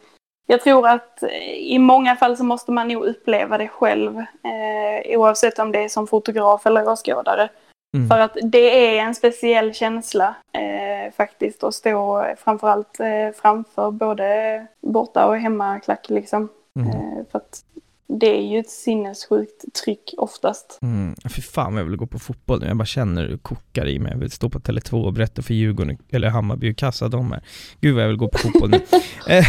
jag 0.47 0.62
tror 0.62 0.89
att 0.89 1.22
i 1.57 1.79
många 1.79 2.16
fall 2.16 2.37
så 2.37 2.45
måste 2.45 2.72
man 2.72 2.89
nog 2.89 3.05
uppleva 3.05 3.59
det 3.59 3.68
själv, 3.68 4.18
eh, 4.18 5.18
oavsett 5.18 5.59
om 5.59 5.72
det 5.72 5.85
är 5.85 5.89
som 5.89 6.07
fotograf 6.07 6.66
eller 6.66 6.89
åskådare. 6.89 7.49
Mm. 7.97 8.09
För 8.09 8.18
att 8.18 8.37
det 8.43 8.99
är 8.99 9.03
en 9.03 9.14
speciell 9.14 9.74
känsla 9.74 10.35
eh, 10.53 11.12
faktiskt 11.12 11.64
att 11.64 11.74
stå 11.74 12.26
framförallt 12.37 13.01
eh, 13.01 13.37
framför 13.37 13.91
både 13.91 14.66
borta 14.81 15.26
och 15.26 15.37
hemmaklack 15.37 16.09
liksom. 16.09 16.49
Mm. 16.81 16.89
Eh, 16.89 17.24
för 17.31 17.39
att 17.39 17.64
det 18.09 18.38
är 18.38 18.52
ju 18.52 18.59
ett 18.59 18.70
sinnessjukt 18.70 19.74
tryck 19.84 20.14
oftast. 20.16 20.78
Mm. 20.82 21.14
Fy 21.28 21.42
fan 21.42 21.72
vad 21.72 21.80
jag 21.80 21.86
vill 21.86 21.96
gå 21.96 22.06
på 22.06 22.18
fotboll 22.18 22.61
nu, 22.61 22.66
jag 22.66 22.76
bara 22.76 22.86
känner 22.86 23.22
hur 23.22 23.30
det 23.30 23.38
kokar 23.38 23.88
i 23.88 23.98
mig. 23.98 24.12
Jag 24.12 24.18
vill 24.18 24.30
stå 24.30 24.48
på 24.48 24.61
Tele2 24.61 25.04
och 25.04 25.12
berätta 25.12 25.42
för 25.42 25.54
Djurgården, 25.54 25.98
eller 26.11 26.28
Hammarby, 26.28 26.66
hur 26.66 26.74
kassa 26.74 27.09
de 27.09 27.32
är. 27.32 27.42
Gud 27.80 27.94
vad 27.94 28.02
jag 28.04 28.09
vill 28.09 28.16
gå 28.16 28.28
på 28.28 28.38
fotboll 28.38 28.70
nu. 28.70 28.80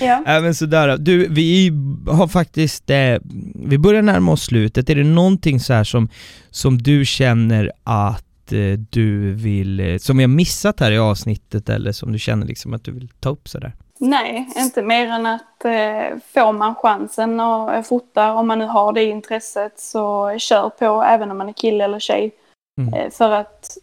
ja. 0.00 0.24
Även 0.26 0.54
sådär, 0.54 0.96
du, 0.98 1.28
vi 1.28 1.72
har 2.06 2.28
faktiskt, 2.28 2.90
eh, 2.90 3.16
vi 3.54 3.78
börjar 3.78 4.02
närma 4.02 4.32
oss 4.32 4.42
slutet. 4.42 4.90
Är 4.90 4.94
det 4.94 5.04
någonting 5.04 5.60
så 5.60 5.72
här 5.72 5.84
som, 5.84 6.08
som 6.50 6.78
du 6.78 7.04
känner 7.04 7.72
att 7.82 8.52
eh, 8.52 8.78
du 8.90 9.32
vill, 9.32 9.80
eh, 9.80 9.96
som 9.98 10.20
jag 10.20 10.30
missat 10.30 10.80
här 10.80 10.92
i 10.92 10.98
avsnittet 10.98 11.68
eller 11.68 11.92
som 11.92 12.12
du 12.12 12.18
känner 12.18 12.46
liksom 12.46 12.74
att 12.74 12.84
du 12.84 12.92
vill 12.92 13.08
ta 13.20 13.28
upp 13.28 13.48
sådär? 13.48 13.74
Nej, 13.98 14.48
inte 14.56 14.82
mer 14.82 15.06
än 15.06 15.26
att 15.26 15.64
eh, 15.64 16.18
får 16.34 16.52
man 16.52 16.74
chansen 16.74 17.40
att 17.40 17.74
eh, 17.74 17.82
fota, 17.82 18.32
om 18.32 18.46
man 18.46 18.58
nu 18.58 18.66
har 18.66 18.92
det 18.92 19.04
intresset, 19.04 19.80
så 19.80 20.34
kör 20.38 20.68
på 20.68 21.02
även 21.02 21.30
om 21.30 21.38
man 21.38 21.48
är 21.48 21.52
kille 21.52 21.84
eller 21.84 21.98
tjej. 21.98 22.32
Mm. 22.78 22.94
Eh, 22.94 23.10
för 23.10 23.30
att 23.30 23.78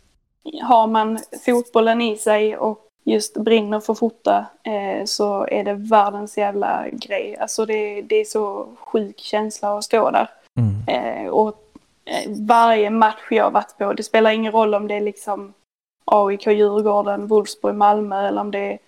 har 0.63 0.87
man 0.87 1.19
fotbollen 1.45 2.01
i 2.01 2.17
sig 2.17 2.57
och 2.57 2.87
just 3.03 3.37
brinner 3.37 3.79
för 3.79 3.93
fota 3.93 4.45
eh, 4.63 5.05
så 5.05 5.47
är 5.47 5.63
det 5.63 5.73
världens 5.73 6.37
jävla 6.37 6.85
grej. 6.91 7.37
Alltså 7.39 7.65
det, 7.65 8.01
det 8.01 8.15
är 8.15 8.25
så 8.25 8.67
sjuk 8.79 9.19
känsla 9.19 9.77
att 9.77 9.83
stå 9.83 10.11
där. 10.11 10.29
Mm. 10.59 10.87
Eh, 10.87 11.29
och 11.29 11.55
eh, 12.05 12.31
varje 12.47 12.89
match 12.89 13.27
jag 13.29 13.51
varit 13.51 13.77
på, 13.77 13.93
det 13.93 14.03
spelar 14.03 14.31
ingen 14.31 14.51
roll 14.51 14.75
om 14.75 14.87
det 14.87 14.95
är 14.95 15.01
liksom 15.01 15.53
AIK, 16.05 16.47
Djurgården, 16.47 17.27
Wolfsburg, 17.27 17.75
Malmö 17.75 18.27
eller 18.27 18.41
om 18.41 18.51
det 18.51 18.59
är 18.59 18.79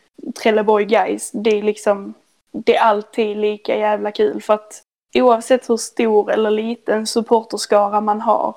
Trelleborg 0.43 0.85
Guys, 0.85 1.31
det 1.33 1.49
är 1.49 1.63
liksom, 1.63 2.13
det 2.51 2.75
är 2.75 2.81
alltid 2.81 3.37
lika 3.37 3.77
jävla 3.77 4.11
kul 4.11 4.41
för 4.41 4.53
att 4.53 4.83
oavsett 5.15 5.69
hur 5.69 5.77
stor 5.77 6.31
eller 6.31 6.51
liten 6.51 7.07
supporterskara 7.07 8.01
man 8.01 8.21
har 8.21 8.55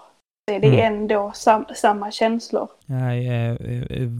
så 0.48 0.54
är 0.54 0.60
det 0.60 0.66
mm. 0.66 0.94
ändå 0.94 1.32
sam 1.34 1.64
samma 1.76 2.10
känslor. 2.10 2.68
Ja, 2.86 3.14
ja, 3.14 3.56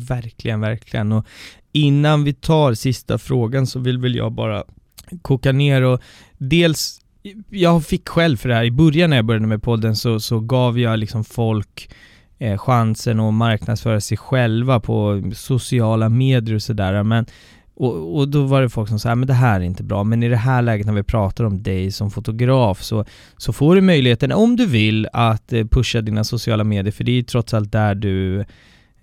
verkligen, 0.09 0.61
verkligen. 0.61 1.12
Och 1.12 1.26
innan 1.72 2.24
vi 2.24 2.34
tar 2.34 2.74
sista 2.74 3.18
frågan 3.18 3.66
så 3.66 3.78
vill 3.78 3.99
väl 3.99 4.14
jag 4.14 4.32
bara 4.32 4.64
koka 5.22 5.53
ner 5.53 5.82
och 5.82 6.01
dels 6.39 7.01
jag 7.51 7.84
fick 7.84 8.09
själv 8.09 8.37
för 8.37 8.49
det 8.49 8.55
här, 8.55 8.64
i 8.64 8.70
början 8.70 9.11
när 9.11 9.16
jag 9.16 9.24
började 9.24 9.47
med 9.47 9.62
podden 9.62 9.97
så, 9.97 10.20
så 10.20 10.41
gav 10.41 10.78
jag 10.78 10.99
liksom 10.99 11.24
folk 11.24 11.91
eh, 12.39 12.59
chansen 12.59 13.20
att 13.20 13.34
marknadsföra 13.34 14.01
sig 14.01 14.16
själva 14.16 14.80
på 14.80 15.22
sociala 15.34 16.09
medier 16.09 16.55
och 16.55 16.62
sådär. 16.62 17.03
Men 17.03 17.26
och, 17.78 18.18
och, 18.18 18.28
då 18.28 18.43
var 18.43 18.62
det 18.62 18.68
folk 18.68 18.89
som 18.89 18.99
sa, 18.99 19.12
ah, 19.12 19.14
men 19.14 19.28
det 19.28 19.34
här 19.34 19.61
är 19.61 19.64
inte 19.64 19.82
bra, 19.82 20.05
men 20.05 20.22
i 20.22 20.28
det 20.28 20.37
här 20.37 20.62
läget 20.62 20.87
när 20.87 20.93
vi 20.93 21.03
pratar 21.03 21.45
om 21.45 21.63
dig 21.63 21.92
som 21.92 22.11
fotograf 22.11 22.83
så, 22.83 23.04
så 23.37 23.53
får 23.53 23.75
du 23.75 23.80
möjligheten, 23.80 24.33
om 24.33 24.57
du 24.57 24.67
vill, 24.67 25.08
att 25.13 25.53
eh, 25.53 25.64
pusha 25.67 26.00
dina 26.00 26.25
sociala 26.25 26.64
medier, 26.64 26.92
för 26.92 27.04
det 27.04 27.11
är 27.13 27.17
ju 27.17 27.22
trots 27.22 27.54
allt 27.54 27.72
där 27.72 27.95
du 27.95 28.45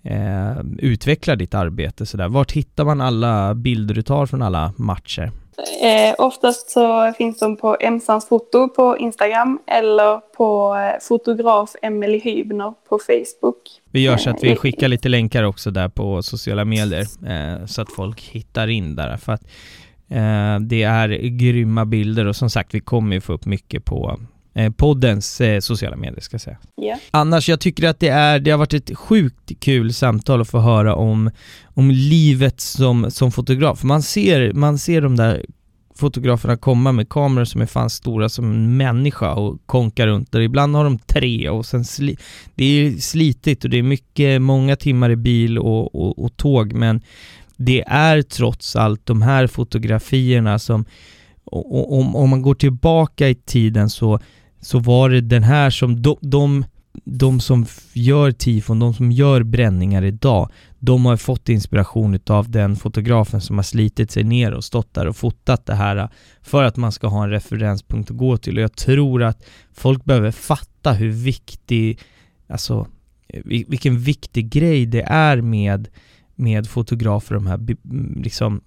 eh, 0.02 0.58
utvecklar 0.78 1.36
ditt 1.36 1.54
arbete 1.54 2.06
sådär? 2.06 2.28
Vart 2.28 2.52
hittar 2.52 2.84
man 2.84 3.00
alla 3.00 3.54
bilder 3.54 3.94
du 3.94 4.02
tar 4.02 4.26
från 4.26 4.42
alla 4.42 4.72
matcher? 4.76 5.32
Eh, 5.58 6.14
oftast 6.18 6.70
så 6.70 7.12
finns 7.18 7.38
de 7.38 7.56
på 7.56 7.76
Emsans 7.80 8.28
foto 8.28 8.68
på 8.68 8.98
Instagram 8.98 9.58
eller 9.66 10.20
på 10.36 10.76
eh, 10.76 11.00
fotograf 11.00 11.70
Emelie 11.82 12.20
Hybner 12.20 12.74
på 12.88 12.98
Facebook. 12.98 13.56
Vi 13.90 14.00
gör 14.00 14.16
så 14.16 14.30
att 14.30 14.44
vi 14.44 14.50
eh, 14.50 14.56
skickar 14.56 14.88
lite 14.88 15.08
länkar 15.08 15.42
också 15.42 15.70
där 15.70 15.88
på 15.88 16.22
sociala 16.22 16.64
medier 16.64 17.06
eh, 17.26 17.66
så 17.66 17.82
att 17.82 17.92
folk 17.92 18.20
hittar 18.20 18.68
in 18.68 18.96
där. 18.96 19.16
För 19.16 19.32
att 19.32 19.42
eh, 20.08 20.60
det 20.60 20.82
är 20.82 21.08
grymma 21.28 21.84
bilder 21.84 22.26
och 22.26 22.36
som 22.36 22.50
sagt 22.50 22.74
vi 22.74 22.80
kommer 22.80 23.14
ju 23.14 23.20
få 23.20 23.32
upp 23.32 23.46
mycket 23.46 23.84
på 23.84 24.18
eh, 24.54 24.72
poddens 24.72 25.40
eh, 25.40 25.60
sociala 25.60 25.96
medier 25.96 26.20
ska 26.20 26.34
jag 26.34 26.40
säga. 26.40 26.58
Yeah. 26.82 26.98
Annars, 27.10 27.48
jag 27.48 27.60
tycker 27.60 27.88
att 27.88 28.00
det, 28.00 28.08
är, 28.08 28.38
det 28.38 28.50
har 28.50 28.58
varit 28.58 28.74
ett 28.74 28.96
sjukt 28.96 29.60
kul 29.60 29.94
samtal 29.94 30.40
att 30.40 30.48
få 30.48 30.58
höra 30.58 30.94
om, 30.94 31.30
om 31.64 31.90
livet 31.90 32.60
som, 32.60 33.10
som 33.10 33.32
fotograf. 33.32 33.82
Man 33.82 34.02
ser, 34.02 34.52
man 34.52 34.78
ser 34.78 35.00
de 35.00 35.16
där 35.16 35.44
fotograferna 35.96 36.56
komma 36.56 36.92
med 36.92 37.08
kameror 37.08 37.44
som 37.44 37.60
är 37.60 37.66
fan 37.66 37.90
stora 37.90 38.28
som 38.28 38.50
en 38.50 38.76
människa 38.76 39.34
och 39.34 39.66
konka 39.66 40.06
runt 40.06 40.32
där. 40.32 40.40
Ibland 40.40 40.76
har 40.76 40.84
de 40.84 40.98
tre 40.98 41.48
och 41.48 41.66
sen 41.66 41.84
sli 41.84 42.16
det 42.54 42.64
är 42.64 42.92
slitigt 42.96 43.64
och 43.64 43.70
det 43.70 43.78
är 43.78 43.82
mycket, 43.82 44.42
många 44.42 44.76
timmar 44.76 45.10
i 45.10 45.16
bil 45.16 45.58
och, 45.58 45.94
och, 45.94 46.24
och 46.24 46.36
tåg 46.36 46.72
men 46.72 47.00
det 47.56 47.84
är 47.86 48.22
trots 48.22 48.76
allt 48.76 49.06
de 49.06 49.22
här 49.22 49.46
fotografierna 49.46 50.58
som 50.58 50.84
om, 51.44 52.16
om 52.16 52.30
man 52.30 52.42
går 52.42 52.54
tillbaka 52.54 53.28
i 53.28 53.34
tiden 53.34 53.90
så 53.90 54.20
så 54.64 54.78
var 54.78 55.10
det 55.10 55.20
den 55.20 55.42
här 55.42 55.70
som, 55.70 56.02
de, 56.02 56.16
de, 56.20 56.64
de 57.04 57.40
som 57.40 57.66
gör 57.92 58.30
tifon, 58.32 58.78
de 58.78 58.94
som 58.94 59.12
gör 59.12 59.42
bränningar 59.42 60.04
idag, 60.04 60.50
de 60.78 61.06
har 61.06 61.16
fått 61.16 61.48
inspiration 61.48 62.18
av 62.26 62.50
den 62.50 62.76
fotografen 62.76 63.40
som 63.40 63.56
har 63.56 63.62
slitit 63.62 64.10
sig 64.10 64.24
ner 64.24 64.52
och 64.52 64.64
stått 64.64 64.94
där 64.94 65.06
och 65.06 65.16
fotat 65.16 65.66
det 65.66 65.74
här 65.74 65.96
äh, 65.96 66.08
för 66.42 66.64
att 66.64 66.76
man 66.76 66.92
ska 66.92 67.06
ha 67.06 67.24
en 67.24 67.30
referenspunkt 67.30 68.10
att 68.10 68.16
gå 68.16 68.36
till. 68.36 68.56
Och 68.56 68.62
jag 68.62 68.76
tror 68.76 69.22
att 69.22 69.44
folk 69.74 70.04
behöver 70.04 70.30
fatta 70.30 70.92
hur 70.92 71.10
viktig, 71.10 71.98
alltså 72.48 72.86
vilken 73.44 73.98
viktig 73.98 74.50
grej 74.50 74.86
det 74.86 75.02
är 75.02 75.40
med, 75.40 75.88
med 76.34 76.66
fotografer, 76.66 77.34
de 77.34 77.46
här, 77.46 77.54
mm, 77.54 78.22
liksom, 78.22 78.60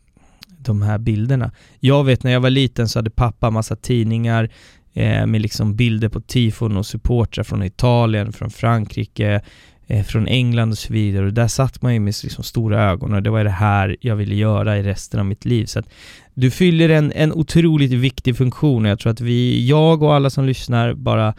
de 0.47 0.81
här 0.81 0.97
bilderna. 0.97 1.51
Jag 1.79 2.03
vet 2.03 2.23
när 2.23 2.31
jag 2.31 2.39
var 2.39 2.49
liten 2.49 2.89
så 2.89 2.99
hade 2.99 3.09
pappa 3.09 3.49
massa 3.49 3.75
tidningar 3.75 4.49
eh, 4.97 5.25
med 5.25 5.41
liksom 5.41 5.75
bilder 5.75 6.09
på 6.09 6.21
tifon 6.21 6.77
och 6.77 6.85
supportrar 6.85 7.43
från 7.43 7.63
Italien, 7.63 8.33
från 8.33 8.49
Frankrike, 8.49 9.41
eh, 9.87 10.03
från 10.03 10.27
England 10.27 10.71
och 10.71 10.77
så 10.77 10.93
vidare. 10.93 11.25
Och 11.25 11.33
där 11.33 11.47
satt 11.47 11.81
man 11.81 11.93
ju 11.93 11.99
med 11.99 12.13
liksom 12.23 12.43
stora 12.43 12.83
ögon 12.83 13.13
och 13.13 13.23
det 13.23 13.29
var 13.29 13.43
det 13.43 13.49
här 13.49 13.95
jag 14.01 14.15
ville 14.15 14.35
göra 14.35 14.77
i 14.77 14.83
resten 14.83 15.19
av 15.19 15.25
mitt 15.25 15.45
liv. 15.45 15.65
Så 15.65 15.79
att 15.79 15.89
du 16.33 16.51
fyller 16.51 16.89
en, 16.89 17.11
en 17.15 17.33
otroligt 17.33 17.91
viktig 17.91 18.37
funktion 18.37 18.85
och 18.85 18.91
jag 18.91 18.99
tror 18.99 19.11
att 19.11 19.21
vi, 19.21 19.67
jag 19.67 20.03
och 20.03 20.15
alla 20.15 20.29
som 20.29 20.45
lyssnar 20.45 20.93
bara 20.93 21.33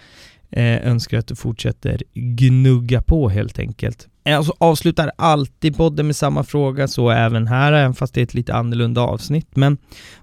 eh, 0.50 0.88
önskar 0.88 1.18
att 1.18 1.26
du 1.26 1.36
fortsätter 1.36 2.02
gnugga 2.14 3.02
på 3.02 3.28
helt 3.28 3.58
enkelt. 3.58 4.08
Alltså 4.24 4.54
avslutar 4.58 5.12
alltid 5.16 5.76
podden 5.76 6.06
med 6.06 6.16
samma 6.16 6.44
fråga, 6.44 6.88
så 6.88 7.10
även 7.10 7.46
här, 7.46 7.72
även 7.72 7.94
fast 7.94 8.14
det 8.14 8.20
är 8.20 8.22
ett 8.22 8.34
lite 8.34 8.54
annorlunda 8.54 9.00
avsnitt. 9.00 9.56
Men 9.56 9.78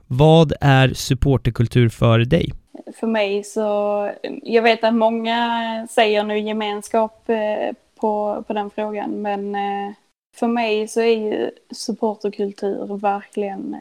vad 0.07 0.53
är 0.61 0.93
supporterkultur 0.93 1.89
för 1.89 2.19
dig? 2.19 2.51
För 2.93 3.07
mig 3.07 3.43
så, 3.43 4.11
jag 4.43 4.61
vet 4.61 4.83
att 4.83 4.93
många 4.93 5.87
säger 5.89 6.23
nu 6.23 6.39
gemenskap 6.39 7.29
eh, 7.29 7.75
på, 7.95 8.43
på 8.47 8.53
den 8.53 8.69
frågan, 8.69 9.21
men 9.21 9.55
eh, 9.55 9.93
för 10.35 10.47
mig 10.47 10.87
så 10.87 11.01
är 11.01 11.17
ju 11.17 11.51
supporterkultur 11.71 12.97
verkligen 12.97 13.77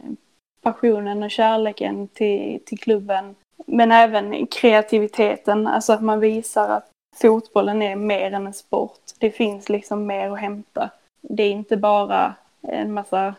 passionen 0.63 1.23
och 1.23 1.31
kärleken 1.31 2.09
till, 2.09 2.61
till 2.67 2.79
klubben. 2.79 3.35
Men 3.67 3.93
även 3.93 4.47
kreativiteten, 4.47 5.67
alltså 5.67 5.93
att 5.93 6.03
man 6.03 6.21
visar 6.21 6.69
att 6.69 6.91
fotbollen 7.17 7.83
är 7.83 7.97
mer 7.97 8.33
än 8.33 8.47
en 8.47 8.55
sport. 8.55 9.01
Det 9.19 9.31
finns 9.31 9.69
liksom 9.69 10.07
mer 10.07 10.31
att 10.31 10.41
hämta. 10.41 10.91
Det 11.21 11.43
är 11.43 11.51
inte 11.51 11.77
bara 11.77 12.35
en 12.63 12.93
massa 12.93 13.35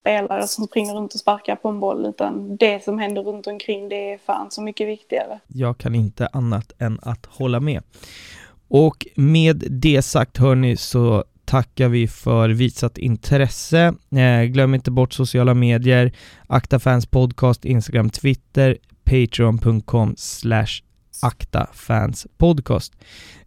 spelare 0.00 0.46
som 0.46 0.66
springer 0.66 0.94
runt 0.94 1.14
och 1.14 1.20
sparkar 1.20 1.56
på 1.56 1.68
en 1.68 1.80
boll, 1.80 2.06
utan 2.06 2.56
det 2.56 2.84
som 2.84 2.98
händer 2.98 3.22
runt 3.22 3.46
omkring 3.46 3.88
det 3.88 4.12
är 4.12 4.18
fan 4.18 4.50
så 4.50 4.62
mycket 4.62 4.88
viktigare. 4.88 5.40
Jag 5.46 5.78
kan 5.78 5.94
inte 5.94 6.28
annat 6.32 6.72
än 6.78 6.98
att 7.02 7.26
hålla 7.26 7.60
med. 7.60 7.82
Och 8.68 9.06
med 9.14 9.64
det 9.70 10.02
sagt 10.02 10.36
hörni 10.36 10.76
så 10.76 11.24
tackar 11.44 11.88
vi 11.88 12.08
för 12.08 12.48
visat 12.48 12.98
intresse. 12.98 13.94
Eh, 14.16 14.44
glöm 14.44 14.74
inte 14.74 14.90
bort 14.90 15.12
sociala 15.12 15.54
medier, 15.54 16.12
Akta 16.46 16.78
Fans 16.78 17.06
Podcast, 17.06 17.64
Instagram, 17.64 18.10
Twitter, 18.10 18.78
patreon.com 19.04 20.14
slash 20.18 20.89
Akta 21.22 21.66
Fans 21.72 22.26
Podcast. 22.38 22.92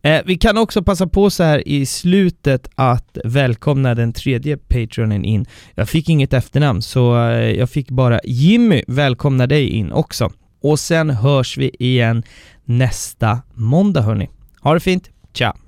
Eh, 0.02 0.22
vi 0.26 0.38
kan 0.38 0.58
också 0.58 0.84
passa 0.84 1.08
på 1.08 1.30
så 1.30 1.44
här 1.44 1.68
i 1.68 1.86
slutet 1.86 2.70
att 2.76 3.18
välkomna 3.24 3.96
den 3.96 4.14
tredje 4.14 4.58
Patreonen 4.58 5.26
in. 5.26 5.46
Jag 5.76 5.90
fick 5.90 6.10
inget 6.10 6.34
efternamn 6.34 6.82
så 6.82 7.30
eh, 7.30 7.52
jag 7.52 7.70
fick 7.70 7.90
bara 7.90 8.20
Jimmy 8.24 8.84
välkomna 8.88 9.48
dig 9.48 9.70
in 9.70 9.92
också. 9.92 10.32
Och 10.62 10.80
sen 10.80 11.10
hörs 11.10 11.58
vi 11.58 11.72
igen 11.80 12.24
nästa 12.66 13.42
måndag 13.54 14.02
hörni. 14.02 14.30
Ha 14.62 14.74
det 14.74 14.80
fint, 14.80 15.10
ciao! 15.34 15.63